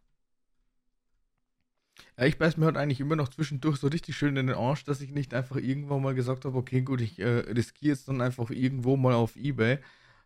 Ja, 2.18 2.24
ich 2.26 2.38
beiß 2.38 2.56
mir 2.56 2.66
halt 2.66 2.76
eigentlich 2.76 3.00
immer 3.00 3.16
noch 3.16 3.28
zwischendurch 3.28 3.78
so 3.78 3.88
richtig 3.88 4.16
schön 4.16 4.36
in 4.36 4.46
den 4.46 4.56
Arsch, 4.56 4.84
dass 4.84 5.00
ich 5.00 5.12
nicht 5.12 5.34
einfach 5.34 5.56
irgendwann 5.56 6.02
mal 6.02 6.14
gesagt 6.14 6.44
habe, 6.44 6.56
okay, 6.56 6.82
gut, 6.82 7.00
ich 7.00 7.18
äh, 7.18 7.24
riskiere 7.26 7.92
jetzt 7.94 8.08
dann 8.08 8.20
einfach 8.20 8.50
irgendwo 8.50 8.96
mal 8.96 9.14
auf 9.14 9.36
Ebay 9.36 9.78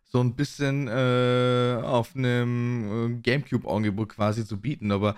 so 0.03 0.19
ein 0.19 0.35
bisschen 0.35 0.87
äh, 0.87 1.79
auf 1.81 2.15
einem 2.15 3.15
äh, 3.15 3.21
Gamecube-Angebot 3.21 4.09
quasi 4.09 4.45
zu 4.45 4.59
bieten. 4.59 4.91
Aber 4.91 5.15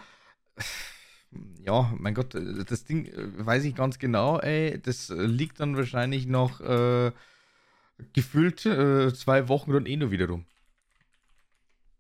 ja, 1.60 1.94
mein 1.98 2.14
Gott, 2.14 2.36
das 2.36 2.84
Ding 2.84 3.06
äh, 3.06 3.46
weiß 3.46 3.64
ich 3.64 3.76
ganz 3.76 4.00
genau, 4.00 4.40
ey, 4.40 4.80
das 4.82 5.10
liegt 5.10 5.60
dann 5.60 5.78
wahrscheinlich 5.78 6.26
noch 6.26 6.62
äh, 6.62 7.12
gefühlt 8.14 8.66
äh, 8.66 9.14
zwei 9.14 9.48
Wochen 9.48 9.72
dann 9.72 9.86
eh 9.86 9.98
nur 9.98 10.12
wieder 10.12 10.28
rum. 10.28 10.46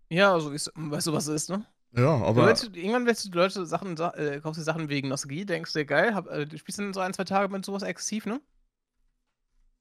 Ja, 0.10 0.34
also 0.34 0.54
weißt 0.54 1.08
du, 1.08 1.14
was 1.14 1.28
es 1.28 1.44
ist, 1.44 1.50
ne? 1.50 1.66
Ja, 1.96 2.16
aber. 2.24 2.48
Willst, 2.48 2.64
irgendwann 2.76 3.06
willst 3.06 3.26
du 3.26 3.30
die 3.30 3.38
Leute 3.38 3.66
Sachen, 3.66 3.98
äh, 3.98 4.40
kaufst 4.42 4.60
du 4.60 4.64
Sachen 4.64 4.90
wegen 4.90 5.10
Nostalgie, 5.10 5.46
denkst 5.46 5.74
du, 5.74 5.86
geil, 5.86 6.16
hab, 6.16 6.28
äh, 6.28 6.46
du 6.46 6.58
spielst 6.58 6.80
dann 6.80 6.94
so 6.94 7.00
ein, 7.00 7.14
zwei 7.14 7.24
Tage 7.24 7.52
mit 7.52 7.66
sowas 7.66 7.84
exzessiv, 7.84 8.26
ne? 8.26 8.42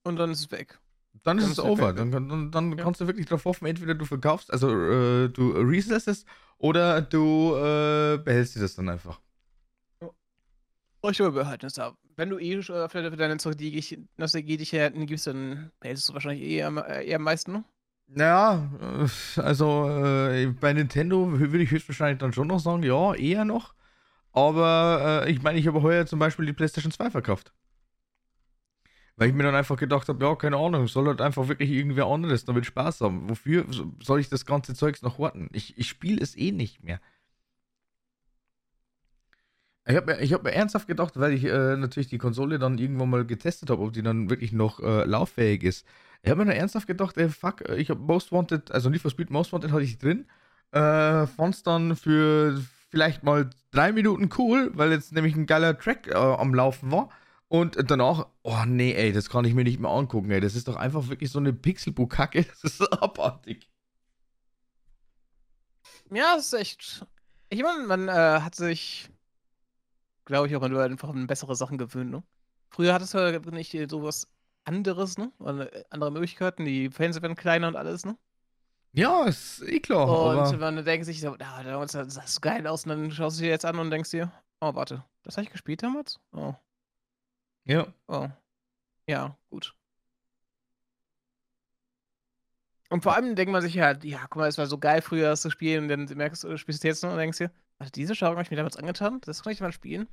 Und 0.04 0.16
dann 0.16 0.30
ist 0.30 0.40
es 0.40 0.50
weg. 0.50 0.78
Dann 1.22 1.38
ist 1.38 1.44
dann 1.44 1.52
es 1.52 1.58
ist 1.58 1.64
over. 1.64 1.92
Dann, 1.92 2.10
dann, 2.10 2.50
dann 2.50 2.70
ja. 2.70 2.82
kannst 2.82 3.00
du 3.00 3.06
wirklich 3.06 3.26
drauf 3.26 3.44
hoffen, 3.44 3.66
entweder 3.66 3.94
du 3.94 4.04
verkaufst, 4.04 4.52
also 4.52 4.70
äh, 4.70 5.28
du 5.28 5.52
resellst 5.52 6.08
es 6.08 6.24
oder 6.58 7.00
du 7.00 7.54
äh, 7.54 8.18
behältst 8.18 8.56
dir 8.56 8.60
das 8.60 8.74
dann 8.74 8.88
einfach. 8.88 9.20
Oh, 11.02 11.10
ich 11.10 11.16
glaube, 11.16 11.32
behalten 11.32 11.66
es 11.66 11.74
da. 11.74 11.96
Wenn 12.16 12.30
du 12.30 12.38
eh 12.38 12.62
für, 12.62 12.88
für 12.88 13.10
deine 13.10 13.34
Nostalgie 13.34 14.56
dich 14.56 14.72
herhalten 14.72 15.06
gibst, 15.06 15.26
dann 15.26 15.72
behältst 15.80 16.08
du 16.08 16.14
wahrscheinlich 16.14 16.42
eher, 16.42 16.68
äh, 16.88 17.08
eher 17.08 17.16
am 17.16 17.22
meisten, 17.22 17.52
ne? 17.52 17.64
Naja, 18.14 18.70
äh, 18.80 19.40
also 19.40 19.88
äh, 19.88 20.46
bei 20.60 20.72
Nintendo 20.72 21.40
würde 21.40 21.62
ich 21.62 21.70
höchstwahrscheinlich 21.70 22.18
dann 22.18 22.32
schon 22.32 22.48
noch 22.48 22.60
sagen, 22.60 22.82
ja, 22.82 23.14
eher 23.14 23.44
noch. 23.44 23.74
Aber 24.32 25.24
äh, 25.26 25.30
ich 25.30 25.42
meine, 25.42 25.58
ich 25.58 25.66
habe 25.66 25.82
heuer 25.82 26.06
zum 26.06 26.18
Beispiel 26.18 26.46
die 26.46 26.52
PlayStation 26.52 26.92
2 26.92 27.10
verkauft. 27.10 27.52
Weil 29.22 29.28
ich 29.28 29.36
mir 29.36 29.44
dann 29.44 29.54
einfach 29.54 29.76
gedacht 29.76 30.08
habe, 30.08 30.24
ja, 30.24 30.34
keine 30.34 30.56
Ahnung, 30.56 30.88
soll 30.88 31.06
halt 31.06 31.20
einfach 31.20 31.46
wirklich 31.46 31.70
irgendwer 31.70 32.06
anderes 32.06 32.44
damit 32.44 32.66
Spaß 32.66 33.02
haben. 33.02 33.30
Wofür 33.30 33.64
soll 34.02 34.18
ich 34.18 34.28
das 34.28 34.46
ganze 34.46 34.74
Zeugs 34.74 35.00
noch 35.00 35.20
warten? 35.20 35.48
Ich, 35.52 35.78
ich 35.78 35.88
spiele 35.88 36.20
es 36.20 36.36
eh 36.36 36.50
nicht 36.50 36.82
mehr. 36.82 36.98
Ich 39.86 39.94
habe 39.94 40.16
mir, 40.16 40.28
hab 40.28 40.42
mir 40.42 40.50
ernsthaft 40.50 40.88
gedacht, 40.88 41.20
weil 41.20 41.34
ich 41.34 41.44
äh, 41.44 41.76
natürlich 41.76 42.08
die 42.08 42.18
Konsole 42.18 42.58
dann 42.58 42.78
irgendwann 42.78 43.10
mal 43.10 43.24
getestet 43.24 43.70
habe, 43.70 43.80
ob 43.82 43.92
die 43.92 44.02
dann 44.02 44.28
wirklich 44.28 44.50
noch 44.50 44.80
äh, 44.80 45.04
lauffähig 45.04 45.62
ist. 45.62 45.86
Ich 46.24 46.28
habe 46.28 46.40
mir 46.40 46.46
nur 46.46 46.54
ernsthaft 46.54 46.88
gedacht, 46.88 47.16
ey, 47.16 47.28
fuck, 47.28 47.60
ich 47.76 47.90
habe 47.90 48.00
Most 48.00 48.32
Wanted, 48.32 48.72
also 48.72 48.90
nicht 48.90 49.02
for 49.02 49.10
Speed, 49.12 49.30
Most 49.30 49.52
Wanted 49.52 49.70
hatte 49.70 49.84
ich 49.84 49.98
drin. 49.98 50.26
Äh, 50.72 51.28
fand's 51.28 51.62
dann 51.62 51.94
für 51.94 52.60
vielleicht 52.90 53.22
mal 53.22 53.50
drei 53.70 53.92
Minuten 53.92 54.30
cool, 54.36 54.72
weil 54.74 54.90
jetzt 54.90 55.12
nämlich 55.12 55.36
ein 55.36 55.46
geiler 55.46 55.78
Track 55.78 56.08
äh, 56.08 56.14
am 56.14 56.56
Laufen 56.56 56.90
war. 56.90 57.10
Und 57.52 57.76
danach, 57.90 58.28
oh 58.44 58.64
nee, 58.66 58.94
ey, 58.94 59.12
das 59.12 59.28
kann 59.28 59.44
ich 59.44 59.52
mir 59.52 59.64
nicht 59.64 59.78
mehr 59.78 59.90
angucken, 59.90 60.30
ey. 60.30 60.40
Das 60.40 60.54
ist 60.54 60.68
doch 60.68 60.76
einfach 60.76 61.08
wirklich 61.08 61.30
so 61.30 61.38
eine 61.38 61.52
Pixelbook-Kacke. 61.52 62.46
Das 62.48 62.64
ist 62.64 62.78
so 62.78 62.88
abartig. 62.88 63.68
Ja, 66.10 66.34
das 66.34 66.46
ist 66.46 66.52
echt. 66.54 67.06
Ich 67.50 67.62
meine, 67.62 67.86
man 67.86 68.08
äh, 68.08 68.40
hat 68.40 68.54
sich, 68.54 69.10
glaube 70.24 70.46
ich, 70.46 70.56
auch 70.56 70.62
einfach 70.62 71.10
an 71.10 71.26
bessere 71.26 71.54
Sachen 71.54 71.76
gewöhnt, 71.76 72.10
ne? 72.10 72.22
Früher 72.70 72.94
hattest 72.94 73.12
du 73.12 73.50
nicht 73.50 73.76
sowas 73.90 74.28
anderes, 74.64 75.18
ne? 75.18 75.30
Äh, 75.44 75.84
andere 75.90 76.10
Möglichkeiten, 76.10 76.64
die 76.64 76.88
Fenster 76.88 77.20
werden 77.20 77.36
kleiner 77.36 77.68
und 77.68 77.76
alles, 77.76 78.06
ne? 78.06 78.16
Ja, 78.92 79.24
ist 79.24 79.60
eh 79.60 79.78
klar. 79.78 80.08
Und 80.08 80.38
aber... 80.38 80.56
man 80.56 80.82
denkt 80.86 81.04
sich 81.04 81.20
so, 81.20 81.36
ah, 81.38 81.62
das 81.62 81.92
sah 81.92 82.26
so 82.26 82.40
geil 82.40 82.66
aus 82.66 82.86
und 82.86 82.88
dann 82.88 83.10
schaust 83.10 83.40
du 83.40 83.42
dir 83.42 83.50
jetzt 83.50 83.66
an 83.66 83.78
und 83.78 83.90
denkst 83.90 84.08
dir, 84.08 84.32
oh, 84.62 84.74
warte, 84.74 85.04
das 85.22 85.36
habe 85.36 85.44
ich 85.44 85.52
gespielt 85.52 85.82
damals? 85.82 86.18
Oh. 86.32 86.54
Ja. 87.64 87.92
Oh. 88.08 88.28
Ja, 89.06 89.36
gut. 89.50 89.74
Und 92.92 93.02
vor 93.02 93.16
allem 93.16 93.34
denkt 93.34 93.50
man 93.50 93.62
sich 93.62 93.78
halt, 93.78 94.04
ja, 94.04 94.20
guck 94.28 94.36
mal, 94.36 94.48
es 94.48 94.58
war 94.58 94.66
so 94.66 94.76
geil 94.78 95.00
früher 95.00 95.30
das 95.30 95.40
zu 95.40 95.50
spielen 95.50 95.84
und 95.84 95.88
dann 95.88 96.16
merkst 96.16 96.44
du, 96.44 96.58
spielst 96.58 96.84
du 96.84 96.88
jetzt 96.88 97.02
noch 97.02 97.12
und 97.12 97.16
denkst 97.16 97.38
dir, 97.38 97.50
warte, 97.78 97.92
diese 97.92 98.14
Schau 98.14 98.26
habe 98.26 98.42
ich 98.42 98.50
mir 98.50 98.56
damals 98.58 98.76
angetan, 98.76 99.20
das 99.24 99.42
kann 99.42 99.52
ich 99.52 99.60
mal 99.60 99.72
spielen. 99.72 100.08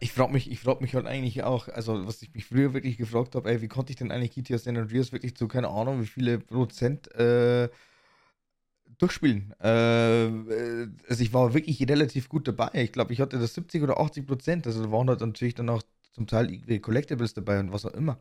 Ich 0.00 0.12
frage 0.12 0.32
mich, 0.32 0.58
frag 0.58 0.80
mich 0.80 0.94
halt 0.94 1.06
eigentlich 1.06 1.44
auch, 1.44 1.68
also 1.68 2.06
was 2.06 2.20
ich 2.22 2.34
mich 2.34 2.46
früher 2.46 2.74
wirklich 2.74 2.98
gefragt 2.98 3.36
habe, 3.36 3.48
ey, 3.48 3.62
wie 3.62 3.68
konnte 3.68 3.92
ich 3.92 3.96
denn 3.96 4.10
eigentlich 4.10 4.32
GTA 4.32 4.58
San 4.58 4.76
Andreas 4.76 5.12
wirklich 5.12 5.36
zu, 5.36 5.46
keine 5.46 5.68
Ahnung, 5.68 6.00
wie 6.00 6.06
viele 6.06 6.38
Prozent 6.38 7.12
äh, 7.14 7.68
durchspielen? 8.98 9.54
Äh, 9.60 10.26
äh 10.26 10.88
also 11.08 11.22
ich 11.22 11.32
war 11.32 11.54
wirklich 11.54 11.80
relativ 11.88 12.28
gut 12.28 12.48
dabei. 12.48 12.70
Ich 12.74 12.92
glaube, 12.92 13.12
ich 13.12 13.20
hatte 13.20 13.38
das 13.38 13.54
70 13.54 13.82
oder 13.82 13.98
80 14.00 14.26
Prozent. 14.26 14.66
Also 14.66 14.84
da 14.84 14.92
waren 14.92 15.08
halt 15.08 15.20
natürlich 15.20 15.54
dann 15.54 15.68
auch 15.68 15.82
zum 16.12 16.26
Teil 16.26 16.50
irgendwie 16.50 16.78
Collectibles 16.80 17.34
dabei 17.34 17.60
und 17.60 17.72
was 17.72 17.84
auch 17.86 17.94
immer. 17.94 18.20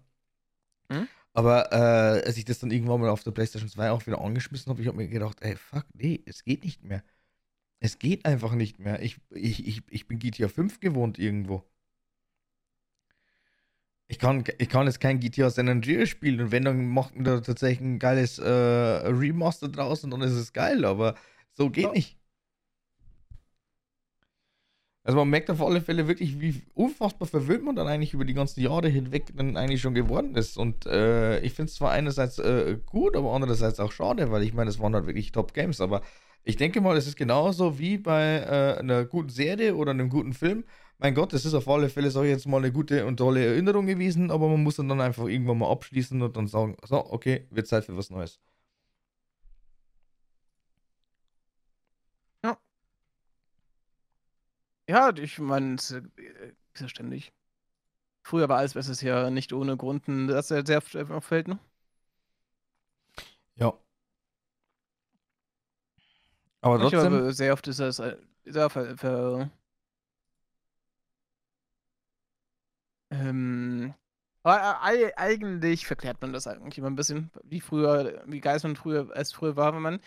Hm? 0.90 1.08
Aber 1.34 1.72
äh, 1.72 2.26
als 2.26 2.38
ich 2.38 2.46
das 2.46 2.60
dann 2.60 2.72
irgendwann 2.72 3.00
mal 3.02 3.10
auf 3.10 3.24
der 3.24 3.32
PlayStation 3.32 3.70
2 3.70 3.92
auch 3.92 4.06
wieder 4.06 4.22
angeschmissen 4.22 4.70
habe, 4.70 4.82
ich 4.82 4.88
habe 4.88 4.98
mir 4.98 5.08
gedacht, 5.08 5.38
ey, 5.42 5.56
fuck, 5.56 5.86
nee, 5.94 6.22
es 6.26 6.44
geht 6.44 6.64
nicht 6.64 6.84
mehr. 6.84 7.04
Es 7.80 8.00
geht 8.00 8.26
einfach 8.26 8.54
nicht 8.54 8.80
mehr. 8.80 9.02
Ich, 9.02 9.18
ich, 9.32 9.66
ich, 9.68 9.82
ich 9.90 10.08
bin 10.08 10.20
GTA 10.20 10.50
5 10.50 10.80
gewohnt 10.80 11.20
irgendwo. 11.20 11.64
Ich 14.08 14.20
kann, 14.20 14.44
ich 14.58 14.68
kann 14.68 14.88
jetzt 14.88 15.00
kein 15.00 15.22
GTA 15.22 15.50
San 15.50 15.70
Andreas 15.70 16.10
spielen 16.10 16.42
und 16.42 16.52
wenn, 16.52 16.66
dann 16.66 16.86
macht 16.90 17.16
man 17.16 17.24
da 17.24 17.40
tatsächlich 17.40 17.80
ein 17.80 17.98
geiles 17.98 18.40
äh, 18.40 18.50
Remaster 18.50 19.70
draußen 19.70 20.12
und 20.12 20.20
dann 20.20 20.30
ist 20.30 20.36
es 20.36 20.52
geil, 20.52 20.84
aber 20.84 21.16
so 21.54 21.70
geht 21.70 21.86
ja. 21.86 21.92
nicht. 21.94 22.21
Also 25.04 25.18
man 25.18 25.30
merkt 25.30 25.50
auf 25.50 25.62
alle 25.62 25.82
Fälle 25.82 26.08
wirklich, 26.08 26.40
wie 26.40 26.62
unfassbar 26.76 27.28
verwöhnt 27.28 27.64
man 27.64 27.76
dann 27.76 27.88
eigentlich 27.88 28.14
über 28.14 28.24
die 28.24 28.36
ganzen 28.36 28.62
Jahre 28.62 28.88
hinweg 28.88 29.36
dann 29.36 29.58
eigentlich 29.58 29.82
schon 29.82 29.96
geworden 29.96 30.36
ist. 30.36 30.58
Und 30.58 30.86
äh, 30.86 31.40
ich 31.40 31.54
finde 31.54 31.70
es 31.70 31.76
zwar 31.76 31.92
einerseits 31.92 32.38
äh, 32.38 32.78
gut, 32.86 33.16
aber 33.16 33.34
andererseits 33.34 33.80
auch 33.80 33.92
schade, 33.92 34.32
weil 34.32 34.44
ich 34.44 34.54
meine, 34.54 34.70
es 34.70 34.80
waren 34.80 34.94
halt 34.94 35.08
wirklich 35.08 35.32
Top-Games. 35.32 35.82
Aber 35.82 36.02
ich 36.44 36.56
denke 36.56 36.82
mal, 36.82 36.98
es 36.98 37.08
ist 37.08 37.18
genauso 37.18 37.80
wie 37.80 37.98
bei 37.98 38.38
äh, 38.40 38.80
einer 38.80 39.06
guten 39.06 39.30
Serie 39.30 39.76
oder 39.76 39.90
einem 39.92 40.10
guten 40.10 40.34
Film. 40.34 40.66
Mein 41.00 41.16
Gott, 41.16 41.34
das 41.34 41.46
ist 41.46 41.56
auf 41.56 41.68
alle 41.68 41.90
Fälle, 41.90 42.12
sage 42.12 42.28
ich 42.28 42.34
jetzt 42.34 42.48
mal, 42.48 42.58
eine 42.58 42.72
gute 42.72 43.08
und 43.08 43.18
tolle 43.18 43.44
Erinnerung 43.44 43.88
gewesen, 43.88 44.30
aber 44.30 44.48
man 44.50 44.62
muss 44.62 44.76
dann, 44.76 44.88
dann 44.88 45.02
einfach 45.02 45.26
irgendwann 45.26 45.58
mal 45.58 45.72
abschließen 45.72 46.22
und 46.22 46.38
dann 46.38 46.46
sagen, 46.46 46.78
so, 46.86 47.12
okay, 47.12 47.48
wird 47.50 47.66
Zeit 47.66 47.86
für 47.86 47.98
was 47.98 48.12
Neues. 48.12 48.40
Ja, 54.92 55.10
ich 55.16 55.40
meine, 55.40 55.76
es 55.76 55.92
äh, 55.92 56.02
ist 56.74 56.82
ja 56.82 56.90
ständig. 56.90 57.32
Früher 58.24 58.50
war 58.50 58.58
alles 58.58 58.74
besser, 58.74 58.92
ja 59.02 59.30
nicht 59.30 59.54
ohne 59.54 59.78
Grund 59.78 60.04
dass 60.28 60.52
er 60.52 60.66
sehr 60.66 60.82
auffällt, 61.12 61.48
ne? 61.48 61.60
Ja. 63.56 63.74
Aber 66.60 66.78
trotzdem. 66.78 67.00
Ich 67.00 67.10
glaube, 67.10 67.34
sehr 67.34 67.54
oft 67.54 67.68
ist 67.70 67.80
das 67.80 68.00
äh, 68.00 68.18
sehr 68.44 68.70
ver, 68.70 68.98
ver 68.98 69.50
ähm, 73.12 73.94
aber 74.44 74.82
eigentlich 74.82 75.88
verklärt 75.88 76.22
man 76.22 76.34
das 76.34 76.48
eigentlich 76.48 76.80
immer 76.80 76.90
ein 76.90 76.98
bisschen, 76.98 77.32
wie 77.46 77.62
früher, 77.62 78.24
wie 78.26 78.42
geil 78.42 78.60
man 78.64 78.76
früher, 78.76 79.10
es 79.16 79.32
früher 79.32 79.56
war, 79.56 79.74
wenn 79.74 79.84
man 79.84 80.02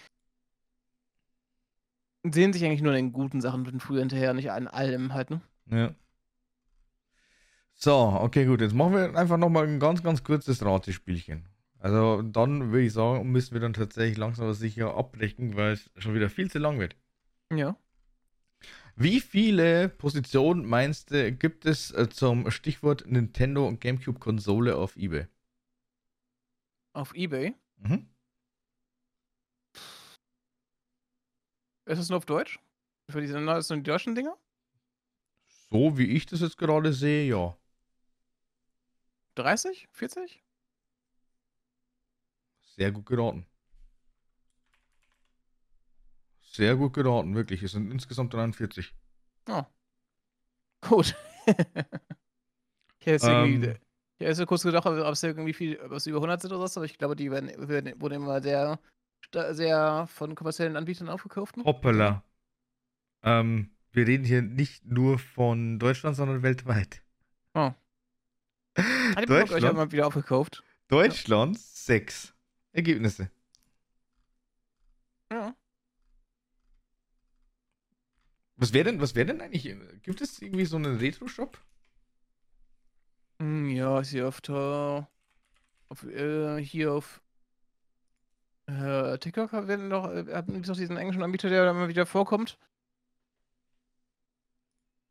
sehen 2.25 2.53
sich 2.53 2.65
eigentlich 2.65 2.83
nur 2.83 2.93
in 2.93 3.07
den 3.07 3.13
guten 3.13 3.41
Sachen 3.41 3.65
von 3.65 3.81
früher 3.81 4.01
hinterher, 4.01 4.35
nicht 4.35 4.51
an 4.51 4.67
allem 4.67 5.13
halt, 5.13 5.31
ne? 5.31 5.41
Ja. 5.71 5.95
So, 7.75 7.95
okay, 7.95 8.47
gut. 8.47 8.61
Jetzt 8.61 8.75
machen 8.75 8.95
wir 8.95 9.17
einfach 9.17 9.37
nochmal 9.37 9.67
ein 9.67 9.81
ganz, 9.81 10.03
ganz 10.03 10.23
kurzes 10.23 10.65
Ratespielchen. 10.65 11.49
Also 11.79 12.23
dann 12.23 12.73
würde 12.73 12.87
ich 12.87 12.93
sagen, 12.93 13.31
müssen 13.31 13.53
wir 13.53 13.61
dann 13.61 13.75
tatsächlich 13.75 14.17
langsam 14.17 14.45
aber 14.45 14.55
sicher 14.55 14.97
abbrechen, 14.97 15.57
weil 15.57 15.73
es 15.73 15.91
schon 15.99 16.15
wieder 16.15 16.31
viel 16.31 16.51
zu 16.51 16.59
lang 16.59 16.79
wird. 16.79 16.97
Ja. 17.53 17.77
Wie 18.97 19.21
viele 19.21 19.89
Positionen 19.89 20.65
meinst 20.65 21.11
du, 21.11 21.33
gibt 21.33 21.67
es 21.67 21.91
äh, 21.91 22.09
zum 22.09 22.51
Stichwort 22.51 23.05
Nintendo 23.07 23.67
und 23.67 23.81
GameCube 23.81 24.21
Konsole 24.21 24.77
auf 24.77 24.97
eBay? 24.97 25.27
Auf 26.93 27.15
eBay? 27.15 27.55
Mhm. 27.79 28.07
Ist 31.87 31.99
es 31.99 32.09
nur 32.09 32.19
auf 32.19 32.27
Deutsch? 32.27 32.59
Für 33.11 33.21
diese 33.21 33.45
das 33.45 33.69
sind 33.69 33.87
die 33.87 33.91
deutschen 33.91 34.15
Dinger? 34.15 34.37
So 35.71 35.99
wie 35.99 36.07
ich 36.07 36.27
das 36.27 36.41
jetzt 36.41 36.57
gerade 36.57 36.93
sehe, 36.93 37.29
ja. 37.29 37.57
30? 39.35 39.89
40? 39.93 40.43
Sehr 42.77 42.93
gut 42.93 43.07
geraten. 43.07 43.47
Sehr 46.41 46.77
gut 46.77 46.93
geraten, 46.93 47.35
wirklich. 47.35 47.63
Es 47.63 47.73
sind 47.73 47.91
insgesamt 47.91 48.33
43. 48.33 48.95
Oh. 49.49 49.65
Gut. 50.81 51.17
ich 51.47 53.07
hätte 53.07 53.27
irgendwie. 53.27 53.67
Ähm, 53.67 53.79
ich 54.19 54.27
hätte 54.29 54.47
kurz 54.47 54.63
gedacht, 54.63 54.87
ob 54.87 54.97
es 54.97 55.23
irgendwie 55.23 55.53
viel, 55.53 55.79
ob 55.81 55.93
es 55.93 56.07
über 56.07 56.19
100 56.19 56.43
sind 56.43 56.53
oder 56.53 56.69
so, 56.69 56.81
aber 56.81 56.87
ich 56.87 56.97
glaube, 56.97 57.17
die 57.17 57.31
werden, 57.31 57.51
werden, 57.69 58.01
wurden 58.01 58.15
immer 58.15 58.41
sehr 58.41 58.79
sehr 59.33 60.07
von 60.07 60.35
kommerziellen 60.35 60.77
Anbietern 60.77 61.09
aufgekauft? 61.09 61.57
Hoppala. 61.65 62.23
Ähm, 63.23 63.71
wir 63.93 64.07
reden 64.07 64.25
hier 64.25 64.43
nicht 64.43 64.85
nur 64.85 65.19
von 65.19 65.79
Deutschland, 65.79 66.17
sondern 66.17 66.43
weltweit. 66.43 67.03
Oh. 67.55 67.73
Hat 68.77 69.29
die 69.29 69.33
euch 69.33 69.63
ja 69.63 69.73
mal 69.73 69.93
wieder 69.93 70.07
aufgekauft? 70.07 70.63
Deutschland, 70.89 71.57
ja. 71.57 71.63
sechs 71.65 72.35
Ergebnisse. 72.73 73.31
Ja. 75.31 75.55
Was 78.57 78.73
wäre 78.73 78.85
denn, 78.85 79.01
was 79.01 79.15
wäre 79.15 79.27
denn 79.27 79.41
eigentlich, 79.41 79.75
gibt 80.03 80.21
es 80.21 80.41
irgendwie 80.41 80.65
so 80.65 80.77
einen 80.77 80.99
Retro-Shop? 80.99 81.59
Hm, 83.41 83.69
ja, 83.71 84.01
ist 84.01 84.17
auf, 84.21 84.41
der, 84.41 85.09
auf 85.89 86.05
äh, 86.05 86.63
hier 86.63 86.93
auf 86.93 87.24
äh, 88.67 89.19
TikTok 89.19 89.53
haben 89.53 89.89
noch, 89.89 90.11
äh, 90.11 90.25
haben 90.33 90.61
noch 90.61 90.77
diesen 90.77 90.97
englischen 90.97 91.23
Anbieter, 91.23 91.49
der 91.49 91.71
immer 91.71 91.89
wieder 91.89 92.07
vorkommt. 92.07 92.59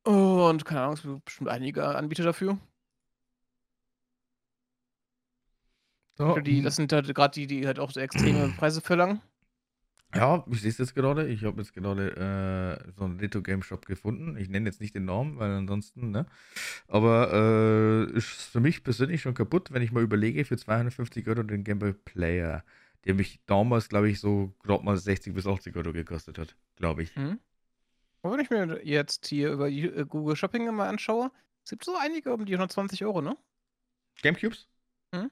Und 0.03 0.65
keine 0.65 0.81
Ahnung, 0.81 0.93
es 0.95 1.03
gibt 1.03 1.25
bestimmt 1.25 1.49
einige 1.49 1.85
Anbieter 1.85 2.23
dafür. 2.23 2.57
Oh, 6.19 6.39
die, 6.39 6.61
das 6.61 6.75
sind 6.75 6.91
halt 6.93 7.13
gerade 7.15 7.34
die, 7.34 7.47
die 7.47 7.65
halt 7.65 7.80
auch 7.80 7.91
so 7.91 7.99
extreme 7.99 8.49
Preise 8.57 8.81
verlangen. 8.81 9.21
Ja, 10.15 10.45
ich 10.51 10.61
sehe 10.61 10.69
es 10.69 10.77
jetzt 10.77 10.93
gerade. 10.93 11.27
Ich 11.27 11.43
habe 11.43 11.59
jetzt 11.59 11.73
gerade 11.73 12.80
äh, 12.85 12.91
so 12.95 13.05
einen 13.05 13.19
Retro-Game-Shop 13.19 13.88
gefunden. 13.88 14.38
Ich 14.38 14.47
nenne 14.47 14.67
jetzt 14.67 14.80
nicht 14.80 14.93
den 14.93 15.05
Namen, 15.05 15.39
weil 15.39 15.51
ansonsten, 15.51 16.11
ne? 16.11 16.27
Aber 16.88 17.34
äh, 17.34 18.15
ist 18.15 18.27
für 18.27 18.59
mich 18.59 18.84
persönlich 18.84 19.21
schon 19.21 19.34
kaputt, 19.34 19.71
wenn 19.71 19.81
ich 19.81 19.91
mal 19.91 20.03
überlege, 20.03 20.45
für 20.45 20.57
250 20.57 21.27
Euro 21.27 21.41
den 21.41 21.63
Game 21.63 21.80
Boy 21.80 21.93
Player 21.93 22.63
der 23.05 23.13
mich 23.15 23.39
damals, 23.45 23.89
glaube 23.89 24.09
ich, 24.09 24.19
so 24.19 24.53
gerade 24.63 24.84
mal 24.84 24.97
60 24.97 25.34
bis 25.34 25.45
80 25.45 25.75
Euro 25.75 25.91
gekostet 25.93 26.38
hat, 26.38 26.55
glaube 26.75 27.03
ich. 27.03 27.15
Hm. 27.15 27.39
Und 28.21 28.31
wenn 28.31 28.39
ich 28.39 28.49
mir 28.49 28.85
jetzt 28.85 29.27
hier 29.27 29.51
über 29.51 29.69
äh, 29.69 30.05
Google 30.05 30.35
Shopping 30.35 30.73
mal 30.73 30.88
anschaue, 30.88 31.31
es 31.63 31.71
gibt 31.71 31.84
so 31.84 31.95
einige 31.97 32.34
um 32.34 32.45
die 32.45 32.53
120 32.53 33.03
Euro, 33.05 33.21
ne? 33.21 33.38
Gamecubes? 34.21 34.67
Hm? 35.13 35.30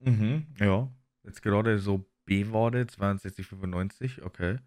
Mhm, 0.00 0.46
ja. 0.58 0.90
Jetzt 1.24 1.42
gerade 1.42 1.78
so 1.78 2.04
B-Ware, 2.26 2.82
62,95, 2.84 4.22
okay. 4.22 4.58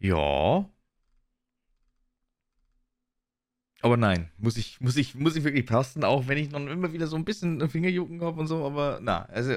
Ja. 0.00 0.68
Aber 3.80 3.96
nein, 3.96 4.30
muss 4.38 4.56
ich, 4.56 4.80
muss 4.80 4.96
ich, 4.96 5.14
muss 5.14 5.36
ich 5.36 5.44
wirklich 5.44 5.64
passen, 5.64 6.02
auch 6.02 6.26
wenn 6.26 6.36
ich 6.36 6.50
noch 6.50 6.58
immer 6.60 6.92
wieder 6.92 7.06
so 7.06 7.14
ein 7.16 7.24
bisschen 7.24 7.68
Fingerjucken 7.70 8.20
habe 8.22 8.40
und 8.40 8.48
so, 8.48 8.64
aber 8.66 8.98
na, 9.00 9.24
also, 9.26 9.54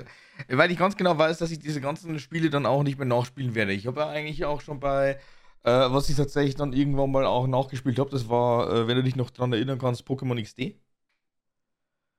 weil 0.48 0.70
ich 0.72 0.78
ganz 0.78 0.96
genau 0.96 1.18
weiß, 1.18 1.40
dass 1.40 1.50
ich 1.50 1.58
diese 1.58 1.82
ganzen 1.82 2.20
Spiele 2.20 2.52
dann 2.52 2.68
auch 2.68 2.84
nicht 2.84 3.00
mehr 3.00 3.08
nachspielen 3.08 3.56
werde. 3.56 3.74
Ich 3.74 3.88
habe 3.88 4.02
ja 4.02 4.10
eigentlich 4.10 4.46
auch 4.46 4.62
schon 4.62 4.80
bei, 4.80 5.20
äh, 5.64 5.72
was 5.72 6.08
ich 6.10 6.18
tatsächlich 6.18 6.54
dann 6.56 6.72
irgendwann 6.74 7.12
mal 7.12 7.26
auch 7.26 7.48
nachgespielt 7.48 7.98
habe, 7.98 8.12
das 8.12 8.30
war, 8.30 8.72
äh, 8.72 8.88
wenn 8.88 8.98
du 8.98 9.04
dich 9.04 9.16
noch 9.16 9.32
dran 9.32 9.54
erinnern 9.54 9.80
kannst, 9.80 10.04
Pokémon 10.08 10.40
XD. 10.40 10.76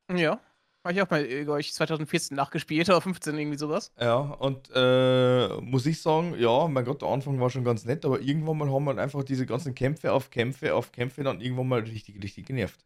Ja. 0.09 0.41
Habe 0.85 0.95
ich 0.95 1.03
auch 1.03 1.11
mal 1.11 1.25
äh, 1.25 1.47
euch 1.49 1.73
2014 1.73 2.37
nachgespielt 2.37 2.89
oder 2.89 3.01
15 3.01 3.39
irgendwie 3.39 3.59
sowas. 3.59 3.93
Ja, 4.01 4.19
und 4.19 4.69
äh, 4.75 5.61
muss 5.61 5.87
ich 5.87 6.03
sagen, 6.03 6.35
ja, 6.39 6.67
mein 6.67 6.85
Gott, 6.85 7.03
der 7.03 7.09
Anfang 7.09 7.39
war 7.39 7.51
schon 7.51 7.63
ganz 7.63 7.85
nett, 7.85 8.05
aber 8.05 8.21
irgendwann 8.21 8.59
mal 8.59 8.71
haben 8.71 8.85
wir 8.85 8.99
einfach 8.99 9.23
diese 9.23 9.47
ganzen 9.47 9.77
Kämpfe 9.77 10.13
auf 10.13 10.31
Kämpfe 10.31 10.75
auf 10.75 10.91
Kämpfe 10.91 11.23
dann 11.23 11.41
irgendwann 11.41 11.69
mal 11.69 11.81
richtig, 11.81 12.21
richtig 12.21 12.47
genervt. 12.47 12.85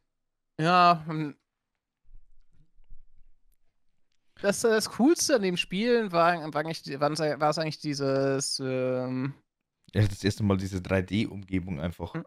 Ja, 0.60 1.06
das, 4.42 4.60
das 4.60 4.90
Coolste 4.90 5.36
an 5.36 5.42
dem 5.42 5.56
Spielen 5.56 6.12
war, 6.12 6.52
war, 6.52 6.60
eigentlich, 6.60 7.00
war 7.00 7.50
es 7.50 7.58
eigentlich 7.58 7.80
dieses. 7.80 8.60
Ähm, 8.60 9.32
ja, 9.94 10.06
das 10.06 10.22
erste 10.22 10.42
Mal 10.42 10.58
diese 10.58 10.78
3D-Umgebung 10.78 11.80
einfach. 11.80 12.12
Hm. 12.12 12.26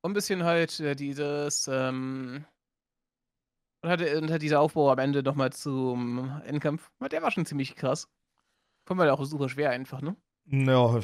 Und 0.00 0.10
ein 0.10 0.14
bisschen 0.14 0.42
halt 0.42 0.80
äh, 0.80 0.96
dieses, 0.96 1.68
ähm 1.68 2.44
und 3.82 3.90
hatte 3.90 4.18
und 4.20 4.30
halt 4.30 4.42
dieser 4.42 4.60
Aufbau 4.60 4.90
am 4.90 4.98
Ende 4.98 5.22
nochmal 5.22 5.52
zum 5.52 6.40
Endkampf, 6.44 6.90
der 7.10 7.22
war 7.22 7.30
schon 7.30 7.46
ziemlich 7.46 7.76
krass. 7.76 8.08
Fand 8.84 8.98
man 8.98 9.08
auch 9.10 9.24
super 9.24 9.48
schwer 9.48 9.70
einfach, 9.70 10.00
ne? 10.00 10.16
Ja, 10.46 11.00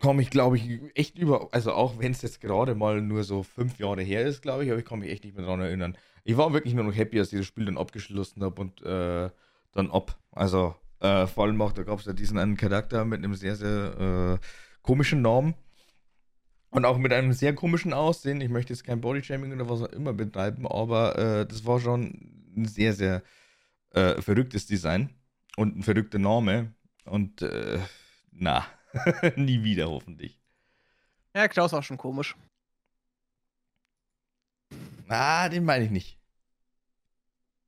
komme 0.00 0.22
ich, 0.22 0.30
glaube 0.30 0.56
ich, 0.56 0.80
echt 0.94 1.18
über. 1.18 1.48
Also, 1.52 1.72
auch 1.72 1.98
wenn 1.98 2.12
es 2.12 2.22
jetzt 2.22 2.40
gerade 2.40 2.74
mal 2.74 3.00
nur 3.00 3.24
so 3.24 3.42
fünf 3.42 3.78
Jahre 3.78 4.02
her 4.02 4.24
ist, 4.24 4.42
glaube 4.42 4.64
ich, 4.64 4.70
aber 4.70 4.78
ich 4.78 4.84
kann 4.84 5.00
mich 5.00 5.10
echt 5.10 5.24
nicht 5.24 5.36
mehr 5.36 5.44
daran 5.44 5.60
erinnern. 5.60 5.96
Ich 6.24 6.36
war 6.36 6.52
wirklich 6.52 6.74
nur 6.74 6.84
noch 6.84 6.94
happy, 6.94 7.18
als 7.18 7.32
ich 7.32 7.38
das 7.38 7.46
Spiel 7.46 7.66
dann 7.66 7.78
abgeschlossen 7.78 8.42
habe 8.42 8.60
und 8.60 8.82
äh, 8.82 9.30
dann 9.72 9.90
ab. 9.90 10.18
Also, 10.32 10.74
äh, 11.00 11.26
vor 11.26 11.44
allem 11.44 11.60
auch, 11.60 11.72
da 11.72 11.82
gab 11.82 11.98
es 11.98 12.06
ja 12.06 12.12
diesen 12.12 12.38
einen 12.38 12.56
Charakter 12.56 13.04
mit 13.04 13.18
einem 13.18 13.34
sehr, 13.34 13.56
sehr 13.56 14.38
äh, 14.40 14.46
komischen 14.82 15.22
Namen. 15.22 15.54
Und 16.76 16.84
auch 16.84 16.98
mit 16.98 17.10
einem 17.10 17.32
sehr 17.32 17.54
komischen 17.54 17.94
Aussehen. 17.94 18.38
Ich 18.42 18.50
möchte 18.50 18.74
jetzt 18.74 18.84
kein 18.84 19.00
Bodyshaming 19.00 19.50
oder 19.50 19.66
was 19.66 19.80
auch 19.80 19.92
immer 19.94 20.12
betreiben, 20.12 20.66
aber 20.66 21.16
äh, 21.16 21.46
das 21.46 21.64
war 21.64 21.80
schon 21.80 22.50
ein 22.54 22.68
sehr, 22.68 22.92
sehr 22.92 23.22
äh, 23.92 24.20
verrücktes 24.20 24.66
Design 24.66 25.08
und 25.56 25.78
ein 25.78 25.82
verrückter 25.82 26.18
Name. 26.18 26.74
Und 27.06 27.40
äh, 27.40 27.78
na, 28.30 28.66
nie 29.36 29.64
wieder 29.64 29.88
hoffentlich. 29.88 30.38
Ja, 31.34 31.48
Klaus 31.48 31.72
war 31.72 31.82
schon 31.82 31.96
komisch. 31.96 32.36
Ah, 35.08 35.48
den 35.48 35.64
meine 35.64 35.86
ich 35.86 35.90
nicht. 35.90 36.18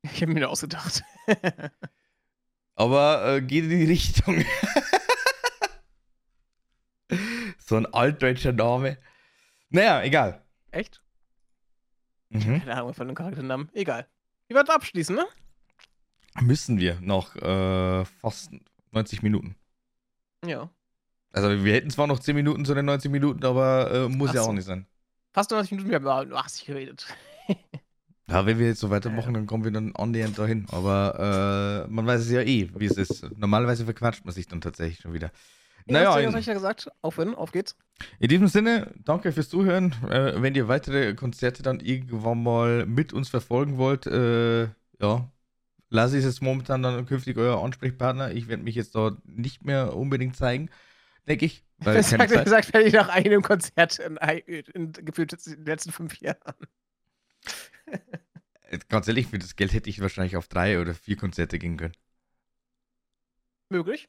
Ich 0.02 0.20
habe 0.20 0.34
mir 0.34 0.50
ausgedacht. 0.50 1.02
aber 2.74 3.36
äh, 3.36 3.40
geht 3.40 3.64
in 3.64 3.70
die 3.70 3.86
Richtung. 3.86 4.44
so 7.68 7.76
ein 7.76 7.86
altdeutscher 7.86 8.52
Name. 8.52 8.96
Naja, 9.68 10.02
egal. 10.02 10.42
Echt? 10.70 11.02
Mhm. 12.30 12.60
Keine 12.60 12.74
Ahnung 12.76 12.94
von 12.94 13.06
dem 13.06 13.14
Charakternamen. 13.14 13.68
Egal. 13.74 14.06
Wir 14.46 14.56
werden 14.56 14.70
abschließen, 14.70 15.14
ne? 15.14 15.26
Müssen 16.40 16.78
wir 16.78 16.98
noch 17.00 17.36
äh, 17.36 18.04
fast 18.04 18.52
90 18.92 19.22
Minuten. 19.22 19.54
Ja. 20.46 20.70
Also 21.32 21.62
wir 21.64 21.74
hätten 21.74 21.90
zwar 21.90 22.06
noch 22.06 22.20
10 22.20 22.34
Minuten 22.34 22.64
zu 22.64 22.74
den 22.74 22.86
90 22.86 23.10
Minuten, 23.10 23.44
aber 23.44 23.90
äh, 23.92 24.08
muss 24.08 24.30
Ach 24.30 24.34
ja 24.34 24.42
so. 24.42 24.48
auch 24.48 24.54
nicht 24.54 24.64
sein. 24.64 24.86
Fast 25.32 25.50
90 25.50 25.72
Minuten, 25.72 25.90
wir 25.90 25.96
haben 26.10 26.28
über 26.28 26.38
80 26.38 26.66
geredet. 26.66 27.06
Ja, 28.30 28.44
wenn 28.44 28.58
wir 28.58 28.66
jetzt 28.66 28.80
so 28.80 28.90
weitermachen, 28.90 29.32
dann 29.32 29.46
kommen 29.46 29.64
wir 29.64 29.70
dann 29.70 29.96
annähernd 29.96 30.38
dahin. 30.38 30.66
Aber 30.70 31.86
äh, 31.86 31.90
man 31.90 32.06
weiß 32.06 32.20
es 32.20 32.30
ja 32.30 32.42
eh, 32.42 32.68
wie 32.76 32.84
es 32.84 32.98
ist. 32.98 33.22
Normalerweise 33.38 33.86
verquatscht 33.86 34.22
man 34.26 34.34
sich 34.34 34.46
dann 34.46 34.60
tatsächlich 34.60 35.00
schon 35.00 35.14
wieder. 35.14 35.32
Naja, 35.92 36.08
was 36.10 36.24
hab 36.26 36.34
in, 36.34 36.38
ich 36.40 36.46
ja 36.46 36.54
gesagt? 36.54 36.90
Aufhören, 37.02 37.34
auf 37.34 37.52
geht's. 37.52 37.76
in 38.18 38.28
diesem 38.28 38.48
Sinne, 38.48 38.92
danke 39.04 39.32
fürs 39.32 39.48
Zuhören. 39.48 39.92
Äh, 40.08 40.40
wenn 40.42 40.54
ihr 40.54 40.68
weitere 40.68 41.14
Konzerte 41.14 41.62
dann 41.62 41.80
irgendwann 41.80 42.42
mal 42.42 42.86
mit 42.86 43.12
uns 43.12 43.28
verfolgen 43.28 43.76
wollt, 43.78 44.06
äh, 44.06 44.64
ja, 45.00 45.30
Lassi 45.90 46.18
ist 46.18 46.24
jetzt 46.24 46.42
momentan 46.42 46.82
dann 46.82 47.06
künftig 47.06 47.36
euer 47.38 47.62
Ansprechpartner. 47.64 48.32
Ich 48.32 48.48
werde 48.48 48.62
mich 48.62 48.74
jetzt 48.74 48.94
dort 48.94 49.24
nicht 49.26 49.64
mehr 49.64 49.96
unbedingt 49.96 50.36
zeigen, 50.36 50.68
denke 51.26 51.46
ich. 51.46 51.64
Weil 51.78 52.02
keine 52.02 52.28
sagt, 52.28 52.30
Zeit. 52.34 52.48
sagt, 52.48 52.74
wenn 52.74 52.86
ich 52.86 52.92
nach 52.92 53.08
einem 53.08 53.40
Konzert 53.42 53.98
in, 53.98 54.18
ein- 54.18 54.40
in 54.46 54.92
gefühlt 54.92 55.32
den 55.46 55.64
letzten 55.64 55.92
fünf 55.92 56.20
Jahren. 56.20 56.54
Äh, 58.70 58.78
Ganz 58.88 59.08
ehrlich, 59.08 59.28
für 59.28 59.38
das 59.38 59.56
Geld 59.56 59.72
hätte 59.72 59.88
ich 59.90 60.00
wahrscheinlich 60.00 60.36
auf 60.36 60.48
drei 60.48 60.80
oder 60.80 60.94
vier 60.94 61.16
Konzerte 61.16 61.58
gehen 61.58 61.76
können. 61.76 61.94
Möglich. 63.70 64.08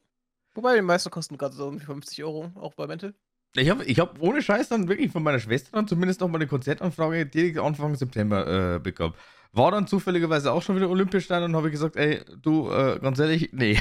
Wobei 0.53 0.76
die 0.76 0.81
meisten 0.81 1.09
kosten 1.11 1.38
gerade 1.38 1.55
so 1.55 1.67
um 1.67 1.77
die 1.77 1.85
50 1.85 2.23
Euro, 2.23 2.51
auch 2.55 2.73
bei 2.73 2.88
Mental. 2.88 3.13
Ich 3.55 3.69
habe 3.69 3.84
ich 3.85 3.99
hab 3.99 4.21
ohne 4.21 4.41
Scheiß 4.41 4.69
dann 4.69 4.88
wirklich 4.88 5.11
von 5.11 5.23
meiner 5.23 5.39
Schwester 5.39 5.71
dann 5.73 5.88
zumindest 5.88 6.21
noch 6.21 6.27
mal 6.27 6.38
eine 6.38 6.47
Konzertanfrage 6.47 7.26
direkt 7.26 7.57
Anfang 7.57 7.95
September 7.95 8.76
äh, 8.76 8.80
bekommen. 8.80 9.15
War 9.53 9.71
dann 9.71 9.88
zufälligerweise 9.88 10.51
auch 10.51 10.61
schon 10.61 10.76
wieder 10.76 10.89
Olympiastein 10.89 11.43
und 11.43 11.55
habe 11.55 11.71
gesagt, 11.71 11.95
ey, 11.95 12.23
du, 12.41 12.69
äh, 12.71 12.99
ganz 12.99 13.17
ehrlich, 13.17 13.49
nee, 13.53 13.80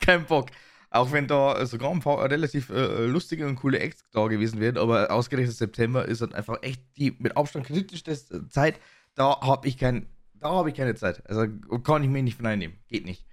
kein 0.00 0.26
Bock. 0.26 0.50
Auch 0.90 1.12
wenn 1.12 1.28
da 1.28 1.58
äh, 1.58 1.66
sogar 1.66 1.90
ein 1.90 2.00
paar 2.00 2.28
relativ 2.28 2.70
äh, 2.70 3.06
lustige 3.06 3.46
und 3.46 3.56
coole 3.56 3.78
Acts 3.78 4.02
da 4.10 4.26
gewesen 4.26 4.60
wären, 4.60 4.78
aber 4.78 5.10
ausgerechnet 5.10 5.56
September 5.56 6.04
ist 6.06 6.20
halt 6.20 6.34
einfach 6.34 6.62
echt 6.62 6.80
die 6.96 7.14
mit 7.18 7.36
Abstand 7.36 7.66
kritischste 7.66 8.48
Zeit. 8.48 8.80
Da 9.14 9.40
habe 9.40 9.68
ich 9.68 9.78
kein, 9.78 10.08
da 10.34 10.50
habe 10.50 10.70
ich 10.70 10.74
keine 10.74 10.94
Zeit. 10.94 11.28
Also 11.28 11.46
kann 11.84 12.02
ich 12.02 12.08
mir 12.08 12.22
nicht 12.22 12.36
von 12.36 12.46
einnehmen. 12.46 12.78
Geht 12.88 13.04
nicht. 13.04 13.24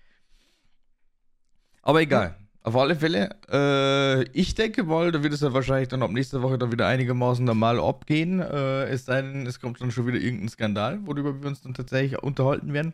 Aber 1.81 2.01
egal. 2.01 2.42
Auf 2.65 2.77
alle 2.77 2.95
Fälle, 2.95 3.29
äh, 3.51 4.23
ich 4.31 4.55
denke 4.55 4.83
mal, 4.85 5.11
da 5.11 5.21
wird 5.21 5.33
es 5.33 5.41
ja 5.41 5.53
wahrscheinlich 5.53 5.89
dann 5.89 6.01
ab 6.01 6.11
nächster 6.11 6.41
Woche 6.41 6.57
dann 6.57 6.71
wieder 6.71 6.87
einigermaßen 6.87 7.43
normal 7.43 7.77
abgehen. 7.79 8.39
Äh, 8.39 8.85
es 8.85 9.03
sei 9.05 9.21
denn, 9.21 9.45
es 9.45 9.59
kommt 9.59 9.81
dann 9.81 9.91
schon 9.91 10.07
wieder 10.07 10.17
irgendein 10.17 10.47
Skandal, 10.47 11.05
worüber 11.05 11.41
wir 11.41 11.49
uns 11.49 11.61
dann 11.61 11.73
tatsächlich 11.73 12.23
unterhalten 12.23 12.71
werden. 12.73 12.93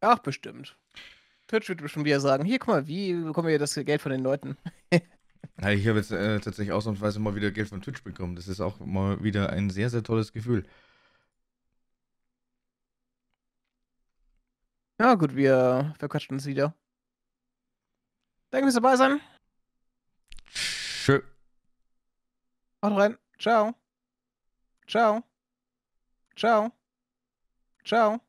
Ach, 0.00 0.18
bestimmt. 0.18 0.76
Twitch 1.46 1.68
wird 1.68 1.82
bestimmt 1.82 2.04
wieder 2.06 2.20
sagen: 2.20 2.44
Hier, 2.44 2.58
guck 2.58 2.68
mal, 2.68 2.88
wie 2.88 3.14
bekommen 3.14 3.48
wir 3.48 3.58
das 3.60 3.74
Geld 3.76 4.02
von 4.02 4.12
den 4.12 4.22
Leuten? 4.22 4.56
Ja, 5.60 5.70
ich 5.70 5.86
habe 5.88 5.98
jetzt 5.98 6.10
äh, 6.12 6.38
tatsächlich 6.40 6.72
ausnahmsweise 6.72 7.18
mal 7.18 7.34
wieder 7.34 7.50
Geld 7.50 7.68
von 7.68 7.80
Twitch 7.80 8.02
bekommen. 8.02 8.36
Das 8.36 8.46
ist 8.48 8.60
auch 8.60 8.78
mal 8.80 9.22
wieder 9.22 9.50
ein 9.50 9.70
sehr, 9.70 9.88
sehr 9.90 10.02
tolles 10.02 10.32
Gefühl. 10.32 10.64
Ja, 15.00 15.14
gut, 15.14 15.34
wir 15.36 15.94
verquatschen 15.98 16.36
uns 16.36 16.46
wieder. 16.46 16.74
Danke 18.50 18.66
fürs 18.66 18.74
dabei 18.74 18.96
sein. 18.96 19.20
Tschö. 20.52 21.20
Haut 22.82 22.96
rein. 22.96 23.18
Ciao. 23.38 23.74
Ciao. 24.86 25.22
Ciao. 26.36 26.72
Ciao. 27.84 28.25